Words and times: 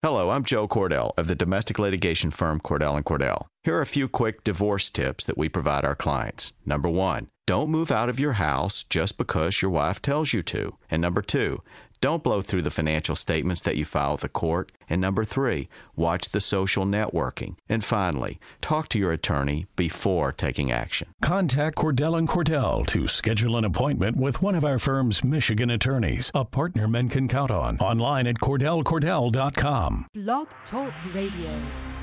Hello, 0.00 0.30
I'm 0.30 0.44
Joe 0.44 0.68
Cordell 0.68 1.10
of 1.16 1.26
the 1.26 1.34
domestic 1.34 1.76
litigation 1.76 2.30
firm 2.30 2.60
Cordell 2.60 2.94
and 2.94 3.04
Cordell. 3.04 3.46
Here 3.64 3.76
are 3.78 3.80
a 3.80 3.86
few 3.86 4.06
quick 4.08 4.44
divorce 4.44 4.90
tips 4.90 5.24
that 5.24 5.36
we 5.36 5.48
provide 5.48 5.84
our 5.84 5.96
clients. 5.96 6.52
Number 6.64 6.88
1, 6.88 7.26
don't 7.48 7.68
move 7.68 7.90
out 7.90 8.08
of 8.08 8.20
your 8.20 8.34
house 8.34 8.84
just 8.84 9.18
because 9.18 9.60
your 9.60 9.72
wife 9.72 10.00
tells 10.00 10.32
you 10.32 10.40
to. 10.44 10.76
And 10.88 11.02
number 11.02 11.20
2, 11.20 11.60
don't 12.00 12.22
blow 12.22 12.40
through 12.40 12.62
the 12.62 12.70
financial 12.70 13.14
statements 13.14 13.60
that 13.62 13.76
you 13.76 13.84
file 13.84 14.12
with 14.12 14.20
the 14.22 14.28
court. 14.28 14.72
And 14.88 15.00
number 15.00 15.24
three, 15.24 15.68
watch 15.96 16.30
the 16.30 16.40
social 16.40 16.84
networking. 16.84 17.56
And 17.68 17.84
finally, 17.84 18.38
talk 18.60 18.88
to 18.90 18.98
your 18.98 19.12
attorney 19.12 19.66
before 19.76 20.32
taking 20.32 20.70
action. 20.70 21.08
Contact 21.20 21.76
Cordell 21.76 22.16
and 22.16 22.28
Cordell 22.28 22.86
to 22.88 23.06
schedule 23.08 23.56
an 23.56 23.64
appointment 23.64 24.16
with 24.16 24.42
one 24.42 24.54
of 24.54 24.64
our 24.64 24.78
firm's 24.78 25.24
Michigan 25.24 25.70
attorneys, 25.70 26.30
a 26.34 26.44
partner 26.44 26.88
men 26.88 27.08
can 27.08 27.28
count 27.28 27.50
on. 27.50 27.78
Online 27.78 28.26
at 28.26 28.36
CordellCordell.com. 28.36 30.06
Blog 30.14 30.48
Talk 30.70 30.92
Radio. 31.14 31.98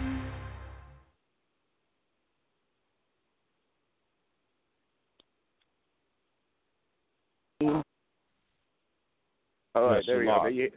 All 9.75 9.87
right, 9.87 10.03
there 10.07 10.19
we 10.19 10.25
you're 10.25 10.39
go. 10.39 10.47
You- 10.47 10.71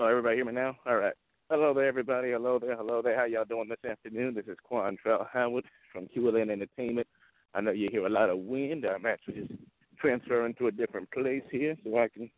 Oh, 0.00 0.06
everybody 0.06 0.36
hear 0.36 0.44
me 0.44 0.52
now? 0.52 0.76
All 0.84 0.96
right. 0.96 1.14
Hello 1.48 1.72
there, 1.72 1.86
everybody. 1.86 2.32
Hello 2.32 2.58
there. 2.58 2.76
Hello 2.76 3.02
there. 3.02 3.16
How 3.16 3.24
y'all 3.24 3.44
doing 3.44 3.68
this 3.68 3.88
afternoon? 3.88 4.34
This 4.34 4.46
is 4.46 4.56
Quantrell 4.68 5.28
Howard 5.32 5.64
from 5.92 6.06
QLN 6.08 6.50
Entertainment. 6.50 7.06
I 7.54 7.60
know 7.60 7.70
you 7.70 7.88
hear 7.90 8.06
a 8.06 8.10
lot 8.10 8.30
of 8.30 8.38
wind. 8.38 8.84
I'm 8.84 9.06
actually 9.06 9.46
just 9.46 9.52
transferring 10.00 10.54
to 10.54 10.66
a 10.66 10.72
different 10.72 11.10
place 11.12 11.42
here 11.50 11.76
so 11.84 11.98
I 11.98 12.08
can 12.08 12.30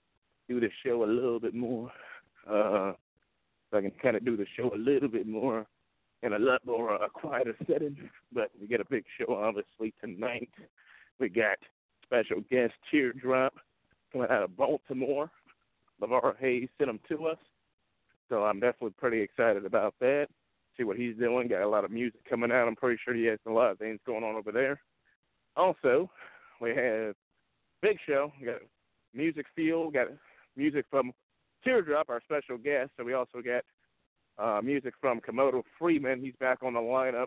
do 0.49 0.61
the 0.61 0.71
show 0.85 1.05
a 1.05 1.07
little 1.07 1.41
bit 1.41 1.55
more. 1.55 1.91
Uh, 2.47 2.93
so 3.71 3.79
I 3.79 3.81
can 3.81 3.93
kind 4.03 4.17
of 4.17 4.25
do 4.25 4.37
the 4.37 4.47
show 4.57 4.73
a 4.75 4.77
little 4.77 5.09
bit 5.09 5.27
more 5.27 5.67
in 6.23 6.35
a 6.35 6.39
lot 6.39 6.65
more 6.67 7.03
uh, 7.03 7.09
quieter 7.09 7.57
setting. 7.67 7.97
But 8.33 8.51
we 8.61 8.67
got 8.69 8.81
a 8.81 8.91
big 8.91 9.05
show, 9.19 9.35
obviously, 9.35 9.93
tonight. 10.03 10.51
We 11.19 11.29
got 11.31 11.59
special 12.05 12.43
guest 12.51 12.75
Teardrop 12.91 13.55
coming 14.13 14.29
out 14.31 14.43
of 14.43 14.57
Baltimore. 14.57 15.31
Lavar 16.01 16.37
Hayes 16.39 16.69
sent 16.79 16.91
him 16.91 17.01
to 17.09 17.27
us. 17.27 17.39
So 18.29 18.45
I'm 18.45 18.61
definitely 18.61 18.95
pretty 18.97 19.21
excited 19.21 19.65
about 19.65 19.95
that. 20.01 20.29
See 20.77 20.85
what 20.85 20.97
he's 20.97 21.17
doing. 21.17 21.49
Got 21.49 21.63
a 21.63 21.69
lot 21.69 21.85
of 21.85 21.91
music 21.91 22.21
coming 22.29 22.53
out. 22.53 22.69
I'm 22.69 22.77
pretty 22.77 22.99
sure 23.05 23.15
he 23.15 23.25
has 23.25 23.39
a 23.47 23.51
lot 23.51 23.71
of 23.73 23.79
things 23.79 23.99
going 24.07 24.25
on 24.25 24.37
over 24.37 24.53
there. 24.53 24.81
Also, 25.57 26.09
we 26.61 26.71
have 26.71 27.15
Big 27.83 27.99
Show. 28.07 28.33
We 28.41 28.47
got 28.47 28.61
music 29.15 29.47
field. 29.55 29.95
Got 29.95 30.09
music 30.57 30.87
from 30.91 31.13
Teardrop, 31.65 32.09
our 32.09 32.21
special 32.23 32.57
guest. 32.57 32.91
So 32.97 33.05
we 33.05 33.15
also 33.15 33.41
got 33.45 33.65
uh, 34.39 34.63
music 34.63 34.95
from 35.01 35.21
Komodoe 35.21 35.63
Freeman. 35.79 36.21
He's 36.21 36.37
back 36.41 36.63
on 36.63 36.75
the 36.75 36.81
lineup. 36.81 37.27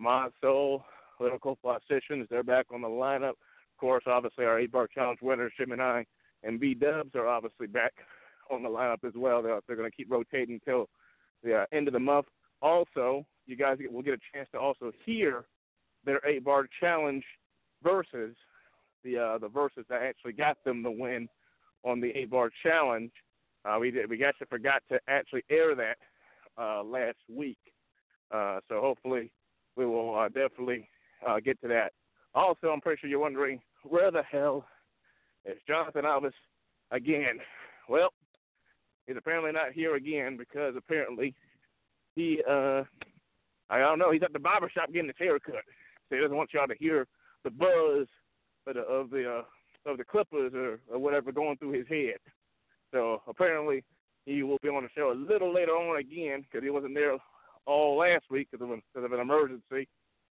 ModSoul, 0.00 0.82
Political 1.18 1.56
Politicians, 1.62 2.26
they're 2.30 2.42
back 2.42 2.66
on 2.72 2.80
the 2.80 2.88
lineup. 2.88 3.30
Of 3.30 3.78
course, 3.78 4.04
obviously 4.06 4.44
our 4.44 4.58
eight 4.58 4.72
bar 4.72 4.88
challenge 4.92 5.20
winners, 5.22 5.52
Gemini, 5.58 6.04
and 6.44 6.60
B 6.60 6.74
Dubs 6.74 7.14
are 7.14 7.26
obviously 7.26 7.66
back 7.66 7.92
on 8.50 8.62
the 8.62 8.68
lineup 8.68 9.04
as 9.04 9.14
well. 9.16 9.42
They're, 9.42 9.60
they're 9.66 9.76
going 9.76 9.90
to 9.90 9.96
keep 9.96 10.10
rotating 10.10 10.60
until 10.64 10.88
the 11.42 11.60
uh, 11.60 11.66
end 11.72 11.88
of 11.88 11.94
the 11.94 12.00
month. 12.00 12.26
Also, 12.62 13.26
you 13.46 13.56
guys 13.56 13.78
will 13.90 14.02
get 14.02 14.14
a 14.14 14.18
chance 14.32 14.48
to 14.52 14.58
also 14.58 14.92
hear 15.04 15.44
their 16.04 16.24
eight 16.26 16.44
bar 16.44 16.66
challenge 16.80 17.24
versus 17.82 18.34
the 19.02 19.18
uh, 19.18 19.38
the 19.38 19.48
verses 19.48 19.84
that 19.88 20.02
actually 20.02 20.32
got 20.32 20.62
them 20.64 20.82
the 20.82 20.90
win 20.90 21.28
on 21.84 22.00
the 22.00 22.08
eight 22.16 22.30
bar 22.30 22.50
challenge. 22.62 23.12
Uh, 23.64 23.78
we 23.78 23.90
did 23.90 24.08
we 24.08 24.22
actually 24.24 24.46
forgot 24.48 24.82
to 24.90 24.98
actually 25.08 25.42
air 25.50 25.74
that 25.74 25.96
uh, 26.58 26.82
last 26.82 27.18
week, 27.28 27.58
uh, 28.32 28.60
so 28.68 28.80
hopefully 28.80 29.30
we 29.76 29.84
will 29.84 30.18
uh, 30.18 30.28
definitely 30.28 30.88
uh, 31.26 31.40
get 31.40 31.60
to 31.60 31.68
that. 31.68 31.92
Also, 32.34 32.68
I'm 32.68 32.80
pretty 32.80 33.00
sure 33.00 33.10
you're 33.10 33.18
wondering 33.18 33.60
where 33.84 34.10
the 34.10 34.22
hell 34.22 34.66
is 35.44 35.58
Johnathan 35.68 36.04
Alves 36.04 36.32
again? 36.90 37.38
Well, 37.88 38.12
he's 39.06 39.16
apparently 39.16 39.52
not 39.52 39.72
here 39.72 39.96
again 39.96 40.36
because 40.36 40.74
apparently 40.76 41.34
he 42.16 42.40
uh 42.48 42.82
I 43.70 43.78
don't 43.78 43.98
know, 43.98 44.10
he's 44.10 44.22
at 44.22 44.32
the 44.32 44.38
barber 44.38 44.70
shop 44.70 44.92
getting 44.92 45.08
his 45.08 45.16
hair 45.18 45.38
cut. 45.38 45.64
So 46.08 46.16
he 46.16 46.20
doesn't 46.20 46.36
want 46.36 46.52
y'all 46.52 46.66
to 46.66 46.74
hear 46.78 47.06
the 47.44 47.50
buzz 47.50 48.06
of 48.66 48.74
the 48.74 48.80
of 48.80 49.10
the 49.10 49.38
uh, 49.38 49.90
of 49.90 49.98
the 49.98 50.04
clippers 50.04 50.52
or, 50.54 50.80
or 50.90 50.98
whatever 50.98 51.32
going 51.32 51.56
through 51.58 51.72
his 51.72 51.88
head. 51.88 52.16
So 52.92 53.22
apparently 53.26 53.84
he 54.26 54.42
will 54.42 54.58
be 54.62 54.68
on 54.68 54.82
the 54.84 54.88
show 54.96 55.12
a 55.12 55.14
little 55.14 55.52
later 55.52 55.72
on 55.72 55.98
again 55.98 56.42
because 56.42 56.64
he 56.64 56.70
wasn't 56.70 56.94
there 56.94 57.16
all 57.66 57.98
last 57.98 58.24
week 58.30 58.48
because 58.50 58.64
of, 58.64 58.70
a- 58.70 58.82
'cause 58.94 59.04
of 59.04 59.12
an 59.12 59.20
emergency, 59.20 59.88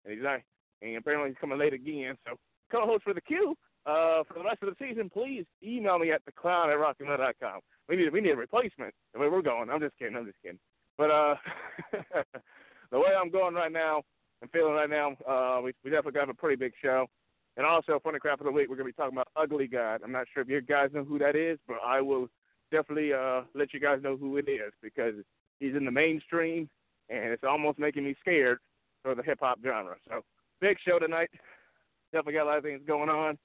and 0.05 0.13
he's 0.13 0.21
not. 0.21 0.41
And 0.81 0.97
apparently 0.97 1.29
he's 1.29 1.37
coming 1.39 1.57
late 1.57 1.73
again. 1.73 2.15
So 2.27 2.37
co-host 2.71 3.03
for 3.03 3.13
the 3.13 3.21
Q 3.21 3.55
uh, 3.85 4.23
for 4.27 4.35
the 4.35 4.43
rest 4.43 4.61
of 4.61 4.69
the 4.69 4.85
season, 4.85 5.09
please 5.09 5.45
email 5.63 5.99
me 5.99 6.11
at 6.11 6.23
the 6.25 6.31
clown 6.31 6.69
at 6.69 6.77
rockandroll.com. 6.77 7.59
We 7.87 7.95
need 7.95 8.13
we 8.13 8.21
need 8.21 8.31
a 8.31 8.35
replacement. 8.35 8.93
The 9.13 9.19
way 9.19 9.29
we're 9.29 9.41
going, 9.41 9.69
I'm 9.69 9.79
just 9.79 9.97
kidding. 9.97 10.15
I'm 10.15 10.25
just 10.25 10.41
kidding. 10.43 10.59
But 10.97 11.11
uh, 11.11 11.35
the 12.91 12.99
way 12.99 13.09
I'm 13.19 13.31
going 13.31 13.55
right 13.55 13.71
now, 13.71 14.03
and 14.41 14.51
feeling 14.51 14.73
right 14.73 14.89
now, 14.89 15.11
uh, 15.27 15.61
we 15.61 15.73
we 15.83 15.89
definitely 15.89 16.19
got 16.19 16.29
a 16.29 16.33
pretty 16.33 16.55
big 16.55 16.73
show. 16.81 17.07
And 17.57 17.65
also, 17.65 17.99
funny 18.03 18.19
crap 18.19 18.39
of 18.39 18.45
the 18.45 18.51
week, 18.51 18.69
we're 18.69 18.75
gonna 18.75 18.85
be 18.85 18.93
talking 18.93 19.15
about 19.15 19.27
Ugly 19.35 19.67
God. 19.67 20.01
I'm 20.03 20.11
not 20.11 20.27
sure 20.33 20.43
if 20.43 20.49
you 20.49 20.61
guys 20.61 20.89
know 20.93 21.03
who 21.03 21.17
that 21.19 21.35
is, 21.35 21.57
but 21.67 21.77
I 21.85 21.99
will 22.01 22.27
definitely 22.71 23.13
uh, 23.13 23.41
let 23.55 23.73
you 23.73 23.79
guys 23.79 23.99
know 24.03 24.15
who 24.17 24.37
it 24.37 24.47
is 24.47 24.71
because 24.81 25.15
he's 25.59 25.75
in 25.75 25.85
the 25.85 25.91
mainstream, 25.91 26.69
and 27.09 27.31
it's 27.31 27.43
almost 27.43 27.79
making 27.79 28.03
me 28.03 28.15
scared 28.19 28.59
for 29.03 29.15
the 29.15 29.23
hip 29.23 29.39
hop 29.41 29.59
genre. 29.63 29.95
So 30.07 30.21
big 30.61 30.77
show 30.85 30.99
tonight. 30.99 31.29
Definitely 32.11 32.33
got 32.33 32.43
a 32.43 32.49
lot 32.49 32.57
of 32.57 32.63
things 32.63 32.81
going 32.87 33.09
on. 33.09 33.37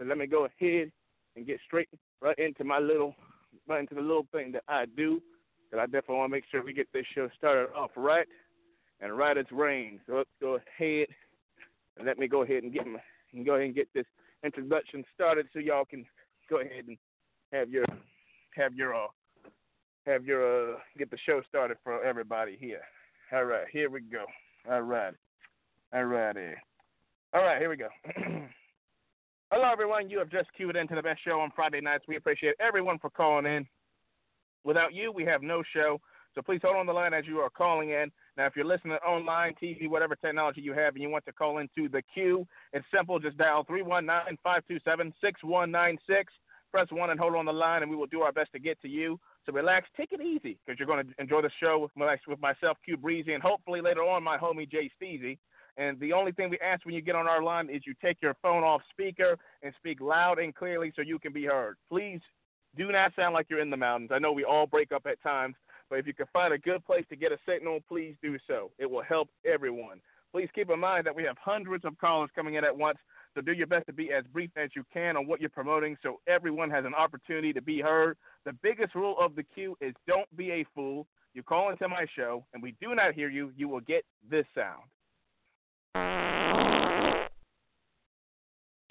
So 0.00 0.06
let 0.06 0.16
me 0.16 0.26
go 0.26 0.46
ahead 0.46 0.90
and 1.36 1.46
get 1.46 1.60
straight 1.66 1.88
right 2.22 2.38
into 2.38 2.64
my 2.64 2.78
little, 2.78 3.14
right 3.68 3.80
into 3.80 3.94
the 3.94 4.00
little 4.00 4.26
thing 4.32 4.50
that 4.52 4.64
I 4.66 4.86
do. 4.96 5.20
Because 5.70 5.82
I 5.82 5.86
definitely 5.86 6.16
want 6.16 6.30
to 6.30 6.36
make 6.36 6.44
sure 6.50 6.64
we 6.64 6.72
get 6.72 6.88
this 6.92 7.04
show 7.14 7.28
started 7.36 7.68
off 7.76 7.90
right 7.96 8.26
and 9.00 9.16
right 9.16 9.36
as 9.36 9.44
rain. 9.52 10.00
So 10.06 10.14
let's 10.14 10.30
go 10.40 10.58
ahead 10.78 11.06
and 11.98 12.06
let 12.06 12.18
me 12.18 12.28
go 12.28 12.42
ahead 12.42 12.62
and 12.62 12.72
get 12.72 12.86
my, 12.86 12.98
and 13.34 13.44
go 13.44 13.54
ahead 13.54 13.66
and 13.66 13.74
get 13.74 13.88
this 13.94 14.06
introduction 14.42 15.04
started 15.14 15.46
so 15.52 15.58
y'all 15.58 15.84
can 15.84 16.06
go 16.48 16.60
ahead 16.60 16.86
and 16.88 16.96
have 17.52 17.68
your, 17.68 17.84
have 18.56 18.74
your, 18.74 18.94
uh, 18.94 19.08
have 20.06 20.24
your, 20.24 20.72
uh, 20.72 20.78
get 20.98 21.10
the 21.10 21.18
show 21.26 21.42
started 21.46 21.76
for 21.84 22.02
everybody 22.02 22.56
here. 22.58 22.80
All 23.32 23.44
right, 23.44 23.66
here 23.70 23.90
we 23.90 24.00
go. 24.00 24.24
All 24.68 24.80
right. 24.80 25.14
All 25.92 26.04
righty. 26.04 26.54
All 27.34 27.42
right, 27.42 27.60
here 27.60 27.68
we 27.68 27.76
go. 27.76 27.88
Hello, 29.52 29.68
everyone. 29.68 30.08
You 30.08 30.20
have 30.20 30.30
just 30.30 30.46
queued 30.56 30.76
into 30.76 30.94
the 30.94 31.02
best 31.02 31.24
show 31.24 31.40
on 31.40 31.50
Friday 31.56 31.80
nights. 31.80 32.04
We 32.06 32.14
appreciate 32.14 32.54
everyone 32.60 33.00
for 33.00 33.10
calling 33.10 33.46
in. 33.46 33.66
Without 34.62 34.94
you, 34.94 35.10
we 35.10 35.24
have 35.24 35.42
no 35.42 35.64
show. 35.74 36.00
So 36.36 36.40
please 36.40 36.60
hold 36.62 36.76
on 36.76 36.86
the 36.86 36.92
line 36.92 37.12
as 37.12 37.26
you 37.26 37.38
are 37.38 37.50
calling 37.50 37.90
in. 37.90 38.12
Now, 38.36 38.46
if 38.46 38.54
you're 38.54 38.64
listening 38.64 38.96
online, 39.04 39.54
TV, 39.60 39.90
whatever 39.90 40.14
technology 40.14 40.60
you 40.60 40.72
have, 40.74 40.94
and 40.94 41.02
you 41.02 41.10
want 41.10 41.26
to 41.26 41.32
call 41.32 41.58
into 41.58 41.88
the 41.88 42.00
Q, 42.14 42.46
it's 42.72 42.86
simple. 42.94 43.18
Just 43.18 43.38
dial 43.38 43.64
319 43.64 44.38
527 44.44 45.12
6196. 45.20 46.32
Press 46.70 46.86
1 46.88 47.10
and 47.10 47.18
hold 47.18 47.34
on 47.34 47.44
the 47.44 47.52
line, 47.52 47.82
and 47.82 47.90
we 47.90 47.96
will 47.96 48.06
do 48.06 48.20
our 48.20 48.30
best 48.30 48.52
to 48.52 48.60
get 48.60 48.80
to 48.82 48.88
you. 48.88 49.18
So 49.46 49.52
relax, 49.52 49.88
take 49.96 50.12
it 50.12 50.20
easy, 50.20 50.58
because 50.64 50.78
you're 50.78 50.86
going 50.86 51.04
to 51.04 51.12
enjoy 51.18 51.42
the 51.42 51.50
show 51.60 51.80
with, 51.80 51.90
with 52.28 52.40
myself, 52.40 52.78
Q 52.84 52.96
Breezy, 52.96 53.34
and 53.34 53.42
hopefully 53.42 53.80
later 53.80 54.02
on, 54.02 54.22
my 54.22 54.38
homie 54.38 54.70
Jay 54.70 54.88
Steezy. 55.02 55.38
And 55.80 55.98
the 55.98 56.12
only 56.12 56.30
thing 56.30 56.50
we 56.50 56.58
ask 56.58 56.84
when 56.84 56.94
you 56.94 57.00
get 57.00 57.14
on 57.14 57.26
our 57.26 57.42
line 57.42 57.70
is 57.70 57.86
you 57.86 57.94
take 58.02 58.20
your 58.20 58.36
phone 58.42 58.62
off 58.62 58.82
speaker 58.90 59.38
and 59.62 59.72
speak 59.78 60.02
loud 60.02 60.38
and 60.38 60.54
clearly 60.54 60.92
so 60.94 61.00
you 61.00 61.18
can 61.18 61.32
be 61.32 61.46
heard. 61.46 61.78
Please 61.88 62.20
do 62.76 62.92
not 62.92 63.14
sound 63.16 63.32
like 63.32 63.46
you're 63.48 63.62
in 63.62 63.70
the 63.70 63.78
mountains. 63.78 64.10
I 64.12 64.18
know 64.18 64.30
we 64.30 64.44
all 64.44 64.66
break 64.66 64.92
up 64.92 65.06
at 65.06 65.22
times, 65.22 65.54
but 65.88 65.98
if 65.98 66.06
you 66.06 66.12
can 66.12 66.26
find 66.34 66.52
a 66.52 66.58
good 66.58 66.84
place 66.84 67.06
to 67.08 67.16
get 67.16 67.32
a 67.32 67.38
signal, 67.48 67.80
please 67.88 68.14
do 68.22 68.36
so. 68.46 68.70
It 68.78 68.90
will 68.90 69.02
help 69.02 69.30
everyone. 69.46 70.02
Please 70.32 70.50
keep 70.54 70.68
in 70.68 70.78
mind 70.78 71.06
that 71.06 71.16
we 71.16 71.22
have 71.22 71.38
hundreds 71.42 71.86
of 71.86 71.96
callers 71.96 72.28
coming 72.34 72.56
in 72.56 72.64
at 72.64 72.76
once, 72.76 72.98
so 73.34 73.40
do 73.40 73.52
your 73.52 73.66
best 73.66 73.86
to 73.86 73.94
be 73.94 74.12
as 74.12 74.24
brief 74.34 74.50
as 74.56 74.68
you 74.76 74.84
can 74.92 75.16
on 75.16 75.26
what 75.26 75.40
you're 75.40 75.48
promoting 75.48 75.96
so 76.02 76.20
everyone 76.26 76.68
has 76.68 76.84
an 76.84 76.94
opportunity 76.94 77.54
to 77.54 77.62
be 77.62 77.80
heard. 77.80 78.18
The 78.44 78.52
biggest 78.62 78.94
rule 78.94 79.16
of 79.18 79.34
the 79.34 79.44
Q 79.44 79.78
is 79.80 79.94
don't 80.06 80.28
be 80.36 80.50
a 80.50 80.66
fool. 80.74 81.06
You 81.32 81.42
call 81.42 81.70
into 81.70 81.88
my 81.88 82.04
show 82.14 82.44
and 82.52 82.62
we 82.62 82.74
do 82.82 82.94
not 82.94 83.14
hear 83.14 83.30
you, 83.30 83.50
you 83.56 83.66
will 83.66 83.80
get 83.80 84.04
this 84.30 84.44
sound. 84.54 84.82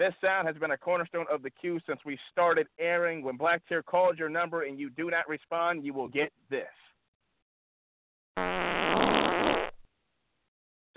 This 0.00 0.14
sound 0.24 0.46
has 0.46 0.56
been 0.56 0.70
a 0.70 0.78
cornerstone 0.78 1.26
of 1.30 1.42
the 1.42 1.50
Q 1.50 1.78
since 1.86 2.00
we 2.06 2.18
started 2.32 2.66
airing. 2.78 3.22
When 3.22 3.36
Black 3.36 3.62
Tear 3.68 3.82
calls 3.82 4.18
your 4.18 4.30
number 4.30 4.62
and 4.62 4.78
you 4.78 4.88
do 4.90 5.10
not 5.10 5.28
respond, 5.28 5.84
you 5.84 5.92
will 5.92 6.08
get 6.08 6.32
this. 6.48 6.66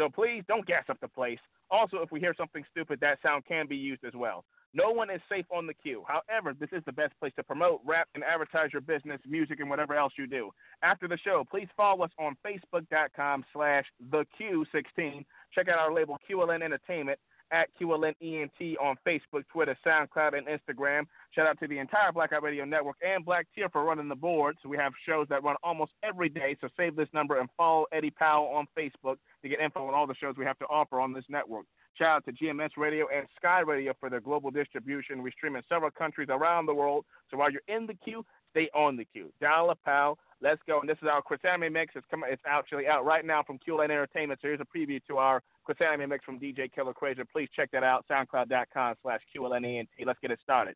So 0.03 0.09
please 0.09 0.43
don't 0.49 0.65
gas 0.65 0.83
up 0.89 0.99
the 0.99 1.07
place. 1.07 1.39
Also, 1.71 1.99
if 1.99 2.11
we 2.11 2.19
hear 2.19 2.35
something 2.37 2.65
stupid, 2.69 2.99
that 2.99 3.19
sound 3.25 3.45
can 3.45 3.67
be 3.67 3.77
used 3.77 4.03
as 4.03 4.11
well. 4.13 4.43
No 4.73 4.91
one 4.91 5.09
is 5.09 5.21
safe 5.29 5.45
on 5.49 5.65
the 5.65 5.73
Q. 5.73 6.03
However, 6.05 6.53
this 6.59 6.67
is 6.73 6.83
the 6.85 6.91
best 6.91 7.17
place 7.21 7.31
to 7.37 7.43
promote, 7.43 7.79
rap, 7.85 8.09
and 8.13 8.21
advertise 8.21 8.73
your 8.73 8.81
business, 8.81 9.21
music, 9.25 9.61
and 9.61 9.69
whatever 9.69 9.95
else 9.95 10.11
you 10.17 10.27
do. 10.27 10.51
After 10.81 11.07
the 11.07 11.17
show, 11.23 11.45
please 11.49 11.69
follow 11.77 12.03
us 12.03 12.11
on 12.19 12.35
Facebook.com 12.45 13.45
slash 13.53 13.85
The 14.11 14.25
Q16. 14.37 15.23
Check 15.55 15.69
out 15.69 15.79
our 15.79 15.93
label 15.93 16.17
QLN 16.29 16.61
Entertainment 16.61 17.17
at 17.53 17.69
QLNENT 17.79 18.75
on 18.81 18.95
Facebook, 19.07 19.43
Twitter, 19.51 19.77
SoundCloud, 19.85 20.37
and 20.37 20.47
Instagram. 20.47 21.03
Shout 21.31 21.47
out 21.47 21.59
to 21.59 21.67
the 21.67 21.77
entire 21.77 22.11
Blackout 22.11 22.43
Radio 22.43 22.65
Network 22.65 22.97
and 23.05 23.23
Black 23.23 23.47
Tear 23.55 23.69
for 23.69 23.83
running 23.83 24.09
the 24.09 24.15
board. 24.15 24.57
So 24.61 24.69
we 24.69 24.77
have 24.77 24.91
shows 25.07 25.27
that 25.29 25.43
run 25.43 25.55
almost 25.63 25.91
every 26.03 26.29
day. 26.29 26.57
So 26.59 26.67
save 26.75 26.95
this 26.95 27.07
number 27.13 27.39
and 27.39 27.47
follow 27.55 27.85
Eddie 27.93 28.09
Powell 28.09 28.47
on 28.47 28.65
Facebook 28.77 29.17
to 29.43 29.49
get 29.49 29.59
info 29.59 29.87
on 29.87 29.93
all 29.93 30.07
the 30.07 30.15
shows 30.15 30.35
we 30.37 30.45
have 30.45 30.59
to 30.59 30.65
offer 30.65 30.99
on 30.99 31.13
this 31.13 31.25
network. 31.29 31.65
Shout 31.95 32.07
out 32.07 32.25
to 32.25 32.31
GMS 32.31 32.71
Radio 32.75 33.05
and 33.15 33.27
Sky 33.37 33.59
Radio 33.59 33.93
for 33.99 34.09
their 34.09 34.19
global 34.19 34.49
distribution. 34.49 35.21
We 35.21 35.31
stream 35.31 35.55
in 35.55 35.61
several 35.69 35.91
countries 35.91 36.29
around 36.31 36.65
the 36.65 36.73
world. 36.73 37.05
So 37.29 37.37
while 37.37 37.51
you're 37.51 37.61
in 37.67 37.85
the 37.85 37.93
queue, 37.93 38.25
stay 38.49 38.67
on 38.73 38.97
the 38.97 39.05
queue. 39.05 39.31
Dollar 39.39 39.75
Pal, 39.85 40.17
let's 40.43 40.61
go. 40.67 40.79
And 40.81 40.89
this 40.89 40.97
is 41.01 41.07
our 41.11 41.21
Chris 41.21 41.39
Anime 41.49 41.73
mix. 41.73 41.93
It's 41.95 42.05
coming. 42.11 42.29
It's 42.31 42.41
actually 42.45 42.87
out 42.87 43.05
right 43.05 43.25
now 43.25 43.41
from 43.41 43.57
QLN 43.57 43.85
Entertainment. 43.85 44.39
So 44.41 44.49
here's 44.49 44.59
a 44.59 44.77
preview 44.77 45.01
to 45.07 45.17
our 45.17 45.41
Chris 45.63 45.77
Anime 45.81 46.09
mix 46.09 46.23
from 46.25 46.39
DJ 46.39 46.71
Killer 46.71 46.93
Crazer. 46.93 47.25
Please 47.31 47.49
check 47.55 47.71
that 47.71 47.83
out. 47.83 48.05
SoundCloud.com 48.11 48.95
slash 49.01 49.21
QLNENT. 49.35 49.87
Let's 50.05 50.19
get 50.19 50.31
it 50.31 50.39
started. 50.43 50.75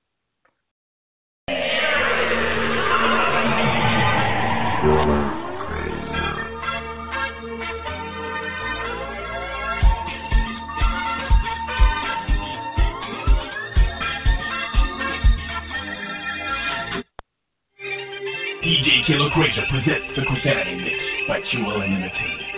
DJ 18.67 19.07
Killer 19.07 19.29
Crazer 19.29 19.63
presents 19.69 20.11
the 20.17 20.23
Chrisanity 20.25 20.75
Mix 20.75 20.99
by 21.25 21.39
QLN 21.39 21.87
Entertainment. 21.87 22.56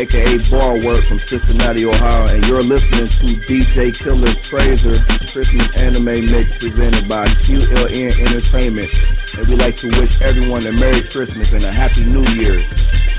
Aka 0.00 0.40
Bar 0.48 0.80
Work 0.80 1.04
from 1.12 1.20
Cincinnati, 1.28 1.84
Ohio, 1.84 2.32
and 2.32 2.40
you're 2.48 2.64
listening 2.64 3.04
to 3.20 3.26
DJ 3.44 3.92
Killer 4.00 4.32
Fraser 4.48 4.96
Christmas 5.36 5.68
Anime 5.76 6.24
Mix 6.24 6.48
presented 6.56 7.04
by 7.04 7.28
QLN 7.44 8.08
Entertainment. 8.24 8.88
And 9.36 9.48
we'd 9.48 9.60
like 9.60 9.76
to 9.84 9.88
wish 10.00 10.08
everyone 10.24 10.64
a 10.66 10.72
Merry 10.72 11.04
Christmas 11.12 11.48
and 11.52 11.66
a 11.66 11.72
Happy 11.72 12.00
New 12.00 12.24
Year. 12.40 12.64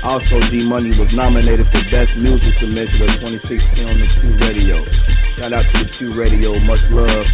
Also, 0.02 0.42
G 0.50 0.66
Money 0.66 0.90
was 0.98 1.08
nominated 1.14 1.70
for 1.70 1.86
Best 1.86 2.18
Music 2.18 2.50
Submission 2.58 3.06
of 3.06 3.22
2016 3.46 3.86
on 3.86 3.96
the 4.02 4.08
Q 4.18 4.22
Radio. 4.42 4.82
Shout 5.38 5.54
out 5.54 5.62
to 5.62 5.86
the 5.86 5.90
Q 5.98 6.18
Radio, 6.18 6.58
much 6.66 6.82
love. 6.90 7.26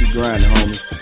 Keep 0.00 0.16
grinding, 0.16 0.48
homies. 0.48 0.95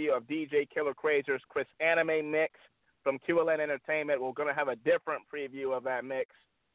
Preview 0.00 0.16
of 0.16 0.24
DJ 0.24 0.68
Killer 0.72 0.94
Crazer's 0.94 1.42
Chris 1.48 1.66
Anime 1.80 2.30
mix 2.30 2.54
from 3.02 3.18
QLN 3.28 3.60
Entertainment. 3.60 4.20
We're 4.20 4.32
gonna 4.32 4.54
have 4.54 4.68
a 4.68 4.76
different 4.76 5.22
preview 5.32 5.76
of 5.76 5.84
that 5.84 6.04
mix 6.04 6.30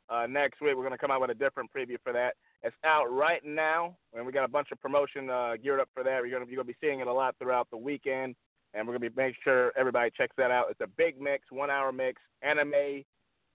uh, 0.10 0.27
next 0.27 0.62
week. 0.62 0.75
We're 0.75 0.83
gonna 0.83 0.98
come 0.98 1.12
out 1.12 1.22
with 1.22 1.31
a 1.31 1.36
different 1.36 1.69
preview 1.75 1.98
for 2.04 2.13
that. 2.13 2.36
It's 2.63 2.75
out 2.83 3.12
right 3.12 3.44
now, 3.44 3.95
and 4.13 4.25
we 4.25 4.31
got 4.31 4.44
a 4.44 4.50
bunch 4.50 4.69
of 4.72 4.81
promotion 4.81 5.30
uh, 5.30 5.54
geared 5.62 5.80
up 5.80 5.89
for 5.94 6.04
that. 6.04 6.22
You're 6.27 6.27
you're 6.27 6.39
gonna 6.39 6.63
be 6.63 6.75
seeing 6.81 7.00
it 7.00 7.07
a 7.07 7.13
lot 7.13 7.36
throughout 7.39 7.68
the 7.72 7.77
weekend, 7.77 8.36
and 8.74 8.88
we're 8.88 8.94
gonna 8.94 9.10
be 9.10 9.16
making 9.16 9.39
sure 9.44 9.71
everybody 9.78 10.12
checks 10.16 10.36
that 10.38 10.51
out. 10.51 10.68
It's 10.69 10.81
a 10.81 10.88
big 10.98 11.19
mix, 11.19 11.45
one 11.51 11.69
hour 11.69 11.92
mix, 11.92 12.21
anime, 12.42 13.04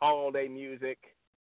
holiday 0.00 0.49
music, 0.49 0.99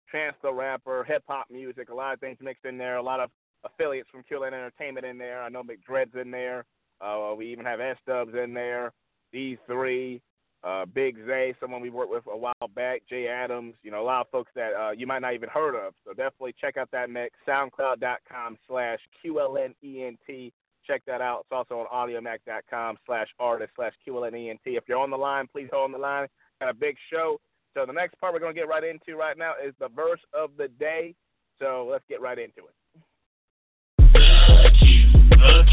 trance 0.09 0.35
the 0.41 0.53
rapper, 0.53 1.03
hip 1.03 1.23
hop 1.27 1.47
music, 1.51 1.89
a 1.89 1.95
lot 1.95 2.13
of 2.13 2.19
things 2.19 2.37
mixed 2.41 2.65
in 2.65 2.77
there. 2.77 2.97
A 2.97 3.03
lot 3.03 3.19
of 3.19 3.29
affiliates 3.63 4.09
from 4.11 4.23
QLN 4.23 4.53
Entertainment 4.53 5.05
in 5.05 5.17
there. 5.17 5.41
I 5.41 5.49
know 5.49 5.63
McDread's 5.63 6.15
in 6.19 6.29
there. 6.31 6.65
Uh, 7.01 7.33
we 7.37 7.51
even 7.51 7.65
have 7.65 7.79
S 7.79 7.97
Dubs 8.07 8.33
in 8.41 8.53
there. 8.53 8.91
These 9.31 9.57
three, 9.67 10.21
uh, 10.63 10.85
Big 10.85 11.17
Zay, 11.27 11.53
someone 11.59 11.81
we 11.81 11.89
worked 11.89 12.11
with 12.11 12.23
a 12.31 12.37
while 12.37 12.53
back. 12.75 13.01
Jay 13.09 13.27
Adams. 13.27 13.75
You 13.83 13.91
know, 13.91 14.01
a 14.01 14.03
lot 14.03 14.21
of 14.21 14.29
folks 14.31 14.51
that 14.55 14.73
uh, 14.73 14.91
you 14.91 15.05
might 15.05 15.19
not 15.19 15.33
even 15.33 15.49
heard 15.49 15.75
of. 15.75 15.93
So 16.05 16.11
definitely 16.11 16.55
check 16.59 16.77
out 16.77 16.89
that 16.91 17.09
mix. 17.09 17.35
SoundCloud.com 17.47 18.57
slash 18.67 18.99
QLNENT. 19.23 20.51
Check 20.87 21.01
that 21.07 21.21
out. 21.21 21.41
It's 21.41 21.51
also 21.51 21.79
on 21.79 21.87
Audiomack.com 21.87 22.97
slash 23.05 23.27
artist 23.39 23.71
slash 23.75 23.93
QLNENT. 24.07 24.59
If 24.65 24.83
you're 24.87 24.99
on 24.99 25.09
the 25.09 25.17
line, 25.17 25.47
please 25.51 25.67
hold 25.71 25.85
on 25.85 25.91
the 25.91 25.97
line. 25.97 26.27
Got 26.59 26.69
a 26.69 26.73
big 26.73 26.95
show. 27.11 27.39
So 27.73 27.85
the 27.85 27.93
next 27.93 28.19
part 28.19 28.33
we're 28.33 28.39
going 28.39 28.55
to 28.55 28.59
get 28.59 28.69
right 28.69 28.83
into 28.83 29.17
right 29.17 29.37
now 29.37 29.53
is 29.63 29.73
the 29.79 29.89
verse 29.89 30.21
of 30.33 30.51
the 30.57 30.67
day. 30.67 31.13
So 31.59 31.87
let's 31.91 32.05
get 32.07 32.21
right 32.21 32.39
into 32.39 32.61
it. 32.61 32.73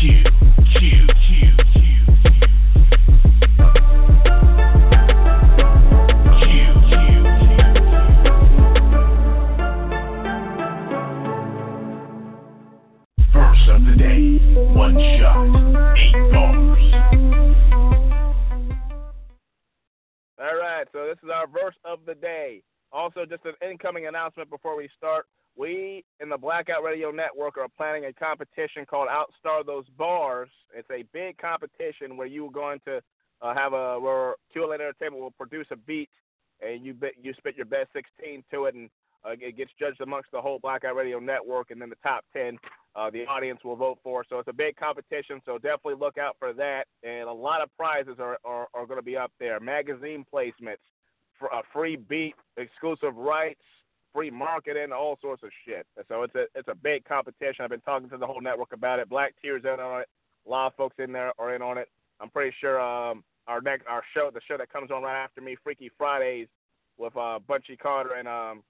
Q, 0.00 0.24
Verse 13.92 13.98
of 13.98 13.98
the 13.98 14.04
day, 14.04 14.38
one 14.74 14.94
shot, 15.18 15.46
eight 15.98 16.32
bars. 16.32 16.92
All 20.38 20.56
right, 20.56 20.86
so 20.92 21.06
this 21.06 21.18
is 21.22 21.30
our 21.32 21.46
verse 21.46 21.74
of 21.84 21.98
the 22.06 22.14
day. 22.14 22.62
Also, 22.90 23.26
just 23.26 23.44
an 23.44 23.54
incoming 23.68 24.06
announcement 24.06 24.48
before 24.50 24.76
we 24.76 24.88
start. 24.96 25.26
We 25.56 26.04
in 26.20 26.30
the 26.30 26.38
Blackout 26.38 26.82
Radio 26.82 27.10
Network 27.10 27.58
are 27.58 27.68
planning 27.76 28.06
a 28.06 28.12
competition 28.12 28.86
called 28.86 29.08
Outstar 29.08 29.64
Those 29.66 29.86
Bars. 29.98 30.48
It's 30.74 30.88
a 30.90 31.04
big 31.12 31.36
competition 31.36 32.16
where 32.16 32.26
you're 32.26 32.50
going 32.50 32.80
to 32.86 33.00
uh, 33.42 33.54
have 33.54 33.74
a 33.74 34.00
where 34.00 34.36
QLN 34.56 34.74
Entertainment 34.74 35.22
will 35.22 35.32
produce 35.32 35.66
a 35.70 35.76
beat 35.76 36.08
and 36.62 36.84
you 36.84 36.94
bet 36.94 37.12
you 37.20 37.34
spit 37.36 37.56
your 37.56 37.66
best 37.66 37.88
16 37.92 38.44
to 38.52 38.64
it, 38.66 38.74
and 38.74 38.88
uh, 39.24 39.32
it 39.40 39.56
gets 39.56 39.70
judged 39.78 40.00
amongst 40.00 40.30
the 40.32 40.40
whole 40.40 40.58
Blackout 40.58 40.96
Radio 40.96 41.18
network, 41.18 41.70
and 41.70 41.80
then 41.80 41.88
the 41.88 41.96
top 42.02 42.24
10, 42.32 42.58
uh, 42.96 43.10
the 43.10 43.24
audience 43.26 43.60
will 43.64 43.76
vote 43.76 43.98
for. 44.02 44.24
So 44.28 44.38
it's 44.38 44.48
a 44.48 44.52
big 44.52 44.76
competition. 44.76 45.40
So 45.46 45.58
definitely 45.58 45.94
look 45.94 46.18
out 46.18 46.36
for 46.38 46.52
that, 46.54 46.84
and 47.02 47.28
a 47.28 47.32
lot 47.32 47.62
of 47.62 47.68
prizes 47.76 48.16
are 48.18 48.38
are, 48.44 48.66
are 48.74 48.86
going 48.86 48.98
to 48.98 49.04
be 49.04 49.16
up 49.16 49.32
there. 49.38 49.60
Magazine 49.60 50.24
placements, 50.32 50.82
for 51.38 51.48
a 51.48 51.62
free 51.72 51.96
beat, 51.96 52.34
exclusive 52.56 53.16
rights, 53.16 53.60
free 54.12 54.30
marketing, 54.30 54.92
all 54.92 55.18
sorts 55.20 55.42
of 55.42 55.50
shit. 55.66 55.86
So 56.08 56.22
it's 56.22 56.34
a 56.34 56.46
it's 56.54 56.68
a 56.68 56.74
big 56.74 57.04
competition. 57.04 57.64
I've 57.64 57.70
been 57.70 57.80
talking 57.80 58.08
to 58.10 58.16
the 58.16 58.26
whole 58.26 58.40
network 58.40 58.72
about 58.72 58.98
it. 58.98 59.08
Black 59.08 59.34
Tears 59.40 59.62
in 59.64 59.80
on 59.80 60.02
it. 60.02 60.08
A 60.46 60.50
lot 60.50 60.66
of 60.66 60.74
folks 60.74 60.96
in 60.98 61.12
there 61.12 61.32
are 61.38 61.54
in 61.54 61.62
on 61.62 61.78
it. 61.78 61.88
I'm 62.20 62.28
pretty 62.28 62.54
sure 62.60 62.80
um, 62.80 63.22
our 63.46 63.60
next 63.60 63.86
our 63.86 64.02
show, 64.14 64.30
the 64.32 64.40
show 64.46 64.56
that 64.56 64.72
comes 64.72 64.90
on 64.90 65.02
right 65.02 65.22
after 65.22 65.40
me, 65.40 65.56
Freaky 65.62 65.90
Fridays, 65.96 66.48
with 66.98 67.16
uh, 67.16 67.38
Bunchy 67.46 67.76
Carter 67.76 68.14
and 68.14 68.28
um 68.28 68.62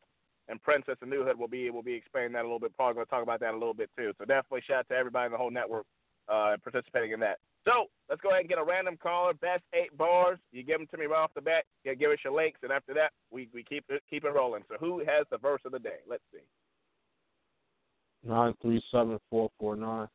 and 0.49 0.63
Princess 0.63 0.97
and 1.01 1.11
New 1.11 1.25
Hood 1.25 1.39
will 1.39 1.49
be 1.49 1.71
will 1.71 1.83
be 1.83 1.95
explaining 1.95 2.33
that 2.33 2.43
a 2.43 2.49
little 2.49 2.59
bit. 2.59 2.77
Probably 2.77 2.95
going 2.95 3.07
to 3.07 3.11
talk 3.11 3.23
about 3.23 3.41
that 3.41 3.53
a 3.53 3.59
little 3.59 3.75
bit 3.75 3.91
too. 3.97 4.13
So 4.19 4.25
definitely 4.25 4.63
shout 4.67 4.81
out 4.81 4.89
to 4.89 4.95
everybody 4.95 5.27
in 5.27 5.33
the 5.33 5.39
whole 5.39 5.51
network 5.51 5.87
uh, 6.29 6.57
participating 6.63 7.13
in 7.13 7.21
that. 7.21 7.39
So 7.65 7.87
let's 8.09 8.21
go 8.21 8.31
ahead 8.31 8.41
and 8.41 8.49
get 8.49 8.59
a 8.59 8.65
random 8.65 8.99
caller. 9.01 9.35
Best 9.35 9.63
eight 9.73 9.97
bars. 9.97 10.39
You 10.51 10.63
give 10.63 10.79
them 10.79 10.89
to 10.91 10.99
me 10.99 11.07
right 11.07 11.23
off 11.23 11.31
the 11.35 11.41
bat. 11.41 11.65
You 11.85 11.95
give 11.95 12.11
us 12.11 12.19
your 12.25 12.35
links, 12.35 12.59
and 12.63 12.73
after 12.73 12.93
that, 12.95 13.13
we, 13.31 13.49
we 13.55 13.63
keep 13.63 13.85
it 13.89 14.03
keep 14.11 14.25
it 14.25 14.31
rolling. 14.35 14.63
So 14.69 14.77
who 14.81 14.99
has 15.01 15.27
the 15.31 15.39
verse 15.39 15.61
of 15.65 15.73
the 15.73 15.79
day? 15.79 16.01
Let's 16.09 16.25
see. 16.33 16.41
Nine 18.25 18.55
three 18.63 18.83
seven 18.91 19.19
four 19.31 19.51
four 19.59 19.77
nine. 19.77 20.09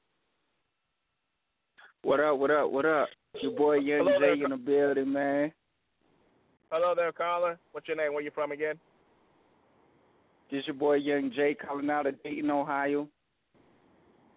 What 2.03 2.19
up? 2.19 2.38
What 2.38 2.51
up? 2.51 2.72
What 2.72 2.86
up? 2.86 3.10
It's 3.34 3.43
your 3.43 3.53
boy 3.53 3.79
Young 3.79 4.00
Hello 4.00 4.19
Jay 4.19 4.36
there. 4.38 4.43
in 4.46 4.51
the 4.51 4.57
building, 4.57 5.12
man. 5.12 5.51
Hello 6.72 6.93
there, 6.96 7.12
caller. 7.12 7.57
What's 7.72 7.88
your 7.88 7.98
name? 7.98 8.13
Where 8.13 8.24
you 8.24 8.31
from 8.31 8.51
again? 8.51 8.75
This 10.51 10.66
your 10.66 10.75
boy 10.75 10.96
Young 10.96 11.32
Jay 11.36 11.54
calling 11.56 11.89
out 11.89 12.06
of 12.08 12.22
Dayton, 12.24 12.50
Ohio. 12.50 13.08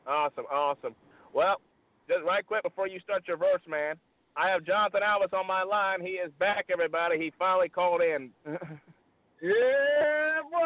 Awesome, 0.07 0.45
awesome. 0.51 0.95
Well, 1.33 1.61
just 2.09 2.25
right 2.25 2.45
quick 2.45 2.63
before 2.65 2.89
you 2.89 2.99
start 3.01 3.23
your 3.29 3.37
verse, 3.37 3.63
man. 3.69 3.95
I 4.37 4.49
have 4.49 4.63
Johnathan 4.63 5.03
Alves 5.03 5.33
on 5.33 5.47
my 5.47 5.63
line. 5.63 6.01
He 6.01 6.13
is 6.13 6.33
back, 6.39 6.67
everybody. 6.73 7.19
He 7.19 7.33
finally 7.39 7.69
called 7.69 8.01
in. 8.01 8.31
yeah, 8.47 10.41
boy. 10.51 10.59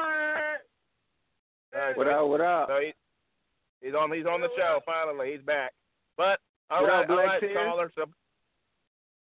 All 1.74 1.80
right, 1.80 1.96
What 1.96 2.08
up? 2.08 2.28
What 2.28 2.40
up? 2.40 2.68
So 2.68 2.76
he, 2.80 2.92
he's 3.86 3.94
on. 3.94 4.12
He's 4.12 4.26
on 4.26 4.40
the 4.40 4.48
show. 4.56 4.80
Finally, 4.86 5.32
he's 5.32 5.42
back. 5.44 5.72
But 6.16 6.38
all 6.70 6.82
What 6.82 6.88
right, 6.90 7.04
up, 7.04 7.10
all 7.10 7.16
Black 7.16 7.26
right, 7.26 7.40
Tears? 7.40 7.56
caller. 7.56 7.92
So, 7.96 8.04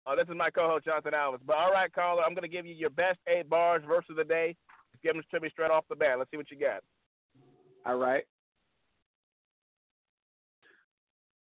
oh, 0.06 0.16
this 0.16 0.28
is 0.28 0.36
my 0.36 0.50
co-host 0.50 0.86
Johnathan 0.86 1.14
Alves. 1.14 1.40
But 1.46 1.56
all 1.56 1.72
right, 1.72 1.92
caller, 1.94 2.24
I'm 2.24 2.34
going 2.34 2.44
to 2.44 2.48
give 2.54 2.66
you 2.66 2.76
your 2.76 2.90
best 2.92 3.18
eight 3.28 3.50
bars 3.50 3.82
verse 3.88 4.06
of 4.10 4.18
the 4.18 4.24
day. 4.26 4.56
Give 5.04 5.14
them 5.14 5.24
to 5.32 5.40
me 5.40 5.50
straight 5.50 5.72
off 5.72 5.86
the 5.90 5.96
bat. 5.96 6.18
Let's 6.18 6.32
see 6.32 6.38
what 6.38 6.50
you 6.50 6.58
got. 6.58 6.82
All 7.86 7.98
right. 7.98 8.24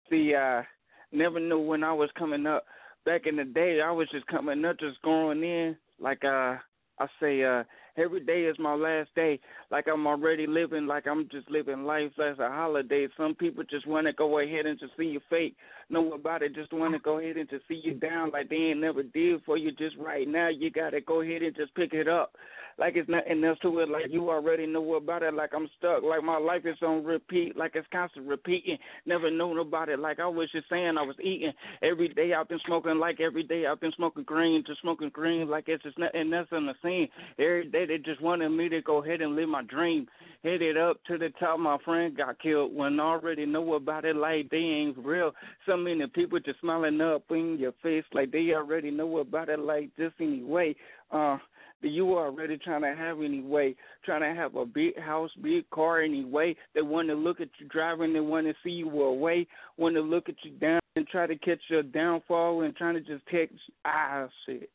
See, 0.09 0.33
uh, 0.33 0.63
never 1.11 1.39
knew 1.39 1.59
when 1.59 1.83
I 1.83 1.93
was 1.93 2.09
coming 2.17 2.45
up. 2.45 2.65
Back 3.05 3.21
in 3.25 3.35
the 3.35 3.45
day, 3.45 3.79
I 3.81 3.91
was 3.91 4.07
just 4.11 4.27
coming 4.27 4.63
up, 4.65 4.79
just 4.79 5.01
going 5.01 5.43
in. 5.43 5.75
Like 5.99 6.23
uh, 6.23 6.55
I 6.99 7.07
say, 7.21 7.43
uh, 7.43 7.63
every 7.97 8.21
day 8.21 8.41
is 8.43 8.57
my 8.59 8.73
last 8.73 9.09
day. 9.15 9.39
Like 9.71 9.87
I'm 9.87 10.07
already 10.07 10.47
living, 10.47 10.87
like 10.87 11.05
I'm 11.07 11.29
just 11.31 11.49
living 11.49 11.83
life 11.83 12.11
as 12.19 12.39
a 12.39 12.49
holiday. 12.49 13.07
Some 13.17 13.35
people 13.35 13.63
just 13.69 13.87
want 13.87 14.07
to 14.07 14.13
go 14.13 14.39
ahead 14.39 14.65
and 14.65 14.79
just 14.79 14.93
see 14.97 15.05
you 15.05 15.21
fake. 15.29 15.55
Know 15.89 16.13
about 16.13 16.41
it, 16.41 16.55
just 16.55 16.73
want 16.73 16.93
to 16.93 16.99
go 16.99 17.19
ahead 17.19 17.37
and 17.37 17.49
just 17.49 17.67
see 17.67 17.81
you 17.83 17.93
down 17.93 18.31
like 18.31 18.49
they 18.49 18.55
ain't 18.55 18.79
never 18.79 19.03
did 19.03 19.41
for 19.45 19.57
you. 19.57 19.71
Just 19.71 19.95
right 19.97 20.27
now, 20.27 20.49
you 20.49 20.71
gotta 20.71 21.01
go 21.01 21.21
ahead 21.21 21.41
and 21.41 21.55
just 21.55 21.73
pick 21.75 21.93
it 21.93 22.07
up 22.07 22.33
like 22.79 22.95
it's 22.95 23.09
nothing 23.09 23.43
else 23.43 23.59
to 23.61 23.79
it. 23.79 23.89
Like 23.89 24.05
you 24.09 24.29
already 24.29 24.65
know 24.65 24.95
about 24.95 25.21
it. 25.21 25.33
Like 25.33 25.51
I'm 25.53 25.69
stuck. 25.77 26.01
Like 26.01 26.23
my 26.23 26.37
life 26.37 26.65
is 26.65 26.77
on 26.81 27.03
repeat. 27.03 27.57
Like 27.57 27.73
it's 27.75 27.87
constant 27.91 28.25
repeating. 28.27 28.77
Never 29.05 29.29
known 29.29 29.59
about 29.59 29.89
it. 29.89 29.99
Like 29.99 30.19
I 30.19 30.27
was 30.27 30.49
just 30.51 30.69
saying, 30.69 30.97
I 30.97 31.03
was 31.03 31.15
eating 31.19 31.51
every 31.83 32.07
day. 32.07 32.33
I've 32.33 32.47
been 32.47 32.59
smoking. 32.65 32.97
Like 32.97 33.19
every 33.19 33.43
day, 33.43 33.65
I've 33.65 33.81
been 33.81 33.91
smoking 33.95 34.23
green, 34.23 34.63
just 34.65 34.81
smoking 34.81 35.09
green. 35.09 35.49
Like 35.49 35.65
it's 35.67 35.83
just 35.83 35.99
nothing 35.99 36.33
else 36.33 36.47
in 36.51 36.65
the 36.65 36.73
scene. 36.81 37.09
Every 37.37 37.67
day 37.69 37.85
they 37.85 37.97
just 37.97 38.21
wanted 38.21 38.49
me 38.49 38.69
to 38.69 38.81
go 38.81 39.03
ahead 39.03 39.21
and 39.21 39.35
live 39.35 39.49
my 39.49 39.58
dream. 39.63 40.07
Headed 40.43 40.77
up 40.77 40.97
to 41.07 41.17
the 41.17 41.29
top. 41.39 41.59
My 41.59 41.77
friend 41.83 42.15
got 42.15 42.39
killed. 42.39 42.73
When 42.73 42.99
I 42.99 43.03
already 43.03 43.45
know 43.45 43.73
about 43.73 44.05
it. 44.05 44.15
Like 44.15 44.49
they 44.49 44.57
ain't 44.57 44.97
real. 44.97 45.31
So 45.65 45.75
many 45.75 46.05
people 46.07 46.39
just 46.39 46.59
smiling 46.61 47.01
up 47.01 47.23
in 47.29 47.57
your 47.59 47.73
face. 47.83 48.05
Like 48.13 48.31
they 48.31 48.51
already 48.53 48.91
know 48.91 49.17
about 49.17 49.49
it. 49.49 49.59
Like 49.59 49.89
this 49.97 50.13
anyway. 50.19 50.75
Uh 51.11 51.37
you 51.81 52.17
already 52.17 52.57
trying 52.57 52.81
to 52.81 52.93
have 52.95 53.19
anyway, 53.19 53.75
trying 54.03 54.21
to 54.21 54.39
have 54.39 54.55
a 54.55 54.65
big 54.65 54.99
house, 54.99 55.31
big 55.41 55.69
car 55.69 56.01
anyway. 56.01 56.55
They 56.75 56.81
want 56.81 57.07
to 57.07 57.15
look 57.15 57.39
at 57.39 57.49
you 57.59 57.67
driving, 57.67 58.13
they 58.13 58.19
want 58.19 58.47
to 58.47 58.53
see 58.63 58.71
you 58.71 58.89
away, 59.01 59.47
want 59.77 59.95
to 59.95 60.01
look 60.01 60.27
at 60.27 60.35
you 60.43 60.51
down 60.51 60.81
and 60.95 61.07
try 61.07 61.27
to 61.27 61.37
catch 61.37 61.59
your 61.69 61.83
downfall 61.83 62.63
and 62.63 62.75
trying 62.75 62.95
to 62.95 63.01
just 63.01 63.25
text. 63.27 63.55
Ah, 63.85 64.27
shit. 64.45 64.69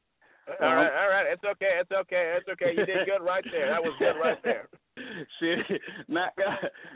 All 0.61 0.75
right, 0.75 0.93
all 0.93 1.09
right. 1.09 1.27
It's 1.31 1.45
okay. 1.45 1.73
It's 1.81 1.91
okay. 1.91 2.35
It's 2.37 2.49
okay. 2.49 2.73
You 2.77 2.87
did 2.87 3.07
good 3.07 3.25
right 3.25 3.45
there. 3.51 3.71
That 3.71 3.83
was 3.83 3.95
good 3.99 4.15
right 4.23 4.43
there. 4.43 4.69
shit. 5.41 5.81
Not, 6.09 6.33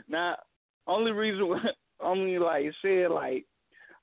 not. 0.07 0.39
Only 0.87 1.11
reason, 1.11 1.55
only 1.99 2.39
like 2.39 2.65
shit. 2.81 3.09
Like 3.11 3.45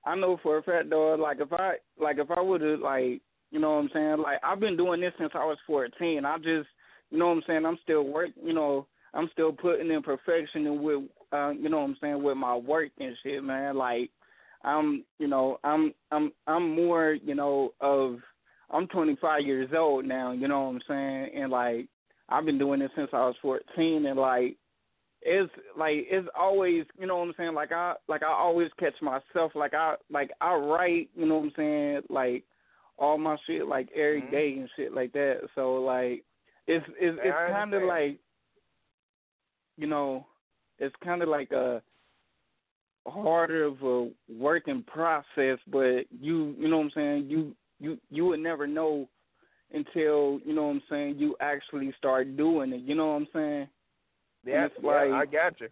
I 0.05 0.15
know 0.17 0.39
for 0.43 0.59
a 0.59 0.63
fact 0.63 0.91
though. 0.91 1.15
Like 1.15 1.39
if 1.41 1.53
I, 1.53 1.75
like 1.99 2.19
if 2.19 2.31
I 2.31 2.41
would 2.41 2.61
have 2.61 2.81
like 2.81 3.21
you 3.51 3.61
know 3.61 3.77
what 3.77 3.85
I'm 3.85 3.91
saying? 3.93 4.19
Like 4.19 4.39
I've 4.45 4.61
been 4.61 4.77
doing 4.77 5.01
this 5.01 5.13
since 5.19 5.33
I 5.35 5.45
was 5.45 5.59
14. 5.67 6.25
I 6.25 6.37
just, 6.39 6.69
you 7.11 7.19
know 7.19 7.29
what 7.29 7.37
I'm 7.37 7.43
saying? 7.47 7.67
I'm 7.67 7.79
still 7.83 8.03
work, 8.03 8.31
you 8.43 8.53
know, 8.53 8.87
I'm 9.15 9.29
still 9.33 9.53
putting 9.53 9.91
in 9.91 10.03
perfection 10.03 10.67
and 10.67 10.81
with, 10.83 11.05
uh, 11.33 11.51
you 11.51 11.69
know 11.69 11.79
what 11.79 11.85
I'm 11.85 11.97
saying, 12.01 12.23
with 12.23 12.37
my 12.37 12.57
work 12.57 12.91
and 12.99 13.17
shit, 13.23 13.43
man. 13.43 13.77
Like 13.77 14.11
I'm, 14.63 15.05
you 15.19 15.29
know, 15.29 15.59
I'm, 15.65 15.95
I'm, 16.11 16.33
I'm 16.47 16.75
more, 16.75 17.17
you 17.23 17.35
know, 17.35 17.73
of, 17.81 18.19
I'm 18.71 18.89
25 18.89 19.43
years 19.43 19.71
old 19.77 20.05
now. 20.05 20.33
You 20.33 20.49
know 20.49 20.63
what 20.63 20.75
I'm 20.77 20.81
saying? 20.89 21.31
And 21.37 21.51
like 21.51 21.89
I've 22.29 22.45
been 22.45 22.59
doing 22.59 22.81
this 22.81 22.91
since 22.97 23.11
I 23.13 23.27
was 23.27 23.37
14, 23.43 24.07
and 24.07 24.19
like 24.19 24.57
it's 25.23 25.53
like 25.77 26.07
it's 26.09 26.29
always 26.39 26.85
you 26.99 27.07
know 27.07 27.17
what 27.19 27.29
I'm 27.29 27.35
saying 27.37 27.55
like 27.55 27.73
I 27.73 27.95
like 28.09 28.23
I 28.23 28.33
always 28.33 28.71
catch 28.79 28.95
myself 29.03 29.53
like 29.55 29.75
I 29.75 29.97
like 30.11 30.31
I 30.41 30.55
write 30.55 31.11
you 31.17 31.27
know 31.27 31.37
what 31.37 31.45
I'm 31.47 31.53
saying 31.57 32.03
like 32.09 32.45
all 32.99 33.19
my 33.19 33.37
shit 33.47 33.67
like 33.67 33.91
every 33.93 34.23
Mhm. 34.23 34.31
day 34.31 34.53
and 34.59 34.71
shit 34.77 34.93
like 34.93 35.13
that 35.13 35.49
so 35.55 35.77
like 35.83 36.25
it's 36.67 36.87
it's 37.01 37.19
it's 37.23 37.37
kind 37.49 37.75
of 37.75 37.83
like 37.83 38.19
you 39.77 39.87
know 39.87 40.27
it's 40.79 40.95
kind 41.03 41.23
of 41.23 41.29
like 41.29 41.51
a 41.53 41.83
harder 43.07 43.65
of 43.65 43.83
a 43.83 44.11
working 44.29 44.83
process 44.85 45.59
but 45.67 46.05
you 46.11 46.55
you 46.59 46.69
know 46.69 46.79
what 46.79 46.85
I'm 46.85 46.91
saying 46.95 47.31
you 47.31 47.57
you 47.79 47.99
you 48.11 48.27
would 48.27 48.41
never 48.41 48.67
know 48.67 49.09
until 49.73 50.41
you 50.45 50.55
know 50.55 50.65
what 50.67 50.77
I'm 50.77 50.83
saying 50.89 51.17
you 51.19 51.37
actually 51.41 51.93
start 51.99 52.37
doing 52.37 52.73
it 52.73 52.83
you 52.83 52.95
know 52.95 53.09
what 53.09 53.15
I'm 53.15 53.29
saying? 53.33 53.69
Yeah, 54.45 54.67
it's 54.67 54.75
yeah, 54.83 54.91
like- 54.91 55.11
I 55.11 55.25
got 55.27 55.61
you. 55.61 55.69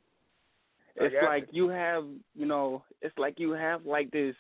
I 1.01 1.05
it's 1.05 1.15
got 1.15 1.27
like 1.27 1.49
you. 1.51 1.69
have 1.69 2.05
you 2.35 2.47
know 2.47 2.83
it's 3.03 3.17
like 3.19 3.35
you 3.39 3.53
have 3.53 3.85
like 3.85 4.11
this 4.11 4.37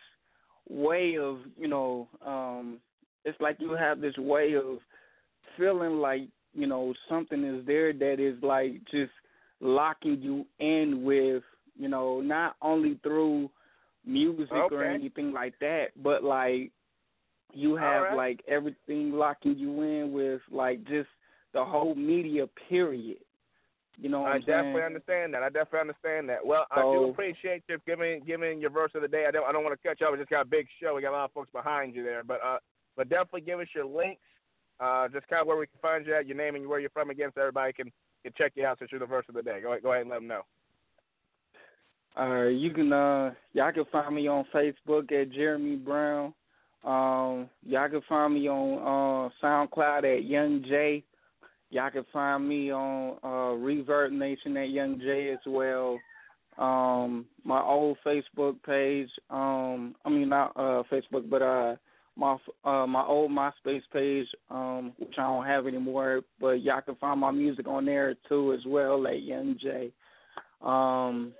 way 0.68 1.16
of 1.18 1.38
you 1.58 1.68
know 1.68 2.08
um 2.24 2.78
it's 3.24 3.40
like 3.40 3.56
you 3.58 3.72
have 3.72 4.00
this 4.00 4.16
way 4.18 4.54
of 4.54 4.78
feeling 5.56 5.98
like 5.98 6.22
you 6.52 6.66
know 6.66 6.94
something 7.08 7.44
is 7.44 7.66
there 7.66 7.92
that 7.92 8.20
is 8.20 8.40
like 8.42 8.72
just 8.90 9.12
locking 9.60 10.20
you 10.20 10.46
in 10.60 11.02
with 11.02 11.42
you 11.76 11.88
know 11.88 12.20
not 12.20 12.56
only 12.62 12.98
through 13.02 13.50
music 14.06 14.52
or 14.52 14.84
anything 14.84 15.32
like 15.32 15.54
that 15.60 15.86
but 16.02 16.22
like 16.22 16.70
you 17.54 17.76
have 17.76 18.02
Alright. 18.02 18.16
like 18.16 18.40
everything 18.48 19.12
locking 19.12 19.56
you 19.56 19.82
in 19.82 20.12
with 20.12 20.40
like 20.50 20.84
just 20.84 21.08
the 21.52 21.64
whole 21.64 21.94
media 21.94 22.46
period 22.68 23.18
you 23.98 24.08
know 24.08 24.20
what 24.20 24.32
I 24.32 24.34
I'm 24.36 24.42
saying? 24.42 24.58
definitely 24.58 24.82
understand 24.82 25.34
that. 25.34 25.42
I 25.42 25.48
definitely 25.48 25.80
understand 25.80 26.28
that. 26.28 26.44
Well, 26.44 26.66
I 26.70 26.82
do 26.82 27.10
appreciate 27.10 27.62
you 27.68 27.78
giving 27.86 28.22
giving 28.26 28.60
your 28.60 28.70
verse 28.70 28.90
of 28.94 29.02
the 29.02 29.08
day. 29.08 29.26
I 29.28 29.30
don't 29.30 29.46
I 29.46 29.52
don't 29.52 29.62
want 29.62 29.80
to 29.80 29.88
cut 29.88 30.00
you 30.00 30.06
off. 30.06 30.12
We 30.12 30.18
just 30.18 30.30
got 30.30 30.42
a 30.42 30.48
big 30.48 30.66
show. 30.82 30.94
We 30.94 31.02
got 31.02 31.12
a 31.12 31.16
lot 31.16 31.24
of 31.26 31.32
folks 31.32 31.50
behind 31.52 31.94
you 31.94 32.02
there, 32.02 32.24
but 32.24 32.40
uh, 32.44 32.58
but 32.96 33.08
definitely 33.08 33.42
give 33.42 33.60
us 33.60 33.68
your 33.74 33.86
links. 33.86 34.22
Uh, 34.80 35.06
just 35.08 35.28
kind 35.28 35.40
of 35.40 35.46
where 35.46 35.56
we 35.56 35.66
can 35.66 35.78
find 35.80 36.04
you 36.04 36.14
at, 36.14 36.26
your 36.26 36.36
name 36.36 36.56
and 36.56 36.66
where 36.66 36.80
you're 36.80 36.90
from 36.90 37.10
again, 37.10 37.30
so 37.34 37.40
everybody 37.40 37.72
can 37.72 37.92
can 38.24 38.32
check 38.36 38.52
you 38.56 38.66
out 38.66 38.78
since 38.78 38.90
you're 38.90 38.98
the 38.98 39.06
verse 39.06 39.26
of 39.28 39.36
the 39.36 39.42
day. 39.42 39.60
Go 39.62 39.70
ahead, 39.70 39.82
go 39.82 39.92
ahead 39.92 40.02
and 40.02 40.10
let 40.10 40.18
them 40.18 40.26
know. 40.26 40.42
Uh, 42.18 42.48
you 42.48 42.72
can 42.72 42.92
uh, 42.92 43.32
y'all 43.52 43.72
can 43.72 43.84
find 43.92 44.14
me 44.14 44.26
on 44.26 44.44
Facebook 44.52 45.12
at 45.12 45.30
Jeremy 45.30 45.76
Brown. 45.76 46.34
Um, 46.84 47.48
y'all 47.64 47.88
can 47.88 48.02
find 48.08 48.34
me 48.34 48.48
on 48.48 49.30
uh 49.32 49.44
SoundCloud 49.44 50.18
at 50.18 50.24
Young 50.24 50.62
J. 50.68 51.02
Y'all 51.70 51.90
can 51.90 52.04
find 52.12 52.46
me 52.46 52.70
on 52.70 53.16
uh 53.22 53.56
ReverbNation 53.56 54.62
at 54.62 54.70
Young 54.70 54.98
J 54.98 55.30
as 55.30 55.38
well. 55.46 55.98
Um, 56.58 57.26
my 57.42 57.60
old 57.60 57.96
Facebook 58.06 58.62
page. 58.64 59.08
Um, 59.30 59.94
I 60.04 60.10
mean 60.10 60.28
not 60.28 60.52
uh 60.56 60.82
Facebook, 60.92 61.28
but 61.30 61.42
uh 61.42 61.76
my 62.16 62.36
uh 62.64 62.86
my 62.86 63.04
old 63.04 63.30
MySpace 63.30 63.82
page, 63.92 64.26
um, 64.50 64.92
which 64.98 65.14
I 65.18 65.22
don't 65.22 65.46
have 65.46 65.66
anymore, 65.66 66.20
but 66.40 66.62
y'all 66.62 66.82
can 66.82 66.96
find 66.96 67.18
my 67.18 67.30
music 67.30 67.66
on 67.66 67.86
there 67.86 68.14
too 68.28 68.52
as 68.52 68.60
well 68.66 69.06
at 69.06 69.22
Young 69.22 69.56
J. 69.60 69.90
Um, 70.60 71.32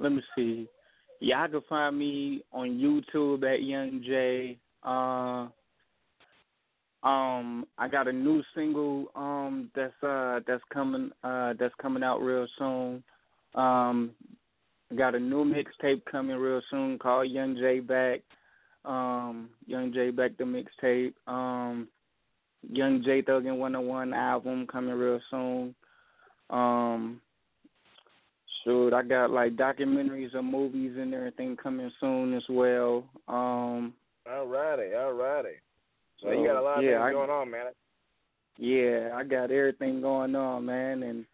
let 0.00 0.12
me 0.12 0.22
see. 0.34 0.68
Y'all 1.20 1.48
can 1.48 1.62
find 1.68 1.98
me 1.98 2.42
on 2.52 2.70
YouTube 2.70 3.44
at 3.44 3.62
Young 3.62 4.02
J. 4.06 4.56
Uh, 4.88 5.48
um, 7.06 7.66
I 7.78 7.88
got 7.88 8.08
a 8.08 8.12
new 8.12 8.42
single 8.54 9.06
um 9.14 9.70
that's 9.74 9.92
uh 10.02 10.40
that's 10.46 10.62
coming 10.72 11.10
uh 11.22 11.52
that's 11.58 11.74
coming 11.80 12.02
out 12.02 12.18
real 12.18 12.46
soon. 12.58 13.04
Um, 13.54 14.10
got 14.96 15.14
a 15.14 15.20
new 15.20 15.44
mixtape 15.44 16.02
coming 16.10 16.36
real 16.36 16.62
soon 16.70 16.98
called 16.98 17.30
Young 17.30 17.56
J 17.56 17.80
Back. 17.80 18.20
Um, 18.84 19.50
Young 19.66 19.92
J 19.92 20.10
Back 20.10 20.32
the 20.38 20.44
mixtape. 20.44 21.14
Um, 21.30 21.88
Young 22.68 23.02
J 23.04 23.22
Thuggin 23.22 23.58
101 23.58 24.14
album 24.14 24.66
coming 24.66 24.94
real 24.94 25.20
soon. 25.30 25.74
Um, 26.50 27.20
shoot, 28.64 28.92
I 28.92 29.02
got 29.02 29.30
like 29.30 29.56
documentaries 29.56 30.34
or 30.34 30.42
movies 30.42 30.96
and 30.98 31.14
everything 31.14 31.56
coming 31.56 31.90
soon 32.00 32.34
as 32.34 32.42
well. 32.48 33.04
Um, 33.28 33.94
alrighty, 34.30 34.92
alrighty. 34.92 35.54
So, 36.20 36.28
so 36.28 36.30
you 36.32 36.46
got 36.46 36.56
a 36.56 36.62
lot 36.62 36.78
of 36.78 36.84
yeah, 36.84 37.02
things 37.04 37.14
going 37.14 37.30
on, 37.30 37.50
man. 37.50 37.66
Yeah, 38.58 39.10
I 39.14 39.24
got 39.24 39.50
everything 39.50 40.00
going 40.00 40.34
on, 40.34 40.66
man, 40.66 41.02
and 41.04 41.24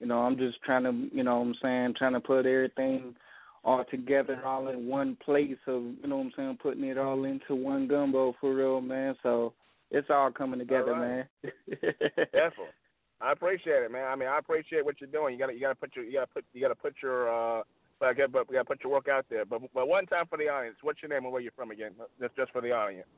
you 0.00 0.06
know, 0.06 0.20
I'm 0.20 0.36
just 0.36 0.62
trying 0.62 0.84
to, 0.84 1.08
you 1.14 1.24
know, 1.24 1.38
what 1.38 1.46
I'm 1.46 1.54
saying, 1.60 1.94
trying 1.98 2.12
to 2.12 2.20
put 2.20 2.46
everything 2.46 3.16
all 3.64 3.84
together, 3.90 4.40
all 4.44 4.68
in 4.68 4.86
one 4.86 5.16
place. 5.24 5.56
Of 5.66 5.82
you 5.82 6.06
know, 6.06 6.18
what 6.18 6.26
I'm 6.26 6.32
saying, 6.36 6.58
putting 6.62 6.84
it 6.84 6.98
all 6.98 7.24
into 7.24 7.54
one 7.56 7.88
gumbo 7.88 8.34
for 8.40 8.54
real, 8.54 8.80
man. 8.80 9.16
So 9.22 9.54
it's 9.90 10.08
all 10.08 10.30
coming 10.30 10.60
together, 10.60 10.94
all 10.94 11.00
right. 11.00 11.26
man. 11.42 11.50
Definitely. 11.68 12.74
I 13.20 13.32
appreciate 13.32 13.82
it, 13.82 13.90
man. 13.90 14.06
I 14.06 14.14
mean, 14.14 14.28
I 14.28 14.38
appreciate 14.38 14.84
what 14.84 15.00
you're 15.00 15.10
doing. 15.10 15.34
You 15.34 15.40
got 15.40 15.46
to, 15.46 15.54
you 15.54 15.60
got 15.60 15.70
to 15.70 15.74
put 15.74 15.96
your, 15.96 16.04
you 16.04 16.12
got 16.12 16.26
to 16.26 16.34
put, 16.34 16.44
you 16.52 16.60
got 16.60 16.68
to 16.68 16.74
put 16.76 16.94
your, 17.02 17.28
uh, 17.28 17.62
but 18.00 18.16
but 18.32 18.48
we 18.48 18.54
got 18.54 18.62
to 18.62 18.64
put 18.64 18.82
your 18.82 18.92
work 18.92 19.08
out 19.08 19.26
there. 19.30 19.44
But 19.44 19.62
but 19.74 19.88
one 19.88 20.06
time 20.06 20.26
for 20.28 20.38
the 20.38 20.48
audience, 20.48 20.76
what's 20.82 21.02
your 21.02 21.10
name 21.10 21.24
and 21.24 21.32
where 21.32 21.42
you're 21.42 21.52
from 21.52 21.70
again? 21.70 21.92
Just 22.20 22.36
just 22.36 22.52
for 22.52 22.60
the 22.60 22.72
audience. 22.72 23.08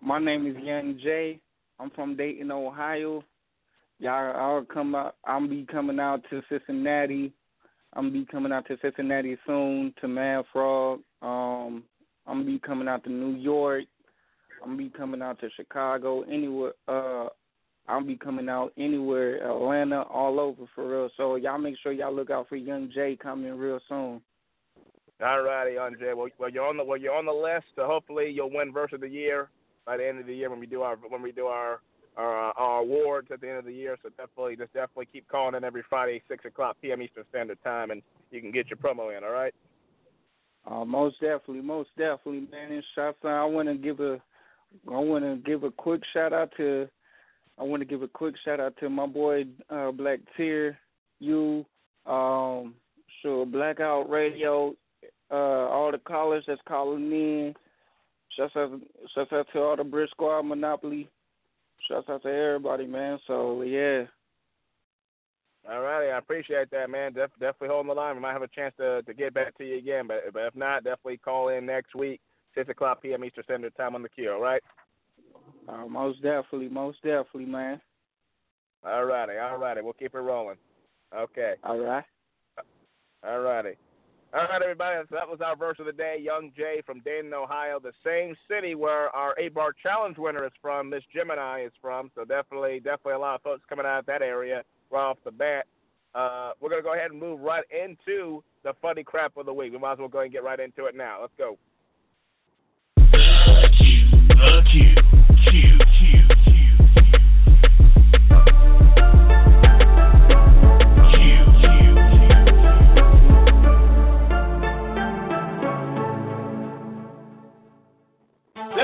My 0.00 0.18
name 0.18 0.46
is 0.46 0.56
Young 0.62 0.98
Jay. 1.02 1.40
I'm 1.78 1.90
from 1.90 2.16
Dayton, 2.16 2.50
Ohio. 2.50 3.22
Y'all, 3.98 4.36
I'll 4.36 4.64
come. 4.64 4.94
I'm 5.24 5.48
be 5.48 5.66
coming 5.70 5.98
out 5.98 6.22
to 6.30 6.42
Cincinnati. 6.48 7.32
I'm 7.94 8.12
be 8.12 8.26
coming 8.26 8.52
out 8.52 8.66
to 8.66 8.76
Cincinnati 8.82 9.38
soon 9.46 9.94
to 10.00 10.08
Mad 10.08 10.44
Frog. 10.52 11.00
Um, 11.22 11.84
I'm 12.26 12.44
be 12.44 12.58
coming 12.58 12.88
out 12.88 13.04
to 13.04 13.10
New 13.10 13.36
York. 13.36 13.84
I'm 14.62 14.76
be 14.76 14.90
coming 14.90 15.22
out 15.22 15.40
to 15.40 15.48
Chicago. 15.56 16.22
Anywhere. 16.22 16.72
Uh, 16.86 17.28
I'll 17.88 18.02
be 18.02 18.16
coming 18.16 18.48
out 18.48 18.72
anywhere, 18.76 19.48
Atlanta, 19.48 20.02
all 20.02 20.40
over 20.40 20.64
for 20.74 20.88
real. 20.88 21.10
So 21.16 21.36
y'all 21.36 21.58
make 21.58 21.76
sure 21.82 21.92
y'all 21.92 22.14
look 22.14 22.30
out 22.30 22.48
for 22.48 22.56
Young 22.56 22.90
Jay 22.92 23.16
coming 23.20 23.56
real 23.56 23.78
soon. 23.88 24.20
All 25.24 25.42
righty, 25.42 25.74
Young 25.74 25.96
Jay. 25.98 26.12
Well, 26.14 26.28
well, 26.38 26.50
you're 26.50 26.66
on 26.66 26.76
the 26.76 26.84
well, 26.84 26.98
you're 26.98 27.14
on 27.14 27.26
the 27.26 27.32
list. 27.32 27.66
So 27.76 27.86
hopefully 27.86 28.30
you'll 28.34 28.50
win 28.52 28.72
Verse 28.72 28.90
of 28.92 29.00
the 29.00 29.08
Year 29.08 29.50
by 29.84 29.96
the 29.96 30.06
end 30.06 30.18
of 30.18 30.26
the 30.26 30.34
year 30.34 30.50
when 30.50 30.60
we 30.60 30.66
do 30.66 30.82
our 30.82 30.96
when 30.96 31.22
we 31.22 31.32
do 31.32 31.46
our 31.46 31.80
our, 32.16 32.52
our 32.56 32.80
awards 32.80 33.28
at 33.30 33.40
the 33.40 33.48
end 33.48 33.58
of 33.58 33.64
the 33.64 33.72
year. 33.72 33.96
So 34.02 34.08
definitely, 34.10 34.56
just 34.56 34.72
definitely 34.72 35.08
keep 35.12 35.28
calling 35.28 35.54
in 35.54 35.64
every 35.64 35.84
Friday, 35.88 36.22
six 36.28 36.44
o'clock 36.44 36.76
p.m. 36.82 37.02
Eastern 37.02 37.24
Standard 37.30 37.58
Time, 37.62 37.90
and 37.90 38.02
you 38.30 38.40
can 38.40 38.50
get 38.50 38.68
your 38.68 38.78
promo 38.78 39.16
in. 39.16 39.24
All 39.24 39.30
right. 39.30 39.54
Uh, 40.68 40.84
most 40.84 41.20
definitely, 41.20 41.60
most 41.60 41.90
definitely, 41.96 42.48
man. 42.50 42.72
And 42.72 42.84
shots, 42.94 43.18
I 43.22 43.44
want 43.44 43.68
to 43.68 43.74
give 43.74 44.00
a, 44.00 44.20
I 44.88 44.98
want 44.98 45.24
to 45.24 45.36
give 45.48 45.62
a 45.62 45.70
quick 45.70 46.02
shout 46.12 46.32
out 46.32 46.50
to, 46.56 46.88
I 47.58 47.62
want 47.62 47.80
to 47.80 47.86
give 47.86 48.02
a 48.02 48.08
quick 48.08 48.34
shout 48.44 48.60
out 48.60 48.74
to 48.80 48.90
my 48.90 49.06
boy 49.06 49.44
uh, 49.70 49.90
Black 49.90 50.20
Tear, 50.36 50.78
you, 51.20 51.64
um, 52.06 52.74
sure 53.22 53.46
Blackout 53.46 54.10
Radio, 54.10 54.74
uh, 55.30 55.34
all 55.34 55.90
the 55.90 55.98
callers 55.98 56.44
that's 56.46 56.60
calling 56.68 57.10
in. 57.10 57.54
Shouts 58.36 58.54
out, 58.56 58.80
shouts 59.14 59.32
out 59.32 59.46
to 59.52 59.60
all 59.60 59.76
the 59.76 59.84
Brit 59.84 60.10
Squad 60.10 60.42
Monopoly 60.42 61.08
Shouts 61.88 62.08
out 62.08 62.22
to 62.22 62.28
everybody, 62.28 62.86
man. 62.86 63.18
So 63.26 63.62
yeah. 63.62 64.04
All 65.68 65.80
righty, 65.80 66.10
I 66.10 66.18
appreciate 66.18 66.70
that, 66.70 66.90
man. 66.90 67.12
Def- 67.12 67.30
definitely 67.40 67.68
holding 67.68 67.88
the 67.88 67.94
line. 67.94 68.14
We 68.14 68.22
might 68.22 68.32
have 68.32 68.42
a 68.42 68.48
chance 68.48 68.74
to 68.78 69.02
to 69.02 69.14
get 69.14 69.34
back 69.34 69.56
to 69.58 69.64
you 69.64 69.78
again, 69.78 70.06
but 70.06 70.18
but 70.32 70.44
if 70.44 70.56
not, 70.56 70.84
definitely 70.84 71.18
call 71.18 71.48
in 71.48 71.66
next 71.66 71.94
week, 71.94 72.20
six 72.54 72.68
o'clock 72.68 73.02
p.m. 73.02 73.24
Eastern 73.24 73.44
Standard 73.44 73.76
Time 73.76 73.94
on 73.94 74.02
the 74.02 74.08
Q. 74.08 74.32
All 74.32 74.40
right. 74.40 74.62
Uh, 75.68 75.86
most 75.86 76.22
definitely, 76.22 76.68
most 76.68 77.02
definitely, 77.02 77.46
man. 77.46 77.80
All 78.84 79.04
righty, 79.04 79.38
all 79.38 79.58
righty. 79.58 79.82
We'll 79.82 79.94
keep 79.94 80.14
it 80.14 80.18
rolling. 80.18 80.56
Okay. 81.16 81.54
All 81.64 81.78
right. 81.78 82.04
All 83.26 83.40
righty. 83.40 83.76
All 84.34 84.44
right, 84.44 84.60
everybody. 84.62 84.96
So 85.08 85.16
that 85.16 85.28
was 85.28 85.40
our 85.40 85.56
verse 85.56 85.78
of 85.78 85.86
the 85.86 85.92
day. 85.92 86.18
Young 86.20 86.52
Jay 86.56 86.82
from 86.84 87.00
Dayton, 87.00 87.32
Ohio, 87.32 87.80
the 87.80 87.92
same 88.04 88.34
city 88.50 88.74
where 88.74 89.08
our 89.16 89.34
eight 89.38 89.54
bar 89.54 89.72
challenge 89.82 90.18
winner 90.18 90.44
is 90.44 90.52
from. 90.60 90.90
Miss 90.90 91.02
Gemini 91.14 91.64
is 91.64 91.72
from. 91.80 92.10
So 92.14 92.24
definitely, 92.24 92.80
definitely 92.80 93.14
a 93.14 93.18
lot 93.18 93.36
of 93.36 93.42
folks 93.42 93.62
coming 93.68 93.86
out 93.86 94.00
of 94.00 94.06
that 94.06 94.22
area 94.22 94.62
right 94.90 95.04
off 95.04 95.18
the 95.24 95.30
bat. 95.30 95.66
Uh, 96.14 96.52
we're 96.60 96.70
gonna 96.70 96.82
go 96.82 96.94
ahead 96.94 97.10
and 97.10 97.20
move 97.20 97.40
right 97.40 97.64
into 97.70 98.42
the 98.62 98.72
funny 98.82 99.02
crap 99.04 99.36
of 99.36 99.46
the 99.46 99.54
week. 99.54 99.72
We 99.72 99.78
might 99.78 99.92
as 99.92 99.98
well 99.98 100.08
go 100.08 100.18
ahead 100.18 100.26
and 100.26 100.32
get 100.32 100.44
right 100.44 100.60
into 100.60 100.86
it 100.86 100.94
now. 100.94 101.20
Let's 101.20 101.32
go. 101.38 101.56
The 102.96 103.68
Q, 103.78 104.10
the 104.28 104.62
Q, 104.72 104.94
Q, 104.94 105.15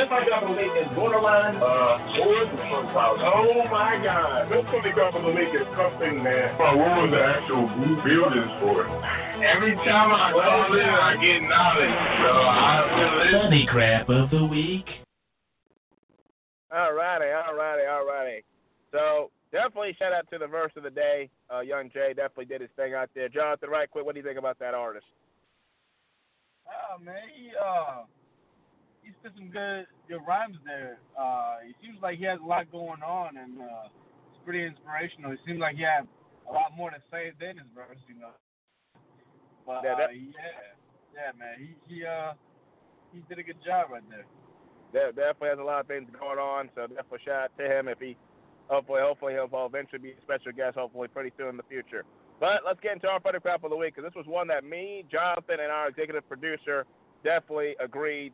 is 0.09 0.91
borderline. 0.97 1.57
Uh, 1.57 1.95
what 2.19 2.51
Oh 3.23 3.63
my 3.71 4.01
God! 4.03 4.51
This 4.51 4.65
funny 4.67 4.93
crap 4.93 5.15
of 5.15 5.23
the 5.23 5.31
week 5.31 5.55
is 5.55 5.67
something, 5.79 6.23
man. 6.23 6.59
what 6.59 6.75
was 6.75 7.11
the 7.15 7.23
actual 7.23 7.71
buildings 8.03 8.53
for? 8.59 8.83
Every 9.43 9.75
time 9.87 10.11
I 10.11 10.33
call 10.33 10.75
in, 10.75 10.91
I 10.91 11.13
get 11.23 11.41
knowledge. 11.47 11.99
So 12.19 12.31
I 12.35 12.75
feel 13.31 13.43
Funny 13.43 13.67
crap 13.71 14.09
of 14.09 14.31
the 14.31 14.45
week. 14.45 14.87
All 16.73 16.93
righty, 16.95 17.31
all 17.31 17.55
righty, 17.55 17.87
all 17.87 18.07
righty. 18.07 18.45
So 18.91 19.31
definitely 19.53 19.95
shout 19.99 20.13
out 20.13 20.27
to 20.33 20.39
the 20.39 20.47
verse 20.47 20.73
of 20.77 20.83
the 20.83 20.91
day. 20.91 21.29
Uh, 21.53 21.61
Young 21.61 21.91
Jay 21.91 22.13
definitely 22.15 22.47
did 22.47 22.61
his 22.61 22.71
thing 22.77 22.95
out 22.95 23.11
there. 23.15 23.29
Johnathan, 23.29 23.69
right 23.69 23.91
quick, 23.91 24.05
what 24.05 24.15
do 24.15 24.21
you 24.21 24.27
think 24.27 24.39
about 24.39 24.59
that 24.59 24.75
artist? 24.75 25.07
Oh 26.67 26.99
man, 27.03 27.15
he 27.35 27.51
uh 27.57 28.03
he 29.03 29.11
spit 29.21 29.33
some 29.37 29.51
good 29.51 29.87
good 30.09 30.23
rhymes 30.27 30.57
there. 30.65 30.99
Uh, 31.19 31.67
he 31.67 31.75
seems 31.85 31.99
like 32.03 32.19
he 32.19 32.25
has 32.25 32.39
a 32.43 32.47
lot 32.47 32.71
going 32.71 33.03
on, 33.03 33.37
and 33.37 33.59
uh, 33.59 33.91
it's 34.31 34.41
pretty 34.45 34.65
inspirational. 34.65 35.31
He 35.33 35.39
seems 35.47 35.61
like 35.61 35.77
he 35.77 35.83
has 35.83 36.07
a 36.49 36.53
lot 36.53 36.75
more 36.77 36.91
to 36.91 37.03
say 37.11 37.33
than 37.39 37.59
his 37.59 37.67
verse, 37.75 37.99
you 38.09 38.19
know. 38.19 38.35
But 39.67 39.83
yeah, 39.85 39.95
uh, 39.95 40.11
yeah, 40.11 40.75
yeah, 41.15 41.31
man, 41.39 41.59
he 41.59 41.75
he 41.87 42.07
uh 42.07 42.33
he 43.13 43.23
did 43.29 43.39
a 43.39 43.43
good 43.43 43.63
job 43.65 43.91
right 43.91 44.03
there. 44.11 44.27
That 44.93 45.17
definitely 45.17 45.49
has 45.51 45.59
a 45.59 45.65
lot 45.65 45.81
of 45.81 45.87
things 45.87 46.09
going 46.19 46.39
on, 46.39 46.69
so 46.75 46.87
definitely 46.87 47.21
shout 47.25 47.51
out 47.51 47.59
to 47.59 47.65
him 47.65 47.89
if 47.89 47.99
he 47.99 48.17
hopefully 48.69 49.01
hopefully 49.03 49.35
he'll 49.35 49.51
eventually 49.67 49.99
be 49.99 50.11
a 50.11 50.23
special 50.23 50.53
guest 50.53 50.77
hopefully 50.77 51.09
pretty 51.09 51.33
soon 51.37 51.49
in 51.49 51.57
the 51.57 51.69
future. 51.69 52.05
But 52.41 52.63
let's 52.67 52.81
get 52.81 52.95
into 52.95 53.09
our 53.09 53.21
funny 53.21 53.39
crap 53.39 53.63
of 53.63 53.71
the 53.71 53.77
week 53.77 53.95
because 53.95 54.09
this 54.09 54.17
was 54.17 54.27
one 54.27 54.49
that 54.49 54.65
me, 54.65 55.05
Johnathan, 55.13 55.63
and 55.63 55.71
our 55.71 55.89
executive 55.89 56.27
producer 56.29 56.85
definitely 57.23 57.77
agreed 57.79 58.33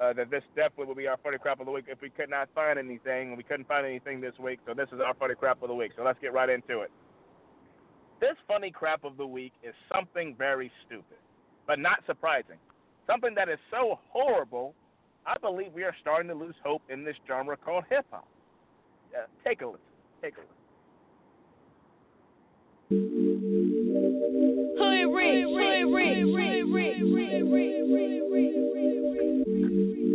uh, 0.00 0.12
that 0.12 0.30
this 0.30 0.42
definitely 0.56 0.86
will 0.86 0.94
be 0.94 1.06
our 1.06 1.18
funny 1.22 1.38
crap 1.38 1.60
of 1.60 1.66
the 1.66 1.72
week 1.72 1.84
if 1.88 2.00
we 2.00 2.10
could 2.10 2.30
not 2.30 2.48
find 2.54 2.78
anything. 2.78 3.36
We 3.36 3.42
couldn't 3.42 3.68
find 3.68 3.86
anything 3.86 4.20
this 4.20 4.34
week, 4.38 4.58
so 4.66 4.74
this 4.74 4.88
is 4.92 5.00
our 5.04 5.14
funny 5.14 5.34
crap 5.34 5.62
of 5.62 5.68
the 5.68 5.74
week. 5.74 5.92
So 5.96 6.02
let's 6.02 6.18
get 6.20 6.32
right 6.32 6.48
into 6.48 6.80
it. 6.80 6.90
This 8.20 8.36
funny 8.48 8.70
crap 8.70 9.04
of 9.04 9.16
the 9.16 9.26
week 9.26 9.52
is 9.62 9.74
something 9.94 10.34
very 10.36 10.70
stupid, 10.86 11.18
but 11.66 11.78
not 11.78 12.02
surprising. 12.06 12.56
Something 13.06 13.34
that 13.34 13.48
is 13.48 13.58
so 13.70 13.98
horrible, 14.08 14.74
I 15.26 15.36
believe 15.38 15.72
we 15.74 15.82
are 15.82 15.94
starting 16.00 16.28
to 16.28 16.34
lose 16.34 16.54
hope 16.64 16.82
in 16.88 17.04
this 17.04 17.16
genre 17.26 17.56
called 17.56 17.84
hip 17.90 18.06
hop. 18.10 18.26
Uh, 19.14 19.26
take 19.46 19.60
a 19.60 19.66
listen. 19.66 19.80
Take 20.22 20.34
a 20.36 20.40
listen. 20.40 20.54
Hood 24.78 25.14
rich, 25.14 25.44
hood 25.44 25.92
rich, 25.92 26.22
hood 26.22 26.72
rich, 26.72 26.98
hood 27.00 27.52
rich, 27.52 27.76
hood 27.88 28.32
rich. 28.32 28.83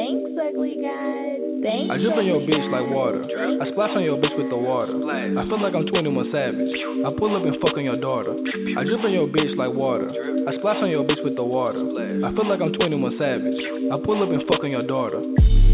Thanks, 0.00 0.32
ugly 0.32 0.80
guy. 0.80 1.36
Thanks. 1.60 1.92
I 1.92 2.00
drip 2.00 2.16
on 2.16 2.24
your 2.24 2.40
bitch 2.40 2.64
like 2.72 2.88
water. 2.88 3.20
I 3.20 3.68
splash 3.68 3.92
on 3.92 4.00
your 4.00 4.16
bitch 4.16 4.32
with 4.32 4.48
the 4.48 4.56
water. 4.56 4.96
I 4.96 5.44
feel 5.44 5.60
like 5.60 5.76
I'm 5.76 5.84
21 5.84 6.32
Savage. 6.32 6.72
I 7.04 7.12
pull 7.20 7.36
up 7.36 7.44
and 7.44 7.60
fuck 7.60 7.76
on 7.76 7.84
your 7.84 8.00
daughter. 8.00 8.32
I 8.32 8.84
drip 8.88 9.04
on 9.04 9.12
your 9.12 9.28
bitch 9.28 9.52
like 9.60 9.76
water. 9.76 10.08
I 10.48 10.56
splash 10.56 10.80
on 10.80 10.88
your 10.88 11.04
bitch 11.04 11.20
with 11.20 11.36
the 11.36 11.44
water. 11.44 11.84
I 12.24 12.32
feel 12.32 12.48
like 12.48 12.64
I'm 12.64 12.72
21 12.72 13.12
Savage. 13.20 13.60
I 13.92 14.00
pull 14.00 14.24
up 14.24 14.32
and 14.32 14.40
fuck 14.48 14.64
on 14.64 14.72
your 14.72 14.88
daughter. 14.88 15.20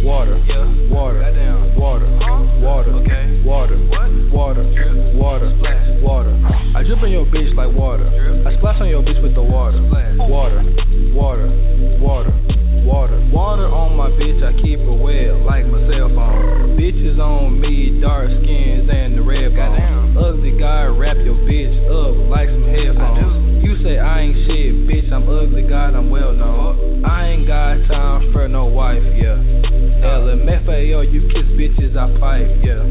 Water, 0.02 0.34
water, 0.90 1.22
water, 1.78 2.10
water, 2.10 2.10
water, 2.66 2.98
water, 3.46 3.78
water, 5.14 5.46
water. 6.02 6.34
I 6.74 6.82
drip 6.82 6.98
on 6.98 7.14
your 7.14 7.30
bitch 7.30 7.54
like 7.54 7.70
water. 7.70 8.10
I 8.42 8.58
splash 8.58 8.82
on 8.82 8.90
your 8.90 9.06
bitch 9.06 9.22
with 9.22 9.38
the 9.38 9.42
water. 9.46 9.78
Water, 10.26 10.66
water, 11.14 11.46
water, 12.02 12.34
water. 12.86 13.18
Water 13.32 13.66
on 13.66 13.96
my 13.96 14.08
bitch, 14.10 14.40
I 14.42 14.54
keep 14.62 14.78
it 14.78 14.98
wet 15.02 15.42
like 15.44 15.66
my 15.66 15.82
cell 15.90 16.08
phone. 16.14 16.78
Bitches 16.78 17.18
on 17.18 17.60
me, 17.60 18.00
dark 18.00 18.30
skins 18.30 18.88
and 18.88 19.18
the 19.18 19.22
red 19.22 19.54
bone. 19.56 20.16
Ugly 20.16 20.58
guy, 20.58 20.84
wrap 20.86 21.16
your 21.18 21.34
bitch 21.34 21.74
up 21.90 22.14
like 22.30 22.48
some 22.48 22.68
headphones. 22.70 23.55
You 23.66 23.82
say 23.82 23.98
I 23.98 24.20
ain't 24.20 24.36
shit, 24.46 24.86
bitch, 24.86 25.10
I'm 25.10 25.28
ugly, 25.28 25.66
God, 25.66 25.96
I'm 25.96 26.08
well 26.08 26.32
known. 26.32 27.04
I 27.04 27.30
ain't 27.30 27.48
got 27.48 27.74
time 27.88 28.32
for 28.32 28.46
no 28.46 28.66
wife, 28.66 29.02
yeah. 29.02 29.42
LMFAO, 30.06 31.02
you 31.12 31.26
kiss 31.34 31.50
bitches, 31.58 31.96
I 31.98 32.06
pipe, 32.20 32.46
yeah. 32.62 32.86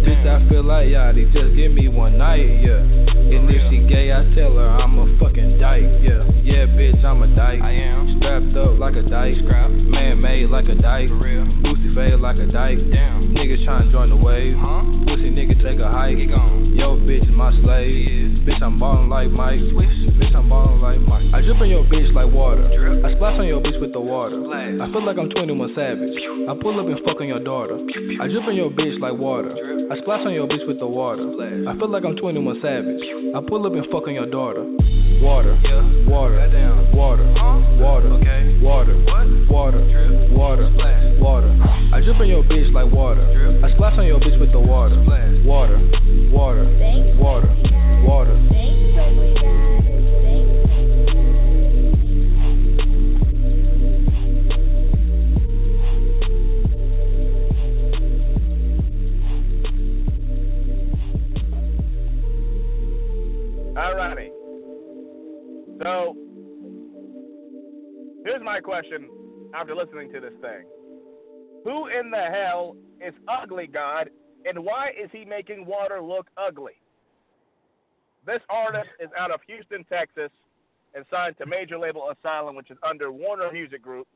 Bitch, 0.00 0.24
I 0.24 0.48
feel 0.48 0.64
like 0.64 0.88
Yachty, 0.88 1.30
just 1.30 1.54
give 1.54 1.72
me 1.72 1.88
one 1.88 2.16
night, 2.16 2.40
yeah. 2.40 2.80
And 2.80 3.50
if 3.52 3.70
she 3.70 3.86
gay, 3.86 4.12
I 4.12 4.24
tell 4.34 4.56
her 4.56 4.66
I'm 4.66 4.98
a 4.98 5.18
fucking 5.18 5.60
dyke, 5.60 5.92
yeah. 6.00 6.24
Yeah, 6.44 6.68
bitch, 6.72 7.04
I'm 7.04 7.22
a 7.22 7.28
dyke. 7.36 7.60
I 7.60 7.72
am. 7.72 8.16
Strapped 8.18 8.56
up 8.56 8.78
like 8.78 8.96
a 8.96 9.02
dyke. 9.02 9.36
Scrap. 9.44 9.70
Man 9.70 10.20
made 10.20 10.50
like 10.50 10.68
a 10.68 10.74
dyke. 10.74 11.08
For 11.08 11.16
real. 11.16 11.44
Boosie 11.64 11.94
fade 11.94 12.20
like 12.20 12.36
a 12.36 12.46
dyke. 12.46 12.78
Damn. 12.92 13.32
Niggas 13.34 13.64
tryna 13.64 13.90
join 13.90 14.10
the 14.10 14.16
wave. 14.16 14.54
Huh? 14.58 14.84
Pussy 15.08 15.32
nigga 15.32 15.56
take 15.62 15.80
a 15.80 15.88
hike. 15.88 16.18
Get 16.18 16.28
gone. 16.28 16.76
Yo, 16.76 16.96
bitch, 16.96 17.28
my 17.32 17.50
slave. 17.62 18.44
Bitch, 18.44 18.62
I'm 18.62 18.78
ballin' 18.78 19.08
like 19.08 19.30
Mike. 19.30 19.60
Swish. 19.72 20.13
Bitch, 20.14 20.34
I'm 20.34 20.48
ballin' 20.48 20.80
like 20.80 21.00
Mike. 21.02 21.34
I 21.34 21.42
drip 21.42 21.58
on 21.58 21.68
your 21.68 21.82
bitch 21.84 22.12
like 22.14 22.30
water. 22.30 22.62
Drip. 22.70 23.04
I 23.04 23.14
splash 23.18 23.34
on 23.38 23.46
your 23.46 23.60
bitch 23.60 23.80
with 23.80 23.92
the 23.92 24.00
water. 24.00 24.38
Flash. 24.46 24.78
I 24.78 24.86
feel 24.94 25.02
like 25.02 25.18
I'm 25.18 25.28
21 25.30 25.74
Savage. 25.74 26.14
I 26.46 26.54
pull 26.54 26.78
up 26.78 26.86
and 26.86 27.02
fuck 27.02 27.18
on 27.20 27.26
your 27.26 27.42
daughter. 27.42 27.74
I 28.22 28.30
drip 28.30 28.46
on 28.46 28.54
your 28.54 28.70
bitch 28.70 29.00
like 29.00 29.18
water. 29.18 29.50
Drip. 29.50 29.90
I 29.90 29.98
splash 30.02 30.22
on 30.22 30.32
your 30.32 30.46
bitch 30.46 30.62
with 30.70 30.78
the 30.78 30.86
water. 30.86 31.26
Flash. 31.34 31.66
I 31.66 31.74
feel 31.78 31.90
like 31.90 32.04
I'm 32.06 32.14
21 32.14 32.62
Savage. 32.62 33.02
I 33.34 33.42
pull 33.42 33.66
up 33.66 33.74
and 33.74 33.82
fuck 33.90 34.06
on 34.06 34.14
your 34.14 34.30
daughter. 34.30 34.62
Water, 35.18 35.58
yeah. 35.64 35.82
water, 36.06 36.38
water, 36.94 37.26
huh? 37.38 37.58
water, 37.80 38.08
okay. 38.20 38.58
water, 38.60 38.94
what? 39.08 39.26
water, 39.50 39.80
Drip. 39.82 40.30
water, 40.30 40.70
Splash. 40.74 41.18
water. 41.18 41.50
I 41.90 42.00
drip 42.00 42.20
on 42.20 42.28
your 42.28 42.42
bitch 42.44 42.70
like 42.72 42.92
water. 42.92 43.24
Drip. 43.34 43.64
I 43.64 43.74
splash 43.74 43.98
on 43.98 44.06
your 44.06 44.20
bitch 44.20 44.38
with 44.38 44.52
the 44.52 44.60
water. 44.60 44.94
Splash. 45.02 45.42
Water, 45.44 45.78
water, 46.30 46.66
Thanks. 46.78 47.18
water, 47.18 47.50
water. 48.06 48.36
Thanks, 48.50 48.94
ugly 48.94 49.34
guy. 49.42 49.53
So, 65.84 66.16
here's 68.24 68.42
my 68.42 68.58
question 68.60 69.10
after 69.54 69.76
listening 69.76 70.10
to 70.14 70.20
this 70.20 70.32
thing. 70.40 70.64
Who 71.64 71.88
in 71.88 72.10
the 72.10 72.24
hell 72.32 72.74
is 73.06 73.12
Ugly 73.28 73.66
God, 73.66 74.08
and 74.46 74.64
why 74.64 74.92
is 74.98 75.10
he 75.12 75.26
making 75.26 75.66
water 75.66 76.00
look 76.00 76.28
ugly? 76.38 76.80
This 78.26 78.40
artist 78.48 78.88
is 78.98 79.10
out 79.18 79.30
of 79.30 79.40
Houston, 79.46 79.84
Texas, 79.84 80.30
and 80.94 81.04
signed 81.10 81.36
to 81.36 81.44
major 81.44 81.78
label 81.78 82.10
Asylum, 82.10 82.56
which 82.56 82.70
is 82.70 82.78
under 82.82 83.12
Warner 83.12 83.52
Music 83.52 83.82
Group. 83.82 84.08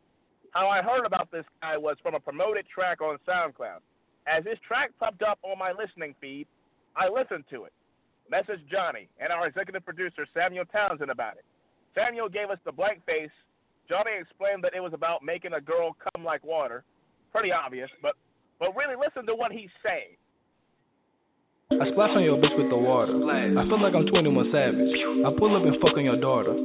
How 0.53 0.69
I 0.69 0.81
heard 0.81 1.05
about 1.05 1.31
this 1.31 1.45
guy 1.61 1.77
was 1.77 1.99
from 2.03 2.15
a 2.15 2.21
promoted 2.21 2.65
track 2.73 3.03
on 3.03 3.19
SoundCloud. 3.29 3.81
As 4.27 4.43
this 4.45 4.59
track 4.67 4.93
popped 4.99 5.23
up 5.23 5.39
on 5.43 5.59
my 5.59 5.73
listening 5.73 6.15
feed, 6.19 6.47
I 6.97 7.09
listened 7.09 7.45
to 7.51 7.65
it. 7.65 7.75
Message 8.31 8.61
Johnny 8.71 9.09
and 9.21 9.31
our 9.31 9.47
executive 9.47 9.85
producer 9.85 10.27
Samuel 10.35 10.65
Townsend 10.67 11.11
about 11.11 11.35
it. 11.37 11.45
Samuel 11.99 12.29
gave 12.29 12.51
us 12.51 12.59
the 12.65 12.73
blank 12.73 13.05
face. 13.07 13.31
Johnny 13.89 14.11
explained 14.21 14.63
that 14.65 14.75
it 14.75 14.81
was 14.81 14.93
about 14.93 15.23
making 15.23 15.55
a 15.55 15.61
girl 15.61 15.97
come 16.13 16.25
like 16.25 16.45
water. 16.45 16.85
Pretty 17.33 17.51
obvious, 17.53 17.91
but 18.03 18.15
but 18.59 18.75
really 18.77 18.95
listen 18.97 19.27
to 19.27 19.35
what 19.35 19.53
he's 19.53 19.71
saying. 19.85 20.17
I 21.71 21.91
splash 21.93 22.11
on 22.17 22.25
your 22.25 22.39
bitch 22.39 22.57
with 22.57 22.71
the 22.71 22.77
water. 22.77 23.13
I 23.13 23.65
feel 23.69 23.81
like 23.81 23.95
I'm 23.95 24.07
21 24.07 24.51
Savage. 24.51 24.95
I 25.27 25.39
pull 25.39 25.55
up 25.55 25.63
and 25.63 25.81
fuck 25.81 25.97
on 25.97 26.05
your 26.05 26.21
daughter. 26.21 26.57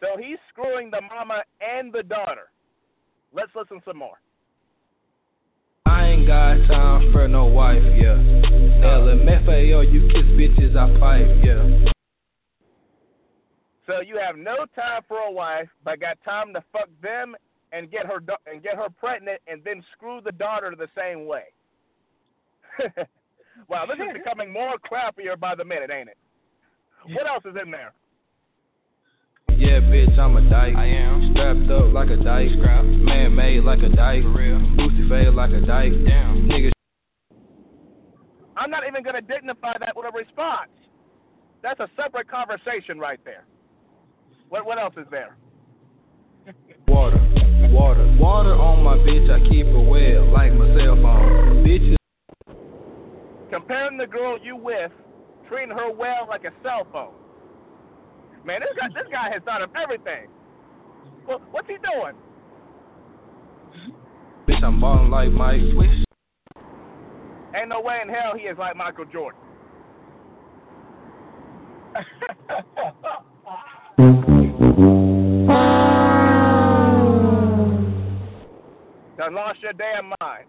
So 0.00 0.16
he's 0.18 0.38
screwing 0.48 0.90
the 0.90 1.00
mama 1.02 1.42
and 1.60 1.92
the 1.92 2.02
daughter. 2.02 2.50
Let's 3.32 3.50
listen 3.54 3.80
some 3.84 3.98
more. 3.98 4.18
I 5.86 6.08
ain't 6.08 6.26
got 6.26 6.56
time 6.66 7.12
for 7.12 7.28
no 7.28 7.44
wife, 7.44 7.82
yeah. 7.96 8.16
LMFAO, 8.84 9.92
you 9.92 10.08
kiss 10.08 10.24
bitches, 10.36 10.76
I 10.76 10.98
pipe, 10.98 11.44
yeah. 11.44 11.92
So 13.86 14.00
you 14.00 14.18
have 14.18 14.36
no 14.36 14.64
time 14.74 15.02
for 15.06 15.18
a 15.18 15.30
wife, 15.30 15.68
but 15.84 16.00
got 16.00 16.16
time 16.24 16.54
to 16.54 16.64
fuck 16.72 16.88
them 17.02 17.36
and 17.72 17.90
get 17.90 18.06
her 18.06 18.20
and 18.50 18.62
get 18.62 18.76
her 18.76 18.88
pregnant, 18.88 19.40
and 19.46 19.62
then 19.64 19.82
screw 19.92 20.20
the 20.24 20.32
daughter 20.32 20.74
the 20.78 20.88
same 20.96 21.26
way. 21.26 21.44
wow, 23.68 23.84
this 23.86 23.96
is 23.96 24.12
becoming 24.12 24.52
more 24.52 24.74
crappier 24.78 25.38
by 25.38 25.54
the 25.54 25.64
minute, 25.64 25.90
ain't 25.90 26.08
it? 26.08 26.16
What 27.08 27.26
else 27.26 27.44
is 27.44 27.56
in 27.62 27.70
there? 27.70 27.92
Yeah, 29.58 29.80
bitch, 29.80 30.18
I'm 30.18 30.36
a 30.36 30.48
dyke. 30.48 30.74
I 30.76 30.86
am. 30.86 31.32
Strapped 31.32 31.70
up 31.70 31.92
like 31.92 32.10
a 32.10 32.16
dyke. 32.16 32.48
Scrap. 32.58 32.84
Man 32.84 33.34
made 33.34 33.64
like 33.64 33.80
a 33.80 33.94
dyke. 33.94 34.22
For 34.22 34.38
real. 34.38 34.58
Boosie 34.58 35.08
fade 35.08 35.34
like 35.34 35.50
a 35.50 35.60
dyke. 35.60 35.92
Damn. 36.04 36.48
Niggas. 36.48 36.72
I'm 38.56 38.70
not 38.70 38.86
even 38.86 39.02
going 39.02 39.14
to 39.14 39.20
dignify 39.20 39.74
that 39.80 39.96
with 39.96 40.06
a 40.06 40.16
response. 40.16 40.70
That's 41.62 41.80
a 41.80 41.88
separate 41.96 42.28
conversation 42.28 42.98
right 42.98 43.20
there. 43.24 43.44
What 44.54 44.66
what 44.66 44.78
else 44.78 44.94
is 44.96 45.06
there? 45.10 45.36
Water, 46.86 47.18
water, 47.72 48.16
water 48.20 48.54
on 48.54 48.84
my 48.84 48.96
bitch. 48.98 49.28
I 49.28 49.40
keep 49.48 49.66
it 49.66 49.88
wet 49.88 50.32
like 50.32 50.52
my 50.52 50.68
cell 50.78 50.94
phone. 50.94 51.64
Bitches. 51.66 51.96
Comparing 53.50 53.98
the 53.98 54.06
girl 54.06 54.38
you 54.40 54.54
with, 54.54 54.92
treating 55.48 55.70
her 55.70 55.92
well 55.92 56.28
like 56.28 56.44
a 56.44 56.52
cell 56.62 56.86
phone. 56.92 57.14
Man, 58.44 58.60
this 58.60 58.70
guy 58.78 58.86
this 58.94 59.10
guy 59.10 59.28
has 59.32 59.42
thought 59.42 59.60
of 59.60 59.70
everything. 59.74 60.28
Well, 61.26 61.42
what's 61.50 61.66
he 61.66 61.74
doing? 61.74 62.14
Bitch, 64.46 64.62
I'm 64.62 64.80
ballin' 64.80 65.10
like 65.10 65.32
Mike. 65.32 65.62
Swish. 65.72 66.04
Ain't 67.56 67.70
no 67.70 67.80
way 67.80 67.98
in 68.00 68.08
hell 68.08 68.34
he 68.38 68.44
is 68.44 68.56
like 68.56 68.76
Michael 68.76 69.06
Jordan. 69.06 69.40
Done 79.34 79.44
lost 79.44 79.60
your 79.62 79.72
damn 79.72 80.12
mind. 80.20 80.46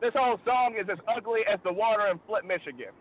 This 0.00 0.12
whole 0.14 0.38
song 0.44 0.76
is 0.80 0.86
as 0.90 0.98
ugly 1.08 1.40
as 1.50 1.58
the 1.64 1.72
water 1.72 2.08
in 2.10 2.20
Flint, 2.26 2.46
Michigan. 2.46 2.92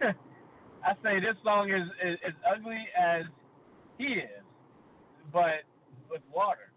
I 0.84 0.92
say 1.02 1.20
this 1.20 1.36
song 1.44 1.70
is, 1.70 1.82
is 2.04 2.18
as 2.26 2.32
ugly 2.50 2.86
as 2.98 3.24
he 3.98 4.04
is, 4.04 4.42
but 5.32 5.64
with 6.10 6.22
water. 6.32 6.70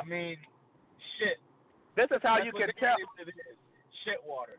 I 0.00 0.04
mean, 0.04 0.36
shit. 1.18 1.38
This 1.96 2.06
is 2.16 2.22
how 2.22 2.36
That's 2.36 2.46
you 2.46 2.52
can 2.52 2.70
tell. 2.78 2.96
It 3.18 3.28
is. 3.28 3.34
Shit 4.04 4.22
water. 4.26 4.58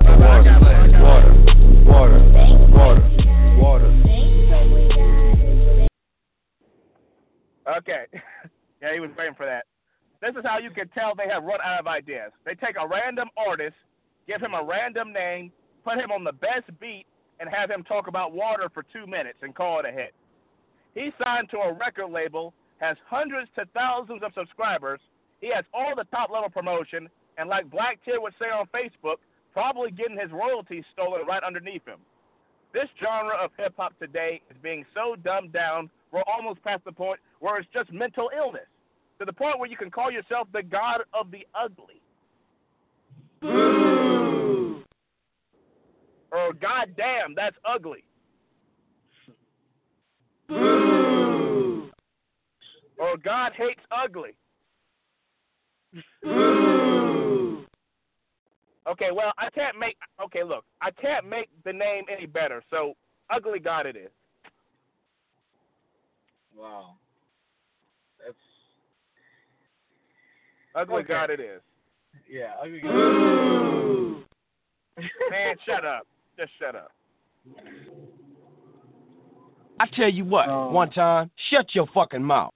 Water, 0.00 0.60
water, 1.02 1.32
water, 1.84 2.20
water, 2.72 3.02
water. 3.60 4.07
Okay. 7.76 8.04
yeah, 8.82 8.94
he 8.94 9.00
was 9.00 9.10
waiting 9.16 9.34
for 9.34 9.46
that. 9.46 9.64
This 10.20 10.34
is 10.34 10.44
how 10.44 10.58
you 10.58 10.70
can 10.70 10.88
tell 10.88 11.14
they 11.14 11.28
have 11.28 11.44
run 11.44 11.60
out 11.62 11.80
of 11.80 11.86
ideas. 11.86 12.32
They 12.44 12.54
take 12.54 12.76
a 12.80 12.88
random 12.88 13.28
artist, 13.36 13.76
give 14.26 14.40
him 14.40 14.54
a 14.54 14.64
random 14.64 15.12
name, 15.12 15.52
put 15.84 15.98
him 15.98 16.10
on 16.10 16.24
the 16.24 16.32
best 16.32 16.66
beat, 16.80 17.06
and 17.38 17.48
have 17.48 17.70
him 17.70 17.84
talk 17.84 18.08
about 18.08 18.32
water 18.32 18.68
for 18.72 18.82
two 18.92 19.06
minutes 19.06 19.38
and 19.42 19.54
call 19.54 19.78
it 19.78 19.86
a 19.86 19.92
hit. 19.92 20.12
He's 20.94 21.12
signed 21.22 21.50
to 21.50 21.58
a 21.58 21.72
record 21.72 22.10
label, 22.10 22.52
has 22.78 22.96
hundreds 23.06 23.48
to 23.54 23.64
thousands 23.74 24.22
of 24.24 24.32
subscribers. 24.36 24.98
He 25.40 25.52
has 25.54 25.64
all 25.72 25.94
the 25.94 26.04
top 26.10 26.30
level 26.30 26.50
promotion, 26.50 27.08
and 27.36 27.48
like 27.48 27.70
Black 27.70 28.00
Tear 28.04 28.20
would 28.20 28.34
say 28.40 28.46
on 28.46 28.66
Facebook, 28.74 29.22
probably 29.52 29.92
getting 29.92 30.18
his 30.18 30.32
royalties 30.32 30.84
stolen 30.92 31.26
right 31.28 31.44
underneath 31.44 31.86
him. 31.86 32.00
This 32.74 32.88
genre 33.00 33.36
of 33.40 33.52
hip 33.56 33.74
hop 33.76 33.96
today 34.00 34.42
is 34.50 34.56
being 34.62 34.84
so 34.94 35.14
dumbed 35.14 35.52
down 35.52 35.90
we're 36.12 36.22
almost 36.26 36.62
past 36.62 36.84
the 36.84 36.92
point 36.92 37.20
where 37.40 37.58
it's 37.58 37.68
just 37.72 37.92
mental 37.92 38.30
illness. 38.36 38.66
To 39.18 39.24
the 39.24 39.32
point 39.32 39.58
where 39.58 39.68
you 39.68 39.76
can 39.76 39.90
call 39.90 40.10
yourself 40.10 40.48
the 40.52 40.62
god 40.62 41.00
of 41.12 41.30
the 41.30 41.46
ugly. 41.54 42.00
Boo! 43.40 44.82
Or 46.30 46.52
god 46.52 46.94
damn, 46.96 47.34
that's 47.34 47.56
ugly. 47.64 48.04
Boo! 50.48 51.90
Or 52.98 53.16
God 53.16 53.52
hates 53.56 53.80
ugly. 53.90 54.34
Boo! 56.22 57.64
Okay, 58.88 59.10
well, 59.12 59.32
I 59.36 59.50
can't 59.50 59.78
make. 59.78 59.96
Okay, 60.22 60.42
look, 60.42 60.64
I 60.80 60.90
can't 60.90 61.28
make 61.28 61.48
the 61.64 61.72
name 61.72 62.04
any 62.10 62.26
better. 62.26 62.62
So, 62.70 62.94
ugly 63.30 63.58
God 63.58 63.84
it 63.84 63.96
is. 63.96 64.10
Wow. 66.56 66.94
That's 68.24 68.36
Ugly 70.74 70.96
Okay. 71.00 71.08
God 71.08 71.30
it 71.30 71.40
is. 71.40 71.60
yeah. 72.30 72.52
Ugly 72.62 72.80
Boo! 72.80 74.22
Man, 75.30 75.54
shut 75.66 75.84
up. 75.84 76.06
Just 76.38 76.52
shut 76.58 76.74
up. 76.74 76.90
I 79.80 79.86
tell 79.94 80.08
you 80.08 80.24
what, 80.24 80.48
Um, 80.48 80.72
one 80.72 80.90
time, 80.90 81.30
shut 81.50 81.74
your 81.74 81.86
fucking 81.94 82.22
mouth. 82.22 82.52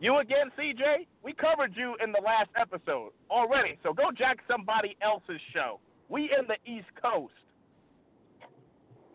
You 0.00 0.18
again, 0.18 0.50
CJ? 0.56 1.06
We 1.24 1.32
covered 1.32 1.76
you 1.76 1.96
in 2.02 2.12
the 2.12 2.20
last 2.24 2.50
episode 2.56 3.10
already, 3.30 3.76
so 3.82 3.92
go 3.92 4.12
jack 4.16 4.38
somebody 4.46 4.96
else's 5.02 5.40
show. 5.52 5.80
We 6.08 6.30
in 6.38 6.46
the 6.46 6.56
East 6.64 6.86
Coast. 7.02 7.34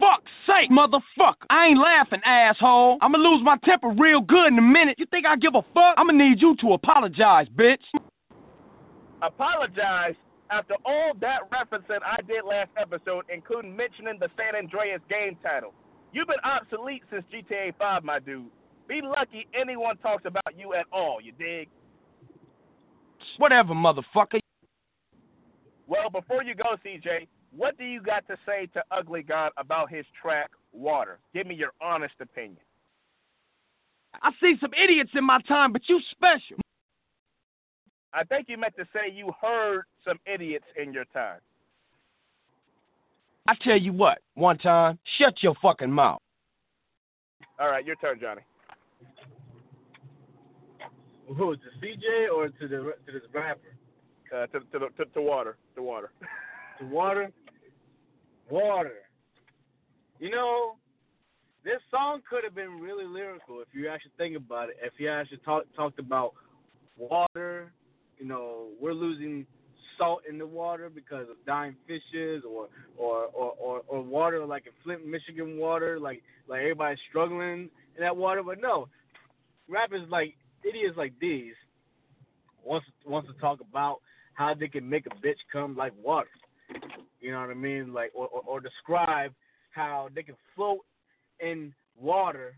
Fuck's 0.04 0.32
sake, 0.46 0.70
motherfucker. 0.70 1.48
I 1.50 1.68
ain't 1.68 1.80
laughing, 1.80 2.20
asshole. 2.26 2.98
I'ma 3.02 3.18
lose 3.18 3.42
my 3.42 3.56
temper 3.64 3.90
real 3.98 4.20
good 4.20 4.48
in 4.48 4.58
a 4.58 4.62
minute. 4.62 5.00
You 5.00 5.06
think 5.06 5.26
I 5.26 5.38
give 5.38 5.56
a 5.56 5.62
fuck? 5.74 5.96
I'ma 5.96 6.12
need 6.12 6.42
you 6.42 6.58
to 6.58 6.74
apologize, 6.74 7.48
bitch. 7.56 7.84
Apologize 9.22 10.16
after 10.52 10.74
all 10.86 11.14
that 11.22 11.50
referencing 11.52 12.00
I 12.06 12.22
did 12.24 12.44
last 12.44 12.70
episode, 12.78 13.24
including 13.34 13.76
mentioning 13.78 14.18
the 14.20 14.28
San 14.36 14.62
Andreas 14.62 15.00
game 15.10 15.38
title. 15.42 15.74
You've 16.12 16.28
been 16.28 16.44
obsolete 16.44 17.04
since 17.10 17.24
GTA 17.34 17.74
5, 17.80 18.04
my 18.04 18.20
dude. 18.20 18.48
Be 18.90 19.00
lucky 19.02 19.48
anyone 19.60 19.96
talks 19.98 20.26
about 20.26 20.58
you 20.58 20.74
at 20.74 20.86
all, 20.92 21.20
you 21.22 21.32
dig? 21.32 21.70
Whatever, 23.38 23.74
motherfucker. 23.74 24.40
Well, 25.88 26.10
before 26.10 26.44
you 26.44 26.56
go, 26.56 26.76
CJ, 26.86 27.28
what 27.56 27.78
do 27.78 27.84
you 27.84 28.02
got 28.02 28.28
to 28.28 28.38
say 28.46 28.68
to 28.74 28.84
Ugly 28.92 29.24
God 29.24 29.52
about 29.58 29.90
his 29.90 30.06
track, 30.20 30.50
Water? 30.72 31.20
Give 31.34 31.46
me 31.46 31.56
your 31.56 31.72
honest 31.82 32.16
opinion. 32.20 32.58
I 34.22 34.32
see 34.40 34.56
some 34.62 34.72
idiots 34.74 35.12
in 35.16 35.24
my 35.24 35.40
time, 35.48 35.74
but 35.74 35.82
you 35.88 36.00
special. 36.12 36.58
I 38.14 38.24
think 38.24 38.48
you 38.48 38.58
meant 38.58 38.76
to 38.78 38.86
say 38.94 39.12
you 39.12 39.32
heard 39.42 39.84
some 40.06 40.20
idiots 40.32 40.66
in 40.82 40.94
your 40.94 41.06
time. 41.06 41.40
I 43.48 43.56
tell 43.62 43.78
you 43.78 43.92
what, 43.92 44.20
one 44.36 44.58
time, 44.58 45.00
shut 45.18 45.42
your 45.42 45.56
fucking 45.62 45.92
mouth. 45.92 46.22
All 47.60 47.70
right, 47.70 47.86
your 47.86 47.96
turn, 47.98 48.20
Johnny. 48.20 48.42
Who 51.28 51.56
to 51.56 51.62
CJ 51.82 52.34
or 52.34 52.50
to 52.50 52.68
the 52.68 52.94
to 53.06 53.12
this 53.12 53.22
rapper? 53.34 53.60
Uh, 54.34 54.48
to, 54.48 54.60
to, 54.60 54.90
to, 54.98 55.06
to 55.14 55.22
water. 55.22 55.58
To 55.76 55.84
water. 55.84 56.12
To 56.80 56.86
water. 56.86 57.32
Water. 58.54 59.02
You 60.20 60.30
know, 60.30 60.76
this 61.66 61.82
song 61.90 62.22
could 62.30 62.44
have 62.44 62.54
been 62.54 62.80
really 62.80 63.06
lyrical 63.06 63.62
if 63.62 63.68
you 63.74 63.90
actually 63.90 64.12
think 64.16 64.38
about 64.38 64.70
it. 64.70 64.76
If 64.80 64.94
you 65.00 65.10
actually 65.10 65.40
talk, 65.44 65.64
talked 65.76 65.98
about 65.98 66.34
water, 66.96 67.72
you 68.20 68.28
know, 68.28 68.68
we're 68.80 68.94
losing 68.94 69.48
salt 69.98 70.22
in 70.30 70.38
the 70.38 70.46
water 70.46 70.92
because 70.94 71.28
of 71.32 71.36
dying 71.48 71.76
fishes, 71.88 72.44
or 72.48 72.68
or 72.96 73.26
or 73.34 73.54
or, 73.60 73.82
or 73.88 74.04
water 74.04 74.46
like 74.46 74.68
in 74.68 74.74
Flint, 74.84 75.04
Michigan 75.04 75.58
water, 75.58 76.00
like 76.00 76.22
like 76.48 76.60
everybody's 76.60 77.00
struggling 77.10 77.72
in 77.98 78.02
that 78.02 78.16
water. 78.16 78.44
But 78.44 78.62
no, 78.62 78.88
rappers 79.68 80.08
like 80.12 80.36
idiots 80.64 80.96
like 80.96 81.14
these 81.20 81.56
wants 82.64 82.86
wants 83.04 83.30
to 83.34 83.42
talk 83.42 83.62
about 83.62 83.98
how 84.36 84.54
they 84.54 84.68
can 84.68 84.88
make 84.88 85.08
a 85.08 85.26
bitch 85.26 85.42
come 85.52 85.76
like 85.76 85.94
water. 86.04 86.30
You 87.20 87.32
know 87.32 87.42
what 87.42 87.50
I 87.50 87.54
mean? 87.54 87.94
Like 87.94 88.12
or, 88.14 88.28
or, 88.28 88.42
or 88.46 88.60
describe 88.60 89.34
how 89.72 90.10
they 90.14 90.24
can 90.24 90.36
float 90.56 90.80
in 91.40 91.74
water 92.00 92.56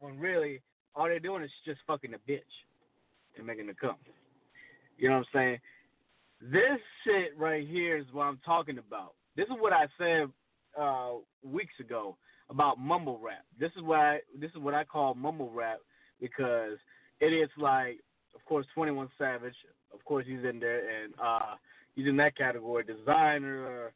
when 0.00 0.18
really 0.18 0.60
all 0.94 1.04
they're 1.04 1.18
doing 1.18 1.42
is 1.42 1.50
just 1.64 1.80
fucking 1.86 2.14
a 2.14 2.30
bitch 2.30 2.40
and 3.36 3.46
making 3.46 3.68
it 3.68 3.78
come. 3.78 3.96
You 4.98 5.08
know 5.08 5.16
what 5.16 5.26
I'm 5.34 5.38
saying? 5.40 5.58
This 6.40 6.80
shit 7.04 7.36
right 7.38 7.66
here 7.66 7.96
is 7.96 8.06
what 8.12 8.24
I'm 8.24 8.40
talking 8.44 8.78
about. 8.78 9.14
This 9.36 9.46
is 9.46 9.54
what 9.58 9.72
I 9.72 9.86
said 9.98 10.28
uh, 10.78 11.12
weeks 11.42 11.74
ago 11.80 12.16
about 12.50 12.78
mumble 12.78 13.18
rap. 13.22 13.44
This 13.58 13.70
is 13.76 13.82
what 13.82 13.98
I 13.98 14.18
this 14.38 14.50
is 14.50 14.58
what 14.58 14.74
I 14.74 14.84
call 14.84 15.14
mumble 15.14 15.50
rap 15.50 15.78
because 16.20 16.78
it 17.20 17.32
is 17.32 17.48
like, 17.58 17.98
of 18.34 18.44
course, 18.46 18.66
Twenty 18.74 18.92
One 18.92 19.08
Savage. 19.18 19.54
Of 19.92 20.04
course, 20.04 20.26
he's 20.28 20.44
in 20.48 20.60
there, 20.60 20.80
and 20.80 21.14
uh, 21.22 21.54
he's 21.96 22.06
in 22.06 22.16
that 22.18 22.36
category. 22.36 22.84
Desiigner, 22.84 23.88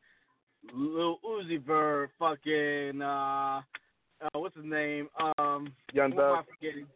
Lil 0.75 1.19
Uzi 1.25 1.65
Vert, 1.65 2.11
fucking 2.19 3.01
uh, 3.01 3.61
uh, 4.23 4.29
what's 4.35 4.57
his 4.57 4.65
name? 4.65 5.09
Um, 5.39 5.73
Young 5.93 6.13
who 6.13 6.21
am 6.21 6.35
I 6.35 6.43
Thug. 6.61 6.87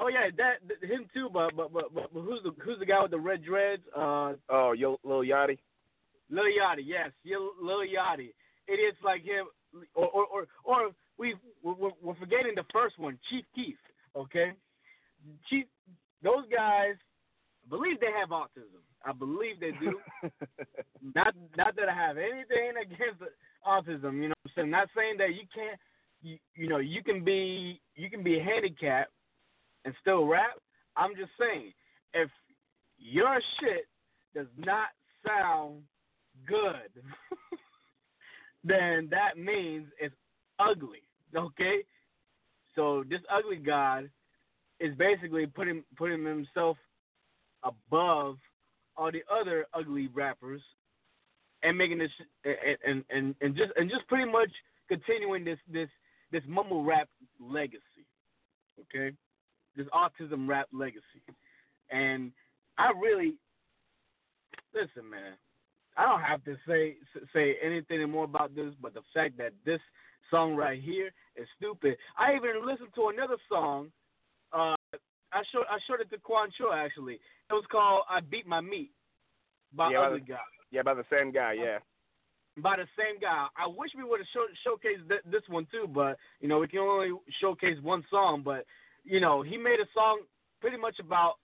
Oh 0.00 0.06
yeah, 0.08 0.30
that 0.36 0.66
th- 0.68 0.90
him 0.90 1.06
too. 1.12 1.28
But 1.32 1.56
but 1.56 1.72
but 1.72 1.92
but, 1.92 2.10
who's 2.12 2.40
the 2.44 2.52
who's 2.64 2.78
the 2.78 2.86
guy 2.86 3.02
with 3.02 3.10
the 3.10 3.18
red 3.18 3.44
dreads? 3.44 3.82
Uh, 3.96 4.34
Oh, 4.48 4.72
Yo, 4.72 4.98
Lil 5.02 5.22
Yachty. 5.22 5.58
Lil 6.30 6.44
Yachty, 6.44 6.82
yes, 6.84 7.10
yeah, 7.24 7.36
Lil 7.60 7.80
Yachty. 7.80 8.32
Idiots 8.68 8.98
like 9.02 9.24
him, 9.24 9.46
or 9.94 10.06
or 10.08 10.26
or, 10.26 10.46
or 10.64 10.90
we 11.18 11.34
we're, 11.62 11.90
we're 12.00 12.14
forgetting 12.14 12.52
the 12.54 12.64
first 12.72 12.98
one, 12.98 13.18
Chief 13.28 13.44
Keef. 13.54 13.76
Okay, 14.14 14.52
Chief, 15.50 15.66
those 16.22 16.44
guys 16.54 16.94
believe 17.68 18.00
they 18.00 18.12
have 18.18 18.30
autism. 18.30 18.82
I 19.04 19.12
believe 19.12 19.60
they 19.60 19.72
do. 19.72 20.00
not 21.14 21.34
not 21.56 21.76
that 21.76 21.88
I 21.88 21.94
have 21.94 22.16
anything 22.16 22.72
against 22.80 23.22
autism. 23.66 24.22
You 24.22 24.28
know, 24.28 24.34
what 24.42 24.50
I'm 24.50 24.52
saying 24.56 24.70
not 24.70 24.88
saying 24.96 25.18
that 25.18 25.30
you 25.30 25.46
can't. 25.54 25.78
You, 26.20 26.36
you 26.56 26.68
know, 26.68 26.78
you 26.78 27.02
can 27.02 27.24
be 27.24 27.80
you 27.94 28.10
can 28.10 28.24
be 28.24 28.38
handicapped 28.38 29.12
and 29.84 29.94
still 30.00 30.26
rap. 30.26 30.58
I'm 30.96 31.14
just 31.14 31.30
saying, 31.38 31.72
if 32.12 32.28
your 32.98 33.40
shit 33.60 33.86
does 34.34 34.48
not 34.56 34.88
sound 35.26 35.82
good, 36.46 36.90
then 38.64 39.08
that 39.10 39.38
means 39.38 39.86
it's 40.00 40.14
ugly. 40.58 41.02
Okay? 41.36 41.82
So 42.74 43.04
this 43.08 43.20
ugly 43.32 43.56
god 43.56 44.10
is 44.80 44.94
basically 44.96 45.46
putting 45.46 45.82
putting 45.96 46.24
himself 46.24 46.76
above 47.64 48.36
all 48.96 49.12
the 49.12 49.22
other 49.30 49.66
ugly 49.74 50.08
rappers 50.14 50.62
and 51.62 51.76
making 51.76 51.98
this 51.98 52.10
and 52.44 53.04
and 53.10 53.34
and, 53.40 53.56
just 53.56 53.72
and 53.76 53.90
just 53.90 54.06
pretty 54.08 54.30
much 54.30 54.50
continuing 54.88 55.44
this 55.44 55.58
this 55.72 55.88
this 56.32 56.42
mumble 56.46 56.84
rap 56.84 57.08
legacy. 57.40 57.82
Okay? 58.80 59.14
This 59.76 59.86
autism 59.94 60.48
rap 60.48 60.68
legacy. 60.72 61.02
And 61.90 62.32
I 62.76 62.92
really 63.00 63.34
listen, 64.74 65.08
man. 65.08 65.34
I 65.96 66.04
don't 66.04 66.20
have 66.20 66.44
to 66.44 66.56
say 66.66 66.96
say 67.32 67.56
anything 67.62 68.08
more 68.10 68.24
about 68.24 68.54
this, 68.54 68.72
but 68.80 68.94
the 68.94 69.02
fact 69.14 69.36
that 69.38 69.52
this 69.64 69.80
song 70.30 70.54
right 70.54 70.80
here 70.80 71.10
is 71.36 71.46
stupid. 71.56 71.96
I 72.16 72.34
even 72.34 72.66
listened 72.66 72.90
to 72.94 73.08
another 73.08 73.36
song. 73.48 73.90
Uh, 74.52 74.74
I 75.32 75.42
showed 75.52 75.64
I 75.70 75.78
showed 75.86 76.00
it 76.00 76.10
to 76.10 76.18
Quan 76.18 76.48
Cho 76.56 76.72
actually. 76.72 77.14
It 77.14 77.52
was 77.52 77.64
called 77.70 78.04
"I 78.08 78.20
Beat 78.20 78.46
My 78.46 78.60
Meat" 78.60 78.90
by 79.74 79.90
Yeah, 79.92 79.98
by 80.00 80.10
the- 80.10 80.20
Guy. 80.20 80.38
Yeah, 80.70 80.82
by 80.82 80.94
the 80.94 81.04
same 81.10 81.30
guy. 81.32 81.52
Yeah. 81.54 81.78
By 82.58 82.76
the 82.76 82.86
same 82.98 83.18
guy. 83.20 83.46
I 83.56 83.66
wish 83.66 83.90
we 83.96 84.04
would 84.04 84.20
have 84.20 84.26
show, 84.34 84.46
showcased 84.66 85.08
th- 85.08 85.22
this 85.26 85.42
one 85.48 85.66
too, 85.70 85.86
but 85.88 86.18
you 86.40 86.48
know 86.48 86.58
we 86.58 86.68
can 86.68 86.80
only 86.80 87.12
showcase 87.40 87.78
one 87.82 88.04
song. 88.10 88.42
But 88.42 88.64
you 89.04 89.20
know 89.20 89.42
he 89.42 89.56
made 89.56 89.80
a 89.80 89.86
song 89.94 90.22
pretty 90.60 90.76
much 90.76 90.98
about 90.98 91.34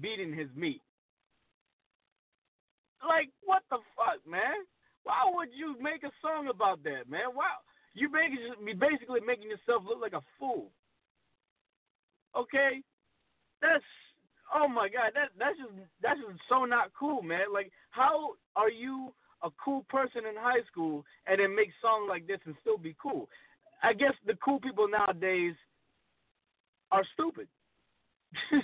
beating 0.00 0.32
his 0.32 0.48
meat. 0.54 0.80
Like 3.06 3.30
what 3.44 3.62
the 3.70 3.78
fuck, 3.96 4.20
man? 4.28 4.64
Why 5.04 5.20
would 5.26 5.48
you 5.54 5.76
make 5.80 6.02
a 6.02 6.12
song 6.22 6.48
about 6.48 6.82
that, 6.84 7.08
man? 7.08 7.34
Wow, 7.34 7.60
you 7.94 8.08
basically 8.08 9.20
making 9.20 9.50
yourself 9.50 9.82
look 9.86 10.00
like 10.00 10.14
a 10.14 10.22
fool. 10.38 10.70
Okay, 12.36 12.82
that's 13.62 13.84
oh 14.54 14.68
my 14.68 14.88
god, 14.88 15.12
that 15.14 15.30
that's 15.38 15.56
just 15.58 15.70
that's 16.02 16.20
just 16.20 16.40
so 16.48 16.64
not 16.64 16.90
cool, 16.98 17.22
man. 17.22 17.52
Like, 17.52 17.70
how 17.90 18.32
are 18.56 18.70
you 18.70 19.12
a 19.42 19.50
cool 19.62 19.84
person 19.88 20.22
in 20.28 20.36
high 20.36 20.64
school 20.70 21.04
and 21.26 21.40
then 21.40 21.54
make 21.54 21.70
songs 21.80 22.06
like 22.08 22.26
this 22.26 22.40
and 22.46 22.54
still 22.60 22.78
be 22.78 22.96
cool? 23.00 23.28
I 23.82 23.92
guess 23.92 24.14
the 24.26 24.34
cool 24.44 24.60
people 24.60 24.88
nowadays 24.88 25.54
are 26.90 27.04
stupid 27.14 27.48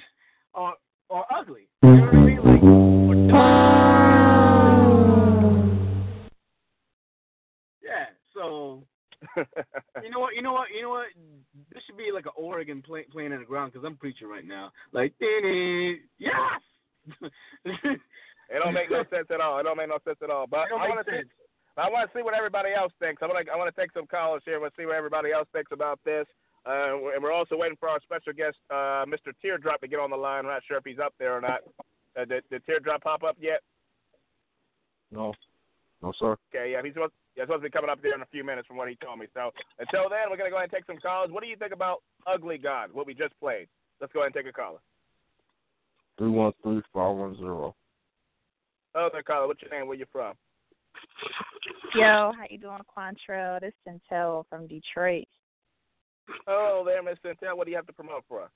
or 0.54 0.74
or 1.08 1.24
ugly. 1.34 1.68
You 1.82 1.90
know 1.90 2.04
what 2.06 2.14
I 2.14 2.18
mean? 2.18 2.36
Like, 2.44 2.79
you 9.36 10.10
know 10.10 10.20
what? 10.20 10.34
You 10.34 10.42
know 10.42 10.52
what? 10.52 10.68
You 10.74 10.82
know 10.82 10.90
what? 10.90 11.06
This 11.72 11.82
should 11.86 11.96
be 11.96 12.10
like 12.12 12.26
an 12.26 12.32
Oregon 12.36 12.82
play, 12.82 13.04
playing 13.10 13.32
in 13.32 13.40
the 13.40 13.44
ground 13.44 13.72
because 13.72 13.86
I'm 13.86 13.96
preaching 13.96 14.28
right 14.28 14.46
now. 14.46 14.72
Like, 14.92 15.12
yes. 16.18 16.60
It 18.50 18.58
don't 18.64 18.74
make 18.74 18.90
no 18.90 19.04
sense 19.14 19.28
at 19.32 19.40
all. 19.40 19.58
It 19.60 19.62
don't 19.62 19.76
make 19.76 19.88
no 19.88 19.98
sense 20.04 20.18
at 20.22 20.30
all. 20.30 20.46
But 20.46 20.66
I 20.74 20.88
want 20.88 21.06
to 21.06 21.12
sense. 21.12 21.28
I 21.76 21.88
want 21.88 22.10
to 22.10 22.18
see 22.18 22.22
what 22.22 22.34
everybody 22.34 22.70
else 22.76 22.92
thinks. 22.98 23.22
I 23.22 23.26
want 23.26 23.46
to 23.46 23.52
I 23.52 23.56
want 23.56 23.72
to 23.74 23.80
take 23.80 23.92
some 23.92 24.06
callers 24.06 24.42
here. 24.44 24.58
We'll 24.58 24.74
see 24.76 24.86
what 24.86 24.96
everybody 24.96 25.30
else 25.30 25.46
thinks 25.52 25.70
about 25.72 26.00
this. 26.04 26.26
Uh, 26.66 27.14
and 27.14 27.22
we're 27.22 27.32
also 27.32 27.56
waiting 27.56 27.76
for 27.78 27.88
our 27.88 28.00
special 28.02 28.34
guest, 28.34 28.56
uh, 28.70 29.06
Mr. 29.06 29.32
Teardrop, 29.40 29.80
to 29.80 29.88
get 29.88 29.98
on 29.98 30.10
the 30.10 30.16
line. 30.16 30.44
I'm 30.44 30.50
not 30.50 30.62
sure 30.66 30.76
if 30.76 30.84
he's 30.84 30.98
up 30.98 31.14
there 31.18 31.34
or 31.34 31.40
not. 31.40 31.60
Uh, 32.18 32.24
did, 32.26 32.44
did 32.50 32.66
Teardrop 32.66 33.02
pop 33.02 33.22
up 33.22 33.36
yet? 33.40 33.60
No. 35.10 35.32
No, 36.02 36.12
sir. 36.18 36.36
Okay, 36.54 36.72
yeah, 36.72 36.82
he's 36.84 36.92
supposed, 36.92 37.12
yeah, 37.36 37.42
it's 37.42 37.48
supposed 37.48 37.62
to 37.62 37.68
be 37.68 37.72
coming 37.72 37.90
up 37.90 38.02
there 38.02 38.14
in 38.14 38.22
a 38.22 38.26
few 38.26 38.44
minutes 38.44 38.66
from 38.66 38.76
what 38.76 38.88
he 38.88 38.96
told 38.96 39.18
me. 39.18 39.26
So 39.34 39.50
until 39.78 40.08
then, 40.08 40.30
we're 40.30 40.36
gonna 40.36 40.50
go 40.50 40.56
ahead 40.56 40.70
and 40.70 40.72
take 40.72 40.86
some 40.86 40.98
calls. 40.98 41.30
What 41.30 41.42
do 41.42 41.48
you 41.48 41.56
think 41.56 41.72
about 41.72 42.02
Ugly 42.26 42.58
God? 42.58 42.90
What 42.92 43.06
we 43.06 43.14
just 43.14 43.38
played. 43.40 43.68
Let's 44.00 44.12
go 44.12 44.20
ahead 44.20 44.32
and 44.34 44.44
take 44.44 44.50
a 44.50 44.52
caller. 44.52 44.78
Three 46.18 46.30
one 46.30 46.52
three 46.62 46.82
five 46.92 47.16
one 47.16 47.36
zero. 47.36 47.74
Other 48.94 49.22
caller, 49.22 49.46
what's 49.46 49.62
your 49.62 49.70
name? 49.70 49.86
Where 49.86 49.96
you 49.96 50.06
from? 50.10 50.34
Yo, 51.94 52.32
how 52.36 52.44
you 52.48 52.58
doing, 52.58 52.78
Quantrell? 52.96 53.60
This 53.60 53.72
is 53.86 54.00
Chantel 54.12 54.44
from 54.48 54.66
Detroit. 54.66 55.28
Oh, 56.46 56.82
there, 56.84 57.02
Miss 57.02 57.18
Cientel. 57.24 57.56
What 57.56 57.66
do 57.66 57.70
you 57.70 57.76
have 57.76 57.86
to 57.86 57.92
promote 57.92 58.24
for 58.28 58.42
us? 58.42 58.50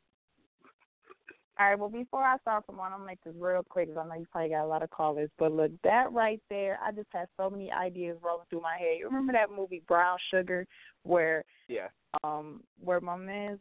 All 1.56 1.68
right, 1.70 1.78
well, 1.78 1.88
before 1.88 2.22
I 2.24 2.36
start 2.38 2.66
from 2.66 2.78
one, 2.78 2.92
I'm 2.92 2.98
going 3.00 3.08
to 3.08 3.12
make 3.12 3.24
this 3.24 3.34
real 3.40 3.62
quick 3.68 3.88
because 3.88 4.04
I 4.04 4.08
know 4.08 4.20
you 4.20 4.26
probably 4.32 4.50
got 4.50 4.64
a 4.64 4.66
lot 4.66 4.82
of 4.82 4.90
callers. 4.90 5.30
But 5.38 5.52
look, 5.52 5.70
that 5.84 6.12
right 6.12 6.40
there, 6.50 6.78
I 6.84 6.90
just 6.90 7.06
had 7.12 7.28
so 7.36 7.48
many 7.48 7.70
ideas 7.70 8.18
rolling 8.24 8.46
through 8.50 8.62
my 8.62 8.76
head. 8.76 8.96
You 8.98 9.06
remember 9.06 9.32
that 9.34 9.54
movie 9.54 9.82
Brown 9.86 10.18
Sugar 10.32 10.66
where 11.04 11.44
Yeah. 11.68 11.88
um 12.24 12.62
where 12.80 13.00
my 13.00 13.16
man 13.16 13.58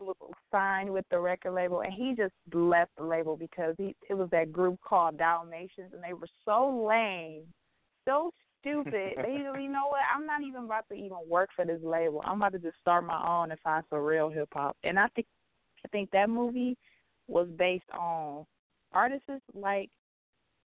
signed 0.52 0.92
with 0.92 1.06
the 1.10 1.20
record 1.20 1.54
label 1.54 1.82
and 1.82 1.94
he 1.94 2.14
just 2.16 2.34
left 2.54 2.92
the 2.98 3.04
label 3.04 3.36
because 3.36 3.76
he 3.78 3.96
it 4.10 4.14
was 4.16 4.30
that 4.32 4.52
group 4.52 4.80
called 4.82 5.18
Dalmatians 5.18 5.92
and 5.94 6.04
they 6.04 6.14
were 6.14 6.28
so 6.46 6.86
lame, 6.88 7.44
so 8.06 8.32
stupid. 8.62 8.94
they 9.24 9.34
you 9.62 9.70
know 9.70 9.88
what? 9.90 10.02
I'm 10.16 10.26
not 10.26 10.42
even 10.42 10.66
about 10.66 10.88
to 10.90 10.96
even 10.96 11.18
work 11.28 11.50
for 11.56 11.64
this 11.64 11.82
label. 11.84 12.24
I'm 12.26 12.38
about 12.38 12.54
to 12.54 12.60
just 12.60 12.78
start 12.82 13.06
my 13.06 13.24
own 13.28 13.52
and 13.52 13.60
find 13.60 13.84
some 13.90 14.00
real 14.00 14.30
hip 14.30 14.50
hop. 14.52 14.78
And 14.84 14.98
I 14.98 15.08
think 15.10 15.28
I 15.86 15.90
think 15.90 16.10
that 16.12 16.30
movie 16.30 16.76
was 17.28 17.48
based 17.58 17.90
on 17.98 18.46
artists 18.94 19.30
like 19.54 19.90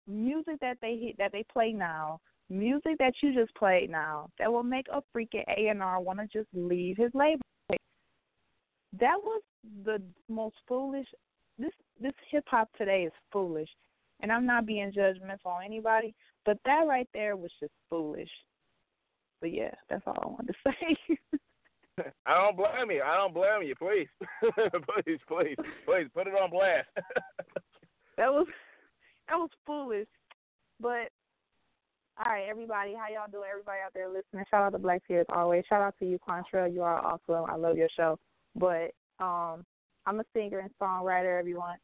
music 0.06 0.56
that 0.60 0.78
they 0.80 0.96
hit 0.96 1.18
that 1.18 1.32
they 1.32 1.44
play 1.52 1.72
now, 1.72 2.20
music 2.48 2.96
that 2.98 3.14
you 3.22 3.34
just 3.34 3.54
played 3.54 3.90
now 3.90 4.28
that 4.38 4.52
will 4.52 4.62
make 4.62 4.86
a 4.92 5.02
freaking 5.14 5.44
A 5.56 5.68
and 5.68 5.82
R 5.82 6.00
want 6.00 6.18
to 6.20 6.26
just 6.26 6.48
leave 6.54 6.96
his 6.96 7.10
label. 7.14 7.42
That 8.98 9.18
was 9.22 9.42
the 9.84 10.00
most 10.28 10.56
foolish. 10.66 11.06
This 11.58 11.72
this 12.00 12.12
hip 12.30 12.44
hop 12.46 12.68
today 12.78 13.04
is 13.04 13.12
foolish, 13.32 13.68
and 14.20 14.30
I'm 14.30 14.46
not 14.46 14.66
being 14.66 14.92
judgmental 14.92 15.46
on 15.46 15.64
anybody, 15.64 16.14
but 16.44 16.58
that 16.64 16.86
right 16.86 17.08
there 17.12 17.36
was 17.36 17.50
just 17.60 17.72
foolish. 17.90 18.30
But 19.40 19.52
yeah, 19.52 19.74
that's 19.90 20.02
all 20.06 20.16
I 20.22 20.26
wanted 20.26 20.54
to 20.64 20.72
say. 20.80 21.18
I 22.26 22.34
don't 22.34 22.56
blame 22.56 22.90
you. 22.90 23.02
I 23.02 23.16
don't 23.16 23.34
blame 23.34 23.62
you. 23.62 23.74
Please, 23.74 24.08
please, 24.42 25.18
please, 25.28 25.56
please 25.84 26.06
put 26.14 26.26
it 26.26 26.34
on 26.34 26.50
blast. 26.50 26.88
that 28.16 28.32
was 28.32 28.46
that 29.28 29.36
was 29.36 29.50
foolish. 29.66 30.08
But 30.80 31.10
all 32.18 32.32
right, 32.32 32.46
everybody, 32.48 32.94
how 32.94 33.12
y'all 33.12 33.30
doing? 33.30 33.48
Everybody 33.50 33.78
out 33.84 33.92
there 33.94 34.08
listening, 34.08 34.44
shout 34.50 34.62
out 34.62 34.72
to 34.72 34.78
Black 34.78 35.02
Tear 35.06 35.20
as 35.20 35.26
always. 35.28 35.64
Shout 35.68 35.82
out 35.82 35.94
to 35.98 36.06
you, 36.06 36.18
Quantrell. 36.26 36.72
You 36.72 36.82
are 36.82 37.04
awesome. 37.04 37.50
I 37.50 37.56
love 37.56 37.76
your 37.76 37.88
show. 37.96 38.18
But 38.54 38.92
um, 39.20 39.64
I'm 40.06 40.20
a 40.20 40.24
singer 40.34 40.60
and 40.60 40.70
songwriter, 40.80 41.38
everyone, 41.38 41.76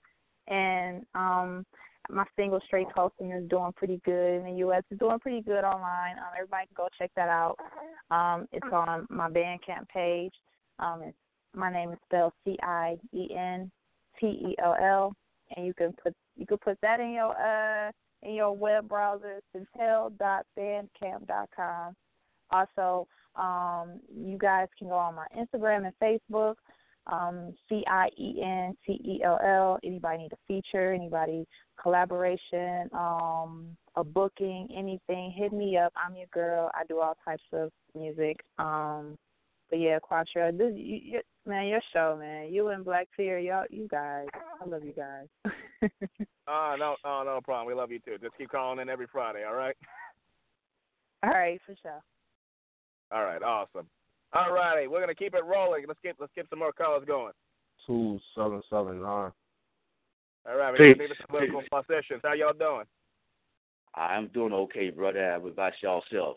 and 0.48 1.05
um, 1.14 1.66
my 2.11 2.25
single 2.37 2.61
Straight 2.67 2.88
Coasting 2.95 3.33
is 3.33 3.49
doing 3.49 3.73
pretty 3.77 4.01
good 4.05 4.41
in 4.41 4.45
the 4.45 4.53
U.S. 4.59 4.83
It's 4.91 5.01
doing 5.01 5.19
pretty 5.19 5.41
good 5.43 5.65
online. 5.65 6.19
Um, 6.19 6.27
everybody 6.37 6.67
can 6.67 6.75
go 6.77 6.88
check 6.99 7.11
that 7.17 7.29
out. 7.29 7.57
Um, 8.11 8.47
it's 8.53 8.67
on 8.73 9.07
my 9.11 9.31
Bandcamp 9.31 9.88
page. 9.93 10.35
Um, 10.79 11.03
it's, 11.03 11.17
my 11.55 11.73
name 11.73 11.93
is 11.93 11.99
spelled 12.07 12.33
C 12.45 12.57
I 12.62 12.97
E 13.12 13.29
N 13.37 13.71
T 14.19 14.27
E 14.27 14.57
L, 14.62 15.15
and 15.57 15.67
you 15.67 15.75
can 15.75 15.93
put 16.03 16.15
you 16.37 16.47
can 16.47 16.57
put 16.59 16.79
that 16.83 17.01
in 17.01 17.12
your 17.12 17.35
uh 17.37 17.91
in 18.23 18.35
your 18.35 18.57
web 18.57 18.88
browser, 18.88 19.41
cientel.bandcamp.com. 19.55 21.95
Also, 22.51 23.07
um, 23.37 24.01
you 24.15 24.38
guys 24.38 24.69
can 24.79 24.88
go 24.88 24.95
on 24.95 25.15
my 25.15 25.27
Instagram 25.37 25.87
and 25.87 25.95
Facebook, 26.01 26.55
um, 27.07 27.55
C 27.69 27.85
I 27.88 28.09
E 28.19 28.43
N 28.43 28.77
T 28.87 28.93
E 28.93 29.23
L 29.25 29.38
L. 29.45 29.79
Anybody 29.85 30.19
need 30.19 30.33
a 30.33 30.37
feature, 30.47 30.93
anybody 30.93 31.47
collaboration, 31.81 32.88
um, 32.93 33.77
a 33.97 34.05
booking, 34.05 34.69
anything, 34.77 35.33
hit 35.37 35.53
me 35.53 35.77
up. 35.77 35.93
I'm 35.97 36.15
your 36.15 36.27
girl. 36.33 36.71
I 36.75 36.85
do 36.85 37.01
all 37.01 37.17
types 37.25 37.43
of 37.53 37.71
music. 37.95 38.38
Um, 38.59 39.17
but 39.71 39.81
yeah, 39.81 39.99
Quattro, 39.99 40.53
this 40.53 40.75
you, 40.77 41.01
you, 41.03 41.21
man, 41.47 41.67
your 41.67 41.81
show, 41.93 42.17
man. 42.19 42.53
You 42.53 42.69
and 42.69 42.85
Black 42.85 43.09
Tear, 43.17 43.38
y'all, 43.38 43.65
you 43.71 43.88
guys. 43.88 44.27
I 44.61 44.69
love 44.69 44.85
you 44.85 44.93
guys. 44.93 45.27
Oh 46.47 46.77
no, 46.79 46.97
oh 47.05 47.23
no 47.25 47.41
problem. 47.43 47.67
We 47.67 47.75
love 47.75 47.91
you 47.91 47.99
too. 47.99 48.19
Just 48.21 48.37
keep 48.37 48.51
calling 48.51 48.81
in 48.81 48.88
every 48.88 49.07
Friday. 49.11 49.45
All 49.49 49.55
right. 49.55 49.77
all 51.23 51.31
right, 51.31 51.59
for 51.67 51.75
sure. 51.83 52.03
All 53.11 53.25
right. 53.25 53.43
Awesome. 53.43 53.87
All 54.35 54.53
righty. 54.53 54.87
We're 54.87 55.01
gonna 55.01 55.14
keep 55.14 55.35
it 55.35 55.45
rolling. 55.45 55.85
Let's 55.87 56.01
keep 56.03 56.16
let's 56.18 56.33
get 56.35 56.47
some 56.49 56.61
more 56.61 56.73
calls 56.73 57.05
going. 57.07 57.33
Two 57.87 58.18
seven 58.35 58.62
seven 58.71 59.03
nine. 59.03 59.33
All 60.49 60.57
right. 60.57 60.77
Peace. 60.77 60.97
We're 60.99 61.09
gonna 61.09 61.47
Lyrical 61.47 61.62
Flosicians. 61.73 62.21
How 62.23 62.33
y'all 62.33 62.53
doing? 62.53 62.85
I'm 63.95 64.29
doing 64.29 64.53
okay, 64.53 64.90
brother. 64.90 65.38
How 65.38 65.47
about 65.47 65.73
y'allself? 65.83 66.37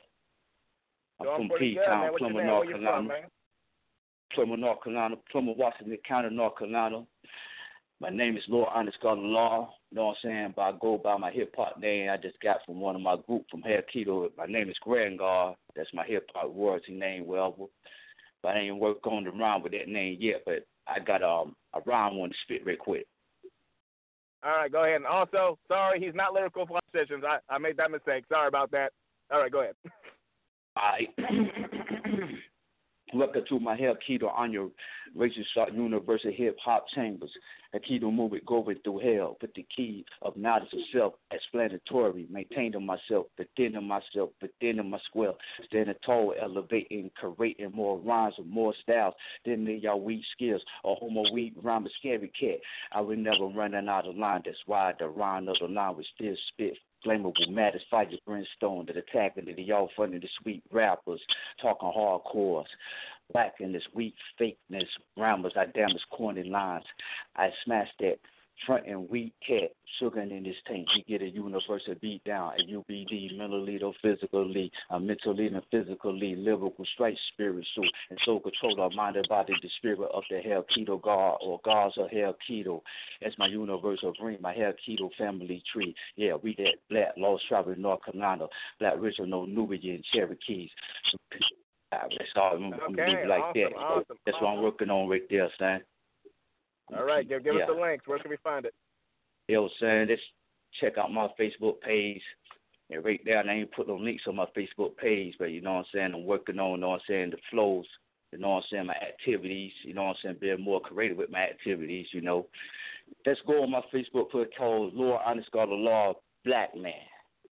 I'm 1.20 1.26
Doing 1.26 1.38
from 1.38 1.50
pretty 1.50 1.70
P 1.70 1.76
good, 1.76 1.82
man. 1.82 1.90
Town, 1.90 2.12
What's 2.12 2.18
Plymouth. 2.18 2.46
North 2.46 2.60
Where 2.60 2.66
you 2.66 2.72
from, 2.74 2.84
Carolina. 2.84 3.08
man? 3.08 3.30
Plymouth, 4.34 4.60
North 4.60 4.84
Carolina, 4.84 5.16
Plymouth, 5.32 5.58
Washington 5.58 5.98
County, 6.06 6.36
North 6.36 6.58
Carolina. 6.58 7.06
My 8.02 8.10
name 8.10 8.36
is 8.36 8.44
Lord 8.50 8.70
Honest 8.74 8.98
God 9.02 9.20
Law. 9.20 9.74
You 9.92 9.96
know 9.96 10.08
what 10.08 10.18
I'm 10.26 10.30
saying? 10.30 10.54
But 10.58 10.62
I 10.64 10.72
go 10.82 10.98
by 10.98 11.16
my 11.16 11.32
hip 11.32 11.54
hop 11.56 11.80
name 11.80 12.10
I 12.10 12.18
just 12.18 12.40
got 12.42 12.58
from 12.66 12.82
one 12.82 12.96
of 12.96 13.02
my 13.02 13.16
group 13.26 13.46
from 13.50 13.62
Hair 13.62 13.86
Keto. 13.94 14.30
My 14.38 14.46
name 14.46 14.70
is 14.70 14.76
Grangar. 14.86 15.56
That's 15.76 15.94
my 15.94 16.06
hip 16.06 16.30
hop 16.34 16.52
royalty 16.56 16.94
name. 16.94 17.26
Well, 17.26 17.70
but 18.42 18.56
I 18.56 18.60
ain't 18.60 18.78
work 18.78 19.06
on 19.08 19.24
the 19.24 19.32
rhyme 19.32 19.64
with 19.64 19.74
that 19.74 19.88
name 19.88 20.18
yet. 20.20 20.44
But 20.46 20.66
I 20.88 21.00
got 21.00 21.24
um 21.24 21.56
a 21.74 21.82
rhyme 21.86 22.18
one 22.18 22.30
to 22.30 22.36
spit 22.44 22.66
real 22.66 22.78
quick. 22.78 23.08
All 24.44 24.52
right. 24.52 24.72
Go 24.72 24.84
ahead. 24.84 24.98
And 24.98 25.06
also, 25.06 25.58
sorry, 25.68 26.00
he's 26.00 26.16
not 26.16 26.34
lyrical 26.34 26.66
flash 26.66 26.82
sessions. 26.96 27.24
I 27.28 27.40
I 27.50 27.58
made 27.58 27.78
that 27.78 27.92
mistake. 27.92 28.26
Sorry 28.30 28.48
about 28.48 28.72
that. 28.72 28.92
All 29.32 29.42
right. 29.42 29.52
Go 29.52 29.62
ahead. 29.62 29.76
I 30.78 31.08
welcome 33.14 33.44
to 33.50 33.60
my 33.60 33.76
Hell 33.76 33.98
Keto 34.08 34.32
on 34.34 34.52
your 34.52 34.70
Rachel 35.16 35.44
Shot 35.54 35.74
Universal 35.74 36.32
Hip 36.36 36.58
Hop 36.64 36.86
Chambers. 36.94 37.32
A 37.74 37.80
keto 37.80 38.14
movement 38.14 38.46
going 38.46 38.78
through 38.84 39.00
hell. 39.00 39.38
Put 39.40 39.54
the 39.54 39.66
key 39.76 40.06
of 40.22 40.36
knowledge 40.36 40.72
of 40.74 40.80
self 40.94 41.14
explanatory. 41.32 42.28
Maintaining 42.30 42.86
myself, 42.86 43.28
within 43.38 43.82
myself, 43.84 44.32
within 44.42 44.90
my 44.90 45.00
square. 45.06 45.34
Standing 45.66 45.96
tall, 46.06 46.34
elevating, 46.42 47.12
creating 47.16 47.72
more 47.74 47.98
rhymes 47.98 48.36
with 48.38 48.48
more 48.48 48.74
styles 48.82 49.14
than 49.46 49.66
the 49.66 49.74
y'all 49.74 50.02
weak 50.02 50.24
skills. 50.34 50.62
A 50.84 50.94
homo 50.96 51.24
weak 51.32 51.54
rhyme 51.62 51.88
scary 52.00 52.32
cat. 52.40 52.60
I 52.92 53.02
would 53.02 53.20
never 53.20 53.46
running 53.46 53.88
out 53.88 54.08
of 54.08 54.16
line. 54.16 54.42
That's 54.46 54.58
why 54.66 54.94
the 55.00 55.08
rhyme 55.08 55.48
of 55.48 55.58
the 55.60 55.68
line 55.68 55.96
was 55.96 56.06
still 56.16 56.36
spit 56.50 56.78
flammable 57.06 57.50
matters, 57.50 57.84
fire, 57.90 58.08
brimstone, 58.26 58.86
that 58.88 58.98
attacking 58.98 59.46
the 59.46 59.62
y'all 59.62 59.90
funding 59.96 60.20
the 60.20 60.28
sweet 60.42 60.64
rappers, 60.72 61.22
talking 61.62 61.92
hardcores, 61.96 62.66
whacking 63.34 63.72
this 63.74 63.84
weak 63.94 64.16
fakeness, 64.40 64.88
rhymes, 65.18 65.54
I 65.56 65.66
damage 65.66 66.02
corny 66.12 66.44
lines. 66.44 66.86
I 67.36 67.50
smash 67.64 67.90
that 68.00 68.20
front 68.66 68.88
and 68.88 69.10
weak 69.10 69.34
cat, 69.46 69.72
sugar 70.00 70.22
in 70.22 70.44
this 70.44 70.56
tank. 70.68 70.88
You 70.96 71.04
get 71.04 71.26
a 71.26 71.30
universal 71.30 71.96
beat 72.02 72.24
down, 72.24 72.54
a 72.54 72.64
UBD, 72.64 73.38
mentally 73.38 73.80
physically, 74.02 74.72
uh, 74.90 75.00
mentally 75.00 75.48
and 75.48 75.62
physically, 75.72 76.36
lyrical, 76.36 76.86
straight 76.94 77.18
spiritual, 77.34 77.88
and 78.10 78.20
soul 78.24 78.40
control 78.40 78.80
our 78.82 78.90
mind 78.92 79.18
and 79.18 79.28
body, 79.28 79.54
the 79.62 79.70
spirit 79.78 80.00
of 80.14 80.24
the 80.30 80.40
hell 80.40 80.66
keto 80.76 81.02
god 81.02 81.38
or 81.42 81.60
gods 81.64 81.98
of 81.98 82.10
hell 82.10 82.36
keto. 82.50 82.82
That's 83.22 83.38
my 83.38 83.48
universal 83.48 84.14
dream, 84.20 84.40
my 84.42 84.54
hell 84.54 84.74
keto 84.88 85.10
family 85.18 85.62
tree. 85.72 85.96
Yeah, 86.16 86.36
we 86.42 86.56
that 86.58 86.76
black, 86.90 87.14
lost 87.18 87.44
travel 87.48 87.76
North 87.78 88.04
Carolina, 88.06 88.48
black 88.80 88.96
original 88.96 89.46
Nubian 89.46 90.02
Cherokees. 90.14 90.70
That's 92.10 92.30
all. 92.36 92.56
I'm, 92.56 92.66
I'm 92.66 92.74
Okay, 92.74 92.94
gonna 92.96 93.20
leave 93.20 93.28
like 93.28 93.42
awesome, 93.42 93.62
that. 93.62 93.72
So 93.72 93.80
awesome, 93.80 94.18
that's 94.26 94.42
what 94.42 94.48
I'm 94.50 94.62
working 94.64 94.90
on 94.90 95.10
right 95.10 95.24
there, 95.30 95.50
son. 95.58 95.82
All 96.96 97.04
right, 97.04 97.28
give, 97.28 97.44
give 97.44 97.56
yeah. 97.56 97.64
us 97.64 97.70
the 97.74 97.82
links. 97.82 98.08
Where 98.08 98.20
can 98.20 98.30
we 98.30 98.38
find 98.44 98.66
it? 98.66 98.74
You 99.48 99.56
know 99.56 99.62
what 99.64 99.72
I'm 99.72 99.78
saying? 99.80 100.08
Just 100.10 100.24
check 100.80 100.98
out 100.98 101.12
my 101.12 101.28
Facebook 101.40 101.82
page. 101.82 102.22
And 102.92 103.04
right 103.04 103.20
there, 103.26 103.40
and 103.40 103.50
I 103.50 103.56
ain't 103.56 103.72
put 103.72 103.88
no 103.88 103.96
links 103.96 104.24
on 104.28 104.36
my 104.36 104.46
Facebook 104.56 104.96
page, 104.98 105.34
but 105.40 105.46
you 105.46 105.62
know 105.62 105.74
what 105.74 105.80
I'm 105.80 105.86
saying? 105.92 106.12
I'm 106.14 106.26
working 106.26 106.60
on, 106.60 106.72
you 106.72 106.78
know 106.78 106.90
what 106.90 107.02
I'm 107.02 107.08
saying, 107.08 107.32
the 107.32 107.38
flows, 107.50 107.86
you 108.32 108.38
know 108.38 108.50
what 108.50 108.56
I'm 108.58 108.64
saying, 108.70 108.86
my 108.86 108.94
activities, 108.94 109.72
you 109.84 109.96
know 109.96 110.04
what 110.04 110.10
I'm 110.10 110.16
saying, 110.22 110.38
being 110.40 110.62
more 110.62 110.80
creative 110.80 111.18
with 111.18 111.32
my 111.32 111.40
activities, 111.40 112.06
you 112.12 112.22
know. 112.22 112.46
Let's 113.26 113.40
go 113.48 113.64
on 113.64 113.72
my 113.72 113.82
Facebook 113.92 114.30
put 114.30 114.56
called 114.56 114.94
Lord 114.94 115.22
underscore 115.26 115.66
the 115.66 115.74
law 115.74 116.14
black 116.44 116.76
man. 116.76 116.94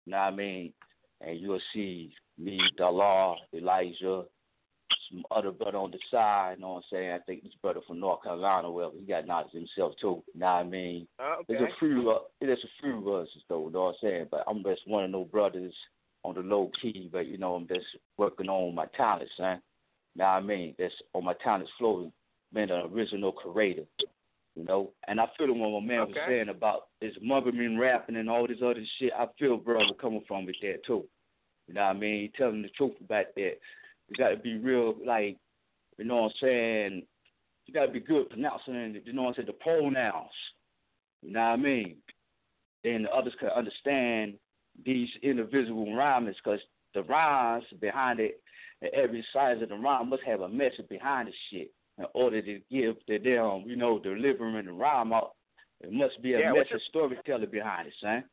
You 0.06 0.12
know 0.12 0.18
what 0.18 0.34
I 0.34 0.36
mean? 0.36 0.74
And 1.22 1.40
you'll 1.40 1.62
see 1.74 2.12
me, 2.40 2.60
Dalar, 2.80 3.36
Elijah, 3.54 4.24
some 5.12 5.24
other 5.32 5.52
brother 5.52 5.78
on 5.78 5.92
the 5.92 6.00
side, 6.12 6.56
you 6.58 6.62
know 6.62 6.74
what 6.74 6.78
I'm 6.78 6.84
saying? 6.92 7.12
I 7.12 7.20
think 7.20 7.44
this 7.44 7.54
brother 7.62 7.82
from 7.88 8.00
North 8.00 8.24
Carolina, 8.24 8.72
well, 8.72 8.94
he 8.96 9.06
got 9.06 9.28
knowledge 9.28 9.52
himself 9.52 9.94
too, 10.00 10.24
you 10.34 10.40
know 10.40 10.46
what 10.46 10.52
I 10.52 10.64
mean? 10.64 11.08
Oh, 11.20 11.42
There's 11.48 11.62
okay. 11.62 11.72
a 11.72 11.80
few, 11.80 12.12
uh, 12.12 12.20
there's 12.40 12.64
a 12.64 12.82
few 12.82 12.98
of 12.98 13.22
us 13.22 13.28
though, 13.48 13.66
you 13.68 13.72
know 13.72 13.84
what 13.86 13.90
I'm 13.90 13.96
saying? 14.02 14.28
But 14.32 14.44
I'm 14.48 14.64
just 14.64 14.88
one 14.88 15.06
of 15.06 15.12
those 15.12 15.28
brothers 15.28 15.74
on 16.24 16.36
the 16.36 16.42
low 16.42 16.72
key, 16.82 17.10
but 17.12 17.28
you 17.28 17.38
know, 17.38 17.56
I'm 17.56 17.68
just 17.68 17.86
working 18.18 18.50
on 18.50 18.76
my 18.76 18.86
talents, 18.98 19.32
man. 19.40 19.62
You 20.16 20.20
know 20.20 20.26
what 20.26 20.32
I 20.32 20.42
mean? 20.42 20.76
That's 20.78 20.94
on 21.14 21.26
my 21.26 21.34
talents 21.44 21.72
flow, 21.78 22.12
being 22.54 22.72
an 22.72 22.92
original 22.92 23.32
creator. 23.32 23.86
You 24.56 24.66
know, 24.66 24.92
and 25.08 25.22
I 25.22 25.28
feel 25.38 25.54
what 25.54 25.82
my 25.82 25.88
man 25.88 26.08
was 26.08 26.18
saying 26.28 26.50
about 26.50 26.88
this 27.00 27.14
mugging 27.22 27.78
rapping 27.78 28.18
and 28.18 28.30
all 28.30 28.46
this 28.46 28.58
other 28.62 28.84
shit. 28.98 29.14
I 29.18 29.28
feel 29.38 29.56
brother 29.56 29.94
coming 30.02 30.24
from 30.28 30.50
it 30.50 30.58
there 30.62 30.78
too. 30.86 31.06
You 31.70 31.76
know 31.76 31.82
what 31.82 31.96
I 31.96 32.00
mean? 32.00 32.22
He 32.22 32.32
telling 32.36 32.64
the 32.64 32.70
truth 32.70 32.94
about 33.00 33.28
that. 33.36 33.54
You 34.08 34.16
got 34.18 34.30
to 34.30 34.38
be 34.38 34.58
real, 34.58 34.96
like, 35.06 35.38
you 36.00 36.06
know 36.06 36.16
what 36.16 36.24
I'm 36.24 36.32
saying? 36.42 37.04
You 37.68 37.74
got 37.76 37.86
to 37.86 37.92
be 37.92 38.00
good 38.00 38.28
pronouncing, 38.32 39.00
you 39.06 39.14
know 39.14 39.22
what 39.22 39.30
I'm 39.30 39.36
saying, 39.36 39.46
the 39.46 39.54
pronouns. 39.54 40.32
You 41.22 41.32
know 41.32 41.42
what 41.42 41.46
I 41.46 41.56
mean? 41.58 41.98
Then 42.84 43.04
the 43.04 43.12
others 43.12 43.36
can 43.40 43.50
understand 43.50 44.34
these 44.84 45.10
individual 45.22 45.96
rhymes 45.96 46.36
because 46.44 46.60
the 46.96 47.04
rhymes 47.04 47.66
behind 47.80 48.20
it, 48.20 48.42
and 48.82 48.92
every 48.96 49.24
size 49.32 49.62
of 49.62 49.70
the 49.70 49.76
rhyme 49.76 50.10
must 50.10 50.24
have 50.24 50.42
a 50.42 50.50
message 50.50 50.90
behind 50.90 51.28
the 51.28 51.34
shit 51.52 51.72
in 52.00 52.06
order 52.16 52.42
to 52.42 52.60
give 52.72 52.96
the 53.08 53.20
damn, 53.20 53.70
you 53.70 53.76
know, 53.76 54.00
delivering 54.00 54.66
the 54.66 54.72
rhyme 54.72 55.14
out. 55.14 55.36
It 55.82 55.92
must 55.92 56.20
be 56.24 56.34
a 56.34 56.40
Yeah, 56.40 56.54
message 56.54 56.82
storyteller 56.90 57.46
behind 57.46 57.90
it, 57.90 57.94
son. 58.02 58.24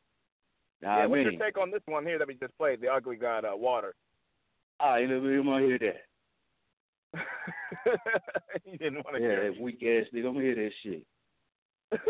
Yeah, 0.81 0.89
I 0.89 1.07
what's 1.07 1.23
mean? 1.23 1.33
your 1.33 1.41
take 1.41 1.57
on 1.57 1.71
this 1.71 1.81
one 1.85 2.05
here 2.05 2.19
that 2.19 2.27
we 2.27 2.35
just 2.35 2.57
played, 2.57 2.81
The 2.81 2.87
Ugly 2.87 3.15
God 3.17 3.45
uh, 3.45 3.55
Water? 3.55 3.95
I 4.79 5.01
even 5.03 5.45
want 5.45 5.63
to 5.63 5.67
hear 5.67 5.79
that. 5.79 6.03
you 8.65 8.77
didn't 8.77 9.03
want 9.05 9.15
to 9.15 9.21
Yeah, 9.21 9.27
hear 9.29 9.43
that 9.49 9.55
Yeah, 9.57 9.63
weak 9.63 9.83
ass 9.83 10.05
nigga. 10.13 10.27
I'm 10.27 10.33
gonna 10.33 10.45
hear 10.45 10.55
that 10.55 10.71
shit. 10.83 11.03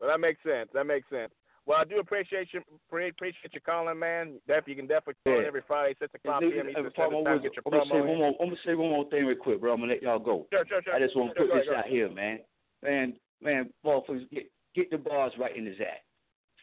well, 0.00 0.10
that 0.10 0.20
makes 0.20 0.42
sense. 0.42 0.68
That 0.74 0.84
makes 0.84 1.08
sense. 1.08 1.32
Well, 1.64 1.78
I 1.78 1.84
do 1.84 1.98
appreciate 2.00 2.48
you. 2.52 2.62
Appreciate 2.88 3.52
you 3.52 3.60
calling, 3.60 3.98
man. 3.98 4.40
Def, 4.46 4.64
you 4.66 4.74
can 4.74 4.86
definitely 4.86 5.14
call 5.24 5.40
Yeah. 5.40 5.46
every 5.46 5.62
Friday, 5.66 5.94
six 6.00 6.12
o'clock 6.14 6.40
p.m. 6.40 6.68
Eastern 6.68 6.90
Standard 6.92 6.94
Time. 6.94 7.24
words, 7.24 7.42
Get 7.42 7.56
your 7.56 7.62
I'm 7.66 7.72
gonna 7.72 7.84
say 7.90 8.00
one 8.00 8.18
more. 8.18 8.28
I'm 8.40 8.48
gonna 8.48 8.56
say 8.64 8.74
one 8.74 8.90
more 8.90 9.08
thing 9.10 9.26
real 9.26 9.36
quick, 9.36 9.60
bro. 9.60 9.72
I'm 9.74 9.80
gonna 9.80 9.92
let 9.92 10.02
y'all 10.02 10.18
go. 10.18 10.46
Sure, 10.52 10.64
sure, 10.66 10.82
sure. 10.82 10.94
I 10.94 10.98
just 10.98 11.14
want 11.16 11.30
to 11.30 11.40
Sure, 11.40 11.46
put 11.46 11.52
go 11.52 11.58
this 11.60 11.68
go 11.68 11.76
out 11.76 11.86
here, 11.86 12.10
man. 12.10 12.40
Man, 12.82 13.14
man, 13.42 13.70
motherfuckers, 13.84 14.28
get 14.30 14.50
get 14.78 14.90
the 14.90 14.98
bars 14.98 15.32
right 15.38 15.56
in 15.56 15.66
his 15.66 15.80
act. 15.80 16.04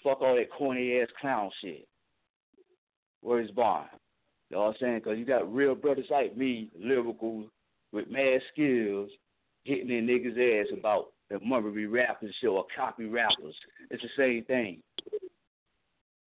Fuck 0.03 0.21
all 0.21 0.35
that 0.35 0.51
corny 0.51 0.99
ass 0.99 1.07
clown 1.19 1.49
shit. 1.61 1.87
Where's 3.21 3.51
Bond? 3.51 3.87
You 4.49 4.57
know 4.57 4.63
what 4.63 4.69
I'm 4.69 4.75
saying? 4.79 4.99
Because 4.99 5.17
you 5.17 5.25
got 5.25 5.51
real 5.51 5.75
brothers 5.75 6.05
like 6.09 6.37
me, 6.37 6.69
lyrical, 6.79 7.45
with 7.91 8.09
mad 8.09 8.41
skills, 8.53 9.09
hitting 9.63 9.87
their 9.87 10.01
niggas' 10.01 10.61
ass 10.61 10.67
about 10.77 11.07
the 11.29 11.39
mummery 11.39 11.87
rappers 11.87 12.35
shit 12.39 12.49
or 12.49 12.65
copy 12.75 13.05
rappers. 13.05 13.55
It's 13.89 14.03
the 14.03 14.09
same 14.15 14.43
thing. 14.45 14.81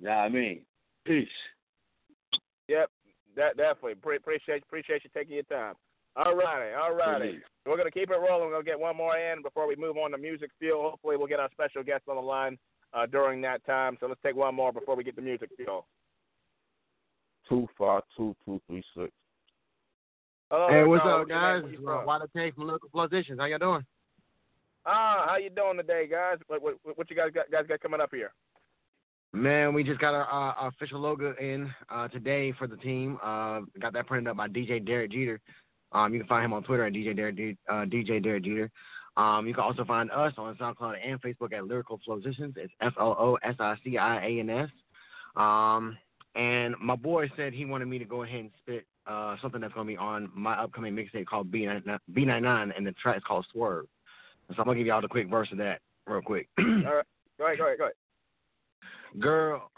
You 0.01 0.07
know 0.07 0.11
what 0.11 0.16
I 0.16 0.28
mean? 0.28 0.62
Peace. 1.05 1.28
Yep, 2.68 2.91
that 3.36 3.57
definitely. 3.57 3.95
Pre- 3.95 4.16
appreciate 4.16 4.62
appreciate 4.62 5.05
you 5.05 5.11
taking 5.14 5.34
your 5.34 5.45
time. 5.45 5.74
All 6.18 6.34
righty, 6.34 6.74
all 6.74 6.94
righty. 6.94 7.32
Peace. 7.34 7.42
We're 7.64 7.76
gonna 7.76 7.90
keep 7.92 8.10
it 8.10 8.16
rolling. 8.16 8.48
We're 8.48 8.54
gonna 8.54 8.64
get 8.64 8.80
one 8.80 8.96
more 8.96 9.16
in 9.16 9.40
before 9.42 9.68
we 9.68 9.76
move 9.76 9.96
on 9.96 10.10
to 10.10 10.18
music. 10.18 10.50
Fuel. 10.58 10.90
Hopefully, 10.90 11.16
we'll 11.16 11.28
get 11.28 11.38
our 11.38 11.50
special 11.52 11.82
guest 11.84 12.02
on 12.08 12.16
the 12.16 12.22
line 12.22 12.58
uh, 12.92 13.06
during 13.06 13.40
that 13.42 13.64
time. 13.66 13.96
So 14.00 14.06
let's 14.06 14.20
take 14.24 14.34
one 14.34 14.54
more 14.54 14.72
before 14.72 14.96
we 14.96 15.04
get 15.04 15.14
to 15.16 15.22
music. 15.22 15.50
Fuel. 15.56 15.86
Two 17.48 17.68
five 17.78 18.02
two 18.16 18.34
two 18.44 18.60
three 18.66 18.82
six. 18.96 19.12
Hello, 20.50 20.68
Hey, 20.68 20.82
what's 20.84 21.02
caller. 21.02 21.14
up, 21.14 21.18
What's 21.20 21.30
your 21.30 21.38
name? 21.40 21.60
guys? 21.60 21.62
Where 21.62 21.72
you 21.72 21.78
It's, 21.78 21.86
uh, 21.88 21.96
from? 21.98 22.06
Wada 22.06 22.26
Tay 22.34 22.50
from 22.50 22.66
Lyrical 22.66 22.88
Flosicians. 22.94 23.38
How 23.38 23.44
y'all 23.44 23.58
doing? 23.58 23.86
Ah, 24.86 25.26
how 25.28 25.36
you 25.36 25.50
doing 25.50 25.76
today, 25.76 26.08
guys? 26.10 26.38
What 26.46 26.62
what, 26.62 26.74
what 26.96 27.10
you 27.10 27.16
guys 27.16 27.30
got 27.34 27.50
guys 27.50 27.66
got 27.68 27.80
coming 27.80 28.00
up 28.00 28.10
here? 28.12 28.32
Man, 29.34 29.74
we 29.74 29.84
just 29.84 30.00
got 30.00 30.14
our, 30.14 30.24
uh, 30.24 30.54
our 30.54 30.68
official 30.68 30.98
logo 31.00 31.34
in 31.38 31.70
uh, 31.90 32.08
today 32.08 32.50
for 32.58 32.66
the 32.66 32.78
team. 32.78 33.18
Uh, 33.22 33.60
got 33.78 33.92
that 33.92 34.06
printed 34.06 34.30
up 34.30 34.38
by 34.38 34.48
DJ 34.48 34.84
Derek 34.84 35.12
Jeter. 35.12 35.38
Um, 35.93 36.12
you 36.12 36.20
can 36.20 36.28
find 36.28 36.45
him 36.45 36.53
on 36.53 36.62
Twitter 36.62 36.86
at 36.86 36.93
DJ 36.93 37.16
Derek, 37.16 37.57
uh, 37.68 37.84
DJ 37.84 38.22
Derek 38.22 38.45
Jeter. 38.45 38.70
Um, 39.16 39.47
you 39.47 39.55
can 39.55 39.64
also 39.64 39.84
find 39.84 40.11
us 40.11 40.32
on 40.36 40.55
SoundCloud 40.57 40.95
and 41.05 41.20
Facebook 41.20 41.53
at 41.53 41.66
Lyrical 41.66 42.01
Flosicians. 42.07 42.57
It's 42.57 42.72
F 42.80 42.93
L 43.01 43.16
O 43.18 43.36
S 43.43 43.55
I 43.59 43.74
C 43.84 43.99
I 43.99 44.24
A 44.24 44.41
N 44.41 44.51
S. 44.51 44.68
Um, 45.36 45.97
and 46.34 46.74
my 46.80 46.95
boy 46.95 47.28
said 47.36 47.53
he 47.53 47.64
wanted 47.64 47.86
me 47.86 47.99
to 47.99 48.05
go 48.05 48.22
ahead 48.22 48.41
and 48.41 48.51
spit 48.62 48.86
uh, 49.09 49.36
something 49.43 49.61
that's 49.61 49.74
going 49.74 49.86
to 49.86 49.93
be 49.93 49.97
on 49.97 50.30
my 50.34 50.55
upcoming 50.55 50.95
mixtape 50.95 51.26
called 51.26 51.51
B99, 51.51 51.99
B99, 52.12 52.72
and 52.76 52.86
the 52.86 52.93
track 52.93 53.16
is 53.16 53.22
called 53.26 53.47
Swerve. 53.53 53.86
So 54.51 54.57
I'm 54.59 54.64
going 54.64 54.76
to 54.76 54.80
give 54.80 54.86
y'all 54.86 55.01
the 55.01 55.09
quick 55.09 55.28
verse 55.28 55.49
of 55.51 55.59
that 55.59 55.80
real 56.07 56.22
quick. 56.22 56.49
All 56.59 56.64
right, 56.64 57.05
go 57.39 57.47
ahead, 57.47 57.59
go 57.59 57.66
ahead, 57.66 57.78
go 57.78 57.84
ahead. 57.84 57.95
Girl, 59.18 59.70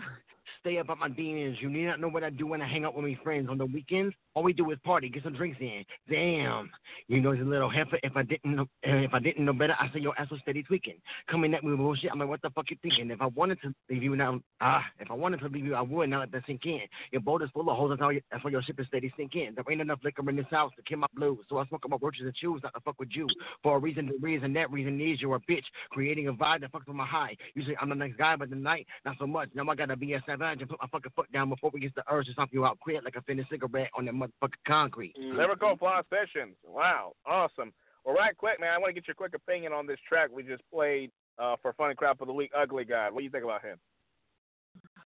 stay 0.61 0.79
up 0.79 0.91
at 0.91 0.99
my 0.99 1.09
demons. 1.09 1.59
You 1.61 1.71
need 1.71 1.87
not 1.87 2.01
know 2.01 2.09
what 2.09 2.25
I 2.25 2.31
do 2.31 2.47
when 2.47 2.61
I 2.61 2.69
hang 2.69 2.85
out 2.85 2.95
with 2.95 3.05
my 3.05 3.19
friends 3.23 3.49
on 3.49 3.59
the 3.59 3.67
weekends. 3.67 4.15
All 4.35 4.43
we 4.43 4.53
do 4.53 4.71
is 4.71 4.79
party, 4.85 5.09
get 5.09 5.25
some 5.25 5.35
drinks 5.35 5.59
in. 5.61 5.85
Damn, 6.09 6.71
you 7.09 7.21
know 7.21 7.35
the 7.35 7.43
little 7.43 7.69
heifer. 7.69 7.99
If 8.03 8.17
I 8.17 8.23
didn't 8.23 8.57
know, 8.57 8.67
if 8.83 9.13
I 9.13 9.19
didn't 9.19 9.45
know 9.45 9.53
better, 9.53 9.75
I 9.79 9.93
say 9.93 10.01
your 10.01 10.19
ass 10.19 10.31
was 10.31 10.41
steady 10.43 10.63
tweaking. 10.63 10.95
Coming 11.29 11.53
at 11.55 11.65
me 11.65 11.71
with 11.71 11.79
bullshit. 11.79 12.11
I'm 12.13 12.19
like, 12.21 12.29
what 12.29 12.43
the 12.43 12.51
fuck 12.51 12.71
you 12.71 12.77
thinking? 12.81 13.11
If 13.11 13.21
I 13.21 13.27
wanted 13.27 13.61
to 13.63 13.75
leave 13.89 14.03
you 14.03 14.15
now, 14.15 14.41
ah, 14.61 14.85
if 15.01 15.11
I 15.11 15.15
wanted 15.15 15.41
to 15.41 15.49
leave 15.49 15.65
you, 15.65 15.75
I 15.75 15.81
would. 15.81 16.09
Now 16.11 16.21
let 16.21 16.33
that 16.33 16.43
sink 16.47 16.65
in. 16.65 16.81
Your 17.11 17.23
boat 17.23 17.43
is 17.43 17.51
full 17.53 17.69
of 17.69 17.77
holes. 17.77 17.91
That's 17.91 18.01
how, 18.01 18.11
you, 18.11 18.21
that's 18.31 18.45
your 18.45 18.63
ship 18.63 18.79
is 18.79 18.87
steady 18.87 19.13
sinking. 19.17 19.55
There 19.57 19.65
ain't 19.69 19.81
enough 19.81 19.99
liquor 20.05 20.29
in 20.29 20.37
this 20.37 20.47
house 20.51 20.73
to 20.77 20.83
kill 20.83 20.99
my 20.99 21.07
blues. 21.15 21.45
So 21.49 21.59
I 21.59 21.67
smoke 21.67 21.85
up 21.85 21.91
my 21.91 21.97
roaches 22.01 22.23
and 22.25 22.35
choose 22.35 22.61
not 22.63 22.75
to 22.75 22.81
fuck 22.81 22.99
with 23.01 23.11
you. 23.13 23.27
For 23.63 23.77
a 23.77 23.79
reason, 23.81 24.07
the 24.07 24.19
reason 24.21 24.53
that 24.53 24.71
reason 24.71 25.01
is 25.01 25.21
you're 25.21 25.37
a 25.37 25.41
bitch 25.41 25.65
creating 25.91 26.29
a 26.29 26.33
vibe 26.33 26.61
that 26.61 26.73
fucks 26.73 26.87
with 26.87 26.97
my 26.97 27.07
high. 27.07 27.37
Usually 27.55 27.77
I'm 27.81 27.89
the 27.89 27.95
next 27.97 28.17
guy, 28.17 28.37
but 28.37 28.51
tonight 28.51 28.87
not 29.05 29.17
so 29.19 29.27
much. 29.27 29.49
Now 29.55 29.69
I 29.69 29.75
gotta 29.75 29.97
be 29.97 30.13
a 30.13 30.23
savage 30.25 30.61
and 30.61 30.69
put 30.69 30.81
my 30.81 30.89
fucking 30.93 31.13
foot 31.17 31.31
down 31.33 31.49
before 31.49 31.71
we 31.73 31.81
get 31.81 31.95
the 31.97 32.05
urge 32.11 32.27
to 32.27 32.33
stomp 32.33 32.53
you 32.53 32.65
out 32.65 32.79
quick 32.79 33.01
like 33.05 33.17
a 33.17 33.23
finished 33.23 33.51
cigarette 33.51 33.91
on 33.97 34.05
that 34.05 34.15
motherfucking 34.21 34.65
concrete. 34.67 35.15
Lyrical 35.19 35.77
Flosicians. 35.77 36.55
Wow, 36.67 37.13
awesome. 37.27 37.73
Well, 38.05 38.15
right 38.15 38.37
quick, 38.37 38.61
man, 38.61 38.73
I 38.75 38.79
want 38.79 38.91
to 38.91 38.95
get 38.95 39.07
your 39.07 39.15
quick 39.15 39.35
opinion 39.35 39.73
on 39.73 39.87
this 39.87 39.99
track 40.09 40.31
we 40.33 40.43
just 40.43 40.63
played 40.73 41.11
uh, 41.39 41.57
for 41.61 41.73
Funny 41.75 41.95
Crap 41.95 42.21
of 42.21 42.27
the 42.27 42.33
Week, 42.33 42.51
Ugly 42.57 42.85
God. 42.85 43.13
What 43.13 43.21
do 43.21 43.25
you 43.25 43.31
think 43.31 43.45
about 43.45 43.63
him? 43.63 43.79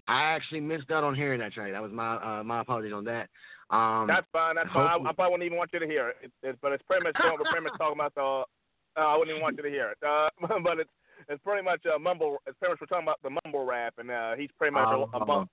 I 0.07 0.23
actually 0.23 0.61
missed 0.61 0.91
out 0.91 1.03
on 1.05 1.15
hearing 1.15 1.41
that 1.41 1.53
track. 1.53 1.73
That 1.73 1.83
was 1.83 1.93
my 1.93 2.17
uh, 2.17 2.45
my 2.45 2.61
apologies 2.61 2.93
on 2.93 3.05
that. 3.05 3.29
Um, 3.71 4.07
That's 4.07 4.27
fine. 4.33 4.55
That's 4.57 4.69
fine. 4.73 4.87
I, 4.87 4.97
I 4.97 5.12
probably 5.12 5.33
wouldn't 5.33 5.47
even 5.47 5.59
want 5.59 5.71
you 5.73 5.79
to 5.79 5.87
hear 5.87 6.12
it. 6.23 6.59
But 6.61 6.73
it's 6.73 6.83
pretty 6.83 7.05
much 7.05 7.17
going. 7.21 7.37
We're 7.39 7.51
pretty 7.51 7.65
much 7.65 7.79
talking 7.79 7.99
about 7.99 8.15
the. 8.15 9.01
Uh, 9.01 9.07
I 9.07 9.17
wouldn't 9.17 9.31
even 9.31 9.43
want 9.43 9.57
you 9.57 9.62
to 9.62 9.71
hear 9.71 9.91
it. 9.91 9.99
Uh, 10.07 10.29
but 10.62 10.79
it's 10.79 10.91
it's 11.29 11.43
pretty 11.43 11.62
much 11.62 11.81
a 11.87 11.99
mumble. 11.99 12.39
It's 12.47 12.59
pretty 12.59 12.73
much 12.73 12.81
we're 12.81 12.87
talking 12.87 13.09
about 13.09 13.23
the 13.23 13.31
mumble 13.45 13.65
rap, 13.65 13.95
and 13.99 14.11
uh, 14.11 14.35
he's 14.37 14.51
pretty 14.59 14.75
much 14.75 14.89
a, 14.89 15.17
a 15.17 15.47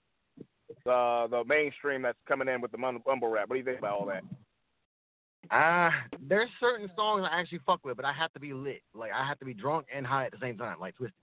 Uh. 0.85 1.27
The 1.27 1.37
the 1.37 1.43
mainstream 1.45 2.01
that's 2.01 2.17
coming 2.27 2.47
in 2.47 2.61
with 2.61 2.71
the 2.71 2.77
mum- 2.77 3.03
mumble 3.05 3.29
rap. 3.29 3.49
What 3.49 3.55
do 3.55 3.59
you 3.59 3.65
think 3.65 3.79
about 3.79 3.99
all 3.99 4.05
that? 4.07 4.23
Uh, 5.49 5.89
there's 6.29 6.49
certain 6.59 6.89
songs 6.95 7.25
I 7.29 7.39
actually 7.39 7.59
fuck 7.65 7.83
with, 7.83 7.97
but 7.97 8.05
I 8.05 8.13
have 8.13 8.31
to 8.33 8.39
be 8.39 8.53
lit. 8.53 8.81
Like 8.93 9.11
I 9.11 9.27
have 9.27 9.39
to 9.39 9.45
be 9.45 9.53
drunk 9.53 9.87
and 9.93 10.05
high 10.05 10.25
at 10.25 10.31
the 10.31 10.37
same 10.41 10.57
time, 10.57 10.79
like 10.79 10.95
twisted. 10.95 11.15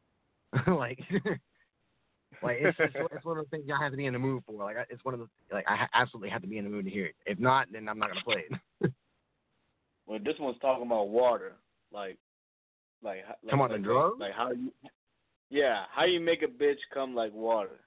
like, 0.66 0.98
like 2.42 2.58
it's 2.60 2.76
just, 2.76 2.96
it's 3.12 3.24
one 3.24 3.38
of 3.38 3.44
the 3.44 3.50
things 3.50 3.70
I 3.72 3.82
have 3.82 3.92
to 3.92 3.96
be 3.96 4.06
in 4.06 4.12
the 4.14 4.18
mood 4.18 4.42
for. 4.46 4.54
Like 4.64 4.76
it's 4.90 5.04
one 5.04 5.14
of 5.14 5.20
the 5.20 5.28
like 5.52 5.64
I 5.68 5.86
absolutely 5.94 6.30
have 6.30 6.42
to 6.42 6.48
be 6.48 6.58
in 6.58 6.64
the 6.64 6.70
mood 6.70 6.84
to 6.86 6.90
hear 6.90 7.06
it. 7.06 7.14
If 7.26 7.38
not, 7.38 7.68
then 7.72 7.88
I'm 7.88 7.98
not 7.98 8.10
gonna 8.10 8.24
play 8.24 8.44
it. 8.50 8.92
Well, 10.08 10.18
this 10.24 10.36
one's 10.40 10.56
talking 10.60 10.86
about 10.86 11.10
water, 11.10 11.52
like, 11.92 12.16
like, 13.02 13.18
like 13.42 13.50
Come 13.50 13.60
on, 13.60 13.70
like, 13.70 13.80
the 13.80 13.84
drugs? 13.84 14.16
like 14.18 14.32
how 14.32 14.52
you, 14.52 14.72
yeah, 15.50 15.82
how 15.94 16.06
you 16.06 16.18
make 16.18 16.42
a 16.42 16.46
bitch 16.46 16.78
come 16.94 17.14
like 17.14 17.30
water, 17.34 17.80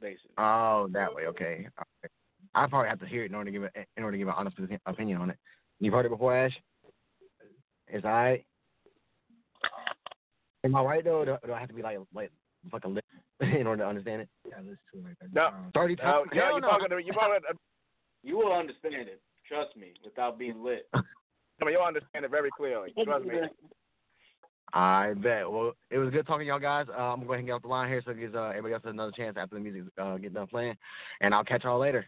basically. 0.00 0.30
oh, 0.38 0.88
that 0.92 1.14
way. 1.14 1.26
Okay. 1.26 1.68
All 1.78 1.84
right. 2.02 2.10
I 2.54 2.66
probably 2.66 2.88
have 2.88 3.00
to 3.00 3.06
hear 3.06 3.24
it 3.24 3.30
in 3.30 3.34
order 3.34 3.50
to 3.50 3.52
give 3.52 3.62
it 3.64 3.72
in 3.96 4.02
order 4.04 4.16
to 4.16 4.18
give 4.18 4.28
an 4.28 4.34
honest 4.36 4.56
opinion 4.86 5.20
on 5.20 5.30
it. 5.30 5.36
You've 5.80 5.92
heard 5.94 6.06
it 6.06 6.10
before, 6.10 6.36
Ash? 6.36 6.56
Is 7.92 8.04
I? 8.04 8.42
Am 10.64 10.74
I 10.74 10.82
right 10.82 11.04
though? 11.04 11.24
Do, 11.24 11.36
do 11.46 11.52
I 11.52 11.60
have 11.60 11.68
to 11.68 11.74
be 11.74 11.82
like 11.82 11.98
like 12.14 12.30
fucking 12.70 12.94
lit 12.94 13.04
in 13.40 13.66
order 13.66 13.82
to 13.82 13.88
understand 13.88 14.22
it? 14.22 14.28
Yeah, 14.48 14.58
listen 14.58 14.78
to 14.94 14.98
it 14.98 15.04
right 15.04 15.32
No, 15.32 15.50
Thirty 15.74 15.94
no, 15.96 16.02
times. 16.02 16.28
no, 16.32 16.40
Hell 16.40 16.50
you're 16.52 16.60
no. 16.60 16.68
talking 16.68 16.88
to 16.90 16.98
you 16.98 17.12
talking. 17.12 17.38
To, 17.50 17.56
You 18.22 18.36
will 18.38 18.52
understand 18.52 18.94
it. 19.08 19.20
Trust 19.46 19.76
me, 19.76 19.92
without 20.04 20.38
being 20.38 20.62
lit. 20.64 20.88
I 20.94 21.00
mean, 21.64 21.72
you'll 21.72 21.82
understand 21.82 22.24
it 22.24 22.30
very 22.30 22.50
clearly. 22.56 22.92
Trust 23.04 23.24
me. 23.24 23.34
I 24.72 25.14
bet. 25.14 25.50
Well, 25.50 25.72
it 25.90 25.98
was 25.98 26.10
good 26.10 26.26
talking 26.26 26.46
to 26.46 26.46
y'all 26.46 26.58
guys. 26.58 26.86
Uh, 26.88 27.00
I'm 27.00 27.24
going 27.26 27.38
to 27.38 27.46
hang 27.46 27.50
out 27.54 27.62
the 27.62 27.68
line 27.68 27.88
here 27.88 28.02
so 28.04 28.10
it 28.10 28.18
gives 28.18 28.34
uh, 28.34 28.48
everybody 28.48 28.74
else 28.74 28.82
another 28.84 29.12
chance 29.12 29.36
after 29.38 29.54
the 29.54 29.60
music 29.60 29.84
uh, 29.96 30.16
get 30.16 30.34
done 30.34 30.46
playing. 30.46 30.76
And 31.20 31.34
I'll 31.34 31.44
catch 31.44 31.64
y'all 31.64 31.78
later. 31.78 32.06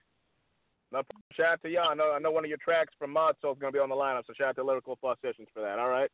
No, 0.91 1.03
shout 1.35 1.53
out 1.53 1.63
to 1.63 1.69
y'all. 1.69 1.91
I 1.91 1.95
know, 1.95 2.13
I 2.13 2.19
know 2.19 2.31
one 2.31 2.45
of 2.45 2.49
your 2.49 2.59
tracks 2.59 2.95
from 2.99 3.13
Mod 3.13 3.37
Soul 3.41 3.53
is 3.53 3.59
going 3.59 3.73
to 3.73 3.77
be 3.77 3.81
on 3.81 3.91
the 3.91 3.95
lineup, 3.95 4.23
so 4.27 4.33
shout 4.37 4.49
out 4.49 4.57
to 4.57 4.65
Lyrical 4.65 4.99
Flosicians 5.03 5.47
for 5.53 5.61
that. 5.61 5.79
All 5.79 5.89
right? 5.89 6.11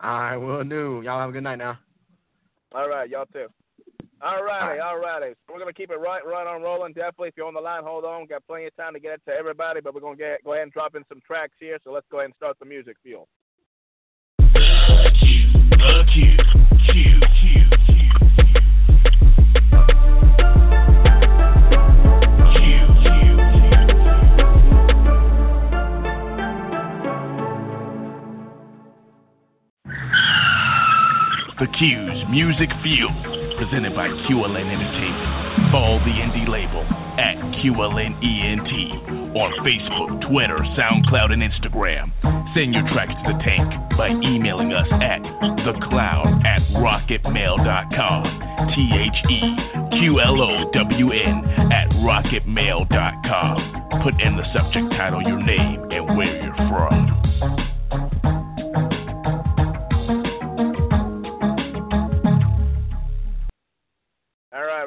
I 0.00 0.36
will 0.36 0.64
do. 0.64 1.02
Y'all 1.04 1.20
have 1.20 1.30
a 1.30 1.32
good 1.32 1.44
night 1.44 1.58
now. 1.58 1.78
All 2.74 2.88
right, 2.88 3.08
y'all 3.08 3.26
too. 3.26 3.48
All 4.22 4.44
righty, 4.44 4.78
all 4.78 4.98
righty. 4.98 5.34
So 5.46 5.52
we're 5.52 5.58
gonna 5.58 5.72
keep 5.72 5.90
it 5.90 5.96
right, 5.96 6.24
right 6.24 6.46
on 6.46 6.62
rolling. 6.62 6.92
Definitely, 6.92 7.28
if 7.28 7.34
you're 7.36 7.46
on 7.46 7.54
the 7.54 7.60
line, 7.60 7.82
hold 7.82 8.04
on. 8.04 8.26
Got 8.26 8.46
plenty 8.46 8.66
of 8.66 8.76
time 8.76 8.94
to 8.94 9.00
get 9.00 9.14
it 9.14 9.22
to 9.26 9.34
everybody, 9.34 9.80
but 9.80 9.94
we're 9.94 10.00
gonna 10.00 10.16
get 10.16 10.44
go 10.44 10.52
ahead 10.52 10.62
and 10.62 10.72
drop 10.72 10.94
in 10.94 11.02
some 11.08 11.20
tracks 11.26 11.54
here. 11.58 11.78
So 11.82 11.90
let's 11.90 12.06
go 12.08 12.18
ahead 12.18 12.26
and 12.26 12.34
start 12.36 12.56
the 12.60 12.64
music 12.64 12.96
fuel. 13.02 13.26
The 31.60 31.66
Q's 31.66 32.24
Music 32.30 32.70
Fuel, 32.82 33.12
presented 33.58 33.94
by 33.94 34.08
QLN 34.08 34.66
Entertainment. 34.66 35.70
Follow 35.70 35.98
the 36.00 36.10
indie 36.10 36.48
label 36.48 36.82
at 37.20 37.36
QLN 37.60 38.16
ENT 38.18 38.72
on 39.36 39.52
Facebook, 39.64 40.20
Twitter, 40.28 40.58
SoundCloud, 40.76 41.30
and 41.32 41.42
Instagram. 41.42 42.10
Send 42.54 42.74
your 42.74 42.86
tracks 42.88 43.14
to 43.22 43.32
the 43.32 43.38
tank 43.44 43.72
by 43.96 44.08
emailing 44.08 44.72
us 44.72 44.88
at 44.92 45.20
theqlown 45.62 46.44
at 46.44 46.62
rocketmail.com. 46.72 48.24
T 48.74 48.90
H 48.98 49.24
E 49.30 49.56
Q 50.00 50.20
L 50.20 50.40
O 50.40 50.70
W 50.72 51.12
N 51.12 51.44
at 51.70 51.88
rocketmail.com. 52.02 54.00
Put 54.02 54.20
in 54.20 54.36
the 54.36 54.44
subject 54.52 54.90
title 54.92 55.22
your 55.22 55.40
name 55.42 55.82
and 55.92 56.16
where 56.16 56.42
you're 56.42 56.56
from. 56.68 57.71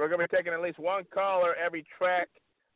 We're 0.05 0.11
gonna 0.11 0.27
be 0.29 0.37
taking 0.37 0.53
at 0.53 0.61
least 0.61 0.77
one 0.77 1.03
caller 1.11 1.55
every 1.55 1.83
track. 1.97 2.29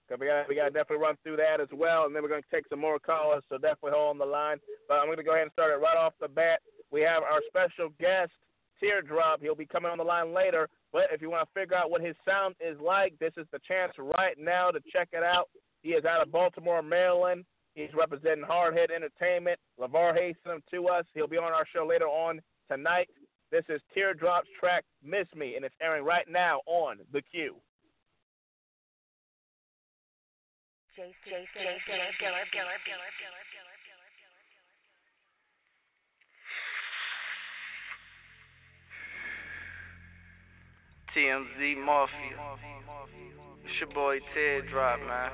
Cause 0.10 0.18
we 0.20 0.26
got 0.26 0.50
we 0.50 0.56
got 0.56 0.64
to 0.64 0.72
definitely 0.72 1.06
run 1.06 1.14
through 1.22 1.38
that 1.38 1.62
as 1.62 1.68
well, 1.72 2.06
and 2.06 2.16
then 2.16 2.24
we're 2.24 2.30
gonna 2.30 2.42
take 2.52 2.68
some 2.72 2.80
more 2.80 2.98
callers. 2.98 3.44
So 3.50 3.60
definitely 3.60 3.92
hold 3.94 4.10
on 4.10 4.18
the 4.18 4.26
line. 4.26 4.58
But 4.88 4.96
I'm 4.96 5.08
gonna 5.08 5.22
go 5.22 5.34
ahead 5.34 5.44
and 5.44 5.52
start 5.52 5.72
it 5.72 5.76
right 5.76 5.96
off 5.96 6.16
the 6.20 6.28
bat. 6.28 6.60
We 6.90 7.02
have 7.02 7.22
our 7.22 7.42
special 7.48 7.94
guest, 8.00 8.32
Teardrop. 8.80 9.44
He'll 9.44 9.54
be 9.54 9.68
coming 9.68 9.92
on 9.92 10.00
the 10.00 10.04
line 10.04 10.34
later. 10.34 10.70
But 10.92 11.04
if 11.12 11.22
you 11.22 11.30
want 11.30 11.48
to 11.48 11.54
figure 11.54 11.78
out 11.78 11.92
what 11.92 12.02
his 12.02 12.16
sound 12.26 12.56
is 12.60 12.80
like, 12.82 13.14
this 13.20 13.34
is 13.38 13.46
the 13.52 13.60
chance 13.60 13.94
right 14.00 14.36
now 14.40 14.72
to 14.72 14.80
check 14.92 15.10
it 15.14 15.22
out. 15.22 15.50
He 15.84 15.90
is 15.90 16.06
out 16.06 16.24
of 16.24 16.32
Baltimore, 16.32 16.82
Maryland. 16.82 17.46
He's 17.76 17.94
representing 17.96 18.44
Hardhead 18.44 18.90
Entertainment. 18.90 19.60
Lavar 19.80 20.18
Hayes 20.18 20.36
sent 20.44 20.56
him 20.56 20.64
to 20.72 20.88
us. 20.88 21.06
He'll 21.14 21.28
be 21.28 21.38
on 21.38 21.54
our 21.54 21.68
show 21.72 21.86
later 21.86 22.08
on 22.08 22.42
tonight. 22.72 23.08
This 23.52 23.66
is 23.68 23.82
Teardrop's 23.98 24.48
track 24.60 24.86
Miss 25.04 25.26
Me, 25.36 25.56
and 25.56 25.66
it's 25.66 25.74
airing 25.82 26.06
right 26.06 26.26
now 26.30 26.62
on 26.68 26.98
The 27.12 27.22
Q. 27.22 27.56
TMZ 41.16 41.86
Mafia. 41.86 42.38
It's 43.66 43.80
your 43.80 43.90
boy 43.94 44.20
Teardrop, 44.36 45.00
man. 45.00 45.32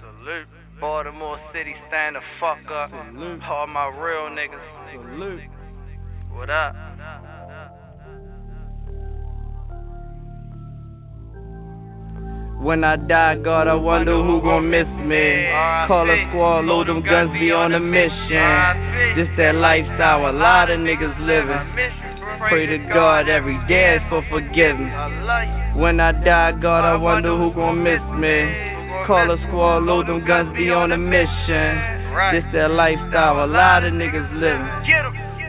Salute. 0.00 0.46
Baltimore 0.80 1.40
City, 1.52 1.74
stand 1.88 2.14
the 2.14 2.20
fuck 2.38 2.70
up. 2.70 2.90
Salute. 2.90 3.42
All 3.42 3.66
my 3.66 3.88
real 3.88 4.30
niggas. 4.30 4.62
Salute. 4.92 5.42
What 6.30 6.50
up? 6.50 6.95
When 12.66 12.82
I 12.82 12.96
die, 12.96 13.36
God, 13.36 13.68
I 13.68 13.74
wonder 13.74 14.20
who 14.20 14.42
gon' 14.42 14.68
miss 14.68 14.88
me. 15.06 15.46
Call 15.86 16.10
a 16.10 16.26
squad, 16.26 16.64
load 16.64 16.88
them 16.88 17.00
guns, 17.00 17.30
be 17.38 17.52
on 17.52 17.74
a 17.74 17.78
mission. 17.78 18.42
This 19.14 19.28
that 19.38 19.54
lifestyle 19.54 20.28
a 20.28 20.34
lot 20.34 20.68
of 20.68 20.80
niggas 20.80 21.14
living. 21.20 21.62
Pray 22.48 22.66
to 22.66 22.78
God 22.92 23.28
every 23.28 23.56
day 23.68 23.98
for 24.10 24.20
forgiveness. 24.28 24.90
When 25.78 26.00
I 26.00 26.10
die, 26.10 26.58
God, 26.60 26.82
I 26.82 26.96
wonder 26.96 27.36
who 27.38 27.54
gon' 27.54 27.84
miss 27.84 28.02
me. 28.18 28.50
Call 29.06 29.30
a 29.30 29.38
squad, 29.46 29.84
load 29.84 30.08
them 30.08 30.26
guns, 30.26 30.50
be 30.56 30.68
on 30.70 30.90
a 30.90 30.98
mission. 30.98 31.70
This 32.34 32.42
that 32.52 32.72
lifestyle 32.72 33.44
a 33.44 33.46
lot 33.46 33.84
of 33.84 33.92
niggas 33.94 34.26
living. 34.42 34.66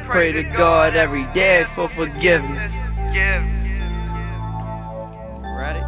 Pray 0.06 0.34
to 0.34 0.44
God 0.56 0.96
every 0.96 1.26
day 1.34 1.64
for 1.74 1.90
forgiveness. 1.98 2.70
Ready? 5.58 5.82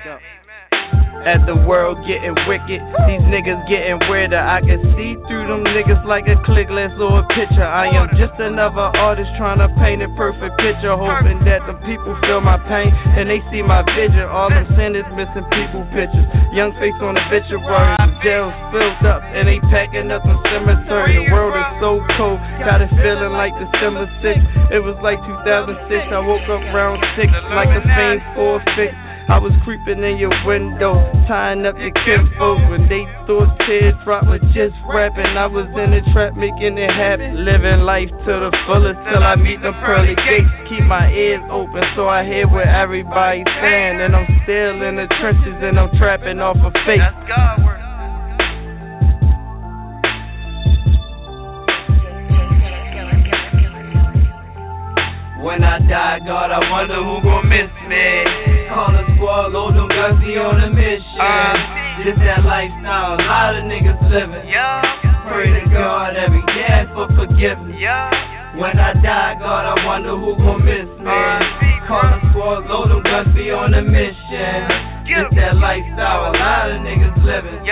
As 0.00 1.36
the 1.44 1.52
world 1.68 2.00
getting 2.08 2.32
wicked, 2.48 2.80
these 3.04 3.20
niggas 3.28 3.60
getting 3.68 4.00
weirder. 4.08 4.40
I 4.40 4.64
can 4.64 4.80
see 4.96 5.12
through 5.28 5.52
them 5.52 5.60
niggas 5.68 6.00
like 6.08 6.24
a 6.24 6.40
clickless 6.48 6.96
or 6.96 7.20
a 7.20 7.24
picture. 7.28 7.60
I 7.60 7.92
am 7.92 8.08
just 8.16 8.32
another 8.40 8.88
artist 8.96 9.28
trying 9.36 9.60
to 9.60 9.68
paint 9.76 10.00
a 10.00 10.08
perfect 10.16 10.56
picture, 10.56 10.96
hoping 10.96 11.44
that 11.44 11.60
the 11.68 11.76
people 11.84 12.16
feel 12.24 12.40
my 12.40 12.56
pain 12.64 12.88
and 12.88 13.28
they 13.28 13.44
see 13.52 13.60
my 13.60 13.84
vision. 13.92 14.24
All 14.24 14.48
I'm 14.48 14.64
is 14.64 15.04
missing 15.12 15.44
people 15.52 15.84
pictures. 15.92 16.24
Young 16.56 16.72
face 16.80 16.96
on 17.04 17.20
obituary, 17.20 18.00
jail's 18.24 18.56
filled 18.72 19.04
up 19.04 19.20
and 19.20 19.44
they 19.44 19.60
packing 19.68 20.08
up 20.08 20.24
the 20.24 20.40
cemetery. 20.48 21.20
The 21.20 21.28
world 21.28 21.52
is 21.52 21.68
so 21.84 22.00
cold, 22.16 22.40
got 22.64 22.80
it 22.80 22.88
feeling 22.96 23.36
like 23.36 23.52
December 23.60 24.08
6th. 24.24 24.72
It 24.72 24.80
was 24.80 24.96
like 25.04 25.20
2006. 25.44 25.76
I 26.08 26.20
woke 26.24 26.48
up 26.48 26.64
round 26.72 27.04
6 27.12 27.28
like 27.52 27.68
a 27.76 27.84
the 27.84 27.92
same 27.92 28.24
four 28.32 28.64
fix. 28.72 28.96
I 29.30 29.38
was 29.38 29.52
creeping 29.62 30.02
in 30.02 30.18
your 30.18 30.34
window, 30.44 30.98
tying 31.30 31.64
up 31.64 31.78
your 31.78 31.94
kinfolk 32.02 32.58
when 32.66 32.90
they 32.90 33.06
thought 33.30 33.46
teardrop 33.62 34.26
was 34.26 34.42
just 34.50 34.74
rapping. 34.90 35.38
I 35.38 35.46
was 35.46 35.70
in 35.78 35.94
the 35.94 36.02
trap 36.10 36.34
making 36.34 36.74
it 36.76 36.90
happen, 36.90 37.44
living 37.44 37.86
life 37.86 38.10
to 38.10 38.32
the 38.42 38.50
fullest 38.66 38.98
till 39.06 39.22
I 39.22 39.36
meet 39.36 39.62
them 39.62 39.74
pearly 39.86 40.18
gates. 40.26 40.50
Keep 40.66 40.82
my 40.90 41.06
ears 41.14 41.46
open 41.46 41.78
so 41.94 42.08
I 42.08 42.26
hear 42.26 42.50
what 42.50 42.66
everybody's 42.66 43.46
saying, 43.62 44.02
and 44.02 44.16
I'm 44.18 44.26
still 44.42 44.82
in 44.82 44.98
the 44.98 45.06
trenches 45.22 45.62
and 45.62 45.78
I'm 45.78 45.94
trapping 45.96 46.40
off 46.40 46.58
of 46.58 46.74
faith. 46.82 46.98
When 55.42 55.64
I 55.64 55.78
die, 55.88 56.20
God, 56.26 56.52
I 56.52 56.60
wonder 56.70 57.00
who 57.00 57.22
gon' 57.24 57.48
miss 57.48 57.72
me. 57.88 58.68
Call 58.68 58.92
a 58.92 59.02
squad, 59.16 59.52
load 59.52 59.72
them 59.74 59.88
guns, 59.88 60.20
be 60.20 60.36
on 60.36 60.60
a 60.60 60.68
mission. 60.68 61.16
Uh. 61.16 62.04
This 62.04 62.16
that 62.24 62.44
lifestyle, 62.44 63.16
a 63.16 63.24
lot 63.24 63.56
of 63.56 63.64
niggas 63.64 63.96
living. 64.12 64.48
Pray 65.28 65.48
to 65.48 65.64
God 65.72 66.16
every 66.16 66.44
day 66.52 66.84
for 66.92 67.08
forgiveness. 67.16 67.76
When 68.60 68.76
I 68.76 68.92
die, 69.00 69.36
God, 69.40 69.64
I 69.64 69.86
wonder 69.86 70.12
who 70.16 70.36
gon' 70.36 70.60
miss 70.64 70.88
me. 71.00 71.08
Uh. 71.08 71.40
Call 71.88 72.04
a 72.04 72.20
squad, 72.30 72.68
load 72.68 72.90
them 72.92 73.02
guns, 73.02 73.34
be 73.34 73.50
on 73.50 73.72
a 73.72 73.80
mission. 73.80 74.68
This 75.08 75.40
that 75.40 75.56
lifestyle, 75.56 76.30
a 76.30 76.32
lot 76.36 76.70
of 76.70 76.84
niggas 76.84 77.16
living. 77.24 77.64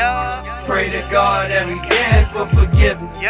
Pray 0.67 0.89
to 0.89 1.05
God 1.13 1.51
every 1.53 1.79
day 1.89 2.25
for 2.33 2.49
forgiveness. 2.49 3.21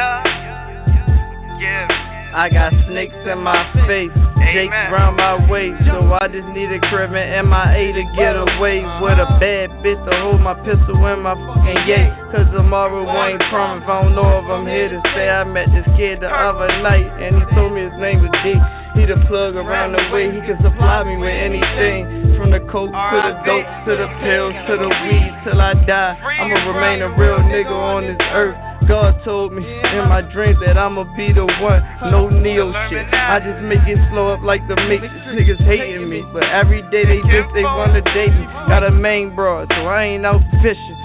I 2.34 2.48
got 2.52 2.72
snakes 2.86 3.16
in 3.24 3.40
my 3.40 3.56
face, 3.88 4.12
Jake 4.52 4.70
round 4.92 5.16
my 5.16 5.40
waist, 5.48 5.80
so 5.88 6.12
I 6.12 6.28
just 6.28 6.46
need 6.52 6.68
a 6.68 6.80
crib 6.92 7.16
and 7.16 7.48
MIA 7.48 7.96
to 7.96 8.04
get 8.16 8.36
away 8.36 8.84
with 9.00 9.16
a 9.16 9.28
bad 9.40 9.72
bitch 9.80 9.96
to 9.96 10.12
hold 10.20 10.40
my 10.44 10.52
pistol 10.60 11.00
in 11.08 11.24
my 11.24 11.32
fucking 11.32 11.88
yay. 11.88 12.12
Cause 12.28 12.44
tomorrow 12.52 13.08
ain't 13.24 13.40
promised, 13.48 13.88
I 13.88 14.04
don't 14.04 14.14
know 14.14 14.44
if 14.44 14.46
I'm 14.46 14.68
here 14.68 14.92
to 14.92 15.00
stay. 15.12 15.28
I 15.32 15.44
met 15.44 15.72
this 15.72 15.88
kid 15.96 16.20
the 16.20 16.28
other 16.28 16.68
night 16.84 17.08
and 17.16 17.40
he 17.40 17.42
told 17.56 17.72
me 17.72 17.88
his 17.88 17.96
name 17.96 18.20
was 18.20 18.32
D. 18.44 18.52
He 18.98 19.06
the 19.08 19.16
plug 19.30 19.56
around 19.56 19.96
the 19.96 20.04
way, 20.12 20.28
he 20.28 20.44
can 20.44 20.60
supply 20.60 21.04
me 21.04 21.16
with 21.16 21.32
anything. 21.32 22.36
From 22.36 22.52
the 22.52 22.60
coke 22.68 22.92
to 22.92 23.18
the 23.24 23.34
dope 23.46 23.68
to 23.88 23.92
the 23.96 24.08
pills 24.20 24.54
to 24.68 24.74
the 24.76 24.90
weed 25.08 25.32
till 25.48 25.60
I 25.60 25.72
die. 25.88 26.12
I'ma 26.12 26.76
remain 26.76 27.00
a 27.00 27.08
real 27.16 27.40
nigga 27.40 27.72
on 27.72 28.04
this 28.04 28.20
earth. 28.36 28.67
God 28.88 29.20
told 29.22 29.52
me 29.52 29.62
in 29.62 30.08
my 30.08 30.22
dreams 30.32 30.56
that 30.64 30.78
I'ma 30.78 31.04
be 31.14 31.32
the 31.32 31.44
one, 31.44 31.84
no 32.10 32.28
neo 32.28 32.72
shit. 32.88 33.04
I 33.12 33.38
just 33.38 33.60
make 33.62 33.84
it 33.84 34.00
slow 34.10 34.32
up 34.32 34.40
like 34.40 34.66
the 34.66 34.76
Matrix. 34.88 35.12
Niggas 35.28 35.60
hating 35.60 36.08
me, 36.08 36.24
but 36.32 36.44
every 36.48 36.80
day 36.88 37.04
they 37.04 37.20
just 37.28 37.52
they 37.52 37.62
wanna 37.62 38.00
date 38.16 38.32
me. 38.32 38.44
Got 38.66 38.84
a 38.84 38.90
main 38.90 39.34
broad, 39.36 39.68
so 39.76 39.84
I 39.84 40.04
ain't 40.04 40.24
out 40.24 40.40
fishing. 40.62 40.96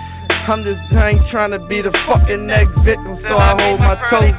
I'm 0.47 0.63
just 0.63 0.79
I 0.95 1.11
ain't 1.11 1.29
trying 1.29 1.51
to 1.51 1.59
be 1.67 1.81
the 1.81 1.91
fucking 2.07 2.47
next 2.47 2.71
victim, 2.87 3.19
so 3.27 3.35
I 3.35 3.51
hold 3.59 3.79
my 3.79 3.99
toes. 4.09 4.31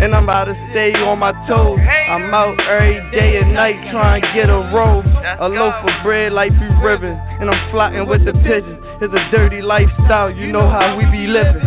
And 0.00 0.14
I'm 0.14 0.24
about 0.24 0.44
to 0.44 0.56
stay 0.70 0.94
on 0.96 1.18
my 1.18 1.32
toes. 1.44 1.76
I'm 1.76 2.32
out 2.32 2.56
every 2.64 3.04
day 3.12 3.36
and 3.36 3.52
night 3.52 3.76
trying 3.92 4.22
to 4.22 4.28
get 4.32 4.48
a 4.48 4.72
roll. 4.72 5.04
A 5.04 5.48
loaf 5.48 5.74
of 5.84 5.92
bread 6.02 6.32
like 6.32 6.56
three 6.56 6.72
ribbons. 6.80 7.20
And 7.36 7.50
I'm 7.50 7.70
flocking 7.70 8.08
with 8.08 8.24
the 8.24 8.32
pigeons. 8.32 8.80
It's 9.02 9.14
a 9.14 9.30
dirty 9.30 9.62
lifestyle, 9.62 10.30
you 10.30 10.52
know 10.52 10.68
how 10.68 10.94
we 10.94 11.06
be 11.06 11.26
living. 11.26 11.64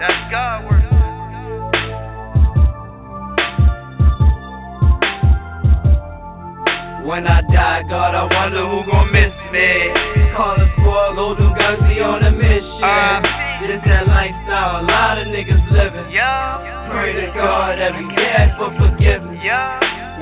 That's 0.00 0.16
God 0.32 0.64
work. 0.64 0.80
When 7.04 7.26
I 7.28 7.42
die, 7.52 7.82
God, 7.84 8.14
I 8.16 8.24
wonder 8.32 8.64
who 8.64 8.80
gon' 8.90 9.12
miss 9.12 9.28
me. 9.52 9.92
Call 10.32 10.56
the 10.56 10.64
squad, 10.80 11.12
load 11.20 11.36
them 11.36 11.52
guns, 11.52 11.84
we 11.84 12.00
on 12.00 12.24
a 12.24 12.32
mission. 12.32 12.80
Uh, 12.80 13.20
this 13.60 13.84
that 13.84 14.08
lifestyle, 14.08 14.80
a 14.80 14.88
lot 14.88 15.18
of 15.18 15.28
niggas 15.28 15.68
living. 15.68 16.08
Pray 16.88 17.12
to 17.12 17.28
God 17.36 17.78
every 17.78 18.08
day 18.16 18.32
ask 18.40 18.56
for 18.56 18.72
forgiveness. 18.80 19.36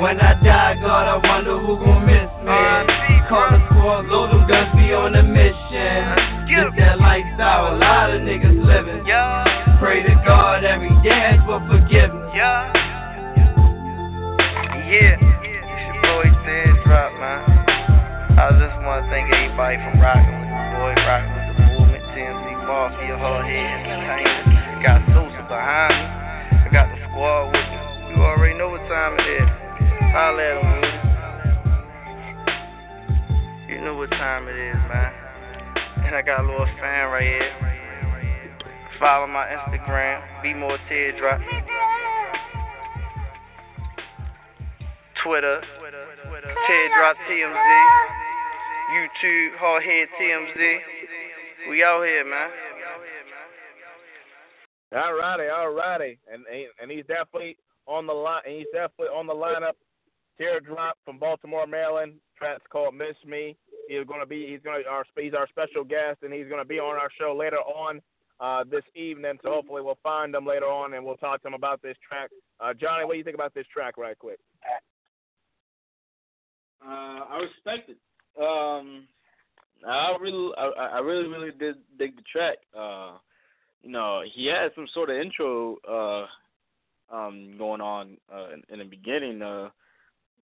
When 0.02 0.18
I 0.18 0.34
die, 0.42 0.74
God, 0.82 1.06
I 1.06 1.22
wonder 1.22 1.56
who 1.56 1.78
gon' 1.78 2.04
miss 2.04 2.26
me. 2.42 2.50
Uh, 2.50 3.02
Call 3.28 3.48
the 3.48 3.64
squad, 3.70 4.06
load 4.10 4.32
them 4.34 4.48
guns, 4.48 4.74
we 4.74 4.92
on 4.92 5.14
a 5.14 5.22
mission. 5.22 6.18
Uh, 6.18 6.31
This 6.52 6.68
that 6.84 7.00
lifestyle, 7.00 7.72
a 7.72 7.80
lot 7.80 8.12
of 8.12 8.28
niggas 8.28 8.52
living. 8.60 9.08
Pray 9.80 10.04
to 10.04 10.14
God 10.20 10.68
every 10.68 10.92
day 11.00 11.40
for 11.48 11.64
forgiveness. 11.64 12.28
Yeah. 12.36 12.68
It's 14.84 15.16
your 15.16 15.96
boy 16.04 16.28
Teardrop, 16.44 17.16
man. 17.16 17.40
I 18.36 18.52
just 18.60 18.76
want 18.84 19.00
to 19.00 19.08
thank 19.08 19.32
everybody 19.32 19.80
from 19.80 19.96
rocking 19.96 20.28
with 20.28 20.52
the 20.52 20.60
boy, 20.76 20.92
rocking 21.08 21.32
with 21.40 21.56
the 21.56 21.64
movement, 21.72 22.04
TMZ 22.12 22.44
Mafia, 22.68 23.16
Hard 23.16 23.48
Head 23.48 23.88
Entertainment. 23.88 24.84
Got 24.84 25.00
Sosa 25.16 25.40
behind 25.48 25.96
me. 25.96 26.04
I 26.04 26.68
got 26.68 26.92
the 26.92 27.00
squad 27.08 27.48
with 27.48 27.64
me. 27.64 27.80
You 28.12 28.20
already 28.28 28.60
know 28.60 28.68
what 28.68 28.84
time 28.92 29.16
it 29.16 29.24
is. 29.40 29.48
Holla 30.12 30.44
at 30.44 30.60
'em, 30.60 30.68
Woody. 30.68 31.00
You 33.72 33.80
know 33.80 33.96
what 33.96 34.12
time 34.12 34.52
it 34.52 34.56
is, 34.60 34.76
man. 34.92 35.31
And 36.04 36.14
I 36.16 36.22
got 36.22 36.40
a 36.40 36.46
little 36.46 36.66
fan 36.80 37.10
right 37.10 37.22
here. 37.22 37.52
Follow 39.00 39.26
my 39.26 39.46
Instagram, 39.46 40.42
be 40.42 40.54
more 40.54 40.78
teardrop. 40.88 41.40
Twitter, 45.24 45.60
teardrop 46.66 47.16
TMZ, 47.28 47.72
YouTube, 48.92 49.56
hardhead 49.60 50.06
TMZ. 50.20 50.78
We 51.70 51.82
out 51.82 52.02
here, 52.04 52.24
man. 52.24 52.50
All 54.94 55.14
righty, 55.14 55.48
all 55.48 55.70
righty, 55.70 56.18
and 56.30 56.44
and 56.80 56.90
he's 56.90 57.06
definitely 57.06 57.56
on 57.86 58.06
the 58.06 58.12
line. 58.12 58.42
And 58.46 58.56
he's 58.56 58.66
definitely 58.72 59.06
on 59.06 59.26
the 59.26 59.34
lineup. 59.34 59.74
Teardrop 60.38 60.98
from 61.04 61.18
Baltimore, 61.18 61.66
Maryland. 61.66 62.14
Track's 62.36 62.62
called 62.70 62.94
"Miss 62.94 63.16
Me." 63.26 63.56
He's 63.88 64.06
going 64.06 64.20
to 64.20 64.26
be. 64.26 64.46
He's 64.46 64.60
going 64.60 64.82
to. 64.82 64.88
Our, 64.88 65.04
he's 65.16 65.34
our 65.34 65.48
special 65.48 65.84
guest, 65.84 66.18
and 66.22 66.32
he's 66.32 66.48
going 66.48 66.60
to 66.60 66.68
be 66.68 66.78
on 66.78 66.96
our 66.96 67.10
show 67.18 67.36
later 67.38 67.58
on 67.58 68.00
uh, 68.40 68.64
this 68.70 68.84
evening. 68.94 69.38
So 69.42 69.50
hopefully 69.50 69.82
we'll 69.82 69.98
find 70.02 70.34
him 70.34 70.46
later 70.46 70.66
on, 70.66 70.94
and 70.94 71.04
we'll 71.04 71.16
talk 71.16 71.42
to 71.42 71.48
him 71.48 71.54
about 71.54 71.82
this 71.82 71.96
track. 72.06 72.30
Uh, 72.60 72.74
Johnny, 72.74 73.04
what 73.04 73.12
do 73.12 73.18
you 73.18 73.24
think 73.24 73.36
about 73.36 73.54
this 73.54 73.66
track, 73.72 73.96
right 73.98 74.18
quick? 74.18 74.38
Uh, 76.84 76.88
I 76.88 77.38
respect 77.42 77.90
it. 77.90 77.96
Um, 78.40 79.06
I 79.88 80.16
really, 80.20 80.52
I, 80.56 80.64
I 80.66 80.98
really, 81.00 81.28
really 81.28 81.50
did 81.58 81.76
dig 81.98 82.16
the 82.16 82.22
track. 82.30 82.58
Uh, 82.76 83.18
you 83.82 83.90
know, 83.90 84.22
he 84.32 84.46
had 84.46 84.70
some 84.74 84.86
sort 84.92 85.10
of 85.10 85.16
intro 85.16 85.76
uh, 85.88 86.26
um, 87.14 87.54
going 87.58 87.80
on 87.80 88.16
uh, 88.32 88.48
in, 88.54 88.62
in 88.70 88.78
the 88.78 88.84
beginning, 88.84 89.42
uh, 89.42 89.68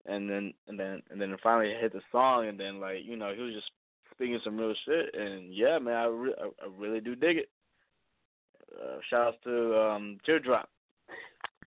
and 0.09 0.29
then 0.29 0.53
and 0.67 0.79
then 0.79 1.01
and 1.09 1.21
then 1.21 1.35
finally 1.41 1.73
hit 1.79 1.93
the 1.93 2.01
song, 2.11 2.47
and 2.47 2.59
then 2.59 2.79
like 2.79 2.97
you 3.03 3.15
know 3.15 3.33
he 3.35 3.41
was 3.41 3.53
just 3.53 3.71
speaking 4.13 4.39
some 4.43 4.57
real 4.57 4.73
shit, 4.85 5.13
and 5.13 5.53
yeah, 5.53 5.79
man, 5.79 5.95
I, 5.95 6.05
re- 6.05 6.35
I, 6.39 6.67
really 6.77 6.99
do 6.99 7.15
dig 7.15 7.37
it. 7.37 7.49
Uh, 8.75 8.97
shout 9.09 9.27
outs 9.27 9.37
to 9.45 9.79
um, 9.79 10.17
Teardrop. 10.25 10.69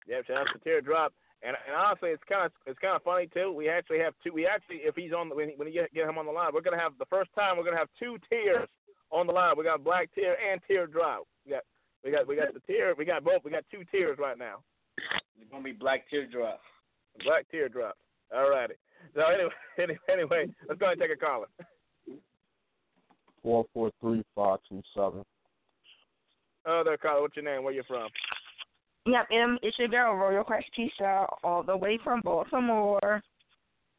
Yeah, 0.07 0.21
shout 0.27 0.39
out 0.39 0.47
to 0.53 0.59
Teardrop. 0.59 1.13
And, 1.43 1.57
and 1.67 1.75
honestly, 1.75 2.11
it's 2.11 2.23
kind 2.29 2.47
of 2.47 2.53
it's 2.67 2.79
kind 2.79 2.95
of 2.95 3.03
funny 3.03 3.27
too. 3.33 3.53
We 3.53 3.69
actually 3.69 3.99
have 4.01 4.15
two. 4.23 4.33
We 4.33 4.47
actually, 4.47 4.77
if 4.85 4.95
he's 4.95 5.13
on 5.13 5.29
the 5.29 5.35
when, 5.35 5.51
when 5.57 5.67
you 5.67 5.75
get, 5.75 5.93
get 5.95 6.09
him 6.09 6.19
on 6.19 6.27
the 6.27 6.33
line, 6.33 6.51
we're 6.53 6.61
gonna 6.61 6.79
have 6.79 6.93
the 6.99 7.07
first 7.07 7.31
time 7.35 7.57
we're 7.57 7.65
gonna 7.65 7.79
have 7.79 7.89
two 7.99 8.19
tears 8.29 8.69
on 9.11 9.27
the 9.27 9.33
line. 9.33 9.55
We 9.57 9.65
got 9.65 9.83
Black 9.83 10.11
Tear 10.15 10.37
and 10.39 10.61
Teardrop. 10.69 11.27
We 11.45 11.53
got 11.53 11.63
we 12.05 12.11
got 12.11 12.29
we 12.29 12.37
got 12.37 12.55
the 12.55 12.61
tear. 12.61 12.95
We 12.97 13.05
got 13.05 13.25
both. 13.25 13.45
We 13.45 13.51
got 13.51 13.65
two 13.71 13.83
tears 13.91 14.19
right 14.21 14.39
now. 14.39 14.63
It's 15.41 15.51
gonna 15.51 15.65
be 15.65 15.73
Black 15.73 16.09
Teardrop. 16.11 16.61
Black 17.25 17.51
Teardrop. 17.51 17.97
All 18.35 18.49
righty. 18.51 18.75
So 19.15 19.23
anyway, 19.23 19.51
anyway, 19.79 19.99
anyway, 20.11 20.55
let's 20.69 20.81
go 20.81 20.87
ahead 20.87 20.99
and 20.99 21.09
take 21.09 21.17
a 21.17 21.21
caller. 21.21 21.47
Four 23.43 23.67
four 23.75 23.91
three 24.01 24.25
five 24.35 24.59
two 24.69 24.83
seven. 24.95 25.25
Oh, 26.65 26.83
there, 26.85 26.97
caller. 26.97 27.23
What's 27.23 27.37
your 27.37 27.45
name? 27.45 27.65
Where 27.65 27.75
you 27.75 27.83
from? 27.87 28.09
Yep, 29.05 29.29
um, 29.33 29.59
it's 29.63 29.77
your 29.79 29.89
girl, 29.89 30.15
Royal 30.15 30.45
Crush 30.45 30.65
Tisha, 30.79 31.27
all 31.43 31.65
the 31.65 31.77
way 31.77 31.99
from 32.05 32.21
Baltimore. 32.21 33.21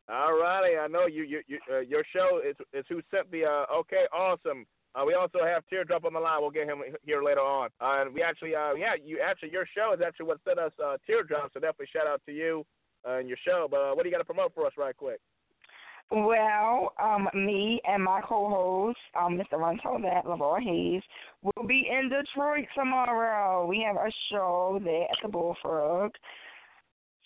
All 0.08 0.40
righty, 0.40 0.78
I 0.78 0.88
know 0.88 1.08
you. 1.08 1.24
you, 1.24 1.42
you 1.48 1.60
uh, 1.72 1.80
your 1.80 2.04
show 2.14 2.42
is 2.48 2.56
is 2.74 2.86
who 2.90 3.02
sent 3.12 3.30
the. 3.32 3.46
Uh, 3.46 3.66
okay, 3.80 4.06
awesome. 4.14 4.66
Uh, 4.96 5.04
we 5.06 5.16
also 5.16 5.40
have 5.44 5.64
Teardrop 5.70 6.06
on 6.06 6.14
the 6.14 6.20
line. 6.20 6.40
We'll 6.40 6.52
get 6.52 6.68
him 6.68 6.84
here 7.04 7.24
later 7.24 7.42
on. 7.42 7.70
Uh, 7.82 8.04
and 8.06 8.14
we 8.14 8.22
actually, 8.22 8.54
uh, 8.54 8.74
yeah, 8.76 8.94
you 9.04 9.20
actually, 9.26 9.50
your 9.50 9.66
show 9.76 9.92
is 9.92 10.02
actually 10.06 10.28
what 10.28 10.38
sent 10.46 10.60
us 10.60 10.72
uh, 10.84 10.98
Teardrop. 11.08 11.52
So 11.52 11.60
definitely 11.60 11.88
shout 11.92 12.06
out 12.06 12.22
to 12.28 12.32
you 12.32 12.64
uh, 13.08 13.18
and 13.18 13.28
your 13.28 13.38
show. 13.46 13.68
But 13.70 13.78
uh, 13.78 13.92
what 13.94 14.04
do 14.04 14.10
you 14.10 14.14
got 14.14 14.20
to 14.20 14.26
promote 14.26 14.54
for 14.54 14.66
us, 14.66 14.74
right 14.78 14.96
quick? 14.96 15.20
Well, 16.12 16.94
um, 17.02 17.28
me 17.34 17.82
and 17.88 18.04
my 18.04 18.22
co-host, 18.22 19.00
um, 19.20 19.38
Mr. 19.38 19.60
That 20.04 20.26
Lavar 20.26 20.62
Hayes, 20.62 21.02
will 21.42 21.66
be 21.66 21.90
in 21.90 22.10
Detroit 22.10 22.68
tomorrow. 22.76 23.66
We 23.66 23.82
have 23.88 23.96
a 23.96 24.12
show 24.30 24.80
there 24.84 25.04
at 25.04 25.18
the 25.24 25.30
Bullfrog. 25.30 26.12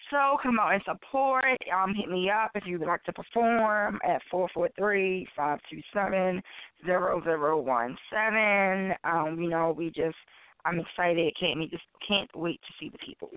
So 0.09 0.37
come 0.41 0.57
out 0.59 0.73
and 0.73 0.83
support. 0.85 1.57
Um, 1.73 1.93
hit 1.93 2.09
me 2.09 2.29
up 2.29 2.51
if 2.55 2.65
you 2.65 2.79
would 2.79 2.87
like 2.87 3.03
to 3.03 3.13
perform 3.13 3.99
at 4.07 4.21
four 4.31 4.47
four 4.53 4.69
three 4.77 5.27
five 5.35 5.59
two 5.69 5.81
seven 5.93 6.41
zero 6.85 7.21
zero 7.23 7.59
one 7.59 7.97
seven. 8.09 8.93
Um, 9.03 9.37
you 9.41 9.49
know, 9.49 9.75
we 9.77 9.87
just 9.87 10.15
I'm 10.63 10.79
excited. 10.79 11.35
Can't 11.37 11.59
me 11.59 11.67
just 11.69 11.83
can't 12.07 12.29
wait 12.35 12.61
to 12.61 12.73
see 12.79 12.89
the 12.89 12.97
people. 12.99 13.31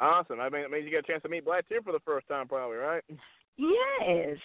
Awesome. 0.00 0.40
I 0.40 0.48
mean, 0.48 0.62
it 0.62 0.70
means 0.70 0.84
you 0.84 0.90
get 0.90 1.04
a 1.04 1.06
chance 1.10 1.22
to 1.22 1.28
meet 1.28 1.44
Black 1.44 1.68
Tear 1.68 1.82
for 1.82 1.92
the 1.92 2.00
first 2.04 2.28
time, 2.28 2.46
probably, 2.46 2.76
right? 2.76 3.02
Yes. 3.56 4.38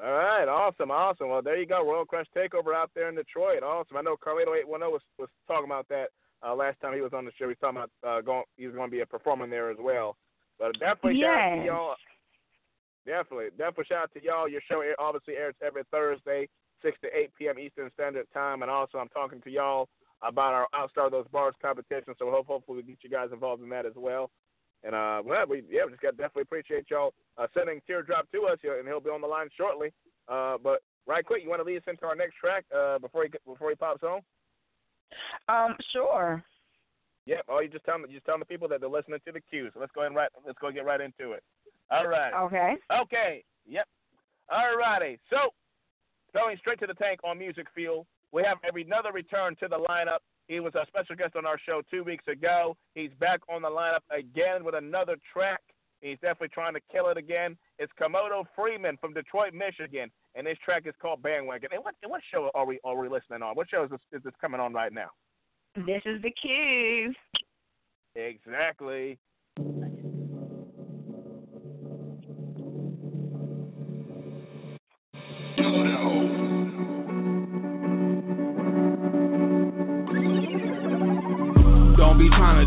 All 0.00 0.12
right, 0.12 0.46
awesome, 0.46 0.92
awesome. 0.92 1.28
Well, 1.28 1.42
there 1.42 1.58
you 1.58 1.66
go, 1.66 1.84
Royal 1.84 2.04
Crush 2.04 2.26
Takeover 2.36 2.72
out 2.72 2.90
there 2.94 3.08
in 3.08 3.16
Detroit. 3.16 3.64
Awesome. 3.64 3.96
I 3.96 4.02
know 4.02 4.16
Carlito 4.16 4.56
eight 4.56 4.68
one 4.68 4.80
zero 4.80 4.92
was 4.92 5.02
was 5.18 5.28
talking 5.48 5.64
about 5.64 5.88
that 5.88 6.10
uh, 6.46 6.54
last 6.54 6.80
time 6.80 6.94
he 6.94 7.00
was 7.00 7.12
on 7.12 7.24
the 7.24 7.32
show. 7.36 7.46
He 7.46 7.48
was 7.48 7.56
talking 7.60 7.78
about 7.78 7.90
uh, 8.06 8.20
going. 8.20 8.44
He 8.56 8.66
was 8.66 8.76
going 8.76 8.88
to 8.88 8.94
be 8.96 9.00
a 9.00 9.06
performing 9.06 9.50
there 9.50 9.70
as 9.70 9.76
well. 9.80 10.16
But 10.60 10.78
definitely 10.78 11.20
shout 11.20 11.34
out 11.34 11.50
to 11.50 11.56
Yes. 11.56 11.66
y'all. 11.66 11.94
Definitely, 13.06 13.46
definitely 13.58 13.84
shout 13.88 14.02
out 14.04 14.12
to 14.14 14.22
y'all. 14.22 14.48
Your 14.48 14.60
show 14.70 14.84
obviously 15.00 15.34
airs 15.34 15.56
every 15.66 15.82
Thursday, 15.90 16.48
six 16.80 16.96
to 17.02 17.08
eight 17.12 17.30
p.m. 17.36 17.58
Eastern 17.58 17.90
Standard 17.94 18.26
Time, 18.32 18.62
and 18.62 18.70
also 18.70 18.98
I'm 18.98 19.08
talking 19.08 19.40
to 19.40 19.50
y'all 19.50 19.88
about 20.22 20.54
our 20.54 20.66
Outstar 20.74 21.10
Those 21.10 21.26
Bars 21.32 21.54
competition. 21.62 22.14
So 22.18 22.30
hope, 22.30 22.46
hopefully 22.46 22.78
we 22.78 22.82
get 22.82 22.98
you 23.02 23.10
guys 23.10 23.28
involved 23.32 23.62
in 23.62 23.68
that 23.70 23.86
as 23.86 23.92
well. 23.96 24.30
And 24.84 24.94
uh, 24.94 25.22
well, 25.24 25.44
we 25.48 25.64
yeah, 25.68 25.84
we 25.84 25.90
just 25.90 26.02
got 26.02 26.16
definitely 26.16 26.42
appreciate 26.42 26.86
y'all 26.90 27.12
uh, 27.36 27.46
sending 27.52 27.80
Teardrop 27.86 28.30
to 28.32 28.42
us, 28.44 28.58
and 28.62 28.86
he'll 28.86 29.00
be 29.00 29.10
on 29.10 29.20
the 29.20 29.26
line 29.26 29.48
shortly. 29.56 29.92
Uh, 30.28 30.56
but 30.62 30.82
right 31.06 31.24
quick, 31.24 31.42
you 31.42 31.48
want 31.48 31.60
to 31.60 31.64
lead 31.64 31.78
us 31.78 31.82
into 31.88 32.06
our 32.06 32.14
next 32.14 32.36
track 32.36 32.64
uh, 32.76 32.98
before 32.98 33.24
he 33.24 33.30
before 33.44 33.70
he 33.70 33.76
pops 33.76 34.02
on? 34.04 34.20
Um, 35.48 35.76
sure. 35.92 36.44
Yep. 37.26 37.44
Oh, 37.48 37.60
you 37.60 37.68
just 37.68 37.84
tell 37.84 37.98
them, 37.98 38.06
you 38.08 38.16
just 38.16 38.26
tell 38.26 38.38
the 38.38 38.44
people 38.44 38.68
that 38.68 38.80
they're 38.80 38.88
listening 38.88 39.18
to 39.26 39.32
the 39.32 39.40
cues. 39.40 39.72
So 39.74 39.80
let's 39.80 39.92
go 39.94 40.02
ahead 40.02 40.12
and 40.12 40.16
right, 40.16 40.30
let's 40.46 40.58
go 40.60 40.70
get 40.70 40.84
right 40.84 41.00
into 41.00 41.32
it. 41.32 41.42
All 41.90 42.06
right. 42.06 42.32
Okay. 42.44 42.74
Okay. 43.02 43.44
Yep. 43.66 43.86
All 44.50 44.76
righty. 44.76 45.18
So, 45.28 45.50
going 46.34 46.56
straight 46.58 46.80
to 46.80 46.86
the 46.86 46.94
tank 46.94 47.20
on 47.24 47.38
MusicFuel, 47.38 48.04
we 48.32 48.42
have 48.44 48.58
every 48.66 48.82
another 48.82 49.12
return 49.12 49.56
to 49.60 49.68
the 49.68 49.78
lineup. 49.88 50.18
He 50.48 50.60
was 50.60 50.74
a 50.74 50.86
special 50.86 51.14
guest 51.16 51.36
on 51.36 51.44
our 51.46 51.58
show 51.58 51.82
two 51.90 52.02
weeks 52.02 52.24
ago. 52.26 52.76
He's 52.94 53.10
back 53.20 53.40
on 53.48 53.62
the 53.62 53.68
lineup 53.68 54.00
again 54.10 54.64
with 54.64 54.74
another 54.74 55.16
track. 55.32 55.60
He's 56.00 56.18
definitely 56.20 56.48
trying 56.48 56.74
to 56.74 56.80
kill 56.92 57.08
it 57.08 57.16
again. 57.16 57.56
It's 57.78 57.92
Komodoe 58.00 58.44
Freeman 58.54 58.96
from 59.00 59.12
Detroit, 59.12 59.52
Michigan, 59.52 60.10
and 60.34 60.46
this 60.46 60.56
track 60.64 60.84
is 60.86 60.94
called 61.02 61.22
Bandwagon. 61.22 61.70
And 61.72 61.82
what 61.84 61.94
and 62.02 62.10
what 62.10 62.22
show 62.32 62.50
are 62.54 62.64
we 62.64 62.78
are 62.84 62.96
we 62.96 63.08
listening 63.08 63.42
on? 63.42 63.56
What 63.56 63.68
show 63.68 63.84
is 63.84 63.90
this 63.90 64.00
is 64.12 64.22
this 64.22 64.34
coming 64.40 64.60
on 64.60 64.72
right 64.72 64.92
now? 64.92 65.08
This 65.74 66.02
is 66.06 66.22
the 66.22 66.30
Q. 66.30 67.12
Exactly. 68.14 69.18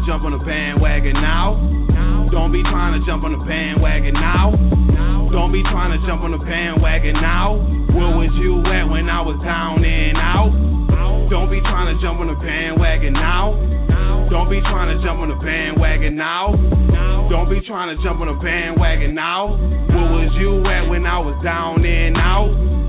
To 0.02 0.08
jump 0.08 0.24
on 0.24 0.32
the 0.32 0.44
bandwagon 0.44 1.14
now. 1.14 1.54
Don't 2.32 2.52
be 2.52 2.64
trying 2.64 3.00
to 3.00 3.06
jump 3.06 3.24
on 3.24 3.38
the 3.38 3.44
bandwagon 3.46 4.14
now. 4.14 4.52
Don't 5.32 5.52
be 5.52 5.62
trying 5.64 5.92
to 6.00 6.08
jump 6.08 6.22
on 6.24 6.32
the 6.32 6.38
bandwagon 6.38 7.14
now. 7.14 7.56
Where 7.94 8.16
was 8.18 8.32
you 8.42 8.60
at 8.72 8.90
when 8.90 9.10
I 9.10 9.22
was 9.22 9.38
down 9.44 9.84
and 9.84 10.18
out? 10.18 10.52
Don't 11.30 11.50
be 11.50 11.62
trying 11.62 11.94
to 11.94 12.02
jump 12.02 12.20
on 12.20 12.28
the 12.28 12.36
bandwagon 12.36 13.14
now. 13.14 13.54
Don't 14.30 14.50
be 14.50 14.62
trying 14.62 14.98
to 14.98 15.04
jump 15.04 15.20
on 15.20 15.30
the 15.30 15.36
bandwagon 15.36 16.16
now. 16.16 16.56
Don't 17.30 17.50
be 17.50 17.62
trying 17.62 17.96
to 17.96 18.02
jump 18.04 18.22
on 18.22 18.28
the 18.28 18.40
bandwagon 18.42 19.14
now. 19.14 19.56
Where 19.92 20.10
was 20.12 20.32
you 20.40 20.66
at 20.66 20.90
when 20.90 21.06
I 21.06 21.20
was 21.20 21.36
down 21.44 21.86
and 21.86 22.18
out? 22.18 22.81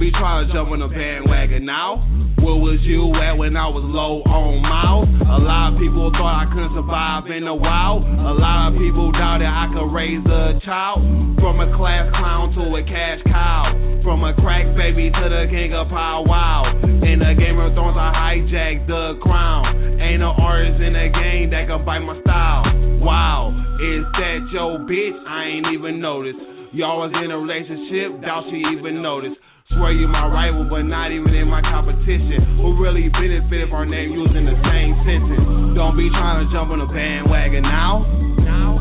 Be 0.00 0.10
trying 0.10 0.48
to 0.48 0.52
jump 0.54 0.70
on 0.70 0.80
a 0.80 0.88
bandwagon 0.88 1.66
now. 1.66 2.00
Where 2.40 2.56
was 2.56 2.80
you 2.88 3.12
at 3.20 3.36
when 3.36 3.54
I 3.54 3.68
was 3.68 3.84
low 3.84 4.24
on 4.24 4.64
mouth? 4.64 5.04
A 5.28 5.36
lot 5.36 5.74
of 5.74 5.78
people 5.78 6.08
thought 6.16 6.40
I 6.40 6.48
couldn't 6.48 6.72
survive 6.72 7.28
in 7.28 7.44
the 7.44 7.52
wild. 7.52 8.08
A 8.08 8.32
lot 8.32 8.72
of 8.72 8.80
people 8.80 9.12
doubted 9.12 9.44
I 9.44 9.68
could 9.68 9.92
raise 9.92 10.24
a 10.24 10.56
child. 10.64 11.04
From 11.36 11.60
a 11.60 11.68
class 11.76 12.08
clown 12.16 12.56
to 12.56 12.80
a 12.80 12.82
cash 12.82 13.20
cow. 13.28 13.76
From 14.00 14.24
a 14.24 14.32
crack 14.40 14.72
baby 14.74 15.12
to 15.12 15.24
the 15.28 15.44
king 15.52 15.76
of 15.76 15.92
pow 15.92 16.24
wow. 16.24 16.64
In 17.04 17.20
the 17.20 17.36
Game 17.36 17.60
of 17.60 17.76
Thrones, 17.76 18.00
I 18.00 18.40
hijacked 18.40 18.88
the 18.88 19.20
crown. 19.20 20.00
Ain't 20.00 20.24
no 20.24 20.32
artist 20.32 20.80
in 20.80 20.96
the 20.96 21.12
game 21.12 21.50
that 21.52 21.68
can 21.68 21.84
bite 21.84 22.00
my 22.00 22.18
style. 22.24 22.64
Wow, 23.04 23.52
is 23.76 24.08
that 24.16 24.48
your 24.48 24.80
bitch? 24.88 25.12
I 25.28 25.44
ain't 25.44 25.66
even 25.76 26.00
noticed. 26.00 26.40
Y'all 26.72 27.00
was 27.00 27.12
in 27.22 27.30
a 27.30 27.38
relationship, 27.38 28.22
doubt 28.22 28.44
she 28.48 28.64
even 28.78 29.02
noticed. 29.02 29.36
Swear 29.74 29.92
you 29.92 30.08
my 30.08 30.26
rival, 30.26 30.64
but 30.64 30.82
not 30.82 31.12
even 31.12 31.34
in 31.34 31.48
my 31.48 31.62
competition. 31.62 32.58
Who 32.58 32.74
really 32.82 33.08
benefit 33.08 33.60
if 33.60 33.72
our 33.72 33.86
name 33.86 34.12
used 34.12 34.34
the 34.34 34.42
same 34.66 34.94
sentence? 35.06 35.76
Don't 35.78 35.96
be 35.96 36.10
trying 36.10 36.46
to 36.46 36.52
jump 36.52 36.70
on 36.70 36.80
the 36.80 36.86
bandwagon 36.86 37.62
now. 37.62 38.02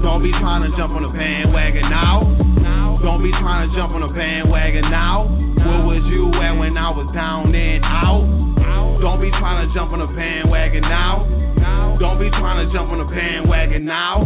Don't 0.02 0.24
be 0.24 0.32
trying 0.32 0.64
to 0.70 0.76
jump 0.78 0.94
on 0.94 1.04
the 1.04 1.14
bandwagon 1.14 1.90
now. 1.90 2.26
Don't 3.04 3.24
be 3.24 3.32
trying 3.32 3.70
to 3.70 3.76
jump 3.76 3.94
on 3.94 4.02
the 4.02 4.08
bandwagon 4.08 4.90
now. 4.90 5.30
Where 5.60 5.86
was 5.86 6.04
you 6.10 6.34
at 6.42 6.58
when 6.58 6.78
I 6.78 6.90
was 6.90 7.08
down 7.14 7.54
and 7.54 7.84
out? 7.86 8.26
Don't 9.00 9.22
be 9.22 9.30
trying 9.30 9.68
to 9.68 9.74
jump 9.74 9.94
on 9.94 10.00
the 10.00 10.08
bandwagon 10.08 10.82
now. 10.82 11.24
Don't 12.00 12.20
be 12.20 12.30
trying 12.32 12.66
to 12.66 12.74
jump 12.74 12.92
on 12.92 13.00
the 13.00 13.06
bandwagon 13.06 13.86
now. 13.86 14.26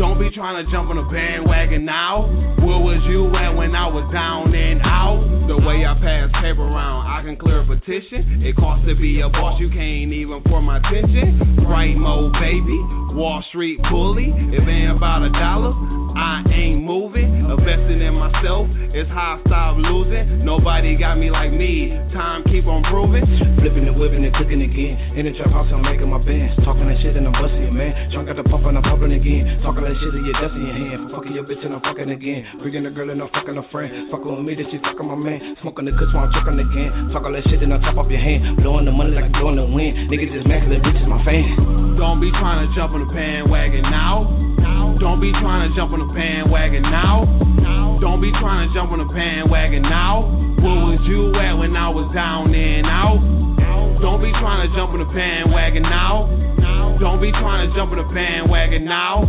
Don't 0.00 0.18
be 0.18 0.30
trying 0.30 0.64
to 0.64 0.72
jump 0.72 0.88
on 0.88 0.96
the 0.96 1.02
bandwagon 1.02 1.84
now. 1.84 2.24
Where 2.64 2.80
was 2.80 3.04
you 3.04 3.28
at 3.36 3.54
when 3.54 3.76
I 3.76 3.86
was 3.86 4.10
down 4.10 4.54
and 4.54 4.80
out? 4.80 5.20
The 5.46 5.58
way 5.58 5.84
I 5.84 5.92
pass 5.92 6.32
paper 6.40 6.64
around, 6.64 7.04
I 7.06 7.20
can 7.22 7.36
clear 7.36 7.60
a 7.60 7.66
petition. 7.66 8.40
It 8.40 8.56
costs 8.56 8.88
to 8.88 8.94
be 8.94 9.20
a 9.20 9.28
boss, 9.28 9.60
you 9.60 9.68
can't 9.68 10.10
even 10.10 10.40
for 10.48 10.62
my 10.62 10.78
attention. 10.78 11.66
Right 11.68 11.94
mode, 11.94 12.32
baby. 12.32 12.80
Wall 13.12 13.44
Street 13.50 13.78
bully. 13.90 14.32
If 14.56 14.66
ain't 14.66 14.96
about 14.96 15.20
a 15.20 15.28
dollar, 15.36 15.76
I 16.16 16.44
ain't 16.48 16.80
moving. 16.80 17.44
Investing 17.44 18.00
in 18.00 18.14
myself 18.14 18.68
it's 18.92 19.08
how 19.10 19.38
I 19.38 19.46
stop 19.46 19.76
losing. 19.78 20.44
Nobody 20.44 20.98
got 20.98 21.14
me 21.14 21.30
like 21.30 21.52
me. 21.52 21.94
Time 22.10 22.42
keep 22.50 22.66
on 22.66 22.82
proving. 22.90 23.22
Flipping 23.62 23.86
and 23.86 23.94
whipping 23.94 24.24
and 24.26 24.34
cooking 24.34 24.62
again. 24.62 25.14
In 25.14 25.30
the 25.30 25.32
trap 25.38 25.54
house, 25.54 25.70
I'm 25.70 25.82
making 25.82 26.10
my 26.10 26.18
bands. 26.18 26.58
Talking 26.66 26.90
that 26.90 26.98
shit 26.98 27.14
and 27.14 27.26
I'm 27.30 27.32
busting 27.38 27.70
man. 27.70 28.10
Drunk 28.10 28.28
at 28.28 28.36
the 28.36 28.42
pump 28.42 28.66
and 28.66 28.76
I'm 28.76 28.82
pumping 28.82 29.14
again. 29.14 29.62
Talking 29.62 29.86
that 29.90 29.98
shit 29.98 30.14
and 30.14 30.22
you're 30.22 30.38
dust 30.38 30.54
in 30.54 30.62
your 30.62 30.76
hand. 30.78 31.10
Fucking 31.10 31.34
your 31.34 31.42
bitch 31.42 31.66
and 31.66 31.74
I'm 31.74 31.82
fucking 31.82 32.10
again. 32.10 32.46
Bringing 32.62 32.86
a 32.86 32.90
girl 32.90 33.10
and 33.10 33.18
I'm 33.18 33.30
fucking 33.34 33.58
a 33.58 33.66
friend. 33.74 34.10
Fucking 34.10 34.30
with 34.30 34.46
me, 34.46 34.54
that 34.54 34.70
she 34.70 34.78
fucking 34.78 35.02
my 35.06 35.18
man. 35.18 35.56
Smoking 35.62 35.90
the 35.90 35.92
kush 35.98 36.14
while 36.14 36.30
I'm 36.30 36.32
choking 36.32 36.62
again. 36.62 37.10
Talking 37.10 37.34
that 37.34 37.42
shit 37.50 37.62
and 37.62 37.74
I 37.74 37.78
top 37.82 37.98
off 37.98 38.06
your 38.06 38.22
hand. 38.22 38.62
Blowing 38.62 38.86
the 38.86 38.94
money 38.94 39.10
like 39.10 39.26
I'm 39.26 39.34
blowing 39.34 39.58
the 39.58 39.66
wind. 39.66 40.06
Niggas 40.06 40.30
just 40.30 40.46
mad 40.46 40.62
cause 40.62 40.70
that 40.70 40.82
bitch 40.86 40.94
is 41.02 41.10
my 41.10 41.18
fan. 41.26 41.98
Don't 41.98 42.22
be 42.22 42.30
trying 42.30 42.62
to 42.62 42.68
jump 42.78 42.94
on 42.94 43.02
the 43.02 43.10
bandwagon 43.10 43.82
now. 43.82 44.30
Don't 45.02 45.18
be 45.18 45.32
trying 45.32 45.66
to 45.66 45.74
jump 45.74 45.90
on 45.90 46.06
the 46.06 46.10
bandwagon 46.14 46.82
now. 46.82 47.26
Don't 47.98 48.20
be 48.22 48.30
trying 48.38 48.68
to 48.68 48.74
jump 48.74 48.92
on 48.94 49.02
the 49.02 49.10
bandwagon 49.10 49.82
now. 49.82 50.22
Where 50.62 50.86
was 50.86 51.00
you 51.08 51.34
at 51.34 51.54
when 51.58 51.74
I 51.74 51.88
was 51.88 52.06
down 52.14 52.54
and 52.54 52.86
out? 52.86 53.18
Don't 54.00 54.20
be 54.20 54.30
trying 54.32 54.68
to 54.68 54.76
jump 54.76 54.92
on 54.92 54.98
the 54.98 55.12
bandwagon 55.14 55.82
now. 55.82 56.26
Don't 57.00 57.20
be 57.20 57.30
trying 57.32 57.68
to 57.68 57.74
jump 57.76 57.92
on 57.92 57.98
the 57.98 58.14
bandwagon 58.14 58.84
now. 58.84 59.24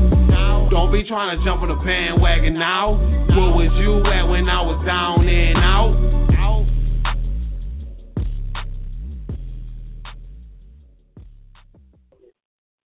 Don't 0.70 0.92
be 0.92 1.04
trying 1.04 1.38
to 1.38 1.46
jump 1.46 1.62
on 1.62 1.70
the 1.70 1.76
bandwagon 1.76 2.54
now. 2.54 2.96
Where 3.30 3.52
was 3.52 3.72
you 3.80 4.00
at 4.12 4.24
when 4.24 4.50
I 4.50 4.62
was 4.62 4.86
down 4.86 5.28
and 5.28 5.58
out? 5.58 6.12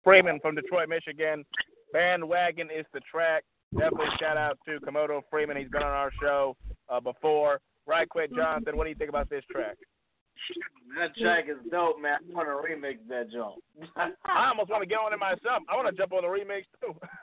Freeman 0.05 0.40
from 0.40 0.55
Detroit, 0.55 0.88
Michigan. 0.88 1.44
Bandwagon 1.92 2.68
is 2.74 2.86
the 2.94 3.01
track. 3.01 3.44
Definitely 3.72 4.07
shout 4.18 4.36
out 4.36 4.59
to 4.66 4.80
Komodoe 4.80 5.22
Freeman. 5.30 5.57
He's 5.57 5.68
been 5.68 5.82
on 5.82 5.90
our 5.90 6.11
show 6.20 6.57
uh, 6.88 6.99
before. 6.99 7.61
Right 7.86 8.09
quick, 8.09 8.32
Johnathan, 8.32 8.74
what 8.74 8.84
do 8.84 8.90
you 8.90 8.96
think 8.96 9.11
about 9.11 9.28
this 9.28 9.44
track? 9.51 9.76
That 10.97 11.14
track 11.16 11.45
is 11.49 11.59
dope, 11.70 12.01
man. 12.01 12.18
I 12.22 12.34
want 12.34 12.49
to 12.49 12.57
remix 12.57 12.97
that 13.09 13.30
joint. 13.30 13.62
I 14.24 14.49
almost 14.49 14.70
want 14.70 14.82
to 14.82 14.89
get 14.89 14.99
on 14.99 15.12
it 15.12 15.18
myself. 15.18 15.62
I 15.68 15.76
want 15.76 15.89
to 15.89 15.97
jump 15.97 16.12
on 16.12 16.22
the 16.22 16.28
remix 16.28 16.64
too. 16.80 16.95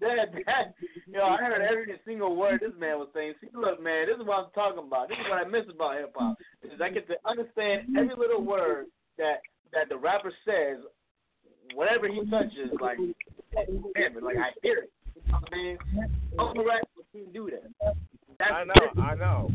that, 0.00 0.32
that, 0.46 0.74
yo, 1.06 1.22
I 1.22 1.36
heard 1.36 1.62
every 1.62 2.00
single 2.04 2.36
word 2.36 2.60
this 2.60 2.72
man 2.78 2.98
was 2.98 3.08
saying. 3.14 3.34
See, 3.40 3.48
look, 3.54 3.82
man, 3.82 4.06
this 4.06 4.16
is 4.18 4.26
what 4.26 4.44
I'm 4.44 4.50
talking 4.54 4.84
about. 4.86 5.08
This 5.08 5.18
is 5.18 5.30
what 5.30 5.46
I 5.46 5.48
miss 5.48 5.64
about 5.72 5.96
hip 5.96 6.12
hop. 6.16 6.36
Is 6.62 6.80
I 6.80 6.90
get 6.90 7.06
to 7.08 7.16
understand 7.24 7.96
every 7.96 8.16
little 8.16 8.42
word 8.42 8.86
that 9.16 9.40
that 9.72 9.88
the 9.88 9.96
rapper 9.96 10.32
says. 10.44 10.78
Whatever 11.74 12.08
he 12.08 12.24
touches, 12.30 12.72
like, 12.80 12.96
damn 13.94 14.16
it, 14.16 14.22
like 14.22 14.38
I 14.38 14.56
hear 14.62 14.78
it. 14.78 14.92
You 15.14 15.32
know 15.32 15.38
what 15.38 15.52
I 15.52 15.56
mean, 15.56 15.78
only 16.38 16.64
rappers 16.64 17.04
can 17.12 17.30
do 17.30 17.50
that. 17.50 17.94
That's 18.38 18.50
I 18.50 18.64
know, 18.64 19.02
I 19.02 19.14
know. 19.14 19.50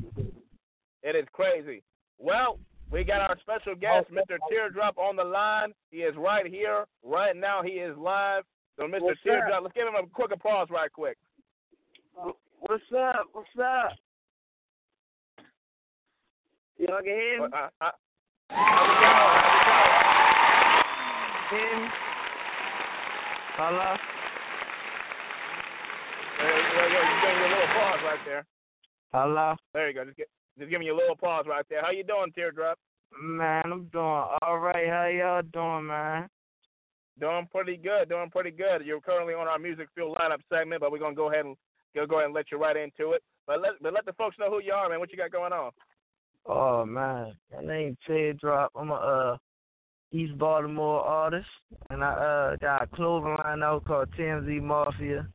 It 1.02 1.16
is 1.16 1.26
crazy. 1.34 1.82
Well, 2.20 2.60
we 2.94 3.04
got 3.04 3.22
our 3.22 3.36
special 3.42 3.74
guest, 3.74 4.12
Mr. 4.12 4.38
Teardrop, 4.50 5.00
on 5.00 5.16
the 5.16 5.24
line. 5.24 5.74
He 5.90 5.98
is 5.98 6.16
right 6.16 6.46
here, 6.46 6.86
right 7.04 7.36
now. 7.36 7.64
He 7.64 7.72
is 7.72 7.98
live. 7.98 8.44
So, 8.78 8.84
Mr. 8.84 9.02
What's 9.02 9.20
Teardrop, 9.24 9.58
up? 9.58 9.64
let's 9.64 9.76
give 9.76 9.88
him 9.88 9.96
a 9.96 10.08
quick 10.08 10.32
applause, 10.32 10.68
right 10.70 10.94
quick. 10.94 11.18
What's 12.14 12.84
up? 12.96 13.26
What's 13.34 13.50
up? 13.58 13.98
Y'all 16.78 16.98
can 16.98 17.06
hear 17.06 17.42
me? 17.42 17.48
Uh, 17.52 17.70
uh, 17.82 17.92
Hear 21.50 21.80
me? 21.82 21.88
Hello? 23.56 23.96
There, 26.40 26.50
there, 26.50 26.90
just 26.90 27.22
give 27.22 27.36
me 27.38 27.46
a 27.46 27.50
little 27.50 27.64
applause 27.64 28.00
right 28.04 28.20
there. 28.26 28.46
Hello? 29.14 29.56
There 29.74 29.88
you 29.90 29.94
go. 29.94 30.06
Just, 30.06 30.18
get, 30.18 30.28
just 30.58 30.70
give 30.70 30.80
me 30.80 30.90
a 30.90 30.96
little 30.96 31.14
applause 31.14 31.46
right 31.48 31.66
there. 31.70 31.82
How 31.82 31.92
you 31.92 32.04
doing, 32.04 32.32
Teardrop? 32.34 32.78
Man, 33.22 33.64
I'm 33.66 33.86
doing 33.86 34.26
all 34.42 34.60
right. 34.60 34.88
How 34.88 35.06
y'all 35.06 35.42
doing, 35.42 35.88
man? 35.88 36.28
Doing 37.20 37.48
pretty 37.52 37.78
good. 37.78 38.10
Doing 38.10 38.30
pretty 38.32 38.52
good. 38.52 38.86
You're 38.86 39.02
currently 39.02 39.34
on 39.34 39.48
our 39.48 39.60
MusicFuel 39.60 40.16
lineup 40.16 40.42
segment, 40.52 40.82
but 40.82 40.92
we're 40.92 41.00
gonna 41.00 41.16
go 41.16 41.32
ahead 41.32 41.46
and 41.46 41.56
go 41.96 42.06
go 42.06 42.16
ahead 42.16 42.26
and 42.26 42.34
let 42.34 42.52
you 42.52 42.58
right 42.58 42.76
into 42.76 43.12
it. 43.12 43.24
But 43.46 43.62
let 43.62 43.72
but 43.82 43.94
let 43.94 44.06
the 44.06 44.14
folks 44.14 44.38
know 44.40 44.50
who 44.50 44.62
you 44.64 44.74
are, 44.74 44.90
man. 44.90 45.00
What 45.00 45.12
you 45.12 45.18
got 45.18 45.32
going 45.32 45.54
on? 45.54 45.72
Oh 46.46 46.86
man, 46.86 47.34
my 47.54 47.62
name's 47.62 47.98
Teardrop. 48.08 48.72
I'm 48.76 48.90
a 48.90 48.96
uh, 48.96 49.38
East 50.12 50.38
Baltimore 50.38 51.02
artist, 51.02 51.48
and 51.90 52.04
I 52.04 52.12
uh 52.14 52.56
got 52.58 52.84
a 52.84 52.88
clothing 52.88 53.36
line 53.44 53.64
out 53.64 53.86
called 53.86 54.10
TMZ 54.18 54.62
Mafia. 54.62 55.28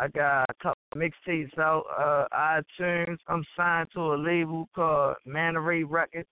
I 0.00 0.06
got 0.08 0.46
a 0.48 0.54
couple 0.62 0.80
mixtapes 0.94 1.58
out, 1.58 1.84
uh, 1.98 2.62
iTunes. 2.80 3.18
I'm 3.26 3.44
signed 3.56 3.88
to 3.94 4.14
a 4.14 4.16
label 4.16 4.68
called 4.72 5.16
Manneray 5.26 5.82
Records. 5.82 6.28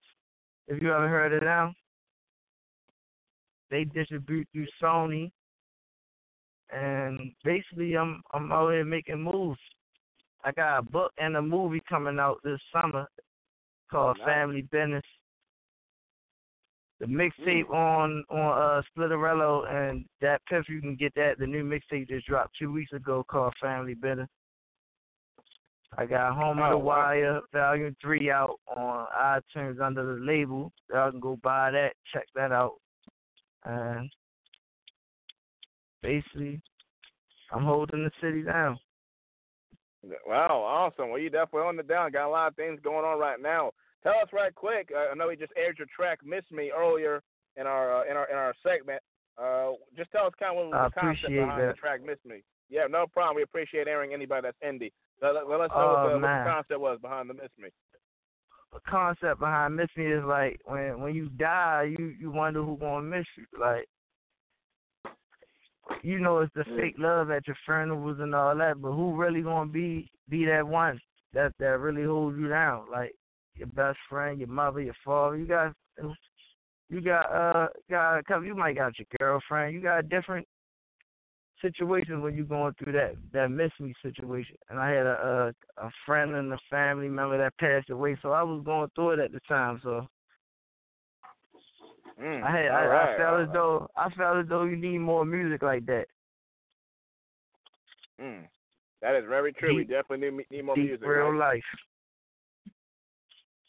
If 0.69 0.81
you 0.81 0.93
ever 0.93 1.09
heard 1.09 1.33
of 1.33 1.41
them, 1.41 1.75
they 3.71 3.85
distribute 3.85 4.47
through 4.53 4.69
Sony. 4.81 5.33
And 6.71 7.33
basically, 7.45 7.97
I'm 7.97 8.23
I'm 8.33 8.53
out 8.53 8.71
here 8.71 8.85
making 8.85 9.23
moves. 9.23 9.59
I 10.45 10.53
got 10.53 10.79
a 10.79 10.83
book 10.83 11.12
and 11.19 11.37
a 11.37 11.43
movie 11.43 11.83
coming 11.89 12.21
out 12.21 12.39
this 12.45 12.61
summer 12.73 13.07
called 13.91 14.19
Nice. 14.19 14.27
Family 14.27 14.62
Business. 14.62 15.03
The 16.99 17.07
mixtape 17.07 17.69
on 17.71 18.25
on 18.31 18.81
uh 18.81 18.83
Spinrilla 18.97 19.71
and 19.71 20.07
DatPiff 20.23 20.69
you 20.69 20.81
can 20.81 20.97
get 20.97 21.15
that 21.15 21.39
the 21.39 21.47
new 21.47 21.63
mixtape 21.63 22.09
just 22.09 22.27
dropped 22.27 22.57
two 22.59 22.73
weeks 22.73 22.93
ago 22.93 23.23
called 23.29 23.53
Family 23.61 23.95
Business. 23.95 24.29
I 25.99 26.07
got 26.07 26.35
Home 26.35 26.59
of 26.59 26.73
Oh, 26.73 26.79
the. 26.79 26.79
Wire 26.79 27.41
Volume 27.53 27.97
Three 28.01 28.31
out 28.31 28.59
on 28.75 29.07
iTunes 29.15 29.81
under 29.81 30.15
the 30.15 30.25
label. 30.25 30.73
Y'all 30.91 31.11
can 31.11 31.21
go 31.21 31.39
buy 31.43 31.71
that, 31.71 31.93
check 32.13 32.27
that 32.35 32.51
out. 32.51 32.77
And 33.65 34.11
basically 36.03 36.63
I'm 37.53 37.65
holding 37.65 38.05
the 38.05 38.11
city 38.23 38.43
down. 38.43 38.79
Wow, 40.27 40.63
awesome. 40.65 41.11
Well, 41.11 41.19
you 41.19 41.31
definitely 41.31 41.69
on 41.69 41.77
the 41.77 41.83
down. 41.83 42.13
Got 42.13 42.29
a 42.29 42.31
lot 42.31 42.49
of 42.49 42.57
things 42.57 42.81
going 42.83 43.05
on 43.05 43.19
right 43.19 43.41
now. 43.41 43.71
Tell 44.03 44.15
us 44.23 44.29
right 44.33 44.55
quick. 44.55 44.91
Uh, 44.95 45.11
I 45.11 45.15
know 45.15 45.29
we 45.29 45.37
just 45.37 45.53
aired 45.57 45.79
your 45.79 45.89
track 45.95 46.21
"Miss 46.25 46.45
Me" 46.51 46.71
earlier 46.77 47.23
in 47.57 47.67
our 47.67 48.01
uh, 48.01 48.11
in 48.11 48.17
our 48.17 48.29
in 48.31 48.37
our 48.37 48.55
segment. 48.63 49.03
Uh, 49.39 49.73
just 49.97 50.11
tell 50.13 50.27
us 50.27 50.33
kind 50.39 50.53
of 50.53 50.57
what 50.57 50.71
was 50.71 50.93
the 50.95 51.01
concept 51.01 51.29
behind 51.29 51.61
that. 51.63 51.75
the 51.75 51.81
track 51.81 52.05
"Miss 52.05 52.19
Me." 52.25 52.43
Yeah, 52.69 52.87
no 52.91 53.07
problem. 53.07 53.37
We 53.37 53.43
appreciate 53.43 53.89
airing 53.89 54.13
anybody 54.13 54.43
that's 54.43 54.59
indie. 54.65 54.93
Let, 55.23 55.35
let, 55.35 55.49
let 55.49 55.61
us 55.63 55.71
know 55.71 55.77
Oh, 55.77 56.03
what, 56.05 56.09
the, 56.09 56.15
what 56.15 56.21
the 56.21 56.51
concept 56.51 56.81
was 56.81 56.99
behind 57.01 57.31
the 57.31 57.35
"Miss 57.35 57.51
Me." 57.59 57.69
The 58.73 58.81
concept 58.91 59.41
behind 59.41 59.77
miss 59.77 59.89
me 59.97 60.07
is 60.07 60.25
like 60.25 60.61
when 60.65 61.01
when 61.01 61.15
you 61.15 61.29
die, 61.31 61.95
you 61.97 62.15
you 62.21 62.31
wonder 62.31 62.63
who 62.63 62.77
gonna 62.77 63.03
miss 63.03 63.27
you. 63.37 63.47
Like, 63.59 63.87
you 66.03 66.19
know, 66.19 66.41
it's 66.41 66.53
the 66.55 66.65
fake 66.77 66.97
love 66.99 67.31
at 67.31 67.47
your 67.47 67.57
funerals 67.65 68.19
and 68.21 68.35
all 68.35 68.57
that, 68.57 68.83
but 68.83 68.93
who 68.93 69.17
really 69.17 69.43
gonna 69.43 69.71
be 69.71 70.11
be 70.29 70.45
that 70.47 70.67
one 70.67 71.01
that 71.33 71.53
that 71.59 71.79
really 71.79 72.05
holds 72.05 72.39
you 72.39 72.49
down? 72.49 72.87
Like 72.91 73.15
your 73.57 73.69
best 73.69 73.99
friend, 74.09 74.39
your 74.39 74.49
mother, 74.49 74.81
your 74.81 74.97
father. 75.05 75.37
You 75.37 75.47
got 75.47 75.75
you 76.89 77.01
got 77.01 77.33
uh 77.33 77.69
got 77.91 78.19
a 78.19 78.23
couple. 78.23 78.45
You 78.45 78.55
might 78.55 78.77
got 78.77 78.99
your 78.99 79.07
girlfriend. 79.19 79.75
You 79.75 79.81
got 79.81 80.09
different 80.09 80.47
situations 81.63 82.23
when 82.23 82.35
you're 82.37 82.45
going 82.45 82.75
through 82.75 82.93
that 82.93 83.17
that 83.33 83.51
miss 83.51 83.73
me 83.81 83.95
situation. 84.03 84.57
And 84.71 84.79
I 84.79 84.91
had 84.91 85.07
a 85.07 85.53
a, 85.79 85.87
a 85.87 85.91
friend 86.05 86.35
and 86.35 86.53
a 86.53 86.59
family 86.71 87.09
member 87.09 87.39
that 87.39 87.57
passed 87.59 87.91
away, 87.91 88.17
so 88.23 88.33
I 88.33 88.43
was 88.43 88.63
going 88.65 88.91
through 88.95 89.11
it 89.13 89.19
at 89.21 89.33
the 89.33 89.41
time. 89.49 89.81
So 89.83 90.07
Mm, 92.21 92.43
I 92.43 92.51
had 92.51 92.67
I, 92.71 92.87
right, 92.87 93.15
I 93.15 93.19
felt 93.19 93.41
as 93.43 93.49
though 93.53 93.91
I 93.95 94.09
felt 94.11 94.39
as 94.39 94.49
though 94.49 94.65
you 94.65 94.77
need 94.77 94.99
more 94.99 95.25
music 95.25 95.63
like 95.63 95.85
that. 95.87 96.07
Mm. 98.21 98.45
That 99.03 99.17
is 99.17 99.25
very 99.29 99.53
true. 99.53 99.75
we 99.75 99.85
definitely 99.85 100.31
need, 100.31 100.47
need 100.51 100.65
more 100.65 100.77
Deep 100.77 100.87
music. 100.87 101.07
real 101.07 101.33
right? 101.33 101.55
life. 101.57 101.65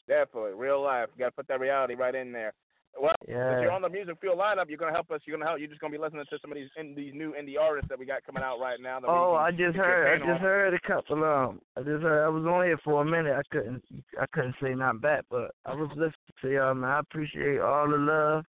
Definitely, 0.07 0.53
real 0.53 0.81
life. 0.81 1.09
You 1.15 1.19
Got 1.19 1.29
to 1.29 1.35
put 1.35 1.47
that 1.47 1.59
reality 1.59 1.95
right 1.95 2.15
in 2.15 2.31
there. 2.31 2.53
Well, 2.99 3.13
yeah. 3.27 3.57
if 3.57 3.61
you're 3.61 3.71
on 3.71 3.81
the 3.81 3.89
MusicFuel 3.89 4.37
lineup, 4.37 4.69
you're 4.69 4.77
gonna 4.77 4.93
help 4.93 5.11
us. 5.11 5.21
You're 5.25 5.37
gonna 5.37 5.47
help. 5.47 5.59
You're 5.59 5.69
just 5.69 5.81
gonna 5.81 5.91
be 5.91 5.99
listening 5.99 6.25
to 6.29 6.39
some 6.41 6.51
of 6.51 6.55
these 6.55 6.69
in, 6.77 6.95
these 6.95 7.13
new 7.13 7.35
indie 7.39 7.59
artists 7.59 7.89
that 7.89 7.99
we 7.99 8.05
got 8.05 8.25
coming 8.25 8.43
out 8.43 8.59
right 8.59 8.79
now. 8.81 8.99
Oh, 9.07 9.35
I 9.35 9.51
just 9.51 9.75
heard. 9.75 10.15
I 10.15 10.17
just 10.17 10.29
on. 10.29 10.37
heard 10.39 10.73
a 10.73 10.79
couple. 10.87 11.23
Um, 11.23 11.61
I 11.75 11.81
just 11.81 12.01
heard. 12.01 12.25
I 12.25 12.29
was 12.29 12.45
on 12.45 12.65
here 12.65 12.79
for 12.83 13.01
a 13.01 13.05
minute. 13.05 13.35
I 13.35 13.43
couldn't. 13.51 13.83
I 14.19 14.25
couldn't 14.33 14.55
say 14.61 14.73
not 14.73 15.01
back, 15.01 15.25
but 15.29 15.51
I 15.65 15.75
was 15.75 15.89
listening 15.91 16.13
to 16.41 16.49
y'all, 16.51 16.73
man. 16.73 16.89
I 16.89 16.99
appreciate 16.99 17.59
all 17.59 17.89
the 17.89 17.97
love. 17.97 18.45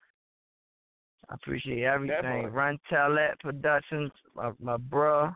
I 1.29 1.35
appreciate 1.35 1.83
everything. 1.83 2.21
Definitely. 2.21 2.51
Run 2.51 2.77
Talent 2.89 3.39
Productions, 3.39 4.11
my 4.35 4.51
my 4.59 4.77
bruh. 4.77 5.33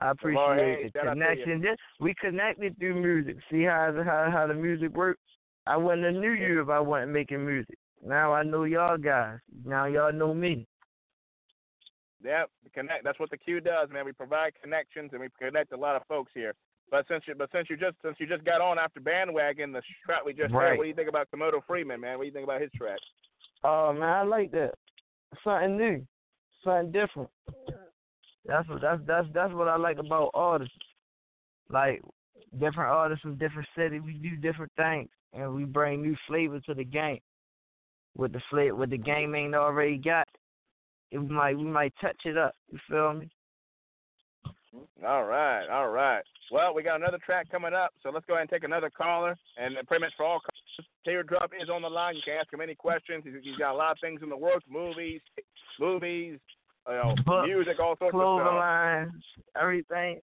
I 0.00 0.10
appreciate 0.10 0.92
the 0.94 1.00
out 1.00 1.04
to 1.04 1.08
you. 1.08 1.10
connection. 1.10 1.62
Just 1.62 1.80
we 2.00 2.14
connected 2.14 2.78
through 2.78 3.00
music. 3.00 3.36
See 3.50 3.64
how 3.64 3.92
how 4.04 4.30
how 4.30 4.46
the 4.46 4.54
music 4.54 4.94
works. 4.94 5.20
I 5.66 5.76
wouldn't 5.76 6.04
have 6.04 6.14
knew 6.14 6.32
you 6.32 6.62
if 6.62 6.68
I 6.68 6.80
wasn't 6.80 7.12
making 7.12 7.44
music. 7.44 7.76
Now 8.04 8.32
I 8.32 8.42
know 8.42 8.64
y'all 8.64 8.96
guys. 8.96 9.38
Now 9.64 9.86
y'all 9.86 10.12
know 10.12 10.32
me. 10.32 10.66
Yep, 12.24 12.50
connect. 12.74 13.04
That's 13.04 13.18
what 13.18 13.30
the 13.30 13.36
Q 13.36 13.60
does, 13.60 13.88
man. 13.90 14.04
We 14.04 14.12
provide 14.12 14.52
connections 14.62 15.10
and 15.12 15.20
we 15.20 15.28
connect 15.38 15.72
a 15.72 15.76
lot 15.76 15.96
of 15.96 16.02
folks 16.08 16.32
here. 16.34 16.54
But 16.90 17.06
since 17.08 17.24
you, 17.28 17.34
but 17.34 17.50
since 17.52 17.68
you 17.70 17.76
just 17.76 17.96
since 18.02 18.16
you 18.18 18.26
just 18.26 18.44
got 18.44 18.60
on 18.60 18.78
after 18.78 19.00
bandwagon, 19.00 19.72
the 19.72 19.82
track 20.04 20.24
we 20.24 20.32
just 20.32 20.52
heard, 20.52 20.76
what 20.76 20.84
do 20.84 20.88
you 20.88 20.94
think 20.94 21.08
about 21.08 21.28
Komodoe 21.30 21.62
Freeman, 21.66 22.00
man? 22.00 22.18
What 22.18 22.24
do 22.24 22.26
you 22.26 22.32
think 22.32 22.44
about 22.44 22.60
his 22.60 22.70
track? 22.76 22.98
Oh 23.62 23.92
man, 23.92 24.08
I 24.08 24.22
like 24.22 24.50
that. 24.52 24.72
Something 25.44 25.76
new, 25.76 26.06
something 26.64 26.90
different. 26.90 27.30
That's 28.46 28.68
what 28.68 28.80
that's 28.80 29.00
that's 29.06 29.26
that's 29.34 29.52
what 29.52 29.68
I 29.68 29.76
like 29.76 29.98
about 29.98 30.30
artists. 30.34 30.74
Like 31.68 32.02
different 32.58 32.90
artists 32.90 33.22
from 33.22 33.36
different 33.36 33.68
cities, 33.76 34.00
we 34.04 34.14
do 34.14 34.36
different 34.36 34.72
things, 34.76 35.08
and 35.32 35.54
we 35.54 35.64
bring 35.64 36.02
new 36.02 36.16
flavor 36.26 36.60
to 36.60 36.74
the 36.74 36.84
game. 36.84 37.20
With 38.16 38.32
the 38.32 38.40
flavor, 38.50 38.74
what 38.74 38.90
the 38.90 38.98
game 38.98 39.34
ain't 39.34 39.54
already 39.54 39.96
got, 39.96 40.26
it 41.12 41.18
might 41.18 41.56
we 41.56 41.64
might 41.64 41.92
touch 42.00 42.16
it 42.24 42.36
up. 42.36 42.54
You 42.72 42.78
feel 42.88 43.14
me? 43.14 43.30
All 45.06 45.24
right, 45.24 45.66
all 45.68 45.88
right. 45.88 46.22
Well, 46.50 46.74
we 46.74 46.82
got 46.82 47.00
another 47.00 47.18
track 47.24 47.50
coming 47.50 47.74
up, 47.74 47.92
so 48.02 48.10
let's 48.10 48.26
go 48.26 48.34
ahead 48.34 48.42
and 48.42 48.50
take 48.50 48.64
another 48.64 48.90
caller. 48.90 49.36
And 49.56 49.76
pretty 49.86 50.04
much 50.04 50.12
for 50.16 50.24
all 50.24 50.40
callers, 50.40 50.88
Teardrop 51.04 51.52
is 51.60 51.68
on 51.68 51.82
the 51.82 51.88
line. 51.88 52.16
You 52.16 52.22
can 52.24 52.34
ask 52.40 52.52
him 52.52 52.60
any 52.60 52.74
questions. 52.74 53.24
He's 53.24 53.56
got 53.56 53.72
a 53.72 53.76
lot 53.76 53.92
of 53.92 53.98
things 54.00 54.20
in 54.22 54.28
the 54.28 54.36
works: 54.36 54.64
movies, 54.68 55.20
movies, 55.78 56.38
you 56.90 56.96
know, 56.96 57.14
Books, 57.24 57.48
music, 57.48 57.78
all 57.80 57.96
sorts 57.98 58.02
of 58.02 58.10
clothing 58.12 58.46
stuff. 58.46 58.54
lines, 58.54 59.24
everything. 59.60 60.20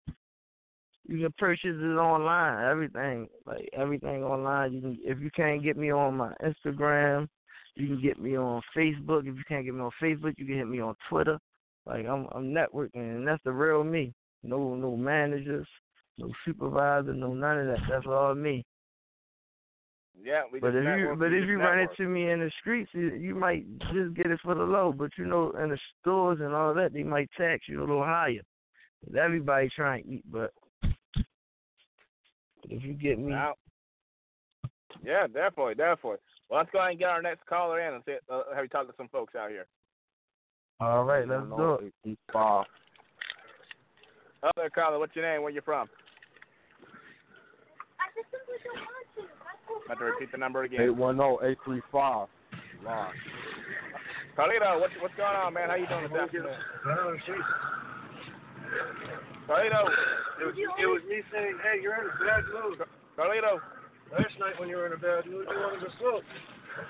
You 1.08 1.20
can 1.24 1.34
purchase 1.38 1.76
it 1.76 1.98
online. 1.98 2.70
Everything, 2.70 3.28
like 3.46 3.70
everything 3.74 4.24
online. 4.24 4.74
You 4.74 4.82
can 4.82 4.98
if 5.04 5.20
you 5.20 5.30
can't 5.36 5.64
get 5.64 5.78
me 5.78 5.92
on 5.92 6.18
my 6.18 6.34
Instagram, 6.44 7.28
you 7.76 7.88
can 7.88 8.02
get 8.02 8.20
me 8.20 8.38
on 8.38 8.62
Facebook. 8.76 9.22
If 9.22 9.36
you 9.36 9.44
can't 9.48 9.66
get 9.66 9.74
me 9.74 9.82
on 9.82 9.92
Facebook, 10.02 10.34
you 10.38 10.46
can 10.46 10.58
hit 10.58 10.68
me 10.68 10.82
on 10.82 10.96
Twitter. 11.10 11.40
Like 11.86 12.06
I'm 12.06 12.28
I'm 12.34 12.54
networking, 12.54 13.16
and 13.16 13.28
that's 13.28 13.44
the 13.46 13.52
real 13.52 13.84
me. 13.84 14.14
No 14.44 14.76
no 14.76 14.98
managers, 14.98 15.68
no 16.18 16.30
supervisor, 16.46 17.14
no 17.14 17.34
none 17.34 17.60
of 17.60 17.68
that. 17.68 17.80
That's 17.90 18.06
all 18.06 18.36
me. 18.36 18.66
Yeah, 20.22 20.44
we 20.52 20.60
But 20.60 20.76
if 20.76 20.84
you 20.84 21.16
but 21.18 21.26
if 21.32 21.42
just 21.42 21.48
you 21.48 21.60
run 21.60 21.78
network. 21.78 22.00
into 22.00 22.10
me 22.12 22.30
in 22.32 22.40
the 22.40 22.52
streets, 22.60 22.90
you, 22.94 23.14
you 23.16 23.36
might 23.36 23.66
just 23.94 24.14
get 24.16 24.28
it 24.28 24.40
for 24.44 24.56
the 24.56 24.64
low. 24.64 24.92
But 24.92 25.12
you 25.18 25.26
know, 25.26 25.52
in 25.52 25.70
the 25.70 25.78
stores 26.02 26.40
and 26.42 26.54
all 26.54 26.74
that, 26.74 26.94
they 26.94 27.04
might 27.04 27.30
tax 27.38 27.68
you 27.68 27.80
a 27.80 27.82
little 27.82 28.04
higher. 28.04 28.42
'Cause 29.06 29.16
everybody 29.16 29.70
trying 29.70 30.04
to 30.04 30.10
eat, 30.10 30.24
but 30.32 30.52
but 30.82 32.72
if 32.72 32.84
you 32.84 32.94
get 32.94 33.20
me, 33.20 33.30
Now, 33.32 33.54
yeah, 35.04 35.28
definitely, 35.28 35.76
definitely. 35.76 36.18
Well, 36.50 36.60
let's 36.60 36.72
go 36.72 36.80
ahead 36.80 36.92
and 36.92 37.00
get 37.00 37.10
our 37.10 37.22
next 37.22 37.46
caller 37.46 37.80
in 37.80 37.94
and 37.94 38.04
see, 38.06 38.18
uh, 38.30 38.42
have 38.56 38.64
you 38.64 38.70
talked 38.70 38.90
to 38.90 38.96
some 38.98 39.10
folks 39.10 39.36
out 39.36 39.52
here. 39.52 39.68
all 40.80 41.04
right, 41.04 41.28
let's 41.28 41.46
do 41.48 41.92
it. 42.06 42.18
Five. 42.34 42.66
Other 44.44 44.70
caller, 44.70 44.98
what's 45.00 45.16
your 45.16 45.26
name? 45.26 45.42
Where 45.44 45.52
you 45.52 45.62
from? 45.62 45.88
I 49.88 49.96
have 49.96 50.00
to 50.00 50.06
repeat 50.06 50.32
the 50.32 50.38
number 50.38 50.64
again. 50.64 50.82
Eight 50.82 50.96
one 50.96 51.16
zero 51.16 51.40
eight 51.44 51.58
three 51.64 51.82
five. 51.92 52.28
Live. 52.84 53.12
Carlito, 54.38 54.80
what's 54.80 54.94
what's 55.02 55.16
going 55.16 55.36
on, 55.36 55.54
man? 55.54 55.70
How 55.70 55.76
you 55.76 55.88
doing 55.88 56.04
this 56.12 56.20
afternoon? 56.20 56.54
Carlito, 59.48 59.82
It 60.42 60.46
was, 60.46 60.56
it 60.60 60.86
was 60.86 61.02
me 61.08 61.24
saying, 61.32 61.56
hey, 61.64 61.80
you're 61.82 61.96
in 61.96 62.12
a 62.12 62.16
bad 62.20 62.44
mood. 62.52 62.84
Carlito, 63.18 63.64
Last 64.12 64.36
night 64.40 64.60
when 64.60 64.70
you 64.70 64.76
were 64.78 64.88
in 64.88 64.94
a 64.94 64.98
bad 65.00 65.26
mood, 65.26 65.48
you 65.52 65.58
wanted 65.60 65.84
to 65.84 65.92
smoke. 66.00 66.24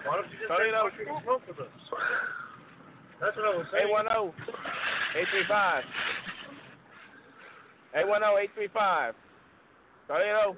Why 0.06 0.18
don't 0.18 0.30
you 0.30 0.38
just 0.38 0.50
take 0.50 0.74
Carlito. 0.74 0.90
fucking 0.90 1.24
smoke 1.24 1.42
with 1.48 1.60
us? 1.62 1.74
That's 3.22 3.38
what 3.38 3.46
I 3.46 3.58
was 3.58 3.66
saying. 3.72 3.86
eight 3.86 3.92
one 3.92 4.06
zero 4.06 4.34
eight 5.18 5.30
three 5.34 5.46
five. 5.48 5.84
Eight 7.96 8.08
one 8.08 8.22
zero 8.22 8.38
eight 8.38 8.50
three 8.54 8.70
five. 8.74 9.14
Carlito. 10.10 10.58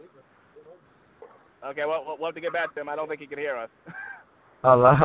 Okay, 1.66 1.86
well, 1.86 2.03
we'll 2.05 2.18
we'll 2.18 2.28
have 2.28 2.36
to 2.36 2.41
get 2.41 2.53
back 2.53 2.74
to 2.76 2.82
him. 2.82 2.89
I 2.89 2.95
don't 2.95 3.07
think 3.07 3.20
he 3.20 3.28
can 3.28 3.38
hear 3.38 3.55
us. 3.55 3.70
Allah. 4.64 4.97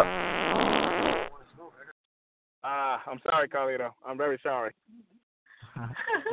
Ah, 2.62 3.02
I'm 3.06 3.20
sorry, 3.28 3.48
Carlito. 3.48 3.90
I'm 4.06 4.16
very 4.16 4.38
sorry. 4.42 4.72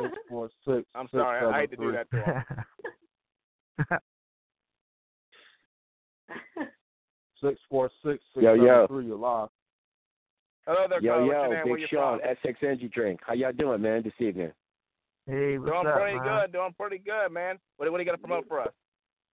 Six 0.00 0.14
four 0.28 0.48
six. 0.66 0.86
I'm 0.94 1.06
six, 1.06 1.12
sorry. 1.12 1.38
I 1.38 1.40
seven, 1.42 1.54
hate 1.60 1.70
to 1.70 1.76
do 1.76 1.92
that 1.92 2.10
to 2.10 2.22
him. 2.24 2.42
Six 7.42 7.60
four 7.68 7.90
six 8.04 8.22
six 8.34 8.44
Yo, 8.44 8.52
seven 8.54 8.66
yo. 8.66 8.86
three. 8.86 9.06
You're 9.06 9.16
live. 9.16 9.48
Hello 10.66 10.86
there, 10.88 11.00
Yo, 11.02 11.12
caller. 11.12 11.26
What's 11.26 11.34
yo, 11.34 11.42
your 11.42 11.54
name? 11.54 11.68
Where 11.68 11.74
Big 11.74 11.80
you 11.82 11.88
Sean, 11.90 12.20
from? 12.20 12.52
SX 12.52 12.54
Energy 12.62 12.88
Drink. 12.94 13.20
How 13.26 13.34
y'all 13.34 13.52
doing, 13.52 13.82
man, 13.82 14.02
this 14.04 14.12
evening? 14.20 14.52
Hey, 15.26 15.58
what's 15.58 15.72
Doing 15.72 15.86
up, 15.88 15.98
pretty 15.98 16.18
man? 16.18 16.24
good. 16.24 16.52
Doing 16.52 16.74
pretty 16.78 16.98
good, 16.98 17.32
man. 17.32 17.58
What, 17.76 17.90
what 17.90 17.98
are 17.98 18.02
you 18.02 18.06
going 18.06 18.16
to 18.16 18.22
promote 18.22 18.46
for 18.46 18.60
us? 18.60 18.72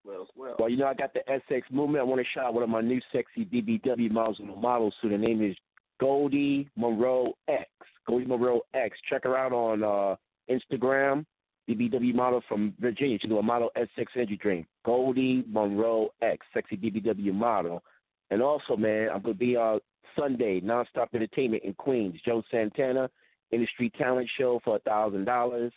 Well, 0.05 0.27
well. 0.37 0.57
Well, 0.59 0.69
you 0.69 0.77
know, 0.77 0.87
I 0.87 0.95
got 0.95 1.13
the 1.13 1.21
SX 1.29 1.63
movement. 1.71 2.01
I 2.01 2.05
want 2.05 2.21
to 2.21 2.27
shout 2.33 2.47
out 2.47 2.55
one 2.55 2.63
of 2.63 2.69
my 2.69 2.81
new 2.81 3.01
sexy 3.13 3.45
BBW 3.45 4.11
models 4.11 4.39
and 4.39 4.55
models 4.61 4.95
who 5.03 5.09
the 5.11 5.19
name 5.19 5.43
is 5.43 5.57
Goldie 6.01 6.69
Monroe 6.77 7.35
X. 7.49 7.69
Goldie 8.07 8.27
Monroe 8.27 8.61
X. 8.75 8.97
Check 9.09 9.25
her 9.25 9.37
out 9.37 9.53
on 9.53 9.83
uh, 9.83 10.17
Instagram. 10.51 11.25
BBW 11.69 12.15
model 12.15 12.43
from 12.49 12.73
Virginia. 12.81 13.19
She's 13.21 13.31
a 13.31 13.43
model 13.43 13.71
SX 13.77 14.07
Energy 14.17 14.39
Drink. 14.41 14.67
Goldie 14.87 15.45
Monroe 15.47 16.09
X. 16.23 16.47
Sexy 16.55 16.77
BBW 16.77 17.35
model. 17.35 17.83
And 18.31 18.41
also, 18.41 18.77
man, 18.77 19.09
I'm 19.13 19.23
to 19.23 19.35
be 19.35 19.57
uh, 19.57 19.79
Sunday, 20.19 20.61
Nonstop 20.61 21.09
Entertainment 21.15 21.65
in 21.65 21.75
Queens. 21.75 22.19
Joe 22.25 22.43
Santana, 22.51 23.11
Industry 23.51 23.91
Talent 23.99 24.29
Show 24.39 24.61
for 24.65 24.77
a 24.77 24.81
$1,000. 24.81 25.71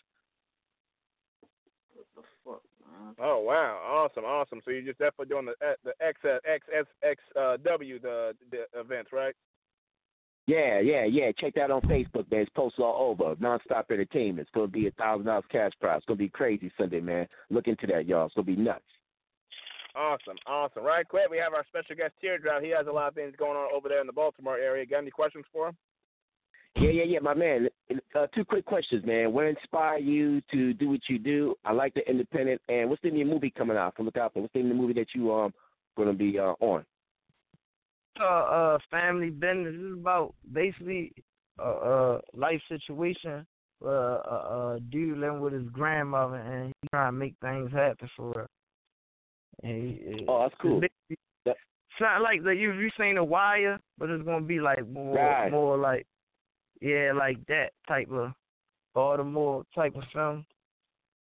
Oh 3.20 3.39
wow, 3.39 3.80
awesome, 3.86 4.24
awesome. 4.24 4.62
So 4.64 4.72
you're 4.72 4.82
just 4.82 4.99
definitely 4.99 5.28
doing 5.28 5.45
the 5.45 5.66
uh, 5.66 5.74
the 5.84 5.93
X 6.06 6.20
uh, 6.24 6.38
X 6.45 6.66
X 6.76 6.88
X 7.04 7.22
uh, 7.39 7.58
W 7.64 7.99
the 7.99 8.34
the 8.52 8.80
events, 8.80 9.12
right? 9.14 9.36
Yeah, 10.47 10.80
yeah, 10.80 11.06
yeah. 11.06 11.32
Check 11.38 11.54
that 11.56 11.72
on 11.72 11.82
Facebook, 11.82 12.30
man. 12.32 12.41
It's 12.41 12.49
posted 12.56 12.84
all 12.84 13.12
over. 13.12 13.36
Nonstop 13.36 13.91
Entertainment. 13.91 14.47
It's 14.47 14.56
gonna 14.56 14.68
be 14.68 14.88
a 14.88 14.91
thousand 14.91 15.28
dollars 15.28 15.45
cash 15.52 15.72
prize. 15.80 15.97
It's 15.97 16.06
gonna 16.06 16.18
be 16.18 16.30
crazy 16.30 16.72
Sunday, 16.78 16.99
man. 16.99 17.28
Look 17.49 17.68
into 17.68 17.88
that, 17.88 18.08
y'all. 18.08 18.26
It's 18.26 18.36
gonna 18.36 18.45
be 18.45 18.56
nuts. 18.56 18.84
Awesome, 19.95 20.38
awesome. 20.47 20.84
Right 20.84 21.08
quick, 21.08 21.30
we 21.30 21.38
have 21.38 21.54
our 21.54 21.66
special 21.68 21.95
guest 21.95 22.14
Teardrop. 22.22 22.64
He 22.64 22.70
has 22.70 22.88
a 22.88 22.91
lot 22.91 23.10
of 23.10 23.16
things 23.16 23.36
going 23.38 23.58
on 23.58 23.70
over 23.76 23.89
there 23.89 24.02
in 24.02 24.08
the 24.08 24.14
Baltimore 24.14 24.58
area. 24.58 24.86
Got 24.86 24.99
any 24.99 25.12
questions 25.12 25.45
for 25.52 25.70
him? 25.70 25.78
Yeah, 26.78 26.89
yeah, 26.89 27.04
yeah, 27.04 27.20
my 27.20 27.34
man. 27.34 27.68
Uh, 28.16 28.28
two 28.34 28.46
quick 28.46 28.66
questions, 28.66 29.06
man. 29.06 29.34
What 29.34 29.46
inspired 29.46 30.04
you 30.04 30.42
to 30.52 30.74
do 30.74 30.89
what 30.89 31.02
you 31.10 31.20
do? 31.20 31.56
I 31.66 31.74
like 31.74 31.94
the 31.94 32.08
independent. 32.10 32.62
And 32.70 32.89
what's 32.89 33.02
the 33.02 33.12
new 33.12 33.26
movie 33.26 33.52
coming 33.52 33.78
out? 33.78 33.94
Look 34.00 34.18
out 34.18 34.34
for. 34.34 34.42
What's 34.42 34.54
the 34.54 34.64
new 34.64 34.74
movie 34.74 34.94
that 34.94 35.08
you 35.14 35.34
um 35.34 35.54
gonna 35.98 36.14
be 36.14 36.39
uh, 36.39 36.54
on? 36.60 36.86
Uh, 38.20 38.24
uh, 38.24 38.78
family 38.89 39.30
business 39.30 39.74
This 39.74 39.82
is 39.82 39.94
about 39.94 40.36
basically 40.52 41.14
a 41.60 41.64
uh, 41.64 41.66
uh, 41.66 42.22
life 42.34 42.62
situation. 42.68 43.46
Uh, 43.84 43.88
a, 43.89 44.76
a 44.76 44.80
dude 44.92 45.18
living 45.18 45.39
with 45.39 45.54
his 45.54 45.68
grandmother, 45.70 46.36
and 46.36 46.68
he 46.68 46.88
trying 46.89 47.12
to 47.14 47.18
make 47.18 47.34
things 47.42 47.72
happen 47.72 48.08
for 48.16 48.32
her. 48.34 48.48
And 49.64 49.89
he, 49.89 50.26
Oh, 50.28 50.44
that's 50.44 50.54
cool. 50.62 50.82
It's 51.50 52.00
not 52.00 52.22
like 52.22 52.44
that. 52.44 52.56
You 52.58 52.74
you 52.74 52.89
seen 53.00 53.16
The 53.16 53.24
Wire, 53.24 53.80
but 53.98 54.10
it's 54.10 54.24
gonna 54.24 54.46
be 54.46 54.60
like 54.60 54.88
more 54.88 55.16
Right. 55.16 55.52
more 55.52 55.78
like 55.78 56.06
yeah, 56.82 57.11
like 57.15 57.38
that 57.47 57.71
type 57.88 58.11
of 58.11 58.32
Baltimore 58.93 59.63
type 59.73 59.95
of 59.95 60.03
film. 60.13 60.45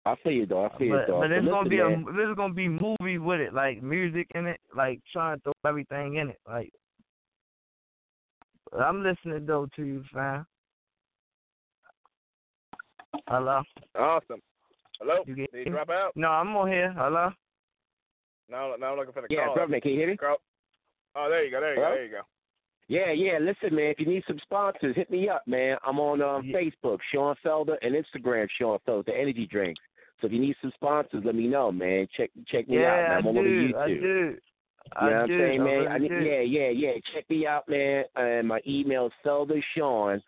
I 0.07 0.15
feel 0.23 0.33
you 0.33 0.47
though. 0.47 0.65
I 0.67 0.79
feel 0.79 0.87
you 0.89 1.03
though. 1.07 1.21
but 1.21 1.31
it's 1.31 1.45
So 1.45 1.51
gonna 1.51 1.69
be 1.69 1.81
a 1.81 1.89
man. 1.91 2.07
there's 2.17 2.37
gonna 2.37 2.55
be 2.55 2.69
movie 2.69 3.19
with 3.19 3.41
it, 3.41 3.53
like 3.53 3.83
music 3.83 4.27
in 4.35 4.47
it, 4.47 4.59
like 4.75 5.01
trying 5.13 5.37
to 5.39 5.43
throw 5.43 5.53
everything 5.71 6.17
in 6.17 6.31
it. 6.31 6.39
Like 6.49 6.71
but 8.73 8.81
I'm 8.81 9.03
listening 9.03 9.45
though 9.47 9.69
to 9.77 9.83
you, 9.83 10.03
fam. 10.13 10.47
Hello. 13.29 13.63
Awesome. 13.99 14.41
Hello. 15.01 15.23
You 15.27 15.35
get 15.35 15.53
Did 15.53 15.67
you 15.67 15.73
drop 15.73 15.91
out? 15.91 16.13
No, 16.17 16.29
I'm 16.29 16.55
on 16.57 16.69
here. 16.69 16.93
Hello. 16.97 17.31
Now, 18.49 18.75
now 18.79 18.93
I'm 18.93 18.99
looking 18.99 19.13
for 19.13 19.23
the 19.23 19.29
Yeah, 19.31 19.47
call. 19.47 19.55
brother, 19.55 19.81
can 19.81 19.93
you 19.93 19.99
hear 19.99 20.09
me? 20.09 20.17
Carl- 20.17 20.41
Oh, 21.17 21.29
there 21.29 21.45
you 21.45 21.51
go. 21.51 21.61
There 21.61 21.71
you 21.75 21.81
go. 21.81 21.91
There 21.91 22.05
you 22.05 22.11
go. 22.11 22.21
Yeah, 22.91 23.13
yeah. 23.13 23.39
Listen, 23.41 23.77
man. 23.77 23.95
If 23.97 24.01
you 24.01 24.07
need 24.07 24.25
some 24.27 24.41
sponsors, 24.43 24.97
hit 24.97 25.13
me 25.13 25.29
up, 25.29 25.47
man. 25.47 25.77
I'm 25.87 26.01
on 26.01 26.21
um, 26.21 26.53
Facebook, 26.53 26.99
Sean 27.15 27.37
Felder, 27.45 27.77
and 27.83 27.95
Instagram, 27.95 28.49
Sean 28.59 28.81
Felder, 28.87 29.07
the 29.07 29.17
energy 29.17 29.47
drinks. 29.47 29.81
So 30.21 30.27
if 30.27 30.33
you 30.33 30.41
need 30.41 30.57
some 30.61 30.73
sponsors, 30.75 31.23
let 31.25 31.37
me 31.37 31.47
know, 31.47 31.71
man. 31.71 32.09
Check 32.17 32.31
check 32.49 32.69
me 32.69 32.79
out. 32.79 32.97
Man. 32.97 33.19
I'm 33.19 33.27
I 33.27 33.29
on 33.29 33.35
do. 33.37 33.41
YouTube. 33.41 33.77
I 33.77 33.87
do. 33.87 33.95
You 33.95 34.37
I 34.97 35.05
know 35.05 35.11
what 35.13 35.23
I'm 35.23 35.29
do. 35.29 35.39
saying, 35.39 35.61
I 35.61 35.65
man? 35.65 35.89
I 35.89 35.99
need, 35.99 36.11
yeah, 36.11 36.41
yeah, 36.41 36.69
yeah. 36.71 36.93
Check 37.15 37.31
me 37.31 37.47
out, 37.47 37.69
man. 37.69 38.05
And 38.17 38.49
my 38.49 38.59
email 38.67 39.07
is 39.07 39.13
feldershawn, 39.25 40.21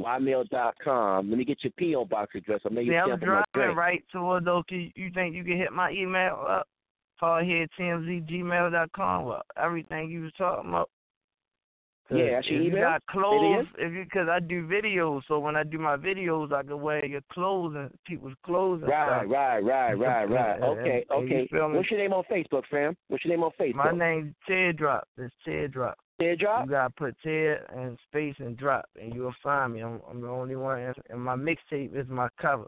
ymail.com. 0.00 1.28
Let 1.28 1.38
me 1.38 1.44
get 1.44 1.64
your 1.64 1.72
P.O. 1.72 2.06
box 2.06 2.34
address. 2.34 2.60
I'll 2.64 2.72
make 2.72 2.86
you 2.86 2.92
See, 2.92 2.96
I'm 2.96 3.18
driving 3.18 3.76
right 3.76 4.02
toward 4.10 4.46
those. 4.46 4.64
You, 4.70 4.90
you 4.94 5.10
think 5.12 5.34
you 5.34 5.44
can 5.44 5.58
hit 5.58 5.70
my 5.70 5.90
email 5.90 6.42
up? 6.48 6.66
Hardhead 7.20 7.68
TMZ 7.78 8.72
dot 8.72 8.90
com. 8.92 9.26
Well, 9.26 9.42
everything 9.62 10.10
you 10.10 10.22
was 10.22 10.32
talking 10.38 10.70
about. 10.70 10.88
Yeah, 12.08 12.38
if 12.38 12.46
you 12.48 12.70
got 12.70 13.04
clothes, 13.06 13.66
if 13.78 13.92
you 13.92 14.04
because 14.04 14.28
I 14.28 14.38
do 14.40 14.66
videos, 14.66 15.22
so 15.26 15.40
when 15.40 15.56
I 15.56 15.64
do 15.64 15.78
my 15.78 15.96
videos, 15.96 16.52
I 16.52 16.62
can 16.62 16.80
wear 16.80 17.04
your 17.04 17.20
clothes 17.32 17.74
and 17.76 17.90
people's 18.06 18.34
clothes 18.44 18.82
and 18.82 18.90
Right, 18.90 19.22
stuff. 19.22 19.32
right, 19.32 19.58
right, 19.64 19.92
right, 19.98 20.30
right. 20.30 20.54
And- 20.54 20.64
Okay, 20.64 21.04
you 21.10 21.16
okay. 21.16 21.48
What's 21.50 21.90
your 21.90 21.98
name 22.00 22.12
on 22.12 22.22
Facebook, 22.30 22.62
fam? 22.70 22.96
What's 23.08 23.24
your 23.24 23.34
name 23.34 23.42
on 23.42 23.50
Facebook? 23.58 23.74
My 23.74 23.90
name's 23.92 24.34
Teardrop. 24.46 25.08
It's 25.18 25.34
Teardrop. 25.44 25.98
Teardrop. 26.20 26.64
You 26.66 26.70
gotta 26.70 26.94
put 26.96 27.16
Tear 27.22 27.64
and 27.76 27.98
space 28.08 28.36
and 28.38 28.56
drop, 28.56 28.86
and 29.00 29.12
you'll 29.12 29.34
find 29.42 29.74
me. 29.74 29.82
I'm, 29.82 30.00
I'm 30.08 30.20
the 30.20 30.28
only 30.28 30.56
one, 30.56 30.94
and 31.10 31.20
my 31.20 31.34
mixtape 31.34 31.94
is 31.96 32.06
my 32.08 32.28
cover. 32.40 32.66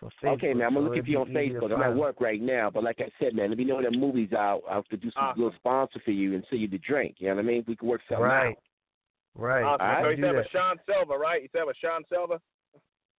For 0.00 0.10
Facebook, 0.22 0.32
Okay, 0.34 0.54
man, 0.54 0.66
I'm 0.68 0.74
gonna 0.74 0.86
so 0.86 0.88
look 0.90 0.92
it'd 0.94 1.04
for 1.06 1.10
you 1.10 1.18
on 1.20 1.32
be 1.34 1.40
easy 1.40 1.54
to 1.54 1.60
Facebook. 1.60 1.74
I'm 1.74 1.82
at 1.82 1.96
work 1.96 2.20
right 2.20 2.40
now, 2.40 2.70
but 2.70 2.84
like 2.84 3.00
I 3.00 3.10
said, 3.20 3.34
man, 3.34 3.48
let 3.48 3.58
me 3.58 3.64
know 3.64 3.76
when 3.76 3.84
the 3.84 3.90
movie's 3.90 4.32
out. 4.32 4.62
I'll 4.68 4.76
have 4.76 4.88
to 4.88 4.96
do 4.96 5.10
some 5.10 5.24
Awesome. 5.24 5.42
little 5.42 5.56
sponsor 5.58 6.00
for 6.04 6.12
you 6.12 6.34
and 6.34 6.44
sell 6.48 6.58
you 6.58 6.68
the 6.68 6.78
drink. 6.78 7.16
You 7.18 7.28
know 7.28 7.34
what 7.36 7.44
I 7.44 7.48
mean? 7.48 7.64
We 7.66 7.74
can 7.74 7.88
work 7.88 8.02
something 8.08 8.24
Right. 8.24 8.48
out. 8.50 8.62
Right. 9.34 9.62
Awesome. 9.64 9.86
All 9.86 10.02
so 10.04 10.08
you 10.10 10.16
said 10.16 10.34
it 10.34 10.38
was 10.38 10.46
Sean 10.52 10.80
Silva, 10.86 11.18
right? 11.18 11.42
You 11.42 11.48
said 11.52 11.60
it 11.62 11.66
was 11.66 11.76
Sean 11.78 12.04
Silva. 12.08 12.40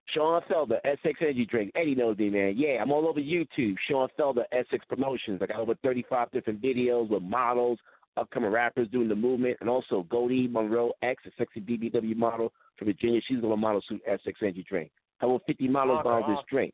Sean 0.07 0.41
Felder, 0.49 0.79
SX 0.85 1.21
Energy 1.21 1.45
Drink. 1.45 1.71
Eddie 1.75 1.95
knows 1.95 2.17
me, 2.17 2.29
man. 2.29 2.55
Yeah, 2.57 2.81
I'm 2.81 2.91
all 2.91 3.07
over 3.07 3.19
YouTube. 3.19 3.75
Sean 3.87 4.07
Felder, 4.17 4.43
SX 4.53 4.87
Promotions. 4.87 5.39
I 5.41 5.45
got 5.47 5.59
over 5.59 5.75
35 5.83 6.31
different 6.31 6.61
videos 6.61 7.09
with 7.09 7.21
models, 7.21 7.77
upcoming 8.17 8.51
rappers 8.51 8.87
doing 8.87 9.07
the 9.07 9.15
movement, 9.15 9.57
and 9.61 9.69
also 9.69 10.03
Goldie 10.09 10.47
Monroe 10.47 10.93
X, 11.03 11.23
a 11.27 11.31
sexy 11.37 11.59
BBW 11.61 12.15
model 12.15 12.51
from 12.77 12.87
Virginia. 12.87 13.21
She's 13.27 13.39
going 13.39 13.51
to 13.51 13.57
model 13.57 13.81
suit 13.87 14.01
SX 14.09 14.33
Energy 14.41 14.63
Drink. 14.67 14.91
How 15.19 15.27
over 15.29 15.43
50 15.45 15.67
miles 15.67 15.89
Awesome, 15.99 16.11
on 16.11 16.21
this 16.21 16.37
awesome. 16.37 16.45
drink. 16.49 16.73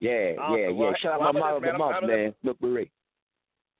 Yeah, 0.00 0.34
Awesome. 0.38 0.58
yeah, 0.58 0.68
Well, 0.70 0.90
yeah. 0.90 0.96
Shout 0.98 1.12
out 1.14 1.20
well, 1.20 1.32
my 1.32 1.38
I'm 1.38 1.42
model 1.42 1.56
of 1.56 1.62
the 1.62 1.66
gonna- 1.68 1.78
month, 1.78 1.96
I'm 2.02 2.06
man. 2.06 2.34
Look, 2.42 2.60
Marie. 2.60 2.90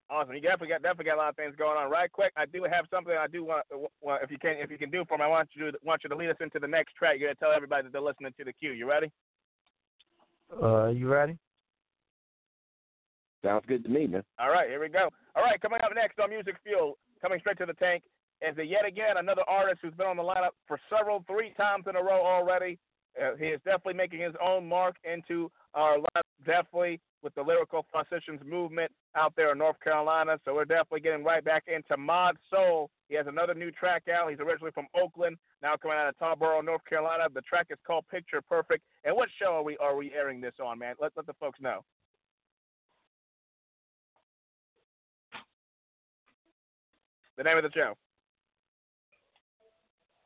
Awesome. 0.09 0.35
You 0.35 0.41
definitely 0.41 0.69
got 0.69 0.83
definitely 0.83 1.07
got 1.07 1.17
a 1.17 1.19
lot 1.19 1.29
of 1.31 1.37
things 1.37 1.57
going 1.57 1.77
on. 1.77 1.91
Right 1.91 2.11
quick, 2.13 2.33
I 2.37 2.47
do 2.47 2.63
have 2.63 2.87
something 2.91 3.13
I 3.17 3.27
do 3.27 3.43
want. 3.45 3.67
want 4.01 4.23
if 4.23 4.31
you 4.31 4.39
can, 4.39 4.57
if 4.59 4.71
you 4.71 4.79
can 4.79 4.89
do 4.91 5.05
for 5.09 5.19
me, 5.19 5.25
I 5.25 5.27
want 5.27 5.49
you 5.55 5.73
to 5.73 5.79
want 5.83 6.05
you 6.05 6.11
to 6.11 6.15
lead 6.17 6.31
us 6.31 6.37
into 6.41 6.61
the 6.61 6.69
next 6.69 6.95
track. 6.95 7.19
You're 7.19 7.29
gonna 7.29 7.35
tell 7.37 7.51
everybody 7.53 7.83
that 7.85 7.93
they're 7.93 8.01
listening 8.01 8.33
to 8.39 8.45
the 8.45 8.53
Q. 8.53 8.71
You 8.73 8.89
ready? 8.89 9.11
Uh, 10.63 10.89
you 10.89 11.09
ready? 11.09 11.37
Sounds 13.45 13.65
good 13.67 13.83
to 13.85 13.91
me, 13.91 14.07
man. 14.07 14.23
All 14.39 14.51
right, 14.51 14.69
here 14.69 14.81
we 14.81 14.89
go. 14.89 15.09
All 15.35 15.43
right, 15.43 15.61
coming 15.61 15.81
up 15.83 15.91
next 15.95 16.19
on 16.21 16.31
MusicFuel, 16.31 16.93
coming 17.21 17.41
straight 17.41 17.59
to 17.59 17.67
the 17.67 17.75
tank, 17.75 18.03
is 18.43 18.57
a 18.59 18.65
yet 18.65 18.85
again 18.87 19.17
another 19.17 19.43
artist 19.49 19.81
who's 19.83 19.95
been 19.95 20.07
on 20.07 20.17
the 20.17 20.23
lineup 20.23 20.51
for 20.69 20.79
several, 20.89 21.25
three 21.27 21.53
times 21.57 21.85
in 21.89 21.97
a 21.97 22.03
row 22.03 22.25
already. 22.25 22.79
Uh, 23.21 23.35
he 23.39 23.47
is 23.47 23.61
definitely 23.65 23.95
making 23.95 24.21
his 24.21 24.35
own 24.45 24.69
mark 24.69 24.97
into 25.11 25.51
our 25.75 25.97
lineup, 25.97 26.23
definitely 26.45 27.01
with 27.23 27.35
the 27.35 27.43
Lyrical 27.43 27.85
Flosicians 27.93 28.45
movement 28.45 28.93
out 29.17 29.33
there 29.37 29.53
in 29.53 29.59
North 29.59 29.81
Carolina. 29.83 30.39
So 30.45 30.55
we're 30.55 30.65
definitely 30.65 31.01
getting 31.01 31.25
right 31.25 31.45
back 31.45 31.65
into 31.67 31.97
Mod 31.97 32.37
Soul. 32.51 32.91
He 33.09 33.15
has 33.15 33.27
another 33.27 33.55
new 33.55 33.71
track 33.71 34.05
out. 34.09 34.31
He's 34.31 34.41
originally 34.41 34.73
from 34.73 34.87
Oakland, 34.95 35.39
now 35.63 35.77
coming 35.77 35.97
out 35.97 36.09
of 36.09 36.17
Tarboro, 36.19 36.65
North 36.65 36.85
Carolina. 36.89 37.25
The 37.33 37.41
track 37.43 37.69
is 37.71 37.79
called 37.87 38.05
Picture 38.11 38.43
Perfect. 38.43 38.85
And 39.05 39.17
what 39.17 39.29
show 39.41 39.55
are 39.55 39.63
we 39.63 39.77
are 39.79 39.97
we 39.97 40.13
airing 40.13 40.41
this 40.41 40.55
on, 40.63 40.79
man? 40.79 40.95
Let 41.01 41.13
let 41.17 41.27
the 41.27 41.35
folks 41.35 41.61
know. 41.61 41.85
The 47.37 47.43
name 47.45 47.59
of 47.59 47.65
the 47.65 47.71
show. 47.75 47.95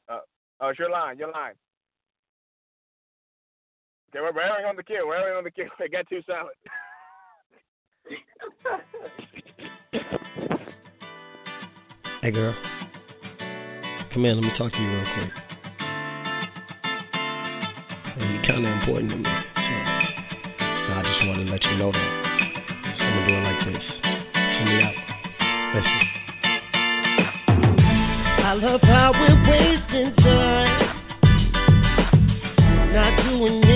Uh, 0.09 0.19
oh, 0.61 0.69
it's 0.69 0.79
your 0.79 0.91
line. 0.91 1.19
Your 1.19 1.33
line. 1.33 1.55
Okay, 4.13 4.21
we're, 4.21 4.33
we're 4.35 4.67
on 4.67 4.75
the 4.75 4.83
Q. 4.83 5.05
We're 5.07 5.15
airing 5.17 5.37
on 5.37 5.45
the 5.45 5.53
Q. 5.53 5.69
It 5.79 5.93
got 5.93 6.09
too 6.09 6.21
silent. 6.27 6.57
Hey, 12.23 12.31
girl. 12.33 12.55
Come 14.13 14.25
here, 14.25 14.35
let 14.35 14.43
me 14.43 14.51
talk 14.59 14.71
to 14.71 14.79
you 14.79 14.89
real 14.91 15.05
quick. 15.15 15.31
And 18.19 18.35
you're 18.35 18.45
kind 18.45 18.67
of 18.67 18.73
important 18.79 19.11
to 19.11 19.17
me. 19.17 19.25
So, 19.25 19.31
so 20.61 20.93
I 20.93 21.03
just 21.03 21.25
wanted 21.27 21.45
to 21.47 21.51
let 21.51 21.65
you 21.65 21.77
know 21.79 21.91
that. 21.91 22.11
So 22.99 23.05
I'm 23.05 23.13
going 23.15 23.25
to 23.25 23.31
do 23.31 23.33
it 23.33 23.41
like 23.41 23.61
this. 23.73 23.85
Hear 24.35 24.65
me 24.69 24.83
out. 24.85 24.97
Listen. 25.75 25.99
I 28.45 28.53
love 28.53 28.83
how 28.83 29.13
we're 29.15 29.41
wasting 29.49 30.13
time, 30.23 30.81
not 32.93 33.13
doing 33.25 33.70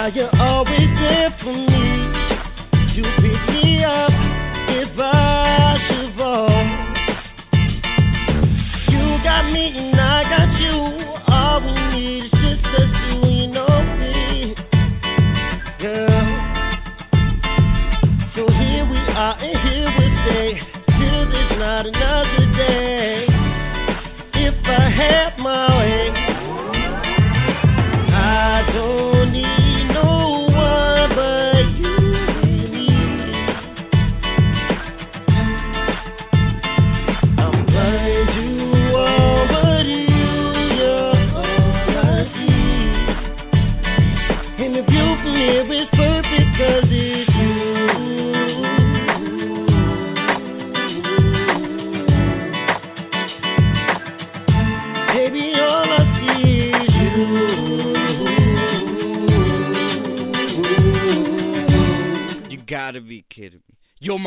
how 0.00 0.06
you're 0.06 0.34
always 0.40 0.88
there 0.98 1.36
for 1.42 1.52
me. 1.52 1.79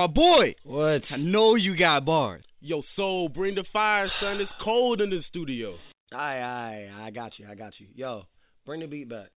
My 0.03 0.07
boy. 0.07 0.53
What? 0.65 1.01
I 1.11 1.17
know 1.17 1.55
you 1.55 1.77
got 1.77 2.03
bars. 2.05 2.43
Yo, 2.59 2.83
soul, 2.95 3.29
bring 3.29 3.55
the 3.55 3.63
fire, 3.71 4.11
son. 4.19 4.41
It's 4.41 4.51
cold 4.61 4.99
in 4.99 5.09
the 5.09 5.21
studio. 5.29 5.75
Aye, 6.13 6.39
aye, 6.39 6.89
I 7.05 7.11
got 7.11 7.39
you, 7.39 7.47
I 7.49 7.55
got 7.55 7.73
you. 7.79 7.87
Yo, 7.95 8.23
bring 8.65 8.81
the 8.81 8.87
beat 8.87 9.09
back. 9.09 9.29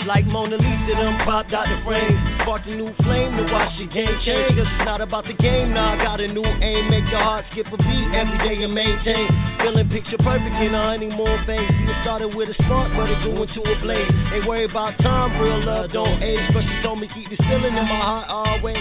It's 0.00 0.08
like 0.08 0.24
Mona 0.24 0.56
Lisa 0.56 0.96
them 0.96 1.20
popped 1.28 1.52
out 1.52 1.68
the 1.68 1.76
frame. 1.84 2.16
Sparked 2.40 2.64
a 2.64 2.72
new 2.72 2.88
flame 3.04 3.36
to 3.36 3.44
watch 3.52 3.68
the 3.76 3.84
game 3.92 4.16
change. 4.24 4.56
Cause 4.56 4.64
it's 4.64 4.88
not 4.88 5.04
about 5.04 5.28
the 5.28 5.36
game 5.36 5.76
now. 5.76 5.92
I 5.92 6.00
got 6.00 6.24
a 6.24 6.28
new 6.32 6.40
aim. 6.40 6.88
Make 6.88 7.04
your 7.12 7.20
heart 7.20 7.44
skip 7.52 7.68
a 7.68 7.76
beat 7.76 8.08
every 8.16 8.40
day 8.40 8.64
and 8.64 8.72
maintain. 8.72 9.28
Feeling 9.60 9.92
picture 9.92 10.16
perfect 10.24 10.56
in 10.56 10.72
a 10.72 10.96
honeymoon 10.96 11.44
phase. 11.44 11.68
You 11.84 11.92
started 12.00 12.32
with 12.32 12.48
a 12.48 12.56
spark, 12.64 12.96
but 12.96 13.12
it 13.12 13.20
grew 13.28 13.44
into 13.44 13.60
a 13.60 13.76
blaze. 13.84 14.08
Ain't 14.32 14.48
worried 14.48 14.72
about 14.72 14.96
time, 15.04 15.36
real 15.36 15.60
love 15.68 15.92
don't 15.92 16.24
age. 16.24 16.48
But 16.56 16.64
she 16.64 16.80
told 16.80 16.96
me 16.96 17.04
keep 17.12 17.28
this 17.28 17.42
feeling 17.44 17.76
in 17.76 17.84
my 17.84 18.00
heart 18.00 18.32
always. 18.32 18.80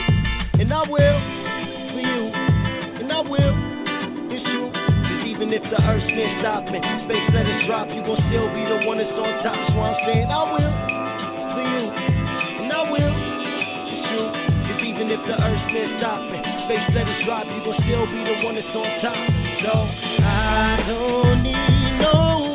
And 0.56 0.72
I 0.72 0.88
will, 0.88 1.20
for 2.00 2.00
you. 2.00 2.24
And 3.04 3.12
I 3.12 3.20
will, 3.28 3.54
it's 4.32 4.44
true. 4.48 4.72
Even 5.28 5.52
if 5.52 5.68
the 5.68 5.84
earth 5.84 6.08
can't 6.16 6.40
stop 6.40 6.64
me, 6.64 6.80
space 6.80 7.28
let 7.36 7.44
it 7.44 7.68
drop, 7.68 7.92
you 7.92 8.08
gon' 8.08 8.24
still 8.32 8.48
be 8.56 8.64
the 8.72 8.88
one 8.88 9.04
that's 9.04 9.12
on 9.20 9.44
top. 9.44 9.60
Why 9.76 9.92
I'm 9.92 10.00
saying 10.08 10.32
I 10.32 10.44
will 10.48 11.09
for 11.54 11.64
you, 11.66 11.86
and 11.90 12.72
I 12.72 12.82
will. 12.90 13.16
It's 13.90 14.08
true. 14.10 14.30
Cause 14.30 14.82
even 14.86 15.10
if 15.10 15.22
the 15.26 15.36
earth 15.38 15.64
can't 15.74 16.00
stop 16.00 16.22
space 16.70 16.86
let 16.94 17.08
it 17.08 17.26
drop, 17.26 17.46
you 17.48 17.66
gon' 17.66 17.82
still 17.82 18.06
be 18.06 18.22
the 18.24 18.46
one 18.46 18.54
that's 18.54 18.68
on 18.78 19.02
top. 19.02 19.18
So 19.64 19.74
I 20.24 20.84
don't 20.86 21.42
need 21.42 22.00
no 22.00 22.49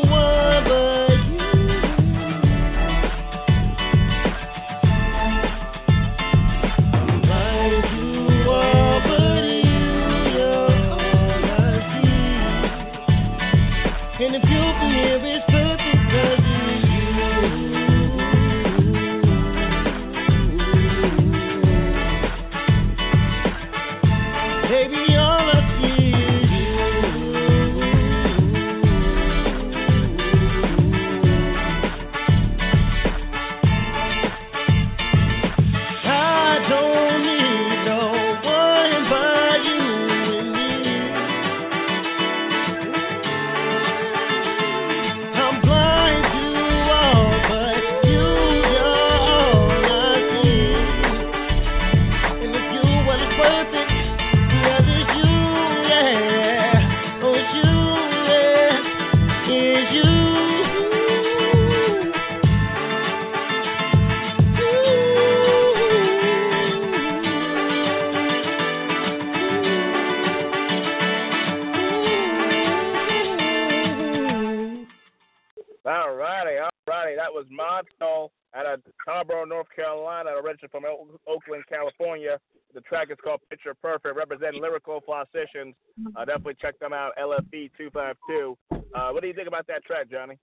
Originally 80.64 80.96
from 80.98 81.18
Oakland, 81.26 81.64
California. 81.68 82.38
The 82.74 82.80
track 82.82 83.08
is 83.10 83.18
called 83.22 83.40
Picture 83.50 83.74
Perfect, 83.74 84.16
representing 84.16 84.60
Lyrical 84.60 85.00
Flosicians. 85.08 85.74
Uh, 86.16 86.24
definitely 86.24 86.56
check 86.60 86.78
them 86.80 86.92
out, 86.92 87.12
LFE 87.20 87.70
252. 87.78 88.56
Uh, 88.72 89.10
what 89.10 89.22
do 89.22 89.28
you 89.28 89.34
think 89.34 89.48
about 89.48 89.66
that 89.68 89.84
track, 89.84 90.10
Johnny? 90.10 90.38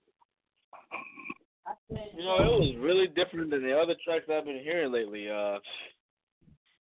You 1.90 2.24
know, 2.24 2.36
it 2.36 2.60
was 2.60 2.74
really 2.78 3.06
different 3.06 3.50
than 3.50 3.62
the 3.62 3.78
other 3.78 3.94
tracks 4.04 4.24
I've 4.32 4.44
been 4.44 4.62
hearing 4.62 4.92
lately. 4.92 5.28
Uh, 5.28 5.58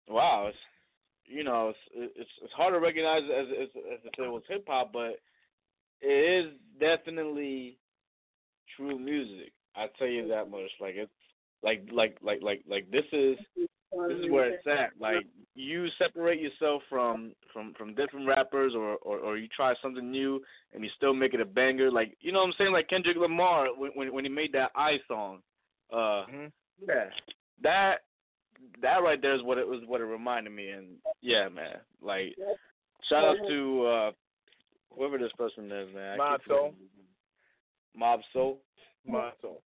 wow, 0.09 0.47
it's, 0.49 0.59
you 1.26 1.45
know, 1.45 1.70
it's 1.70 1.78
it's 2.18 2.30
it's 2.43 2.53
hard 2.53 2.74
to 2.74 2.80
recognize 2.80 3.22
as 3.24 3.47
as, 3.62 3.68
as 3.93 3.99
if 4.05 4.18
it 4.18 4.30
was 4.30 4.43
hip 4.49 4.64
hop, 4.66 4.93
but 4.93 5.18
it 6.01 6.47
is 6.47 6.53
definitely 6.80 7.78
true 8.76 8.99
music. 8.99 9.53
I 9.76 9.86
tell 9.99 10.09
you 10.09 10.28
that 10.28 10.51
much. 10.51 10.70
Like 10.80 10.95
it's 10.97 11.11
like 11.62 11.88
like 11.92 12.16
like 12.22 12.40
like 12.42 12.62
like 12.68 12.90
this 12.90 13.04
is 13.12 13.36
this 13.56 14.18
is 14.18 14.30
where 14.30 14.50
it's 14.50 14.66
at. 14.66 14.90
Like 15.00 15.26
you 15.54 15.88
separate 15.98 16.40
yourself 16.40 16.82
from 16.88 17.32
from 17.52 17.74
from 17.74 17.94
different 17.94 18.26
rappers, 18.26 18.74
or 18.74 18.96
or, 18.96 19.18
or 19.18 19.36
you 19.36 19.48
try 19.48 19.74
something 19.82 20.11
new 20.11 20.40
and 20.72 20.84
you 20.84 20.90
still 20.96 21.14
make 21.14 21.34
it 21.34 21.40
a 21.40 21.44
banger. 21.44 21.90
Like 21.90 22.16
you 22.20 22.32
know 22.32 22.40
what 22.40 22.46
I'm 22.46 22.54
saying? 22.59 22.72
Like 22.72 22.88
Kendrick 22.88 23.16
Lamar 23.16 23.68
when 23.76 23.90
when, 23.94 24.12
when 24.12 24.24
he 24.24 24.30
made 24.30 24.52
that 24.52 24.70
I 24.76 24.98
song. 25.09 25.38
Uh, 25.92 26.24
yeah, 26.86 27.06
that 27.62 28.00
that 28.82 29.02
right 29.02 29.20
there 29.20 29.34
is 29.34 29.42
what 29.42 29.59
it 29.59 29.66
was. 29.66 29.80
What 29.86 30.00
it 30.00 30.04
reminded 30.04 30.52
me. 30.52 30.70
And 30.70 30.86
yeah, 31.22 31.48
man. 31.48 31.76
Like 32.02 32.36
shout 33.09 33.24
out 33.24 33.36
to 33.48 33.86
uh 33.86 34.11
whoever 34.94 35.18
this 35.18 35.32
person 35.36 35.72
is, 35.72 35.94
man. 35.94 36.18
Mob 36.18 36.40
Soul. 36.46 36.74
Mob 37.96 38.20
Soul. 38.32 38.61
Mod 39.06 39.32
Soul. 39.40 39.62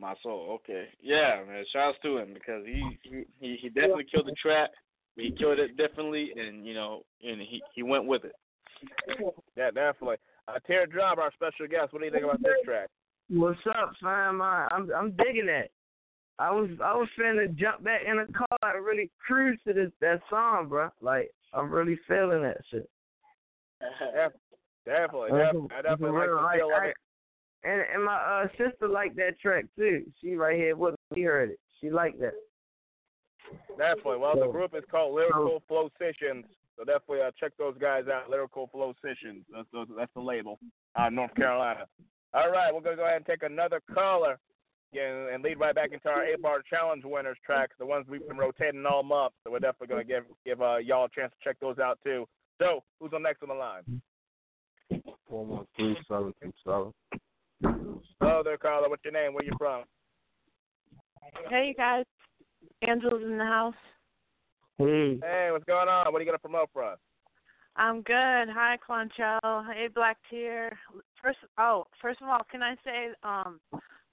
My 0.00 0.14
soul. 0.22 0.60
Okay. 0.62 0.86
Yeah, 1.02 1.42
man. 1.48 1.64
Shouts 1.72 1.98
to 2.02 2.18
him 2.18 2.32
because 2.34 2.64
he 2.64 2.82
he 3.02 3.24
he 3.40 3.56
he 3.60 3.68
definitely 3.68 4.06
killed 4.10 4.26
the 4.26 4.36
track. 4.40 4.70
But 5.16 5.24
he 5.24 5.32
killed 5.32 5.58
it 5.58 5.76
differently, 5.76 6.30
and 6.36 6.64
you 6.64 6.74
know, 6.74 7.04
and 7.22 7.40
he 7.40 7.60
he 7.74 7.82
went 7.82 8.06
with 8.06 8.24
it. 8.24 8.34
Yeah, 9.56 9.70
definitely. 9.72 10.18
Uh, 10.46 10.58
Teardrop, 10.66 11.18
our 11.18 11.32
special 11.32 11.66
guest. 11.66 11.92
What 11.92 11.98
do 11.98 12.04
you 12.04 12.12
think 12.12 12.24
about 12.24 12.40
this 12.40 12.52
track? 12.64 12.88
What's 13.28 13.58
up, 13.66 13.92
fam? 14.00 14.40
I, 14.40 14.68
I'm 14.70 14.88
I'm 14.96 15.10
digging 15.12 15.46
that. 15.46 15.70
I 16.38 16.52
was 16.52 16.70
I 16.82 16.94
was 16.94 17.08
finna 17.18 17.52
jump 17.56 17.82
back 17.82 18.02
in 18.08 18.16
the 18.16 18.32
car 18.32 18.76
and 18.76 18.84
really 18.86 19.10
cruise 19.26 19.58
to 19.66 19.72
this 19.72 19.90
that 20.00 20.20
song, 20.30 20.68
bro. 20.68 20.90
Like 21.00 21.30
I'm 21.52 21.70
really 21.70 21.98
feeling 22.06 22.42
that 22.42 22.58
shit. 22.70 22.88
Definitely, 23.80 25.30
That's 25.32 25.52
definitely. 25.52 25.68
I 25.76 25.82
definitely 25.82 26.18
like 26.18 26.28
real- 26.28 26.68
the 26.68 26.74
like, 26.74 26.94
And 27.64 27.82
and 27.92 28.04
my 28.04 28.14
uh 28.16 28.48
sister 28.56 28.88
liked 28.88 29.16
that 29.16 29.38
track 29.40 29.64
too. 29.76 30.04
She 30.20 30.34
right 30.34 30.56
here 30.56 30.76
with 30.76 30.94
me. 31.10 31.16
She 31.16 31.22
heard 31.22 31.50
it. 31.50 31.60
She 31.80 31.90
liked 31.90 32.20
that. 32.20 32.34
Definitely. 33.76 34.18
Well, 34.18 34.38
the 34.38 34.48
group 34.48 34.74
is 34.74 34.84
called 34.90 35.14
Lyrical 35.14 35.62
Flosicians, 35.70 36.44
so 36.76 36.84
definitely 36.84 37.22
uh, 37.22 37.30
check 37.38 37.52
those 37.58 37.76
guys 37.78 38.04
out. 38.12 38.30
Lyrical 38.30 38.68
Flosicians. 38.74 39.42
That's 39.52 39.68
those, 39.72 39.86
that's 39.96 40.12
the 40.14 40.20
label. 40.20 40.58
Uh, 40.94 41.08
North 41.08 41.34
Carolina. 41.34 41.86
All 42.34 42.50
right, 42.50 42.74
we're 42.74 42.80
gonna 42.80 42.96
go 42.96 43.04
ahead 43.04 43.16
and 43.16 43.26
take 43.26 43.42
another 43.42 43.80
caller. 43.94 44.38
Yeah, 44.92 45.32
and 45.32 45.42
lead 45.42 45.58
right 45.58 45.74
back 45.74 45.92
into 45.92 46.08
our 46.08 46.24
eight 46.24 46.40
bar 46.40 46.62
challenge 46.68 47.02
winners 47.04 47.36
tracks, 47.44 47.74
the 47.78 47.86
ones 47.86 48.06
we've 48.08 48.26
been 48.26 48.38
rotating 48.38 48.86
all 48.86 49.02
month. 49.02 49.34
So 49.44 49.50
we're 49.50 49.58
definitely 49.58 49.88
gonna 49.88 50.04
give 50.04 50.24
give 50.44 50.62
uh, 50.62 50.76
y'all 50.78 51.06
a 51.06 51.08
chance 51.10 51.32
to 51.32 51.48
check 51.48 51.58
those 51.60 51.78
out 51.78 51.98
too. 52.04 52.26
So, 52.60 52.82
who's 52.98 53.12
on 53.12 53.22
next 53.22 53.42
on 53.42 53.48
the 53.48 53.54
line? 53.54 54.00
Four 55.28 55.44
one 55.44 55.66
three 55.76 55.96
seven 56.08 56.34
two 56.42 56.52
seven. 56.64 56.92
Hello 57.62 58.42
there, 58.44 58.58
caller. 58.58 58.88
What's 58.88 59.04
your 59.04 59.12
name? 59.12 59.34
Where 59.34 59.44
you 59.44 59.52
from? 59.58 59.84
Hey, 61.50 61.68
you 61.68 61.74
guys. 61.74 62.04
Angela's 62.82 63.22
in 63.24 63.38
the 63.38 63.44
house. 63.44 63.74
Hey. 64.78 65.18
Hey, 65.22 65.48
what's 65.50 65.64
going 65.64 65.88
on? 65.88 66.12
What 66.12 66.18
are 66.18 66.22
you 66.22 66.26
gonna 66.26 66.38
promote 66.38 66.70
for 66.72 66.84
us? 66.84 66.98
I'm 67.76 68.02
good. 68.02 68.14
Hi, 68.14 68.76
Quantrell. 68.88 69.66
Hey, 69.72 69.88
Black 69.94 70.16
Tear. 70.30 70.76
First, 71.22 71.38
oh, 71.58 71.86
first 72.02 72.20
of 72.20 72.28
all, 72.28 72.40
can 72.50 72.62
I 72.62 72.74
say 72.84 73.08
um, 73.22 73.60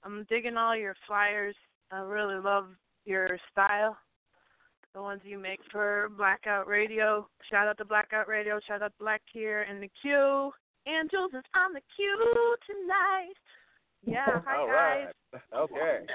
I'm 0.04 0.24
digging 0.28 0.56
all 0.56 0.76
your 0.76 0.94
flyers. 1.06 1.56
I 1.90 1.98
really 1.98 2.40
love 2.40 2.66
your 3.04 3.38
style. 3.50 3.96
The 4.94 5.02
ones 5.02 5.20
you 5.24 5.38
make 5.38 5.60
for 5.70 6.10
Blackout 6.16 6.66
Radio. 6.66 7.28
Shout 7.50 7.68
out 7.68 7.78
to 7.78 7.84
Blackout 7.84 8.28
Radio. 8.28 8.58
Shout 8.66 8.82
out 8.82 8.92
to 8.98 9.04
Black 9.04 9.22
Tear 9.32 9.62
and 9.62 9.82
the 9.82 9.90
Q. 10.00 10.52
AnnJewelz 10.88 11.34
is 11.38 11.44
on 11.54 11.72
the 11.72 11.80
Q 11.96 12.56
tonight. 12.66 13.34
Yeah, 14.04 14.40
hi 14.46 14.56
All 14.56 14.66
guys. 14.66 15.06
right. 15.32 15.42
Okay. 15.54 16.06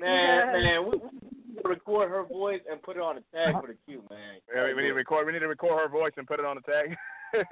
Man, 0.00 0.48
Yeah. 0.48 0.52
man, 0.52 0.90
we, 0.90 0.98
we 0.98 1.70
record 1.70 2.10
her 2.10 2.24
voice 2.24 2.60
and 2.70 2.82
put 2.82 2.96
it 2.96 3.02
on 3.02 3.18
a 3.18 3.22
tag 3.34 3.54
for 3.60 3.68
the 3.68 3.76
Q, 3.86 4.02
man. 4.10 4.40
Yeah, 4.54 4.64
we, 4.64 4.74
we 4.74 4.82
need 4.82 4.88
to 4.88 4.94
record. 4.94 5.26
We 5.26 5.32
need 5.32 5.40
to 5.40 5.48
record 5.48 5.80
her 5.80 5.88
voice 5.88 6.12
and 6.16 6.26
put 6.26 6.40
it 6.40 6.46
on 6.46 6.56
the 6.56 6.62
tag. 6.62 6.96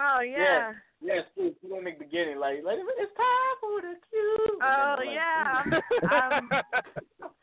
Oh 0.00 0.20
yeah. 0.20 0.72
Yes, 1.02 1.24
please. 1.34 1.52
Put 1.60 1.72
it 1.74 1.78
in 1.78 1.84
the 1.84 1.90
beginning, 1.98 2.38
like, 2.38 2.62
like 2.64 2.78
it's 2.96 3.12
time 3.12 3.56
for 3.60 3.82
the 3.82 3.94
Q. 4.08 4.58
Oh 4.62 4.94
And 4.96 5.08
then, 5.08 5.12
yeah. 5.12 5.62
like, 5.68 6.12
um, 6.12 6.48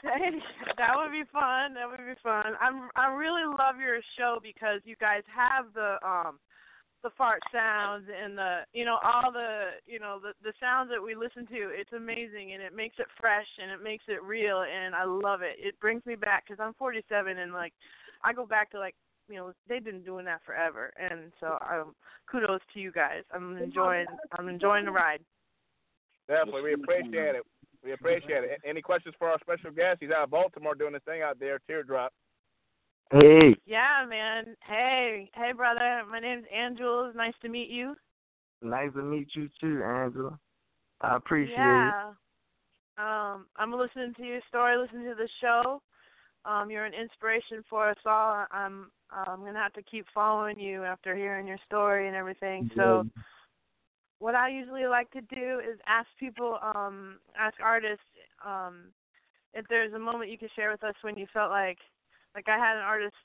Hey, 0.02 0.40
that 0.78 0.96
would 0.96 1.12
be 1.12 1.24
fun. 1.32 1.76
That 1.76 1.86
would 1.90 1.98
be 2.00 2.18
fun. 2.24 2.56
I'm 2.62 2.90
I 2.96 3.14
really 3.14 3.44
love 3.46 3.76
your 3.78 4.00
show 4.18 4.40
because 4.42 4.82
you 4.86 4.96
guys 5.00 5.22
have 5.30 5.66
the 5.76 5.98
um 6.02 6.40
the 7.08 7.16
fart 7.18 7.40
sounds 7.54 8.04
and 8.12 8.38
the 8.38 8.60
you 8.74 8.84
know 8.84 8.98
all 9.02 9.32
the 9.32 9.80
you 9.86 9.98
know 9.98 10.20
the 10.22 10.34
the 10.44 10.52
sounds 10.60 10.90
that 10.92 11.02
we 11.02 11.16
listen 11.16 11.48
to. 11.48 11.72
It's 11.72 11.94
amazing 11.96 12.52
and 12.54 12.62
it 12.62 12.76
makes 12.76 13.00
it 13.00 13.08
fresh 13.20 13.48
and 13.62 13.72
it 13.72 13.82
makes 13.82 14.04
it 14.10 14.22
real 14.22 14.64
and 14.68 14.94
I 14.94 15.06
love 15.06 15.42
it. 15.42 15.56
It 15.58 15.80
brings 15.80 16.06
me 16.06 16.16
back 16.16 16.44
because 16.46 16.62
I'm 16.62 16.74
47 16.74 17.38
and 17.38 17.54
like 17.54 17.72
I 18.26 18.34
go 18.34 18.46
back 18.46 18.72
to 18.72 18.80
like 18.80 18.96
you 19.30 19.36
know 19.36 19.54
they've 19.70 19.84
been 19.84 20.04
doing 20.04 20.26
that 20.26 20.42
forever 20.46 20.92
and 21.00 21.32
so 21.40 21.58
um 21.62 21.96
kudos 22.30 22.60
to 22.74 22.80
you 22.82 22.92
guys. 22.92 23.24
I'm 23.34 23.56
enjoying 23.56 24.08
I'm 24.38 24.50
enjoying 24.50 24.84
the 24.84 24.92
ride. 24.92 25.22
Definitely, 26.28 26.64
we 26.64 26.74
appreciate 26.74 27.36
it. 27.36 27.44
We 27.86 27.94
appreciate 27.94 28.44
it. 28.44 28.60
Any 28.66 28.82
questions 28.82 29.16
for 29.18 29.30
our 29.30 29.40
special 29.40 29.72
guest? 29.72 30.00
He's 30.02 30.12
out 30.12 30.26
of 30.26 30.32
Baltimore 30.32 30.76
doing 30.76 30.94
his 30.94 31.04
thing 31.04 31.22
out 31.22 31.40
there. 31.40 31.60
Teardrop. 31.68 32.12
Hey. 33.12 33.56
Yeah, 33.66 34.06
man. 34.08 34.56
Hey, 34.68 35.30
hey, 35.34 35.52
brother. 35.56 36.04
My 36.10 36.20
name's 36.20 36.46
Angela. 36.54 37.14
Nice 37.16 37.34
to 37.42 37.50
meet 37.50 37.70
you. 37.70 37.96
Nice 38.62 38.92
to 38.96 39.02
meet 39.02 39.30
you 39.34 39.50
too, 39.62 39.82
Angela. 39.84 40.38
I 41.02 41.16
appreciate 41.16 41.56
it. 41.56 41.58
yeah. 41.58 42.12
Um, 42.98 43.46
I'm 43.56 43.72
listening 43.72 44.14
to 44.16 44.24
your 44.24 44.42
story, 44.50 44.76
listening 44.78 45.06
to 45.06 45.16
the 45.16 45.30
show. 45.40 45.82
Um, 46.46 46.72
you're 46.72 46.86
an 46.86 46.94
inspiration 46.94 47.64
for 47.70 47.90
us 47.90 47.98
all. 48.06 48.46
I'm 48.52 48.92
I'm 49.12 49.46
gonna 49.46 49.60
have 49.60 49.74
to 49.74 49.84
keep 49.84 50.06
following 50.14 50.60
you 50.60 50.84
after 50.84 51.16
hearing 51.16 51.48
your 51.48 51.60
story 51.66 52.08
and 52.08 52.16
everything. 52.16 52.70
So, 52.76 53.06
what 54.20 54.36
I 54.36 54.50
usually 54.50 54.88
like 54.88 55.12
to 55.12 55.22
do 55.22 55.60
is 55.60 55.80
ask 55.88 56.08
people, 56.20 56.58
um, 56.76 57.20
ask 57.38 57.56
artists, 57.64 58.04
um, 58.46 58.86
if 59.54 59.66
there's 59.70 59.94
a 59.94 60.00
moment 60.00 60.32
you 60.32 60.38
could 60.38 60.52
share 60.56 60.72
with 60.72 60.84
us 60.84 60.96
when 61.02 61.18
you 61.18 61.28
felt 61.34 61.52
like, 61.52 61.78
like 62.38 62.48
I 62.48 62.58
had 62.60 62.78
an 62.78 62.84
artist 62.84 63.16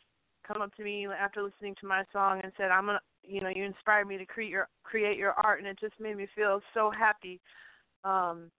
come 0.48 0.62
up 0.62 0.74
to 0.76 0.82
me 0.82 1.06
after 1.06 1.42
listening 1.42 1.74
to 1.80 1.86
my 1.86 2.02
song 2.12 2.40
and 2.42 2.50
said, 2.56 2.70
"I'm 2.70 2.86
gonna, 2.86 3.00
you 3.22 3.42
know, 3.42 3.50
you 3.54 3.62
inspired 3.62 4.08
me 4.08 4.16
to 4.16 4.24
create 4.24 4.50
your 4.50 4.68
create 4.84 5.18
your 5.18 5.32
art," 5.44 5.58
and 5.58 5.68
it 5.68 5.78
just 5.78 6.00
made 6.00 6.16
me 6.16 6.26
feel 6.34 6.62
so 6.72 6.90
happy. 6.90 7.38
Um, 8.04 8.50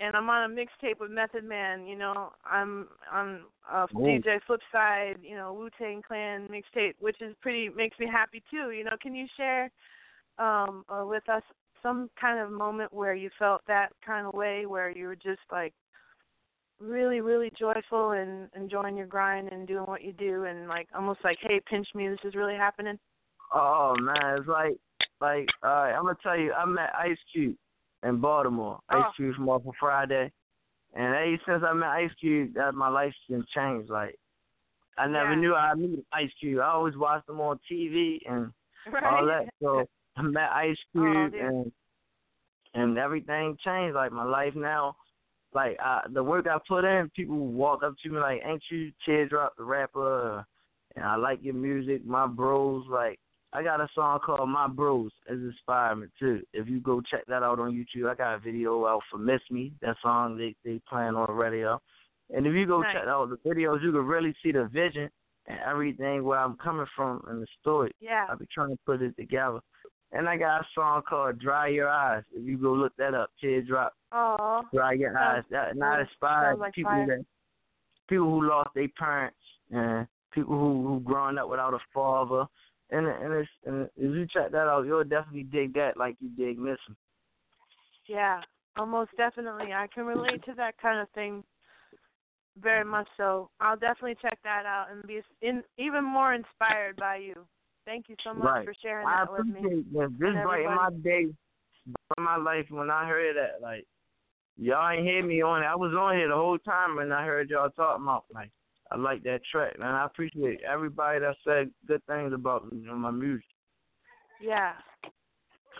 and 0.00 0.16
I'm 0.16 0.28
on 0.28 0.50
a 0.50 0.54
mixtape 0.54 0.98
with 0.98 1.12
Method 1.12 1.44
Man. 1.44 1.86
You 1.86 1.96
know, 1.96 2.32
I'm 2.44 2.88
on 3.12 3.42
uh. 3.70 3.86
DJ 3.94 4.40
Flipside. 4.48 5.18
You 5.22 5.36
know, 5.36 5.52
Wu 5.52 5.70
Tang 5.78 6.02
Clan 6.02 6.48
mixtape, 6.48 6.94
which 6.98 7.22
is 7.22 7.36
pretty 7.40 7.68
makes 7.68 7.98
me 8.00 8.08
happy 8.10 8.42
too. 8.50 8.72
You 8.72 8.82
know, 8.82 8.96
can 9.00 9.14
you 9.14 9.26
share 9.36 9.70
um, 10.38 10.84
uh, 10.88 11.06
with 11.06 11.28
us 11.28 11.44
some 11.84 12.10
kind 12.20 12.40
of 12.40 12.50
moment 12.50 12.92
where 12.92 13.14
you 13.14 13.30
felt 13.38 13.62
that 13.68 13.90
kind 14.04 14.26
of 14.26 14.34
way, 14.34 14.66
where 14.66 14.90
you 14.90 15.06
were 15.06 15.14
just 15.14 15.40
like 15.52 15.72
really, 16.80 17.20
really 17.20 17.50
joyful 17.58 18.12
and 18.12 18.48
enjoying 18.56 18.96
your 18.96 19.06
grind 19.06 19.48
and 19.52 19.66
doing 19.68 19.84
what 19.84 20.02
you 20.02 20.12
do, 20.12 20.44
and 20.44 20.66
like 20.68 20.88
almost 20.94 21.20
like, 21.24 21.38
hey, 21.42 21.60
pinch 21.68 21.88
me, 21.94 22.08
this 22.08 22.18
is 22.24 22.34
really 22.34 22.56
happening. 22.56 22.98
Oh 23.54 23.94
man, 24.00 24.38
it's 24.38 24.48
like 24.48 24.76
like 25.20 25.46
all 25.62 25.70
right, 25.70 25.92
I'm 25.92 26.04
gonna 26.04 26.16
tell 26.22 26.38
you, 26.38 26.52
I 26.52 26.64
met 26.64 26.94
Ice 26.94 27.18
Cube 27.32 27.56
in 28.02 28.20
Baltimore. 28.20 28.78
Ice 28.88 29.04
Oh. 29.06 29.12
Cube 29.16 29.34
from 29.36 29.48
off 29.48 29.66
of 29.66 29.74
Friday. 29.78 30.30
And 30.94 31.14
ever 31.14 31.36
since 31.46 31.62
I 31.64 31.72
met 31.72 31.88
Ice 31.90 32.10
Cube, 32.18 32.54
that 32.54 32.74
my 32.74 32.88
life's 32.88 33.16
been 33.28 33.44
changed. 33.54 33.90
Like 33.90 34.16
I 34.98 35.06
never 35.06 35.30
Yeah. 35.34 35.36
knew 35.40 35.54
I'd 35.54 35.78
meet 35.78 36.04
Ice 36.12 36.30
Cube. 36.40 36.60
I 36.60 36.68
always 36.70 36.96
watched 36.96 37.28
him 37.28 37.40
on 37.40 37.58
TV 37.70 38.18
and 38.28 38.52
Right. 38.92 39.04
all 39.04 39.26
that. 39.26 39.48
So 39.62 39.86
I 40.16 40.22
met 40.22 40.50
Ice 40.50 40.76
Oh, 40.96 41.00
Cube 41.00 41.32
dude. 41.32 41.40
and 41.42 41.72
and 42.74 42.98
everything 42.98 43.56
changed. 43.64 43.94
Like 43.94 44.12
my 44.12 44.24
life 44.24 44.54
now, 44.54 44.96
like 45.52 45.76
I, 45.80 46.02
the 46.12 46.22
work 46.22 46.46
I 46.46 46.58
put 46.66 46.84
in, 46.84 47.10
people 47.14 47.38
walk 47.38 47.82
up 47.82 47.94
to 48.02 48.10
me 48.10 48.18
like, 48.18 48.42
"Ain't 48.44 48.62
you 48.70 48.92
Teardrop 49.04 49.56
the 49.56 49.64
rapper?" 49.64 50.44
And 50.96 51.04
I 51.04 51.16
like 51.16 51.40
your 51.42 51.54
music, 51.54 52.04
my 52.04 52.26
bros. 52.26 52.84
Like 52.88 53.18
I 53.52 53.62
got 53.62 53.80
a 53.80 53.88
song 53.94 54.20
called 54.24 54.48
My 54.48 54.68
Bros. 54.68 55.10
It's 55.26 55.40
inspired 55.40 55.96
me 55.96 56.06
too. 56.18 56.42
If 56.52 56.68
you 56.68 56.80
go 56.80 57.00
check 57.00 57.26
that 57.26 57.42
out 57.42 57.58
on 57.58 57.72
YouTube, 57.72 58.08
I 58.08 58.14
got 58.14 58.34
a 58.34 58.38
video 58.38 58.86
out 58.86 59.02
for 59.10 59.18
Miss 59.18 59.40
Me. 59.50 59.72
That 59.82 59.96
song 60.02 60.36
they 60.36 60.54
they 60.64 60.80
playing 60.88 61.14
on 61.14 61.26
the 61.26 61.32
radio. 61.32 61.80
And 62.32 62.46
if 62.46 62.54
you 62.54 62.64
go 62.66 62.80
Nice. 62.80 62.94
check 62.94 63.08
out 63.08 63.28
the 63.28 63.36
videos, 63.48 63.82
you 63.82 63.90
can 63.90 64.06
really 64.06 64.34
see 64.42 64.52
the 64.52 64.66
vision 64.66 65.10
and 65.46 65.58
everything 65.66 66.22
where 66.22 66.38
I'm 66.38 66.56
coming 66.56 66.86
from 66.94 67.24
in 67.28 67.40
the 67.40 67.46
story. 67.60 67.90
Yeah. 68.00 68.26
I 68.30 68.36
be 68.36 68.46
trying 68.52 68.70
to 68.70 68.78
put 68.86 69.02
it 69.02 69.16
together. 69.16 69.58
And 70.12 70.28
I 70.28 70.36
got 70.36 70.62
a 70.62 70.66
song 70.74 71.02
called 71.08 71.38
Dry 71.38 71.68
Your 71.68 71.88
Eyes. 71.88 72.24
If 72.34 72.44
you 72.44 72.58
go 72.58 72.72
look 72.72 72.92
that 72.96 73.14
up, 73.14 73.30
Teardrop, 73.40 73.94
Oh. 74.12 74.62
Dry 74.74 74.92
Your 74.94 75.16
Eyes. 75.16 75.44
That 75.50 75.70
and 75.70 75.80
that 75.80 76.00
inspires 76.00 76.58
like 76.58 76.74
people 76.74 76.90
fire. 76.90 77.06
that 77.06 77.24
people 78.08 78.26
who 78.26 78.48
lost 78.48 78.70
their 78.74 78.88
parents 78.98 79.36
and 79.70 80.06
people 80.32 80.56
who 80.58 80.86
who 80.88 81.00
growing 81.00 81.38
up 81.38 81.48
without 81.48 81.74
a 81.74 81.78
father. 81.94 82.46
And 82.90 83.06
and 83.06 83.32
it's 83.34 83.50
and 83.64 83.88
if 83.96 84.14
you 84.16 84.26
check 84.26 84.50
that 84.50 84.66
out, 84.66 84.84
you'll 84.84 85.04
definitely 85.04 85.44
dig 85.44 85.74
that 85.74 85.96
like 85.96 86.16
you 86.20 86.28
dig 86.30 86.58
Missing. 86.58 86.96
Yeah, 88.06 88.40
almost 88.76 89.10
definitely. 89.16 89.72
I 89.72 89.86
can 89.94 90.04
relate 90.04 90.42
to 90.46 90.54
that 90.54 90.76
kind 90.78 90.98
of 90.98 91.08
thing 91.10 91.44
very 92.60 92.84
much 92.84 93.06
so. 93.16 93.48
I'll 93.60 93.76
definitely 93.76 94.16
check 94.20 94.40
that 94.42 94.66
out 94.66 94.88
and 94.90 95.06
be 95.06 95.20
in, 95.40 95.62
even 95.78 96.02
more 96.04 96.34
inspired 96.34 96.96
by 96.96 97.16
you. 97.16 97.46
Thank 97.90 98.08
you 98.08 98.14
so 98.22 98.32
much 98.32 98.44
right. 98.44 98.64
for 98.64 98.74
sharing 98.80 99.04
I 99.04 99.24
that 99.24 99.32
with 99.32 99.46
me. 99.46 99.58
appreciate 99.58 99.92
that. 99.94 100.16
This 100.20 100.28
and 100.32 100.42
brightened 100.44 100.76
my 100.76 100.90
day, 101.02 101.26
in 102.18 102.24
my 102.24 102.36
life 102.36 102.66
when 102.68 102.88
I 102.88 103.08
heard 103.08 103.34
that. 103.34 103.60
Like 103.60 103.84
y'all 104.56 104.90
ain't 104.90 105.04
hear 105.04 105.26
me 105.26 105.42
on 105.42 105.64
it. 105.64 105.66
I 105.66 105.74
was 105.74 105.92
on 105.98 106.14
here 106.14 106.28
the 106.28 106.36
whole 106.36 106.58
time 106.58 106.94
when 106.94 107.10
I 107.10 107.24
heard 107.24 107.50
y'all 107.50 107.68
talking 107.70 108.04
about 108.04 108.26
like 108.32 108.52
I 108.92 108.96
like 108.96 109.24
that 109.24 109.40
track, 109.50 109.76
man. 109.80 109.92
I 109.92 110.04
appreciate 110.04 110.60
everybody 110.62 111.18
that 111.18 111.34
said 111.42 111.72
good 111.88 112.00
things 112.06 112.32
about 112.32 112.68
you 112.70 112.86
know, 112.86 112.94
my 112.94 113.10
music. 113.10 113.44
Yeah. 114.40 114.74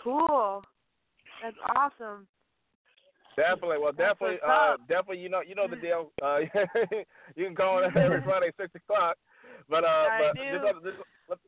Cool. 0.03 0.63
That's 1.41 1.55
awesome. 1.77 2.27
Definitely. 3.37 3.77
Well, 3.81 3.93
definitely, 3.93 4.39
uh, 4.45 4.75
definitely. 4.89 5.19
You 5.19 5.29
know, 5.29 5.41
you 5.47 5.55
know 5.55 5.69
the 5.69 5.75
deal. 5.77 6.11
Uh, 6.21 6.39
you 7.37 7.45
can 7.45 7.55
call 7.55 7.81
in 7.85 7.97
every 7.97 8.21
Friday 8.21 8.51
six 8.59 8.69
o'clock. 8.75 9.15
But 9.69 9.85
uh, 9.85 9.87
I 9.87 10.19
but 10.27 10.35
do. 10.35 10.51
just 10.51 10.65
let, 10.65 10.83
just 10.83 11.39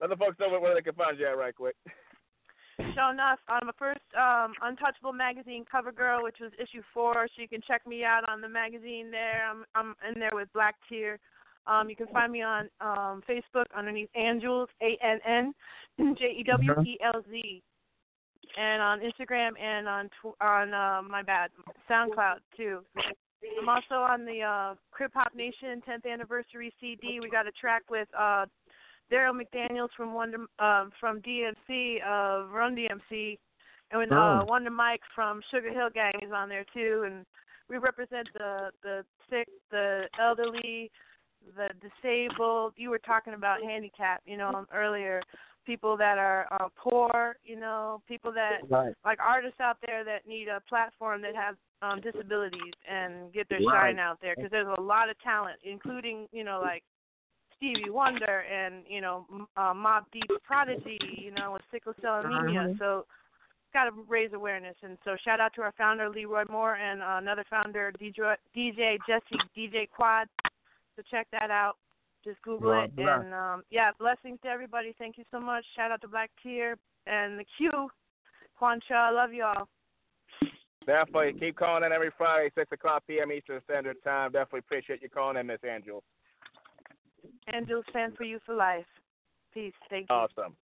let, 0.00 0.10
the 0.10 0.16
folks 0.16 0.38
know 0.38 0.58
where 0.58 0.74
they 0.74 0.82
can 0.82 0.94
find 0.94 1.18
you 1.18 1.26
at 1.26 1.36
right 1.36 1.54
quick. 1.54 1.76
Sure 2.94 3.12
enough, 3.12 3.38
I'm 3.46 3.68
a 3.68 3.74
first 3.74 4.00
um, 4.18 4.54
Untouchable 4.62 5.12
magazine 5.12 5.66
cover 5.70 5.92
girl, 5.92 6.22
which 6.22 6.38
was 6.40 6.50
issue 6.58 6.82
four. 6.94 7.28
So 7.28 7.42
you 7.42 7.46
can 7.46 7.60
check 7.68 7.86
me 7.86 8.04
out 8.04 8.26
on 8.26 8.40
the 8.40 8.48
magazine 8.48 9.10
there. 9.10 9.46
I'm 9.46 9.64
I'm 9.74 9.94
in 10.08 10.18
there 10.18 10.30
with 10.32 10.48
Black 10.54 10.76
Tear. 10.88 11.18
Um, 11.66 11.90
you 11.90 11.96
can 11.96 12.06
find 12.06 12.32
me 12.32 12.42
on 12.42 12.70
um, 12.80 13.22
Facebook 13.28 13.66
underneath 13.76 14.08
AnnJewelz 14.16 14.68
A 14.80 14.96
N 15.04 15.20
N 15.98 16.14
J 16.18 16.24
E 16.38 16.44
W 16.44 16.72
E 16.86 16.98
L 17.04 17.22
Z, 17.30 17.62
and 18.58 18.82
on 18.82 19.00
Instagram 19.00 19.50
and 19.60 19.86
on 19.86 20.08
tw- 20.08 20.40
on 20.40 20.72
uh, 20.72 21.02
my 21.02 21.22
bad 21.22 21.50
SoundCloud 21.88 22.38
too. 22.56 22.80
I'm 23.60 23.68
also 23.68 23.94
on 23.94 24.26
the 24.26 24.42
uh, 24.42 24.74
Krip-Hop 24.92 25.34
Nation 25.34 25.82
10th 25.88 26.10
anniversary 26.10 26.72
CD. 26.78 27.20
We 27.22 27.30
got 27.30 27.46
a 27.46 27.52
track 27.52 27.82
with 27.90 28.06
uh, 28.18 28.44
Darryl 29.10 29.38
McDaniels 29.40 29.88
from 29.96 30.14
Wonder 30.14 30.38
um 30.58 30.90
from 31.00 31.20
DMC 31.20 32.02
of 32.06 32.50
Run 32.50 32.76
DMC, 32.76 33.38
and 33.92 34.12
uh, 34.12 34.16
Oh. 34.16 34.44
Wonder 34.46 34.70
Mike 34.70 35.02
from 35.14 35.40
Sugarhill 35.52 35.92
Gang 35.92 36.12
is 36.22 36.32
on 36.34 36.48
there 36.48 36.64
too. 36.72 37.04
And 37.06 37.26
we 37.68 37.78
represent 37.78 38.28
the 38.34 38.70
the 38.82 39.04
sick, 39.28 39.48
the 39.70 40.04
elderly, 40.20 40.90
the 41.56 41.68
disabled. 41.80 42.74
You 42.76 42.90
were 42.90 42.98
talking 42.98 43.34
about 43.34 43.62
handicap, 43.62 44.22
you 44.26 44.36
know, 44.36 44.64
earlier. 44.74 45.22
People 45.66 45.96
that 45.98 46.18
are 46.18 46.46
uh, 46.52 46.68
poor, 46.76 47.36
you 47.44 47.54
know, 47.58 48.02
people 48.08 48.32
that 48.32 48.60
Right. 48.68 48.94
like 49.04 49.18
artists 49.20 49.60
out 49.60 49.76
there 49.86 50.04
that 50.04 50.26
need 50.26 50.48
a 50.48 50.60
platform 50.68 51.22
that 51.22 51.34
have 51.34 51.56
um 51.82 52.00
disabilities 52.00 52.74
and 52.90 53.32
get 53.32 53.48
their 53.48 53.60
Right. 53.60 53.90
shine 53.94 53.98
out 53.98 54.18
there 54.20 54.34
because 54.36 54.50
there's 54.50 54.66
a 54.78 54.80
lot 54.80 55.08
of 55.10 55.18
talent, 55.20 55.58
including 55.64 56.26
you 56.32 56.44
know 56.44 56.60
like 56.60 56.82
Stevie 57.60 57.90
Wonder 57.90 58.44
and 58.50 58.84
you 58.88 59.02
know 59.02 59.26
M- 59.30 59.46
uh, 59.56 59.74
Mobb 59.74 60.04
Deep's 60.12 60.34
Prodigy, 60.42 60.98
you 61.18 61.30
know 61.32 61.52
with 61.52 61.62
sickle 61.70 61.92
cell 62.00 62.20
anemia. 62.24 62.60
Mhm. 62.68 62.78
So 62.78 63.04
got 63.74 63.84
to 63.84 63.92
raise 64.08 64.32
awareness, 64.32 64.76
and 64.82 64.96
so 65.04 65.14
shout 65.22 65.40
out 65.40 65.52
to 65.54 65.62
our 65.62 65.72
founder 65.78 66.08
Leroy 66.08 66.44
Moore 66.50 66.74
and 66.76 67.02
uh, 67.02 67.16
another 67.18 67.44
founder 67.50 67.92
DJ, 68.00 68.34
DJ 68.56 68.98
Jesse 69.06 69.38
DJ 69.56 69.88
Quad. 69.90 70.26
So 70.96 71.02
check 71.10 71.28
that 71.32 71.50
out. 71.50 71.76
Just 72.24 72.40
Google 72.42 72.70
Well, 72.70 72.84
it, 72.84 72.96
bless. 72.96 73.20
and 73.20 73.32
um, 73.34 73.62
yeah, 73.70 73.90
blessings 73.98 74.38
to 74.42 74.48
everybody. 74.48 74.94
Thank 74.98 75.18
you 75.18 75.24
so 75.30 75.38
much. 75.38 75.64
Shout 75.76 75.90
out 75.90 76.00
to 76.00 76.08
Black 76.08 76.30
Tear 76.42 76.76
and 77.06 77.38
the 77.38 77.44
Q. 77.56 77.90
Quancha, 78.60 78.92
I 78.92 79.10
love 79.10 79.32
y'all. 79.32 79.68
Definitely 80.86 81.38
keep 81.38 81.56
calling 81.56 81.84
in 81.84 81.92
every 81.92 82.10
Friday 82.16 82.50
six 82.54 82.72
o'clock 82.72 83.04
p.m. 83.06 83.30
Eastern 83.30 83.60
Standard 83.64 83.96
Time. 84.02 84.32
Definitely 84.32 84.60
appreciate 84.60 85.02
you 85.02 85.08
calling 85.08 85.36
in, 85.36 85.46
Miss 85.46 85.60
Angel. 85.64 86.02
AnnJewelz 87.52 87.88
stand 87.90 88.16
for 88.16 88.24
you 88.24 88.38
for 88.44 88.54
life. 88.54 88.86
Peace. 89.52 89.72
Thank 89.88 90.08
you. 90.08 90.14
Awesome. 90.14 90.56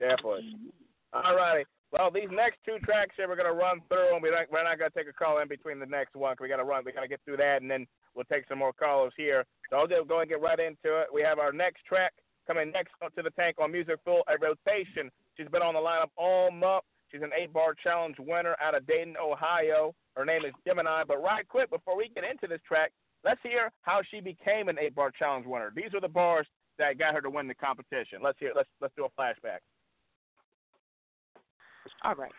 Definitely. 0.00 0.54
Mm-hmm. 0.54 1.26
All 1.26 1.36
righty. 1.36 1.64
Well, 1.90 2.10
these 2.10 2.28
next 2.30 2.58
two 2.66 2.76
tracks 2.84 3.14
here 3.16 3.28
we're 3.28 3.36
gonna 3.36 3.52
run 3.52 3.80
through, 3.88 4.12
and 4.12 4.22
we're 4.22 4.34
not, 4.34 4.46
we're 4.52 4.62
not 4.62 4.78
gonna 4.78 4.90
take 4.90 5.08
a 5.08 5.12
call 5.12 5.40
in 5.40 5.48
between 5.48 5.78
the 5.78 5.86
next 5.86 6.14
one. 6.14 6.36
'cause 6.36 6.42
we 6.42 6.48
gotta 6.48 6.64
run. 6.64 6.84
We 6.84 6.92
gotta 6.92 7.08
get 7.08 7.20
through 7.24 7.38
that, 7.38 7.62
and 7.62 7.70
then 7.70 7.86
we'll 8.14 8.26
take 8.26 8.46
some 8.46 8.58
more 8.58 8.74
callers 8.74 9.14
here. 9.16 9.44
So 9.70 9.78
I'll 9.78 9.86
just 9.86 10.06
go 10.06 10.20
and 10.20 10.28
get 10.28 10.40
right 10.40 10.60
into 10.60 11.00
it. 11.00 11.08
We 11.12 11.22
have 11.22 11.38
our 11.38 11.52
next 11.52 11.84
track 11.84 12.12
coming 12.46 12.70
next 12.70 12.92
up 13.02 13.14
to 13.14 13.22
the 13.22 13.30
tank 13.30 13.56
on 13.58 13.72
MusicFuel 13.72 14.22
a 14.28 14.36
rotation. 14.38 15.10
She's 15.36 15.48
been 15.48 15.62
on 15.62 15.74
the 15.74 15.80
lineup 15.80 16.10
all 16.16 16.50
month. 16.50 16.84
She's 17.10 17.22
an 17.22 17.32
eight 17.34 17.52
bar 17.54 17.74
challenge 17.74 18.16
winner 18.18 18.54
out 18.60 18.74
of 18.74 18.86
Dayton, 18.86 19.16
Ohio. 19.16 19.94
Her 20.14 20.26
name 20.26 20.44
is 20.44 20.52
Gemini. 20.66 21.04
But 21.04 21.22
right 21.22 21.48
quick, 21.48 21.70
before 21.70 21.96
we 21.96 22.10
get 22.10 22.24
into 22.24 22.46
this 22.46 22.60
track, 22.68 22.92
let's 23.24 23.40
hear 23.42 23.70
how 23.82 24.00
she 24.10 24.20
became 24.20 24.68
an 24.68 24.78
eight 24.78 24.94
bar 24.94 25.10
challenge 25.10 25.46
winner. 25.46 25.72
These 25.74 25.94
are 25.94 26.00
the 26.00 26.08
bars 26.08 26.46
that 26.78 26.98
got 26.98 27.14
her 27.14 27.20
to 27.20 27.30
win 27.30 27.48
the 27.48 27.54
competition. 27.54 28.20
Let's 28.22 28.38
hear. 28.38 28.52
Let's 28.54 28.68
let's 28.80 28.94
do 28.96 29.04
a 29.04 29.20
flashback. 29.20 29.58
All 32.04 32.14
right. 32.14 32.32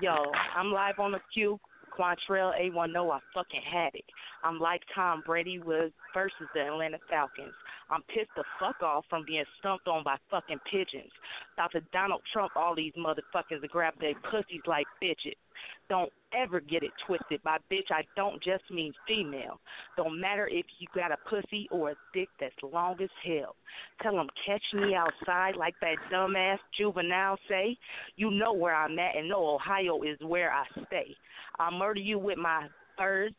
Yo, 0.00 0.16
I'm 0.56 0.72
live 0.72 0.98
on 0.98 1.12
the 1.12 1.20
Q. 1.34 1.58
Quantrell 1.98 2.52
A10, 2.58 3.12
I 3.12 3.18
fucking 3.34 3.60
had 3.70 3.94
it. 3.94 4.04
I'm 4.42 4.58
like 4.58 4.80
Tom 4.94 5.22
Brady 5.26 5.58
was 5.58 5.90
versus 6.14 6.48
the 6.54 6.62
Atlanta 6.62 6.98
Falcons. 7.10 7.52
I'm 7.90 8.02
pissed 8.08 8.30
the 8.36 8.44
fuck 8.58 8.82
off 8.82 9.04
from 9.10 9.24
being 9.26 9.44
stumped 9.58 9.86
on 9.86 10.02
by 10.02 10.16
fucking 10.30 10.60
pigeons. 10.70 11.12
Dr. 11.56 11.82
Donald 11.92 12.22
Trump 12.32 12.52
all 12.56 12.74
these 12.74 12.94
motherfuckers 12.96 13.60
to 13.60 13.68
grab 13.68 13.94
their 14.00 14.14
pussies 14.30 14.62
like 14.66 14.86
bitches. 15.02 15.36
Don't 15.88 16.12
ever 16.34 16.60
get 16.60 16.82
it 16.82 16.90
twisted. 17.06 17.42
By 17.42 17.58
bitch, 17.70 17.90
I 17.90 18.02
don't 18.16 18.42
just 18.42 18.64
mean 18.70 18.92
female. 19.06 19.60
Don't 19.96 20.20
matter 20.20 20.48
if 20.48 20.64
you 20.78 20.86
got 20.94 21.12
a 21.12 21.16
pussy 21.28 21.68
or 21.70 21.90
a 21.90 21.94
dick 22.14 22.28
that's 22.40 22.54
long 22.62 22.96
as 23.02 23.10
hell. 23.24 23.56
Tell 24.02 24.18
'em 24.18 24.28
catch 24.46 24.62
me 24.72 24.94
outside 24.94 25.56
like 25.56 25.78
that 25.80 25.96
dumbass 26.10 26.58
juvenile 26.76 27.38
say. 27.48 27.76
You 28.16 28.30
know 28.30 28.52
where 28.52 28.74
I'm 28.74 28.98
at 28.98 29.16
and 29.16 29.28
know 29.28 29.46
Ohio 29.54 30.02
is 30.02 30.18
where 30.20 30.52
I 30.52 30.64
stay. 30.86 31.16
I'll 31.58 31.72
murder 31.72 32.00
you 32.00 32.18
with 32.18 32.38
my 32.38 32.68
birds. 32.96 33.36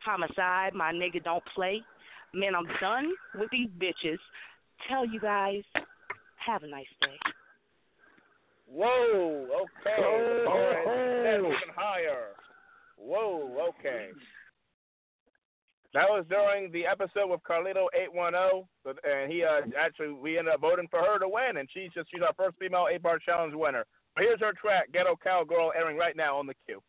Homicide, 0.00 0.74
my 0.74 0.92
nigga 0.92 1.22
don't 1.24 1.44
play. 1.54 1.82
Man, 2.32 2.54
I'm 2.54 2.66
done 2.80 3.12
with 3.34 3.50
these 3.50 3.70
bitches. 3.70 4.18
Tell 4.88 5.06
you 5.06 5.18
guys, 5.18 5.62
have 6.36 6.62
a 6.62 6.66
nice 6.66 6.86
day. 7.00 7.18
Whoa, 8.68 9.46
okay. 9.62 9.96
Oh, 9.98 10.44
All 10.48 10.58
right, 10.58 10.84
oh. 10.86 11.22
that's 11.24 11.38
even 11.38 11.74
higher. 11.74 12.34
Whoa, 12.98 13.70
okay. 13.70 14.08
That 15.94 16.10
was 16.10 16.26
during 16.28 16.70
the 16.72 16.84
episode 16.86 17.30
with 17.30 17.40
Carlito 17.48 17.86
eight 17.94 18.12
one 18.12 18.34
zero, 18.34 18.68
and 18.84 19.32
he 19.32 19.44
uh, 19.44 19.62
actually 19.80 20.10
we 20.12 20.36
ended 20.36 20.54
up 20.54 20.60
voting 20.60 20.88
for 20.90 21.00
her 21.00 21.18
to 21.18 21.28
win, 21.28 21.56
and 21.58 21.68
she's 21.72 21.90
just 21.94 22.10
she's 22.12 22.22
our 22.22 22.34
first 22.36 22.56
female 22.58 22.86
eight 22.92 23.02
bar 23.02 23.18
challenge 23.18 23.54
winner. 23.54 23.84
But 24.14 24.24
here's 24.24 24.40
her 24.40 24.52
track, 24.52 24.92
Ghetto 24.92 25.16
Cowgirl, 25.22 25.72
airing 25.76 25.96
right 25.96 26.16
now 26.16 26.36
on 26.36 26.46
the 26.46 26.54
queue. 26.66 26.82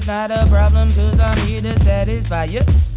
It's 0.00 0.06
not 0.06 0.30
a 0.30 0.46
problem, 0.48 0.94
cause 0.94 1.20
I'm 1.20 1.46
here 1.46 1.60
to 1.60 1.78
satisfy 1.84 2.44
you. 2.44 2.89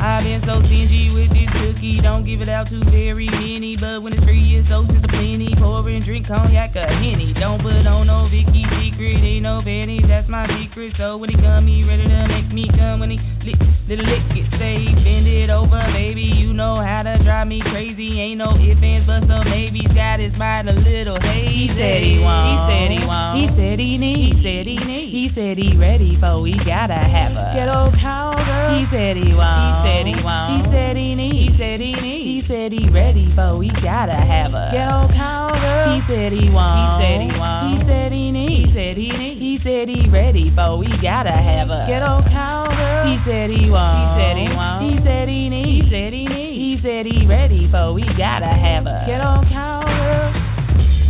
I've 0.00 0.24
been 0.24 0.40
so 0.48 0.64
stingy 0.64 1.12
with 1.12 1.28
this 1.28 1.44
cookie, 1.52 2.00
don't 2.00 2.24
give 2.24 2.40
it 2.40 2.48
out 2.48 2.72
to 2.72 2.80
very 2.88 3.28
many. 3.28 3.76
But 3.76 4.00
when 4.00 4.16
it's 4.16 4.24
free, 4.24 4.56
it's 4.56 4.68
so 4.72 4.88
just 4.88 5.04
a 5.04 5.08
plenty. 5.08 5.52
Pour 5.60 5.84
and 5.84 6.04
drink 6.04 6.26
cognac 6.26 6.74
a 6.74 6.88
henny. 6.88 7.36
Don't 7.36 7.60
put 7.60 7.84
on 7.84 8.08
no 8.08 8.24
Vicky 8.32 8.64
secret, 8.80 9.20
ain't 9.20 9.44
no 9.44 9.60
pennies, 9.60 10.04
that's 10.08 10.28
my 10.28 10.48
secret. 10.56 10.94
So 10.96 11.18
when 11.18 11.28
he 11.28 11.36
come, 11.36 11.66
he 11.66 11.84
ready 11.84 12.08
to 12.08 12.28
make 12.28 12.48
me 12.48 12.64
come. 12.72 13.00
When 13.00 13.10
he 13.12 13.20
lick, 13.44 13.60
little 13.88 14.08
lick 14.08 14.24
it, 14.32 14.48
say 14.56 14.88
bend 15.04 15.28
it 15.28 15.50
over, 15.50 15.84
baby. 15.92 16.32
You 16.32 16.52
know 16.56 16.80
how 16.80 17.04
to 17.04 17.20
drive 17.22 17.48
me 17.48 17.60
crazy. 17.60 18.20
Ain't 18.20 18.38
no 18.38 18.56
ifs, 18.56 18.80
ands, 18.80 19.06
buts, 19.06 19.28
or 19.28 19.44
maybes. 19.44 19.92
Got 19.92 20.20
his 20.20 20.32
mind 20.40 20.68
a 20.70 20.80
little 20.80 21.20
hazy. 21.20 21.68
He 21.68 21.76
said 21.76 22.00
he 22.00 22.16
won't. 22.16 22.48
He 22.48 22.56
said 22.72 22.88
he 22.88 23.00
won't. 23.04 23.36
He 23.36 23.44
said 23.52 23.76
he 23.76 23.98
need. 24.00 24.36
He 24.36 24.42
said 24.42 24.64
he 24.64 24.76
need. 24.80 25.08
He 25.12 25.28
said 25.36 25.60
he 25.60 25.76
ready 25.76 26.16
for. 26.16 26.40
We 26.40 26.56
gotta 26.64 26.96
have 26.96 27.36
a 27.36 27.52
Get 27.52 27.68
ghetto 27.68 27.92
He 28.40 28.86
said 28.90 29.16
he 29.16 29.34
won't. 29.34 29.60
He 29.60 29.72
said 29.84 30.04
he 30.06 30.16
won't. 30.22 30.50
He 30.50 30.72
said 30.72 30.96
he 30.96 31.14
need. 31.14 31.36
He 31.36 31.58
said 31.58 31.80
he 31.80 31.92
need. 31.92 32.24
He 32.24 32.38
said 32.48 32.72
he 32.72 32.88
ready 32.88 33.32
for. 33.34 33.56
We 33.58 33.68
gotta 33.82 34.16
have 34.16 34.54
a 34.54 34.70
ghetto 34.72 35.08
cowgirl. 35.12 35.94
He 35.94 36.00
said 36.08 36.32
he 36.32 36.48
won't. 36.50 37.00
He 37.00 37.04
said 37.04 37.18
he 37.20 37.30
won't. 37.38 37.64
He 37.68 37.76
said 37.86 38.12
he 38.12 38.30
need. 38.32 38.66
He 38.66 38.74
said 38.74 38.96
he 38.96 39.10
need. 39.12 39.36
He 39.38 39.58
said 39.62 39.88
he 39.88 40.08
ready 40.08 40.52
for. 40.54 40.78
We 40.78 40.88
gotta 41.02 41.32
have 41.34 41.70
a 41.70 41.84
ghetto 41.86 42.22
cowgirl. 42.30 43.06
He 43.10 43.16
said 43.28 43.50
he 43.50 43.70
won't. 43.70 43.98
He 44.00 44.06
said 44.16 44.36
he 44.36 44.48
won't. 44.54 44.80
He 44.84 44.94
said 45.04 45.28
he 45.28 45.48
need. 45.48 45.84
He 45.84 45.90
said 45.90 46.12
he 46.12 46.24
need. 46.26 46.54
He 46.60 46.78
said 46.82 47.06
he 47.06 47.26
ready 47.26 47.68
for. 47.70 47.92
We 47.92 48.04
gotta 48.16 48.48
have 48.48 48.86
a 48.86 49.04
ghetto 49.06 49.44
cowgirl. 49.52 50.39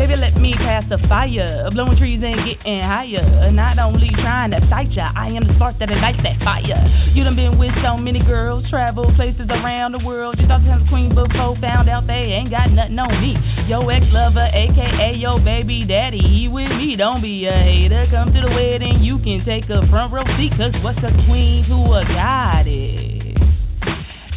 Baby, 0.01 0.17
let 0.17 0.41
me 0.41 0.55
pass 0.57 0.89
the 0.89 0.97
fire. 1.13 1.69
Blowing 1.75 1.99
trees 1.99 2.25
and 2.25 2.41
getting 2.41 2.81
higher. 2.81 3.53
Not 3.53 3.79
only 3.79 4.09
trying 4.17 4.51
to 4.53 4.65
sight 4.73 4.91
ya, 4.93 5.13
I 5.15 5.29
am 5.29 5.45
the 5.47 5.53
spark 5.57 5.79
that 5.79 5.93
ignites 5.93 6.17
that 6.25 6.41
fire. 6.41 6.81
You 7.13 7.23
done 7.23 7.37
been 7.37 7.59
with 7.59 7.77
so 7.85 7.99
many 7.99 8.19
girls, 8.25 8.65
traveled 8.71 9.15
places 9.15 9.45
around 9.51 9.93
the 9.93 10.01
world. 10.01 10.37
You 10.41 10.49
thought 10.49 10.65
a 10.65 10.89
queen 10.89 11.11
before, 11.11 11.53
found 11.61 11.91
out 11.91 12.07
they 12.07 12.33
ain't 12.33 12.49
got 12.49 12.73
nothing 12.73 12.99
on 12.99 13.13
me. 13.21 13.37
Yo 13.69 13.87
ex 13.93 14.07
lover, 14.09 14.49
aka 14.49 15.13
yo 15.21 15.39
baby 15.39 15.85
daddy, 15.85 16.25
he 16.25 16.49
with 16.49 16.73
me. 16.73 16.97
Don't 16.97 17.21
be 17.21 17.45
a 17.45 17.53
hater. 17.53 18.09
Come 18.11 18.33
to 18.33 18.41
the 18.41 18.49
wedding, 18.49 19.05
you 19.05 19.19
can 19.19 19.45
take 19.45 19.69
a 19.69 19.87
front 19.91 20.15
row 20.15 20.25
seat. 20.41 20.57
Cause 20.57 20.73
what's 20.81 20.97
a 21.05 21.13
queen 21.29 21.69
to 21.69 21.77
a 21.77 22.09
goddess? 22.09 23.20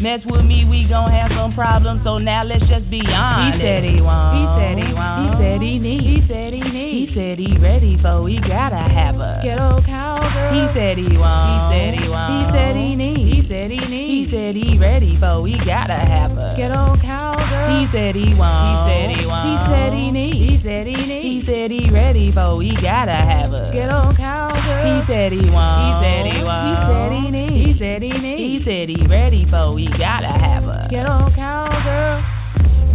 Mess 0.02 0.22
with 0.26 0.44
me, 0.44 0.66
we 0.66 0.88
gon' 0.90 1.12
have 1.12 1.30
some 1.38 1.54
problems. 1.54 2.02
So 2.04 2.18
now 2.18 2.44
let's 2.44 2.66
just 2.66 2.90
be 2.90 3.02
honest. 3.06 3.62
He 3.62 3.62
said 3.62 3.84
he 3.86 4.02
won't. 4.02 4.34
He 4.34 4.44
said 4.58 4.76
he 4.82 4.90
won't. 4.94 5.22
He 5.22 5.30
said 5.38 5.62
he 5.62 5.74
need. 5.78 6.02
He 6.02 6.18
said 6.26 6.50
he 6.54 6.64
need. 6.66 6.94
He 6.94 7.14
said 7.14 7.38
he 7.38 7.58
ready 7.62 7.98
for. 8.02 8.24
We 8.26 8.42
gotta 8.42 8.82
have 8.82 9.22
a 9.22 9.42
ghetto 9.46 9.86
cowgirl. 9.86 10.50
He 10.50 10.64
said 10.74 10.98
he 10.98 11.14
won't. 11.14 11.46
He 11.46 11.78
said 11.78 11.94
he 11.94 12.10
won't. 12.10 12.34
He 12.34 12.42
said 12.58 12.74
he 12.74 12.90
need. 12.98 13.22
He 13.22 13.40
said 13.46 13.70
he 13.70 13.82
need. 13.86 14.10
He 14.10 14.22
said 14.34 14.54
he 14.58 14.78
ready 14.82 15.14
for. 15.22 15.42
We 15.46 15.54
gotta 15.62 16.00
have 16.02 16.34
a 16.42 16.58
ghetto 16.58 16.98
cowgirl. 16.98 17.70
He 17.78 17.86
said 17.94 18.18
he 18.18 18.34
won't. 18.34 18.66
He 18.66 18.76
said 18.90 19.08
he 19.14 19.24
won't. 19.30 19.46
He 19.46 19.56
said 19.70 19.94
he 19.94 20.06
need. 20.10 20.38
He 20.42 20.54
said 20.66 20.86
he 20.90 20.98
need. 21.06 21.22
He 21.22 21.38
said 21.46 21.70
he 21.70 21.84
ready 21.94 22.34
for. 22.34 22.58
We 22.58 22.74
gotta 22.82 23.14
have 23.14 23.54
a 23.54 23.70
ghetto 23.70 24.10
cowgirl. 24.18 24.90
He 24.90 24.98
said 25.06 25.30
he 25.38 25.46
won't. 25.54 25.86
He 25.86 25.92
said 26.02 26.26
he 26.26 26.42
won't. 26.42 26.66
He 26.66 26.76
said 26.82 27.10
he 27.14 27.24
need. 27.30 27.54
He 27.54 27.72
said 27.78 28.02
he 28.02 28.14
need. 28.18 28.42
He 28.42 28.58
said 28.66 28.90
he 28.90 29.06
ready 29.06 29.46
for. 29.50 29.74
We 29.74 29.83
gotta 29.98 30.28
have 30.28 30.64
a 30.64 30.88
ghetto 30.90 31.30
cowgirl. 31.36 32.24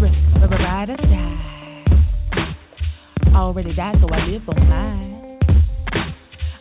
R- 0.00 0.42
r- 0.42 0.48
ride 0.48 0.90
or 0.90 0.96
die. 0.96 1.44
Already 3.34 3.74
died, 3.74 3.96
so 4.00 4.08
I 4.08 4.26
live 4.26 4.42
for 4.44 4.54
mine. 4.54 5.38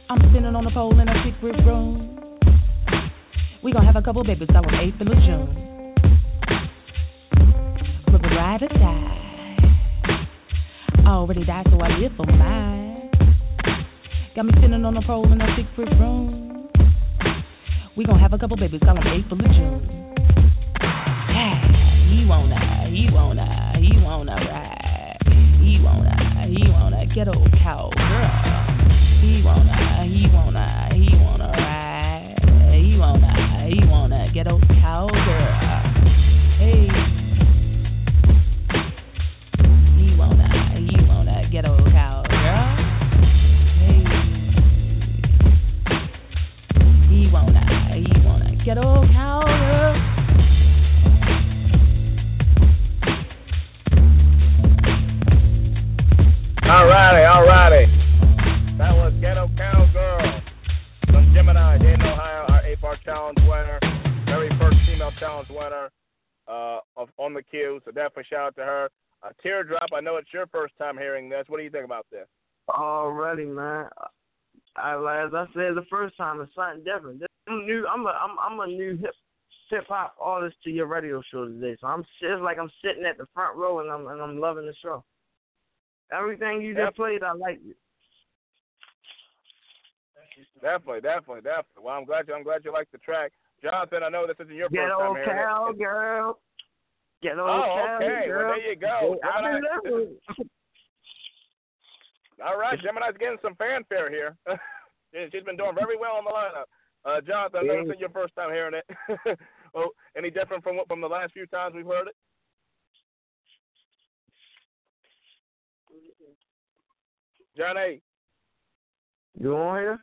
I'm 0.10 0.22
sitting 0.34 0.46
on 0.46 0.64
the 0.64 0.72
pole 0.72 1.00
in 1.00 1.08
a 1.08 1.24
secret 1.24 1.66
room. 1.66 2.20
We 3.64 3.72
gon' 3.72 3.86
have 3.86 3.96
a 3.96 4.02
couple 4.02 4.24
babies 4.24 4.48
on 4.56 4.64
8th 4.64 5.02
of 5.02 5.08
June. 5.26 5.64
Ride 8.38 8.62
or 8.62 8.68
die. 8.68 9.58
Already 11.08 11.44
died, 11.46 11.68
so 11.72 11.80
I 11.80 11.98
live 11.98 12.12
for 12.16 12.26
mine. 12.26 13.10
Got 14.36 14.46
me 14.46 14.54
sitting 14.62 14.86
on 14.86 14.94
the 14.94 15.02
pole 15.02 15.32
in 15.32 15.42
a 15.42 15.56
secret 15.56 15.90
room. 16.00 16.70
We 17.96 18.06
gon' 18.06 18.20
have 18.20 18.34
a 18.34 18.38
couple 18.38 18.58
babies, 18.58 18.82
call 18.84 18.98
'em 18.98 19.04
8th 19.08 19.32
of 19.32 19.40
June. 19.40 20.07
He 22.08 22.26
wanna, 22.26 22.88
he 22.90 23.10
wanna, 23.12 23.74
he 23.82 24.02
wanna 24.02 24.36
ride. 24.36 25.18
He 25.62 25.78
wanna, 25.84 26.48
he 26.48 26.72
wanna 26.72 27.06
get 27.14 27.28
cowgirl. 27.62 27.94
He 29.20 29.44
wanna, 29.44 30.06
he 30.08 30.26
wanna, 30.34 30.90
he 30.94 31.16
wanna 31.18 31.52
ride. 31.52 32.36
He 32.72 32.98
wanna, 32.98 33.68
he 33.68 33.86
wanna 33.86 34.32
old 34.48 34.64
cowgirl. 34.82 35.67
To 68.58 68.64
her. 68.64 68.90
A 69.24 69.34
Teardrop, 69.42 69.90
I 69.96 70.02
know 70.02 70.18
it's 70.18 70.34
your 70.34 70.46
first 70.48 70.74
time 70.78 70.98
hearing 70.98 71.28
this. 71.30 71.46
What 71.48 71.58
do 71.58 71.64
you 71.64 71.72
think 71.72 71.86
about 71.86 72.06
this? 72.12 72.28
Already, 72.70 73.46
man. 73.46 73.88
I, 74.76 74.94
as 74.94 75.34
I 75.34 75.46
said 75.54 75.76
the 75.76 75.86
first 75.90 76.16
time, 76.18 76.40
it's 76.42 76.54
something 76.54 76.84
different. 76.84 77.24
I'm 77.48 77.66
new. 77.66 77.88
I'm 77.88 78.06
a 78.06 78.10
I'm 78.10 78.38
I'm 78.40 78.60
a 78.60 78.68
new 78.68 78.98
hip 78.98 79.16
hip 79.70 79.86
hop 79.88 80.16
artist 80.22 80.58
to 80.64 80.70
your 80.70 80.86
radio 80.86 81.22
show 81.32 81.46
today. 81.46 81.78
So 81.82 81.88
I'm 81.88 82.02
it's 82.22 82.42
like 82.42 82.60
I'm 82.60 82.70
sitting 82.84 83.06
at 83.06 83.18
the 83.18 83.26
front 83.34 83.58
row 83.58 83.80
and 83.80 83.90
I'm 83.90 84.08
and 84.08 84.22
I'm 84.22 84.40
loving 84.40 84.66
the 84.66 84.76
show. 84.84 85.04
Everything 86.12 86.62
you 86.62 86.76
just 86.76 86.96
played, 86.96 87.24
I 87.24 87.34
like 87.34 87.60
it. 87.66 87.76
Definitely, 90.62 91.02
definitely, 91.02 91.42
definitely. 91.42 91.84
Well, 91.84 91.98
I'm 91.98 92.06
glad 92.06 92.28
you. 92.28 92.36
I'm 92.36 92.44
glad 92.44 92.64
you 92.64 92.72
like 92.72 92.90
the 92.92 93.00
track, 93.00 93.32
Johnathan. 93.64 94.04
I 94.04 94.10
know 94.10 94.28
this 94.28 94.38
isn't 94.40 94.56
your 94.56 94.70
Get 94.70 94.88
first 94.88 95.00
time 95.00 95.08
old 95.08 95.18
hearing 95.18 95.76
it. 95.76 95.80
girl. 95.80 96.40
Get 97.24 97.40
old 97.40 97.50
Oh, 97.50 97.96
okay. 98.02 98.28
girl. 98.28 98.48
Well, 98.50 98.58
there 98.58 98.70
you 98.70 98.76
go. 98.76 99.18
I've 99.24 99.44
been 99.44 99.64
Gemini- 99.84 100.14
All 102.46 102.58
right, 102.60 102.80
Gemini's 102.80 103.18
getting 103.20 103.40
some 103.42 103.56
fanfare 103.56 104.10
here. 104.10 104.36
She- 105.14 105.30
She's 105.32 105.44
been 105.44 105.56
doing 105.58 105.74
very 105.74 105.98
well 105.98 106.18
on 106.18 106.26
the 106.26 106.32
lineup. 106.32 106.68
Uh, 107.06 107.22
Johnathan, 107.22 107.60
I 107.60 107.64
know 107.64 107.76
this 107.78 107.86
isn't 107.86 108.00
your 108.00 108.10
first 108.10 108.36
time 108.36 108.52
hearing 108.52 108.74
it. 108.76 109.40
oh, 109.76 109.90
any 110.18 110.30
different 110.30 110.62
from 110.64 110.76
what 110.76 110.88
from 110.90 111.00
the 111.02 111.08
last 111.08 111.32
few 111.34 111.46
times 111.48 111.74
we've 111.74 111.86
heard 111.86 112.08
it? 112.10 112.16
Johnny, 117.58 118.02
You 119.40 119.56
on 119.58 119.80
here? 119.80 120.00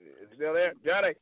is 0.00 0.28
he 0.30 0.36
still 0.36 0.54
there? 0.54 0.72
Johnny. 0.84 1.12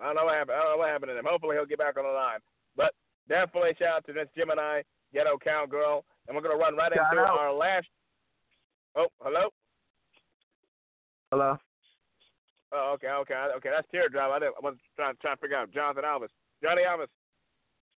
I 0.00 0.06
don't 0.06 0.16
know 0.16 0.24
what 0.26 0.34
happened. 0.34 0.56
I 0.56 0.62
don't 0.62 0.72
know 0.72 0.78
what 0.78 0.90
happened 0.90 1.10
to 1.10 1.18
him. 1.18 1.26
Hopefully 1.28 1.56
he'll 1.56 1.66
get 1.66 1.78
back 1.78 1.96
on 1.96 2.04
the 2.04 2.10
line. 2.10 2.40
But 2.76 2.92
definitely 3.28 3.72
shout 3.78 4.02
out 4.02 4.06
to 4.06 4.12
Miss 4.14 4.28
Gemini, 4.36 4.82
Ghetto 5.12 5.38
Cowgirl, 5.38 6.04
and 6.26 6.34
we're 6.34 6.42
gonna 6.42 6.58
run 6.58 6.76
right 6.76 6.92
Shout 6.92 7.12
into 7.12 7.22
out. 7.22 7.38
our 7.38 7.52
last. 7.52 7.86
Oh, 8.96 9.06
hello. 9.22 9.50
Hello. 11.30 11.58
Oh, 12.72 12.92
okay, 12.94 13.08
okay, 13.08 13.34
okay. 13.56 13.70
That's 13.70 13.86
teardrop. 13.90 14.32
I, 14.32 14.38
didn't, 14.38 14.54
I 14.58 14.66
was 14.66 14.74
trying 14.96 15.14
trying 15.22 15.36
to 15.36 15.40
figure 15.40 15.56
out 15.56 15.70
Johnathan 15.70 16.02
Alves, 16.02 16.34
Johnny 16.62 16.82
Alves. 16.82 17.06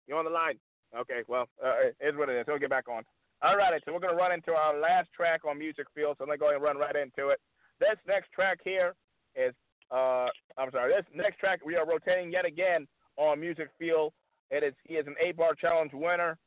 You 0.06 0.16
on 0.16 0.24
the 0.24 0.30
line? 0.30 0.58
Okay, 0.96 1.22
well, 1.26 1.48
uh, 1.64 1.88
it 1.88 1.96
is 2.00 2.16
what 2.16 2.28
it 2.28 2.36
is. 2.38 2.44
He'll 2.46 2.58
get 2.58 2.70
back 2.70 2.88
on. 2.88 3.02
All 3.42 3.56
right, 3.56 3.80
so 3.84 3.92
we're 3.92 4.00
gonna 4.00 4.16
run 4.16 4.32
into 4.32 4.52
our 4.52 4.78
last 4.78 5.08
track 5.14 5.44
on 5.44 5.58
MusicFuel. 5.58 6.16
So 6.16 6.24
let 6.24 6.28
me 6.28 6.36
go 6.36 6.46
ahead 6.46 6.56
and 6.56 6.64
run 6.64 6.76
right 6.76 6.96
into 6.96 7.28
it. 7.28 7.40
This 7.80 7.96
next 8.06 8.32
track 8.32 8.58
here 8.64 8.94
is 9.34 9.52
uh, 9.90 10.26
I'm 10.58 10.70
sorry. 10.70 10.92
This 10.94 11.04
next 11.14 11.38
track 11.38 11.60
we 11.64 11.76
are 11.76 11.86
rotating 11.86 12.32
yet 12.32 12.44
again 12.44 12.86
on 13.16 13.40
Music 13.40 13.68
Field. 13.78 14.12
It 14.50 14.62
is 14.62 14.74
he 14.84 14.94
is 14.94 15.06
an 15.06 15.14
eight 15.22 15.36
bar 15.36 15.54
challenge 15.54 15.92
winner. 15.94 16.38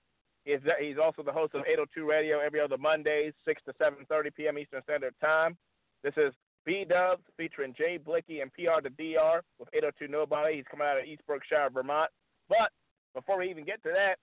He's 0.45 0.59
he's 0.79 0.97
also 1.01 1.23
the 1.23 1.31
host 1.31 1.53
of 1.53 1.61
802 1.61 2.09
Radio 2.09 2.39
every 2.39 2.59
other 2.59 2.77
Mondays, 2.77 3.33
6 3.45 3.61
to 3.65 3.73
7:30 3.73 4.35
p.m. 4.35 4.57
Eastern 4.57 4.81
Standard 4.83 5.13
Time. 5.21 5.57
This 6.03 6.13
is 6.17 6.33
B.Dubs 6.65 7.23
featuring 7.37 7.73
Jay 7.77 7.97
Blicky 7.97 8.41
and 8.41 8.51
PR 8.53 8.81
to 8.81 8.89
DR 8.89 9.41
with 9.59 9.69
802 9.73 10.07
Nobody. 10.07 10.57
He's 10.57 10.65
coming 10.69 10.87
out 10.87 10.99
of 10.99 11.05
East 11.05 11.21
Berkshire, 11.27 11.69
Vermont. 11.73 12.09
But 12.47 12.71
before 13.13 13.39
we 13.39 13.49
even 13.49 13.65
get 13.65 13.81
to 13.83 13.91
that, 13.93 14.15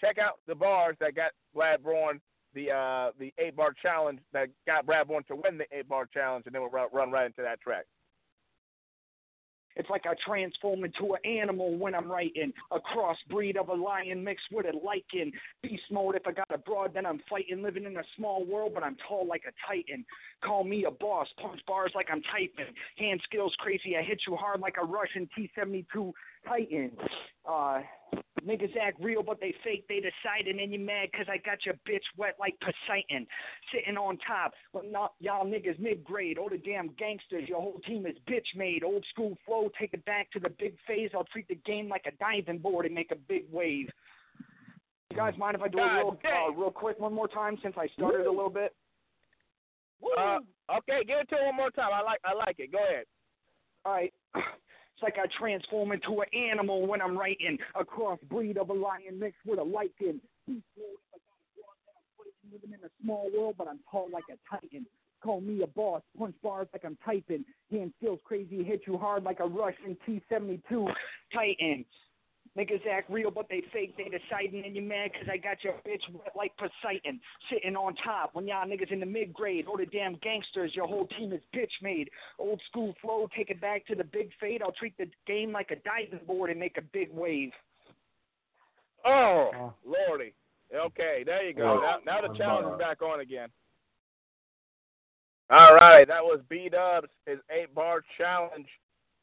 check 0.00 0.18
out 0.18 0.38
the 0.46 0.54
bars 0.54 0.96
that 1.00 1.14
got 1.14 1.32
Brad 1.54 1.82
Bourne 1.82 2.20
the 2.54 2.70
uh, 2.70 3.10
the 3.18 3.32
eight 3.38 3.56
bar 3.56 3.72
challenge 3.80 4.20
that 4.32 4.48
got 4.66 4.86
Brad 4.86 5.08
Bourne 5.08 5.24
to 5.24 5.36
win 5.36 5.58
the 5.58 5.66
eight 5.72 5.88
bar 5.88 6.06
challenge, 6.12 6.44
and 6.46 6.54
then 6.54 6.62
we'll 6.62 6.88
run 6.92 7.10
right 7.10 7.26
into 7.26 7.42
that 7.42 7.60
track. 7.60 7.84
It's 9.78 9.88
like 9.88 10.04
I 10.06 10.14
transform 10.26 10.84
into 10.84 11.14
an 11.14 11.24
animal 11.24 11.76
when 11.76 11.94
I'm 11.94 12.10
writing. 12.10 12.52
A 12.72 12.78
crossbreed 12.78 13.56
of 13.56 13.68
a 13.68 13.74
lion 13.74 14.22
mixed 14.22 14.46
with 14.52 14.66
a 14.66 14.72
Lycan. 14.72 15.32
Beast 15.62 15.84
mode, 15.90 16.16
if 16.16 16.26
I 16.26 16.32
got 16.32 16.52
a 16.52 16.58
broad, 16.58 16.92
then 16.94 17.06
I'm 17.06 17.20
fighting. 17.30 17.62
Living 17.62 17.84
in 17.84 17.96
a 17.96 18.02
small 18.16 18.44
world, 18.44 18.72
but 18.74 18.82
I'm 18.82 18.96
tall 19.08 19.26
like 19.26 19.44
a 19.48 19.52
titan. 19.66 20.04
Call 20.44 20.64
me 20.64 20.84
a 20.84 20.90
boss. 20.90 21.28
Punch 21.40 21.60
bars 21.66 21.92
like 21.94 22.08
I'm 22.10 22.22
typing. 22.22 22.74
Hand 22.98 23.20
skills 23.24 23.54
crazy. 23.58 23.96
I 23.96 24.02
hit 24.02 24.20
you 24.26 24.36
hard 24.36 24.60
like 24.60 24.76
a 24.82 24.84
Russian 24.84 25.28
T-72 25.36 26.12
Titan. 26.48 26.92
Uh, 27.48 27.80
niggas 28.46 28.76
act 28.80 28.98
real, 29.00 29.22
but 29.22 29.40
they 29.40 29.54
fake. 29.64 29.84
They 29.88 29.96
deciding, 29.96 30.50
and 30.50 30.58
then 30.58 30.72
you 30.72 30.78
mad 30.78 31.08
because 31.12 31.26
I 31.30 31.38
got 31.38 31.64
your 31.64 31.74
bitch 31.88 32.04
wet 32.16 32.36
like 32.38 32.54
Poseidon. 32.60 33.26
Sitting 33.72 33.96
on 33.96 34.18
top, 34.26 34.52
but 34.72 34.90
not 34.90 35.12
y'all 35.20 35.46
niggas 35.46 35.78
mid-grade. 35.78 36.38
All 36.38 36.48
the 36.48 36.58
damn 36.58 36.90
gangsters. 36.98 37.48
Your 37.48 37.60
whole 37.60 37.80
team 37.86 38.06
is 38.06 38.16
bitch 38.28 38.56
made. 38.56 38.82
Old 38.82 39.04
school 39.10 39.36
flow, 39.44 39.70
take 39.78 39.94
it 39.94 40.04
back 40.04 40.30
to 40.32 40.40
the 40.40 40.50
big 40.50 40.74
phase. 40.86 41.10
I'll 41.14 41.24
treat 41.24 41.48
the 41.48 41.58
game 41.66 41.88
like 41.88 42.06
a 42.06 42.16
diving 42.16 42.58
board 42.58 42.86
and 42.86 42.94
make 42.94 43.10
a 43.12 43.16
big 43.16 43.44
wave. 43.50 43.88
You 45.10 45.16
guys 45.16 45.34
mind 45.38 45.56
if 45.56 45.62
I 45.62 45.68
do 45.68 45.78
it 45.78 45.82
real, 45.82 46.18
uh, 46.24 46.52
real 46.52 46.70
quick 46.70 47.00
one 47.00 47.14
more 47.14 47.28
time 47.28 47.56
since 47.62 47.74
I 47.78 47.88
started 47.96 48.26
a 48.26 48.30
little 48.30 48.50
bit? 48.50 48.74
Uh, 50.18 50.38
okay, 50.78 51.02
give 51.06 51.18
it 51.18 51.28
to 51.30 51.36
one 51.46 51.56
more 51.56 51.70
time. 51.70 51.90
I 51.92 52.02
like 52.02 52.20
I 52.24 52.34
like 52.34 52.56
it. 52.58 52.70
Go 52.70 52.78
ahead. 52.78 53.04
All 53.84 53.92
right. 53.92 54.12
It's 54.98 55.02
like 55.04 55.16
I 55.16 55.28
transform 55.38 55.92
into 55.92 56.22
an 56.22 56.26
animal 56.34 56.84
when 56.84 57.00
I'm 57.00 57.16
writing. 57.16 57.56
A 57.78 57.84
crossbreed 57.84 58.56
of 58.56 58.70
a 58.70 58.72
lion 58.72 59.20
mixed 59.20 59.38
with 59.46 59.60
a 59.60 59.62
Lycan. 59.62 60.18
Living 60.48 62.72
in 62.72 62.80
a 62.84 62.90
small 63.00 63.30
world, 63.36 63.54
but 63.56 63.68
I'm 63.68 63.78
tall 63.88 64.08
like 64.12 64.24
a 64.28 64.36
titan. 64.50 64.86
Call 65.22 65.40
me 65.40 65.62
a 65.62 65.68
boss. 65.68 66.02
Punch 66.18 66.34
bars 66.42 66.66
like 66.72 66.84
I'm 66.84 66.98
typing. 67.04 67.44
Hand 67.70 67.92
skills 68.00 68.18
crazy. 68.24 68.64
Hit 68.64 68.80
you 68.88 68.98
hard 68.98 69.22
like 69.22 69.38
a 69.38 69.46
Russian 69.46 69.96
T-72 70.04 70.92
Titan. 71.32 71.84
Niggas 72.58 72.84
act 72.90 73.08
real, 73.08 73.30
but 73.30 73.48
they 73.48 73.62
fake. 73.72 73.96
They 73.96 74.10
deciding, 74.10 74.64
and 74.64 74.74
you 74.74 74.82
mad 74.82 75.10
because 75.12 75.28
I 75.32 75.36
got 75.36 75.62
your 75.62 75.74
bitch 75.86 76.02
wet 76.12 76.32
like 76.34 76.52
Poseidon. 76.56 77.20
Sitting 77.52 77.76
on 77.76 77.94
top 78.04 78.30
when 78.32 78.48
y'all 78.48 78.66
niggas 78.66 78.90
in 78.90 78.98
the 78.98 79.06
mid 79.06 79.32
grade. 79.32 79.66
All 79.68 79.76
the 79.76 79.86
damn 79.86 80.16
gangsters, 80.16 80.72
your 80.74 80.88
whole 80.88 81.06
team 81.06 81.32
is 81.32 81.40
bitch 81.54 81.70
made. 81.82 82.10
Old 82.38 82.60
school 82.68 82.94
flow, 83.00 83.28
take 83.36 83.50
it 83.50 83.60
back 83.60 83.86
to 83.86 83.94
the 83.94 84.02
big 84.02 84.30
fade. 84.40 84.60
I'll 84.60 84.72
treat 84.72 84.98
the 84.98 85.06
game 85.26 85.52
like 85.52 85.70
a 85.70 85.76
diving 85.76 86.26
board 86.26 86.50
and 86.50 86.58
make 86.58 86.76
a 86.78 86.82
big 86.92 87.10
wave. 87.12 87.52
Oh, 89.04 89.72
lordy. 89.86 90.34
Okay, 90.74 91.22
there 91.24 91.46
you 91.46 91.54
go. 91.54 91.80
Now, 91.80 91.98
now 92.04 92.28
the 92.28 92.36
challenge 92.36 92.72
is 92.72 92.78
back 92.78 93.02
on 93.02 93.20
again. 93.20 93.50
All 95.50 95.74
right, 95.74 96.06
that 96.08 96.22
was 96.22 96.40
B.Dubs 96.50 97.08
his 97.24 97.38
eight 97.50 97.74
bar 97.74 98.02
challenge. 98.18 98.66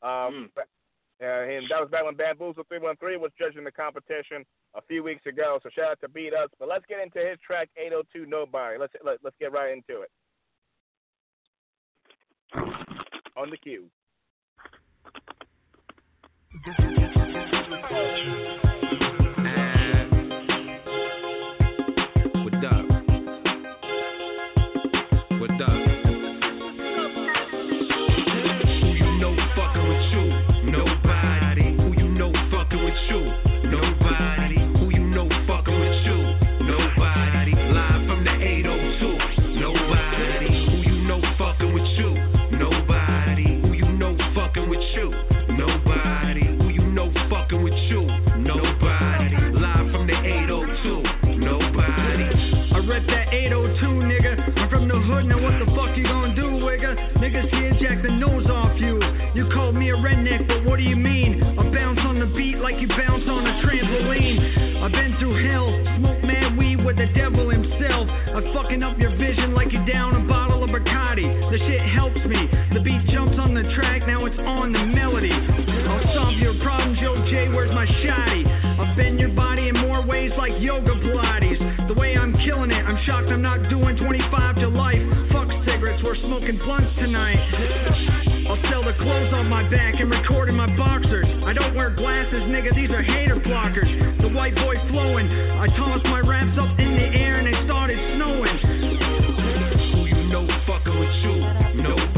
Um, 0.01 0.49
uh, 1.21 1.25
and 1.25 1.65
that 1.69 1.79
was 1.79 1.89
back 1.89 2.03
when 2.03 2.15
Bamboozle 2.15 2.65
313 2.67 3.21
was 3.21 3.31
judging 3.39 3.63
the 3.63 3.71
competition 3.71 4.43
a 4.75 4.81
few 4.81 5.01
weeks 5.01 5.25
ago. 5.25 5.59
So 5.63 5.69
shout 5.69 5.91
out 5.91 6.01
to 6.01 6.09
B.Dubs. 6.09 6.51
But 6.59 6.67
let's 6.67 6.85
get 6.89 6.99
into 7.01 7.19
his 7.19 7.39
track 7.45 7.69
802 7.77 8.25
Nobody. 8.29 8.77
Let's 8.77 8.93
let, 9.03 9.19
let's 9.23 9.35
get 9.39 9.53
right 9.53 9.71
into 9.71 10.01
it. 10.01 10.11
On 13.37 13.49
the 13.49 13.57
Q. 13.57 13.89
Nobody. 33.15 34.59
Who 34.77 34.89
you 34.91 35.07
know 35.07 35.29
fucking 35.47 35.79
with 35.79 36.05
you? 36.05 36.17
Nobody. 36.67 37.55
Live 37.55 38.07
from 38.07 38.25
the 38.25 38.31
802. 38.31 39.55
Nobody. 39.57 40.51
Who 40.67 40.77
you 40.83 41.07
know 41.07 41.21
fucking 41.37 41.73
with 41.73 41.87
you? 41.95 42.11
Nobody. 42.59 43.61
Who 43.61 43.71
you 43.71 43.87
know 43.93 44.17
fucking 44.35 44.67
with 44.67 44.81
you? 44.95 45.11
Nobody. 45.55 46.45
Who 46.57 46.67
you 46.67 46.91
know 46.91 47.09
fucking 47.29 47.63
with 47.63 47.79
you? 47.87 48.01
Nobody. 48.35 49.37
Live 49.63 49.91
from 49.93 50.07
the 50.07 50.17
802. 50.19 51.39
Nobody. 51.39 52.27
I 52.75 52.79
rep 52.85 53.07
that 53.07 53.33
802, 53.33 53.85
nigga. 54.11 54.44
The 54.95 55.03
hood, 55.03 55.27
now 55.27 55.43
what 55.43 55.59
the 55.59 55.67
fuck 55.76 55.91
you 55.99 56.07
gonna 56.07 56.31
do, 56.39 56.63
wigga? 56.63 57.19
Niggas 57.19 57.51
here 57.51 57.76
jack 57.84 57.99
the 57.99 58.15
nose 58.15 58.47
off 58.47 58.80
you. 58.80 58.95
You 59.35 59.43
called 59.51 59.76
me 59.76 59.91
a 59.91 59.97
redneck, 59.99 60.47
but 60.47 60.63
what 60.63 60.80
do 60.80 60.88
you 60.88 60.95
mean? 60.95 61.43
I 61.43 61.67
bounce 61.67 61.99
on 61.99 62.15
the 62.23 62.31
beat 62.31 62.63
like 62.63 62.80
you 62.80 62.88
bounce 62.88 63.27
on 63.27 63.43
a 63.43 63.59
trampoline. 63.59 64.39
I've 64.80 64.95
been 64.95 65.19
through 65.19 65.35
hell, 65.51 65.67
smoke 65.99 66.23
mad 66.23 66.55
weed 66.55 66.80
with 66.80 66.95
the 66.95 67.11
devil 67.11 67.51
himself. 67.51 68.07
I'm 68.07 68.47
fucking 68.55 68.88
up 68.88 68.95
your 68.95 69.11
vision 69.19 69.51
like 69.51 69.76
you 69.76 69.84
down 69.84 70.15
a 70.15 70.23
bottle 70.31 70.63
of 70.63 70.72
Bacardi. 70.72 71.27
The 71.27 71.59
shit 71.59 71.84
helps 71.91 72.23
me. 72.23 72.47
The 72.72 72.80
beat 72.80 73.03
jumps 73.11 73.35
on 73.35 73.51
the 73.51 73.67
track, 73.76 74.07
now 74.07 74.23
it's 74.23 74.39
on 74.39 74.72
the 74.72 74.80
melody. 74.95 75.35
I'll 75.91 76.07
solve 76.15 76.39
your 76.39 76.55
problems, 76.63 77.03
yo 77.03 77.19
Jay, 77.27 77.51
where's 77.51 77.76
my 77.76 77.84
shotty? 77.99 78.47
I'll 78.80 78.95
bend 78.95 79.19
your 79.19 79.35
body 79.35 79.67
in 79.67 79.76
more 79.76 80.07
ways 80.07 80.31
like 80.39 80.55
yoga 80.63 80.95
Pilates. 81.03 81.44
I'm 82.95 83.03
shocked 83.03 83.27
I'm 83.27 83.41
not 83.41 83.59
doing 83.67 83.97
25 83.97 84.55
to 84.55 84.69
life. 84.69 85.03
Fuck 85.27 85.51
cigarettes, 85.67 85.99
we're 86.01 86.15
smoking 86.15 86.55
blunts 86.63 86.95
tonight. 86.95 87.35
I'll 88.47 88.61
sell 88.72 88.88
the 88.88 88.95
clothes 89.03 89.34
on 89.35 89.49
my 89.49 89.67
back 89.67 89.99
and 89.99 90.09
record 90.09 90.47
in 90.47 90.55
my 90.55 90.72
boxers. 90.77 91.27
I 91.43 91.51
don't 91.51 91.76
wear 91.76 91.89
glasses, 91.89 92.47
nigga, 92.47 92.73
these 92.73 92.89
are 92.91 93.03
hater 93.03 93.35
blockers. 93.35 93.91
The 94.22 94.30
white 94.30 94.55
boy 94.55 94.76
flowing. 94.88 95.27
I 95.27 95.67
tossed 95.76 96.05
my 96.05 96.22
raps 96.22 96.55
up 96.55 96.80
in 96.80 96.95
the 96.95 97.19
air 97.19 97.39
and 97.43 97.49
it 97.51 97.65
started 97.65 97.99
snowing. 98.15 98.55
Who 99.91 100.05
you 100.15 100.31
know 100.31 100.47
fucking 100.65 100.97
with 100.97 101.15
you? 101.19 101.84
Nobody. 101.84 102.14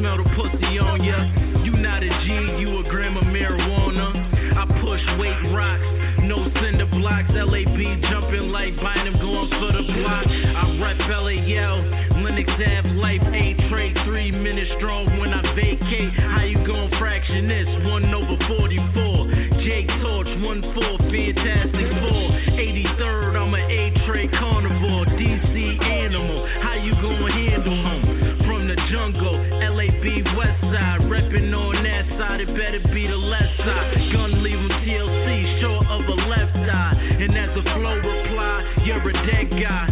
Smell 0.00 0.16
the 0.16 0.24
pussy 0.32 0.80
on 0.80 1.04
ya. 1.04 1.20
You 1.62 1.76
not 1.76 2.02
a 2.02 2.08
G, 2.08 2.60
you 2.60 2.80
a 2.80 2.82
gram 2.88 3.16
of 3.18 3.24
marijuana. 3.24 4.16
I 4.56 4.64
push 4.80 5.04
weight 5.20 5.52
rocks, 5.52 5.84
no 6.24 6.48
cinder 6.56 6.88
blocks. 6.88 7.28
LAB 7.36 7.76
jumping 8.08 8.48
like 8.48 8.74
Bynum 8.80 9.20
going 9.20 9.50
for 9.60 9.70
the 9.76 9.84
block. 10.00 10.24
I 10.24 10.80
rep 10.80 10.98
LAL, 11.04 11.76
Linux 12.24 12.48
Ave 12.48 12.89
better 32.60 32.80
be 32.92 33.06
the 33.06 33.16
left 33.16 33.56
side. 33.56 34.12
Gun 34.12 34.42
leave 34.42 34.58
'em 34.58 34.68
TLC, 34.84 35.60
short 35.62 35.86
of 35.86 36.06
a 36.06 36.14
left 36.28 36.56
eye. 36.56 36.94
And 37.18 37.32
as 37.38 37.54
the 37.54 37.62
flow 37.62 37.96
reply, 37.96 38.64
you're 38.84 39.08
a 39.08 39.12
dead 39.26 39.48
guy. 39.58 39.89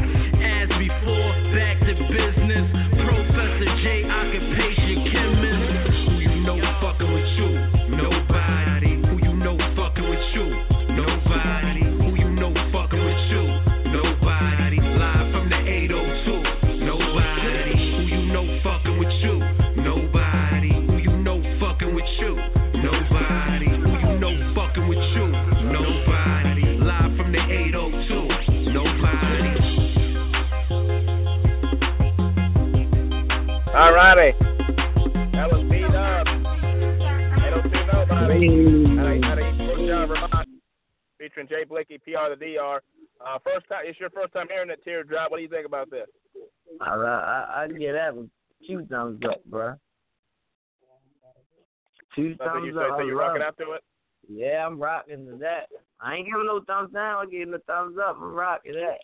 All 33.98 34.04
righty. 34.04 34.30
That 35.34 35.50
was 35.50 35.66
B.Dubs. 35.68 36.30
802 36.30 37.82
Nobody. 37.90 38.46
Out 38.94 39.16
of- 39.16 39.24
out 39.24 39.38
of 39.38 39.46
East 39.48 39.58
Georgia, 39.58 40.06
Vermont. 40.06 40.48
Featuring 41.18 41.48
Jay 41.48 41.64
Blicky, 41.64 41.98
PR 41.98 42.28
the 42.30 42.36
DR. 42.36 42.80
Uh, 43.20 43.38
first 43.42 43.66
time, 43.68 43.82
it's 43.86 43.98
your 43.98 44.10
first 44.10 44.32
time 44.32 44.46
hearing 44.48 44.68
that 44.68 44.84
teardrop. 44.84 45.32
What 45.32 45.38
do 45.38 45.42
you 45.42 45.48
think 45.48 45.66
about 45.66 45.90
this? 45.90 46.06
I 46.80 46.94
I 46.94 47.62
I 47.64 47.66
give 47.68 47.92
that 47.94 48.14
one 48.14 48.30
two 48.68 48.86
thumbs 48.88 49.20
up, 49.28 49.44
bro. 49.46 49.74
Two 52.14 52.36
So 52.38 52.44
thumbs 52.44 52.66
you, 52.72 52.80
up. 52.80 52.98
so 52.98 53.02
you 53.04 53.16
love 53.16 53.26
rocking 53.34 53.42
it. 53.42 53.46
out 53.46 53.56
to 53.58 53.72
it? 53.72 53.82
Yeah, 54.28 54.64
I'm 54.64 54.78
rocking 54.80 55.26
to 55.26 55.36
that. 55.38 55.70
I 56.00 56.14
ain't 56.14 56.26
giving 56.26 56.46
no 56.46 56.60
thumbs 56.60 56.92
down. 56.92 57.22
I'm 57.24 57.30
giving 57.30 57.52
a 57.52 57.58
thumbs 57.60 57.98
up. 57.98 58.14
I'm 58.20 58.32
rocking 58.32 58.74
that. 58.74 59.00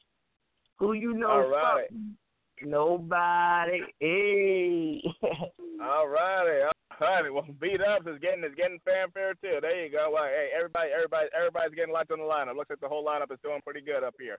Who 0.78 0.92
you 0.92 1.14
know? 1.14 1.28
All 1.30 1.48
right. 1.50 1.82
fucking? 1.90 2.16
Nobody. 2.62 3.80
Hey. 4.00 5.02
All 5.82 6.08
righty, 6.08 6.62
all 6.62 6.72
righty. 7.00 7.30
Well, 7.30 7.44
B.Dubs 7.60 8.06
is 8.06 8.20
getting 8.22 8.44
is 8.44 8.54
getting 8.56 8.78
fanfare 8.86 9.34
too. 9.42 9.58
There 9.60 9.84
you 9.84 9.90
go. 9.90 10.10
Well, 10.14 10.24
hey, 10.24 10.50
everybody, 10.54 10.90
everybody, 10.94 11.26
everybody's 11.36 11.74
getting 11.74 11.92
locked 11.92 12.12
on 12.12 12.18
the 12.18 12.24
lineup. 12.24 12.56
Looks 12.56 12.70
like 12.70 12.80
the 12.80 12.88
whole 12.88 13.04
lineup 13.04 13.32
is 13.32 13.42
doing 13.42 13.60
pretty 13.64 13.80
good 13.80 14.04
up 14.04 14.14
here. 14.18 14.38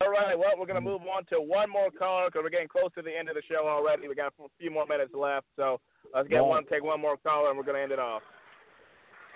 All 0.00 0.10
right. 0.10 0.38
Well, 0.38 0.54
we're 0.56 0.66
gonna 0.66 0.80
mm. 0.80 0.94
move 0.94 1.02
on 1.02 1.26
to 1.26 1.42
one 1.42 1.68
more 1.68 1.90
caller 1.90 2.28
because 2.30 2.42
we're 2.44 2.54
getting 2.54 2.68
close 2.68 2.94
to 2.94 3.02
the 3.02 3.10
end 3.10 3.28
of 3.28 3.34
the 3.34 3.42
show 3.50 3.66
already. 3.66 4.08
We 4.08 4.14
got 4.14 4.32
a 4.38 4.48
few 4.58 4.70
more 4.70 4.86
minutes 4.86 5.12
left, 5.12 5.46
so 5.56 5.80
let's 6.14 6.28
get 6.28 6.36
Yeah. 6.36 6.48
one, 6.48 6.64
take 6.70 6.84
one 6.84 7.00
more 7.00 7.16
caller, 7.18 7.50
and 7.50 7.58
we're 7.58 7.64
gonna 7.66 7.82
end 7.82 7.92
it 7.92 7.98
off. 7.98 8.22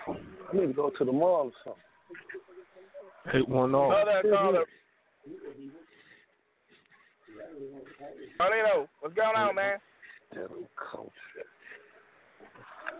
I 0.07 0.15
need 0.53 0.67
to 0.67 0.73
go 0.73 0.89
to 0.89 1.05
the 1.05 1.11
mall 1.11 1.51
or 1.51 1.53
something. 1.63 1.83
Eight 3.35 3.47
one 3.47 3.75
oh. 3.75 3.91
Another 3.91 4.23
caller. 4.31 4.65
Carlito, 8.39 8.87
what's 8.99 9.15
going 9.15 9.35
on, 9.35 9.55
man? 9.55 9.77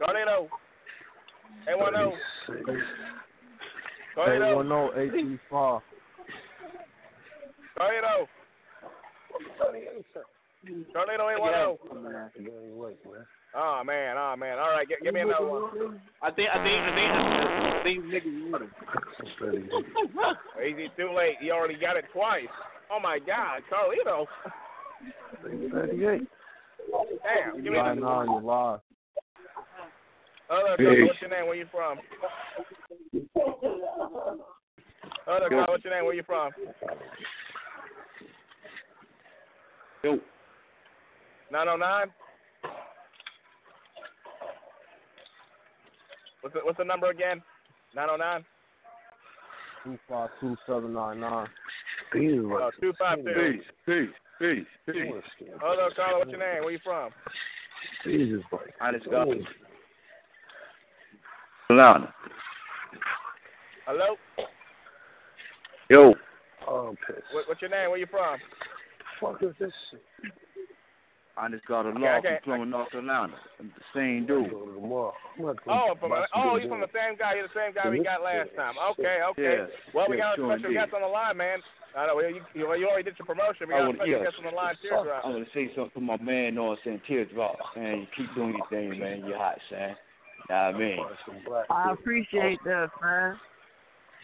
Carlito. 0.01 0.47
Hey, 1.67 1.75
one. 1.75 1.95
Eight 1.95 2.13
Carlito. 4.17 4.55
one 4.55 4.71
oh 4.71 4.91
eight 4.97 5.39
five. 5.49 5.81
Carlito. 7.77 8.27
Carlito, 10.95 11.25
hey, 11.29 11.39
one 11.39 11.53
oh. 11.53 11.77
Oh 13.55 13.81
man, 13.85 14.15
oh 14.17 14.35
man. 14.37 14.57
All 14.59 14.69
right, 14.69 14.87
give, 14.87 14.99
give 15.03 15.13
me 15.13 15.21
another 15.21 15.45
one. 15.45 15.99
I 16.21 16.31
think 16.31 16.49
I 16.53 16.63
think 16.63 16.79
I 16.79 16.95
think 16.95 17.11
I 17.11 17.81
think 17.83 18.05
niggas 18.05 18.51
want 18.51 18.63
him. 18.63 18.71
Easy, 20.65 20.89
too 20.97 21.13
late. 21.15 21.35
He 21.41 21.51
already 21.51 21.75
got 21.77 21.97
it 21.97 22.05
twice. 22.13 22.47
Oh 22.91 22.99
my 22.99 23.19
God, 23.19 23.61
Carlito. 23.71 24.25
Thirty-eight. 25.71 26.27
Damn, 27.23 27.63
give 27.63 27.71
me 27.73 27.77
Nine 27.79 27.97
another. 27.97 28.25
nine, 28.25 28.29
you 28.29 28.47
live. 28.47 28.79
Other 30.49 30.75
Hey. 30.77 31.03
what's 31.03 31.21
your 31.21 31.29
name? 31.29 31.45
Where 31.47 31.55
you 31.55 31.65
from? 31.71 31.99
Other 35.27 35.47
Yo. 35.51 35.65
what's 35.67 35.83
your 35.83 35.93
name? 35.93 36.05
Where 36.05 36.13
you 36.13 36.23
from? 36.23 36.51
Yo. 40.03 40.19
909. 41.51 42.11
What's 46.51 46.63
the, 46.63 46.65
what's 46.65 46.77
the 46.79 46.83
number 46.83 47.09
again? 47.09 47.41
909. 47.95 48.43
Two 49.83 49.97
five 50.09 50.29
two 50.41 50.55
seven 50.67 50.93
nine 50.93 51.21
nine. 51.21 51.47
Oh, 52.13 52.69
two 52.79 52.93
five 52.99 53.17
two. 53.19 53.23
Peace, 53.33 53.63
peace, 53.85 54.09
peace, 54.37 54.65
peace. 54.85 55.11
Other 55.63 55.89
caller, 55.95 56.19
what's 56.19 56.29
your 56.29 56.39
name? 56.39 56.63
Where 56.63 56.71
you 56.71 56.79
from? 56.83 57.11
Jesus, 58.03 58.43
Christ. 58.49 58.73
Honest 58.81 59.09
God. 59.09 59.27
Atlanta. 61.69 62.13
Hello. 63.87 64.15
Yo. 65.89 66.13
Oh, 66.67 66.89
I'm 66.89 66.95
pissed. 66.97 67.25
What, 67.33 67.47
what's 67.47 67.61
your 67.61 67.71
name? 67.71 67.89
Where 67.89 67.97
you 67.97 68.07
from? 68.11 68.37
Fuck 69.21 69.41
is 69.41 69.55
this 69.57 69.71
shit? 69.89 70.01
Honest 71.41 71.65
God 71.65 71.87
Okay, 71.87 71.97
Law 71.97 72.17
okay. 72.21 72.37
from 72.37 72.53
Plymouth, 72.53 72.69
North 72.69 72.91
Carolina. 72.91 73.33
I'm 73.59 73.73
the 73.73 73.85
same 73.97 74.27
dude. 74.27 74.53
Oh, 74.53 75.17
from 75.97 76.13
oh, 76.37 76.55
you 76.61 76.69
from 76.69 76.81
the 76.81 76.93
same 76.93 77.17
guy. 77.17 77.33
You're 77.33 77.49
the 77.49 77.57
same 77.57 77.73
guy 77.73 77.89
we 77.89 78.03
got 78.03 78.21
last 78.21 78.53
time. 78.55 78.75
Okay, 78.93 79.25
okay. 79.31 79.65
Yeah, 79.65 79.91
Well, 79.91 80.05
we 80.07 80.17
got 80.17 80.33
a 80.33 80.35
sure 80.35 80.53
special 80.53 80.69
indeed. 80.69 80.77
guest 80.77 80.93
on 80.93 81.01
the 81.01 81.07
line, 81.07 81.37
man. 81.37 81.57
I 81.97 82.05
know 82.05 82.19
you, 82.21 82.45
you, 82.53 82.69
you 82.77 82.87
already 82.87 83.09
did 83.09 83.17
your 83.17 83.25
promotion. 83.25 83.67
We 83.67 83.73
I 83.73 83.79
got 83.79 83.83
a 83.83 83.87
would, 83.87 83.95
special 83.97 84.11
yes. 84.13 84.21
guest 84.21 84.35
on 84.37 84.45
the 84.53 84.55
line. 84.55 84.75
Teardrop. 84.85 85.25
I 85.25 85.29
want 85.29 85.45
to 85.45 85.51
say 85.51 85.73
something 85.73 85.97
to 85.97 85.99
my 86.05 86.17
man, 86.21 86.53
know 86.53 86.77
what 86.77 86.77
I'm 86.85 87.01
saying? 87.01 87.01
Teardrop, 87.09 87.57
man. 87.75 88.05
You 88.05 88.07
keep 88.15 88.29
doing 88.37 88.53
your 88.53 88.69
thing, 88.69 88.99
man. 89.01 89.25
You're 89.25 89.41
hot, 89.41 89.57
son. 89.69 89.97
Know 90.45 90.55
what 90.55 90.55
I 90.55 90.77
mean? 90.77 90.99
I 91.71 91.91
appreciate 91.91 92.59
that, 92.65 92.93
man. 93.01 93.33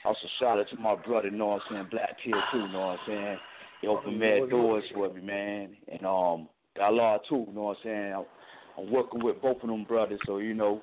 Also, 0.06 0.22
shout 0.40 0.60
out 0.60 0.70
to 0.70 0.78
my 0.78 0.96
brother, 0.96 1.32
know 1.32 1.48
what 1.58 1.66
I'm 1.66 1.74
saying? 1.74 1.88
Black 1.90 2.14
Tear, 2.24 2.38
too, 2.54 2.70
know 2.70 2.94
what 2.94 3.00
I'm 3.02 3.08
saying? 3.08 3.38
He 3.82 3.88
opened 3.88 4.20
mad 4.20 4.50
doors 4.52 4.84
for 4.94 5.12
me, 5.12 5.22
man. 5.22 5.76
And, 5.92 6.06
um, 6.06 6.48
a 6.82 6.92
lot, 6.92 7.22
too, 7.28 7.46
you 7.48 7.54
know 7.54 7.64
what 7.64 7.78
I'm 7.78 7.84
saying? 7.84 8.14
I'm, 8.14 8.26
I'm 8.78 8.92
working 8.92 9.24
with 9.24 9.42
both 9.42 9.62
of 9.64 9.70
them 9.70 9.84
brothers, 9.84 10.20
so, 10.26 10.38
you 10.38 10.54
know, 10.54 10.82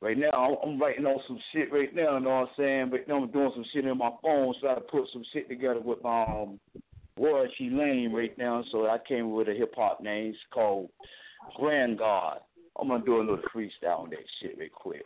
right 0.00 0.18
now 0.18 0.30
I'm, 0.30 0.56
I'm 0.62 0.80
writing 0.80 1.06
on 1.06 1.20
some 1.26 1.38
shit 1.52 1.72
right 1.72 1.94
now, 1.94 2.18
You 2.18 2.24
know 2.24 2.30
what 2.30 2.48
I'm 2.48 2.54
saying? 2.56 2.90
But 2.90 3.08
now 3.08 3.22
I'm 3.22 3.30
doing 3.30 3.52
some 3.54 3.64
shit 3.72 3.84
in 3.84 3.98
my 3.98 4.10
phone, 4.22 4.54
so 4.60 4.68
I 4.68 4.74
put 4.90 5.08
some 5.12 5.24
shit 5.32 5.48
together 5.48 5.80
with 5.80 6.02
my, 6.02 6.22
um, 6.24 6.60
Royalty 7.18 7.70
Lane 7.70 8.12
right 8.12 8.36
now, 8.36 8.64
so 8.72 8.86
I 8.86 8.98
came 9.06 9.32
with 9.32 9.48
a 9.48 9.54
hip 9.54 9.74
hop 9.76 10.00
name. 10.00 10.30
It's 10.30 10.38
called 10.52 10.90
Grand 11.56 11.98
God. 11.98 12.40
I'm 12.80 12.88
gonna 12.88 13.04
do 13.04 13.18
a 13.18 13.20
little 13.20 13.38
freestyle 13.54 14.00
on 14.00 14.10
that 14.10 14.18
shit 14.40 14.58
real 14.58 14.68
quick. 14.74 15.04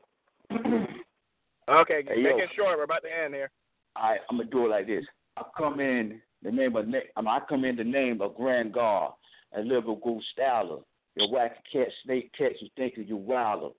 Okay, 1.68 2.02
Hey, 2.06 2.22
make 2.22 2.32
yo. 2.32 2.38
it 2.38 2.50
short. 2.56 2.78
We're 2.78 2.84
about 2.84 3.02
to 3.02 3.08
end 3.12 3.34
here. 3.34 3.50
I 3.94 4.16
I'm 4.30 4.38
gonna 4.38 4.48
do 4.48 4.64
it 4.64 4.70
like 4.70 4.86
this. 4.86 5.04
I 5.36 5.42
come 5.56 5.80
in 5.80 6.20
the 6.42 6.50
name 6.50 6.74
of 6.76 6.86
I, 6.86 6.88
mean, 6.88 7.02
I 7.16 7.40
come 7.46 7.64
in 7.64 7.76
the 7.76 7.84
name 7.84 8.22
of 8.22 8.36
Grand 8.36 8.72
God. 8.72 9.12
A 9.56 9.60
lyrical 9.60 10.20
styler. 10.36 10.82
Your 11.14 11.32
whack 11.32 11.56
cat 11.72 11.88
snake 12.04 12.30
catch 12.36 12.52
you 12.60 12.68
thinking 12.76 13.06
you 13.06 13.16
wilder. 13.16 13.70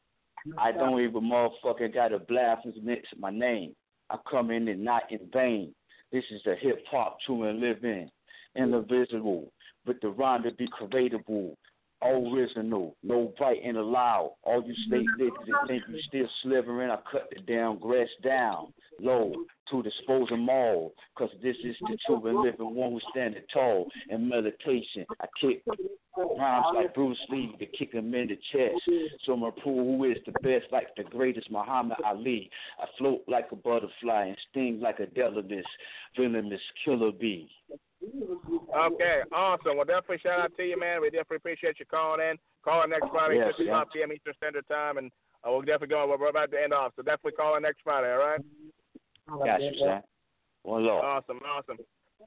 I 0.57 0.71
don't 0.71 0.99
even 0.99 1.29
motherfucking 1.29 1.93
got 1.93 2.13
a 2.13 2.19
blasphemous 2.19 2.77
mix 2.81 3.07
my 3.17 3.29
name. 3.29 3.75
I 4.09 4.17
come 4.29 4.51
in 4.51 4.67
and 4.67 4.83
not 4.83 5.03
in 5.11 5.19
vain. 5.31 5.73
This 6.11 6.23
is 6.31 6.41
the 6.43 6.55
hip 6.55 6.83
hop 6.89 7.17
true 7.25 7.43
and 7.43 7.59
living, 7.59 8.09
indivisible, 8.55 9.51
with 9.85 9.99
the 10.01 10.09
rhyme 10.09 10.43
to 10.43 10.51
be 10.53 10.67
creatable, 10.67 11.55
original, 12.03 12.95
no 13.03 13.33
bite 13.39 13.63
in 13.63 13.75
the 13.75 13.81
loud. 13.81 14.33
All 14.43 14.63
you 14.63 14.73
snake 14.87 15.07
niggas 15.19 15.45
that 15.47 15.67
think 15.67 15.83
you 15.89 15.99
still 16.07 16.29
slivering, 16.43 16.89
I 16.89 16.97
cut 17.11 17.29
the 17.29 17.41
damn 17.41 17.77
grass 17.79 18.07
down, 18.23 18.73
low, 18.99 19.33
to 19.71 19.83
dispose 19.83 20.29
them 20.29 20.49
all. 20.49 20.93
Cause 21.17 21.29
this 21.41 21.55
is 21.63 21.75
the 21.81 21.97
true 22.05 22.25
and 22.27 22.41
living 22.41 22.75
one 22.75 22.91
who's 22.91 23.03
standing 23.11 23.43
tall. 23.53 23.87
In 24.09 24.27
meditation, 24.27 25.05
I 25.21 25.25
kick 25.39 25.63
rhymes 26.17 26.65
like 26.75 26.93
Bruce 26.93 27.17
Lee 27.29 27.55
to 27.59 27.65
kick 27.65 27.93
him 27.93 28.13
in 28.13 28.27
the 28.27 28.39
chest. 28.51 28.81
So 29.25 29.33
I'm 29.33 29.51
prove 29.61 29.99
who 29.99 30.03
is 30.05 30.17
the 30.25 30.31
best, 30.43 30.71
like 30.71 30.87
the 30.95 31.03
greatest 31.03 31.51
Muhammad 31.51 31.97
Ali. 32.05 32.49
I 32.79 32.85
float 32.97 33.21
like 33.27 33.47
a 33.51 33.55
butterfly 33.55 34.25
and 34.25 34.37
sting 34.49 34.79
like 34.79 34.99
a 34.99 35.05
delicate, 35.07 35.65
venomous 36.17 36.61
killer 36.83 37.11
bee. 37.11 37.49
Okay, 38.01 39.21
awesome. 39.31 39.75
Well, 39.75 39.85
definitely 39.85 40.19
shout 40.19 40.39
out 40.39 40.51
to 40.55 40.63
you, 40.63 40.79
man. 40.79 41.01
We 41.01 41.09
definitely 41.09 41.37
appreciate 41.37 41.79
you 41.79 41.85
calling 41.85 42.21
in. 42.21 42.37
Call 42.63 42.83
in 42.83 42.89
next 42.89 43.09
Friday, 43.09 43.37
Yes, 43.37 43.53
6 43.57 43.67
o'clock 43.67 43.87
yeah. 43.93 44.05
p.m. 44.05 44.13
Eastern 44.13 44.33
Standard 44.37 44.67
Time, 44.67 44.97
and 44.97 45.11
uh, 45.43 45.51
we'll 45.51 45.61
definitely 45.61 45.87
go. 45.87 46.07
We're 46.07 46.29
about 46.29 46.51
to 46.51 46.61
end 46.61 46.73
off, 46.73 46.93
so 46.95 47.01
definitely 47.01 47.33
call 47.33 47.55
in 47.55 47.63
next 47.63 47.81
Friday, 47.83 48.11
all 48.11 48.19
right? 48.19 48.41
Got 49.27 49.61
you, 49.61 49.71
son. 49.79 50.01
One 50.63 50.85
love. 50.85 51.03
Awesome, 51.03 51.39
awesome. 51.45 51.77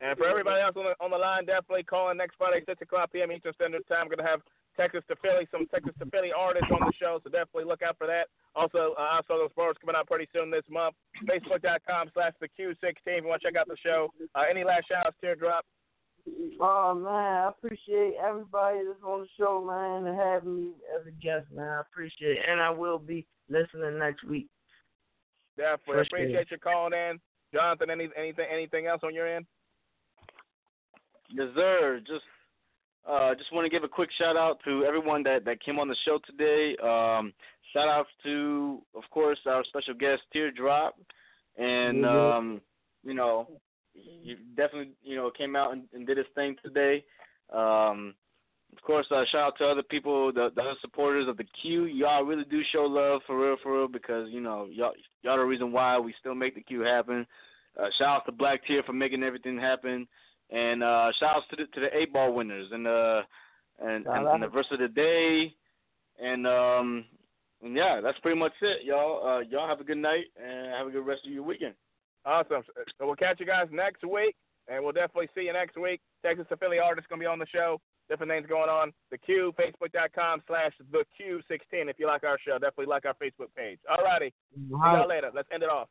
And 0.00 0.16
for 0.16 0.26
everybody 0.26 0.60
else 0.62 0.74
on 0.76 0.84
the, 0.84 1.04
on 1.04 1.10
the 1.10 1.18
line, 1.18 1.44
definitely 1.46 1.84
call 1.84 2.10
in 2.10 2.16
next 2.16 2.36
Friday, 2.36 2.64
6 2.66 2.82
o'clock 2.82 3.12
p.m. 3.12 3.30
Eastern 3.32 3.52
Standard 3.54 3.86
Time. 3.88 4.08
We're 4.08 4.16
going 4.16 4.24
to 4.26 4.30
have 4.30 4.40
Texas 4.76 5.02
to 5.08 5.16
Philly, 5.16 5.46
some 5.50 5.66
Texas 5.66 5.92
to 5.98 6.06
Philly 6.06 6.32
artists 6.36 6.70
on 6.72 6.80
the 6.80 6.92
show, 6.98 7.20
so 7.22 7.30
definitely 7.30 7.64
look 7.64 7.82
out 7.82 7.98
for 7.98 8.06
that. 8.06 8.28
Also, 8.54 8.94
uh, 8.98 9.02
I 9.02 9.20
saw 9.26 9.36
those 9.36 9.52
bars 9.54 9.76
coming 9.80 9.96
out 9.96 10.06
pretty 10.06 10.28
soon 10.34 10.50
this 10.50 10.64
month. 10.70 10.94
Facebook.com 11.28 12.10
slash 12.14 12.32
the 12.40 12.48
Q16 12.48 12.96
if 13.06 13.22
you 13.22 13.28
want 13.28 13.42
to 13.42 13.48
check 13.48 13.56
out 13.56 13.68
the 13.68 13.76
show. 13.84 14.08
Uh, 14.34 14.44
any 14.48 14.64
last 14.64 14.88
shout 14.88 15.06
outs, 15.06 15.16
Teardrop? 15.20 15.64
Oh 16.60 16.94
man, 16.94 17.12
I 17.12 17.48
appreciate 17.48 18.14
everybody 18.22 18.78
that's 18.86 19.02
on 19.04 19.22
the 19.22 19.28
show, 19.36 19.64
man, 19.64 20.06
and 20.06 20.18
having 20.18 20.56
me 20.56 20.70
as 20.94 21.06
a 21.06 21.10
guest, 21.10 21.46
man. 21.52 21.66
I 21.66 21.80
appreciate 21.80 22.38
it, 22.38 22.44
and 22.48 22.60
I 22.60 22.70
will 22.70 22.98
be 22.98 23.26
listening 23.48 23.98
next 23.98 24.22
week. 24.24 24.46
Definitely 25.56 25.94
For 25.94 26.00
appreciate 26.02 26.50
you 26.50 26.58
calling 26.58 26.92
in, 26.92 27.18
Johnathan. 27.52 27.90
Any 27.90 28.08
anything 28.16 28.46
anything 28.52 28.86
else 28.86 29.00
on 29.02 29.14
your 29.14 29.26
end? 29.26 29.46
Yes, 31.30 31.48
sir. 31.56 32.00
Just 32.06 32.24
uh, 33.08 33.34
just 33.34 33.52
want 33.52 33.64
to 33.64 33.70
give 33.70 33.84
a 33.84 33.88
quick 33.88 34.10
shout 34.18 34.36
out 34.36 34.58
to 34.64 34.84
everyone 34.84 35.22
that, 35.24 35.44
that 35.44 35.62
came 35.62 35.78
on 35.78 35.88
the 35.88 35.96
show 36.04 36.18
today. 36.24 36.76
Um, 36.82 37.32
shout 37.72 37.88
out 37.88 38.06
to, 38.22 38.80
of 38.94 39.02
course, 39.10 39.38
our 39.46 39.64
special 39.64 39.94
guest 39.94 40.22
Teardrop, 40.32 40.96
and 41.56 42.06
um, 42.06 42.60
you 43.04 43.14
know, 43.14 43.48
he 43.92 44.36
definitely 44.56 44.92
you 45.02 45.16
know 45.16 45.30
came 45.36 45.56
out 45.56 45.72
and, 45.72 45.84
and 45.92 46.06
did 46.06 46.16
his 46.16 46.26
thing 46.34 46.56
today. 46.64 47.04
Um, 47.52 48.14
of 48.74 48.82
course, 48.82 49.06
uh, 49.10 49.24
shout 49.30 49.40
out 49.40 49.58
to 49.58 49.66
other 49.66 49.82
people, 49.82 50.32
the, 50.32 50.50
the 50.54 50.62
other 50.62 50.74
supporters 50.80 51.28
of 51.28 51.36
the 51.36 51.44
Q. 51.60 51.84
Y'all 51.84 52.24
really 52.24 52.44
do 52.44 52.62
show 52.72 52.84
love 52.84 53.20
for 53.26 53.38
real, 53.38 53.56
for 53.62 53.76
real, 53.78 53.88
because 53.88 54.28
you 54.30 54.40
know 54.40 54.66
y'all 54.70 54.92
y'all 55.22 55.36
the 55.36 55.44
reason 55.44 55.72
why 55.72 55.98
we 55.98 56.14
still 56.20 56.34
make 56.34 56.54
the 56.54 56.62
Q 56.62 56.80
happen. 56.80 57.26
Uh, 57.78 57.86
shout 57.98 58.08
out 58.08 58.26
to 58.26 58.32
Black 58.32 58.66
Tear 58.66 58.82
for 58.82 58.92
making 58.92 59.22
everything 59.22 59.58
happen, 59.58 60.06
and 60.52 60.82
uh, 60.82 61.10
shout 61.18 61.36
outs 61.36 61.46
to 61.50 61.56
the 61.56 61.66
to 61.74 61.80
the 61.80 61.96
eight 61.96 62.12
bar 62.12 62.30
winners 62.30 62.68
and 62.72 62.86
uh 62.86 63.22
and, 63.80 64.06
and, 64.06 64.28
and 64.28 64.42
the 64.42 64.48
verse 64.48 64.66
of 64.70 64.78
the 64.78 64.88
day, 64.88 65.54
and 66.22 66.46
um 66.46 67.04
and 67.62 67.74
yeah, 67.76 68.00
that's 68.00 68.18
pretty 68.20 68.38
much 68.38 68.52
it, 68.60 68.84
y'all. 68.84 69.26
Uh, 69.26 69.40
y'all 69.40 69.68
have 69.68 69.80
a 69.80 69.84
good 69.84 69.98
night 69.98 70.26
and 70.36 70.72
have 70.72 70.86
a 70.86 70.90
good 70.90 71.06
rest 71.06 71.22
of 71.24 71.32
your 71.32 71.44
weekend. 71.44 71.74
Awesome. 72.24 72.62
So 72.98 73.06
we'll 73.06 73.16
catch 73.16 73.40
you 73.40 73.46
guys 73.46 73.68
next 73.72 74.04
week, 74.04 74.36
and 74.68 74.82
we'll 74.82 74.92
definitely 74.92 75.28
see 75.34 75.42
you 75.42 75.52
next 75.52 75.76
week. 75.76 76.00
Texas 76.24 76.46
affiliate 76.50 76.60
Philly 76.60 76.78
artists 76.78 77.08
gonna 77.08 77.20
be 77.20 77.26
on 77.26 77.38
the 77.38 77.46
show. 77.46 77.80
Different 78.08 78.30
things 78.30 78.46
going 78.46 78.68
on. 78.68 78.92
The 79.10 79.18
Q, 79.18 79.54
Facebook.com 79.58 80.42
slash 80.46 80.72
the 80.90 81.04
Q16. 81.18 81.88
If 81.88 81.98
you 81.98 82.06
like 82.06 82.24
our 82.24 82.38
show, 82.46 82.54
definitely 82.54 82.86
like 82.86 83.06
our 83.06 83.14
Facebook 83.14 83.54
page. 83.56 83.78
All 83.88 84.04
righty. 84.04 84.34
See 84.54 84.60
y'all 84.68 85.08
later. 85.08 85.30
Let's 85.34 85.48
end 85.52 85.62
it 85.62 85.70
off. 85.70 85.88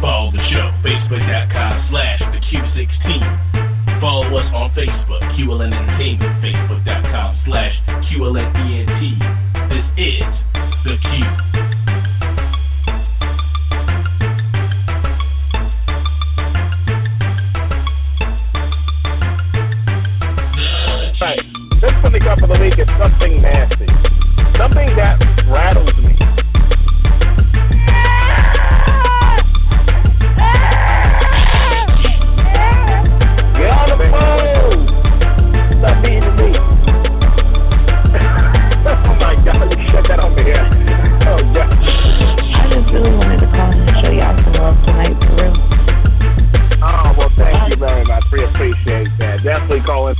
Follow 0.00 0.30
the 0.30 0.44
show, 0.52 0.70
facebook.com 0.84 1.88
slash 1.90 2.20
the 2.20 2.40
Q16. 2.52 4.00
Follow 4.00 4.28
us 4.36 4.44
on 4.52 4.70
Facebook, 4.76 5.22
QLN 5.34 5.72
Entertainment, 5.72 6.44
facebook.com 6.44 7.38
slash 7.46 7.72
QLNENT. 8.12 9.18
This 9.70 9.84
is 9.96 10.20
The 10.84 10.96
Q. 11.00 11.56
Right. 21.18 21.40
This 21.80 21.92
Funny 22.02 22.20
Crap 22.20 22.42
of 22.42 22.50
the 22.50 22.58
Week 22.60 22.78
is 22.78 22.86
something 23.00 23.40
nasty. 23.40 23.86
Something 24.58 24.94
that 24.96 25.18
rattles 25.48 25.96
me. 25.96 26.12
Appreciate 48.66 49.08
that. 49.18 49.42
Definitely 49.44 49.82
call 49.86 50.08
in. 50.08 50.16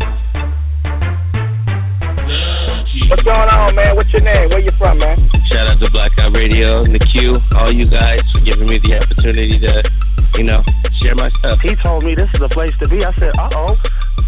What's 3.09 3.23
going 3.23 3.49
on, 3.51 3.75
man? 3.75 3.97
What's 3.97 4.13
your 4.13 4.23
name? 4.23 4.51
Where 4.51 4.61
you 4.61 4.73
from, 4.79 4.99
man? 4.99 5.31
Shout 5.49 5.69
out 5.69 5.81
to 5.81 5.91
Blackout 5.91 6.33
Radio 6.33 6.83
and 6.85 6.95
the 6.95 6.99
Q, 6.99 7.39
all 7.57 7.73
you 7.73 7.89
guys 7.89 8.21
for 8.33 8.41
giving 8.41 8.67
me 8.69 8.79
the 8.79 8.99
opportunity 8.99 9.59
to, 9.61 9.83
you 10.35 10.45
know, 10.45 10.63
share 11.03 11.15
my 11.15 11.31
stuff. 11.39 11.61
He 11.63 11.75
told 11.83 12.05
me 12.05 12.15
this 12.15 12.29
is 12.35 12.41
the 12.41 12.49
place 12.49 12.73
to 12.81 12.89
be. 12.89 13.05
I 13.05 13.13
said, 13.19 13.33
uh 13.39 13.51
oh, 13.53 13.77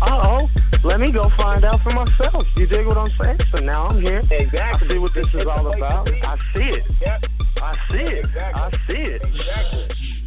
uh 0.02 0.28
oh. 0.28 0.48
Let 0.84 1.00
me 1.00 1.10
go 1.10 1.30
find 1.36 1.64
out 1.64 1.80
for 1.82 1.92
myself. 1.92 2.46
You 2.56 2.66
dig 2.66 2.86
what 2.86 2.98
I'm 2.98 3.10
saying? 3.20 3.38
So 3.50 3.58
now 3.58 3.88
I'm 3.88 4.00
here. 4.00 4.22
Exactly. 4.30 4.88
I 4.88 4.92
see 4.92 4.98
what 4.98 5.12
this 5.14 5.26
is 5.34 5.46
all 5.46 5.74
about. 5.74 6.08
I 6.08 6.36
see 6.54 6.60
it. 6.60 6.84
Yep. 7.00 7.24
I 7.62 7.74
see 7.90 7.96
it. 7.98 8.26
I 8.36 8.70
see 8.86 9.02
it. 9.18 10.17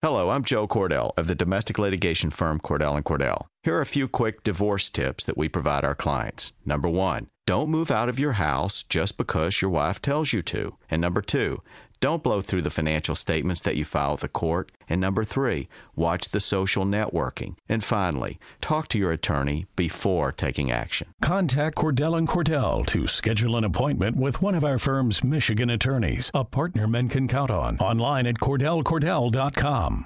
Hello, 0.00 0.30
I'm 0.30 0.42
Joe 0.42 0.66
Cordell 0.66 1.12
of 1.18 1.26
the 1.26 1.34
domestic 1.34 1.78
litigation 1.78 2.30
firm 2.30 2.58
Cordell 2.58 2.96
and 2.96 3.04
Cordell. 3.04 3.44
Here 3.62 3.76
are 3.76 3.82
a 3.82 3.86
few 3.86 4.08
quick 4.08 4.42
divorce 4.42 4.88
tips 4.88 5.24
that 5.24 5.36
we 5.36 5.50
provide 5.50 5.84
our 5.84 5.94
clients. 5.94 6.54
Number 6.64 6.88
one, 6.88 7.28
don't 7.46 7.68
move 7.68 7.90
out 7.90 8.08
of 8.08 8.18
your 8.18 8.32
house 8.32 8.82
just 8.84 9.18
because 9.18 9.60
your 9.60 9.70
wife 9.70 10.00
tells 10.00 10.32
you 10.32 10.40
to. 10.42 10.76
And 10.90 11.02
number 11.02 11.20
two, 11.20 11.62
don't 12.02 12.24
blow 12.24 12.40
through 12.40 12.62
the 12.62 12.78
financial 12.78 13.14
statements 13.14 13.60
that 13.60 13.76
you 13.76 13.84
file 13.84 14.10
with 14.12 14.22
the 14.22 14.28
court. 14.28 14.72
And 14.88 15.00
number 15.00 15.22
three, 15.22 15.68
watch 15.94 16.30
the 16.30 16.40
social 16.40 16.84
networking. 16.84 17.54
And 17.68 17.84
finally, 17.84 18.40
talk 18.60 18.88
to 18.88 18.98
your 18.98 19.12
attorney 19.12 19.66
before 19.76 20.32
taking 20.32 20.72
action. 20.72 21.14
Contact 21.22 21.76
Cordell 21.76 22.18
and 22.18 22.26
Cordell 22.26 22.84
to 22.88 23.06
schedule 23.06 23.56
an 23.56 23.62
appointment 23.62 24.16
with 24.16 24.42
one 24.42 24.56
of 24.56 24.64
our 24.64 24.80
firm's 24.80 25.22
Michigan 25.22 25.70
attorneys, 25.70 26.28
a 26.34 26.44
partner 26.44 26.88
men 26.88 27.08
can 27.08 27.28
count 27.28 27.52
on. 27.52 27.78
Online 27.78 28.26
at 28.26 28.40
cordellcordell.com. 28.40 30.00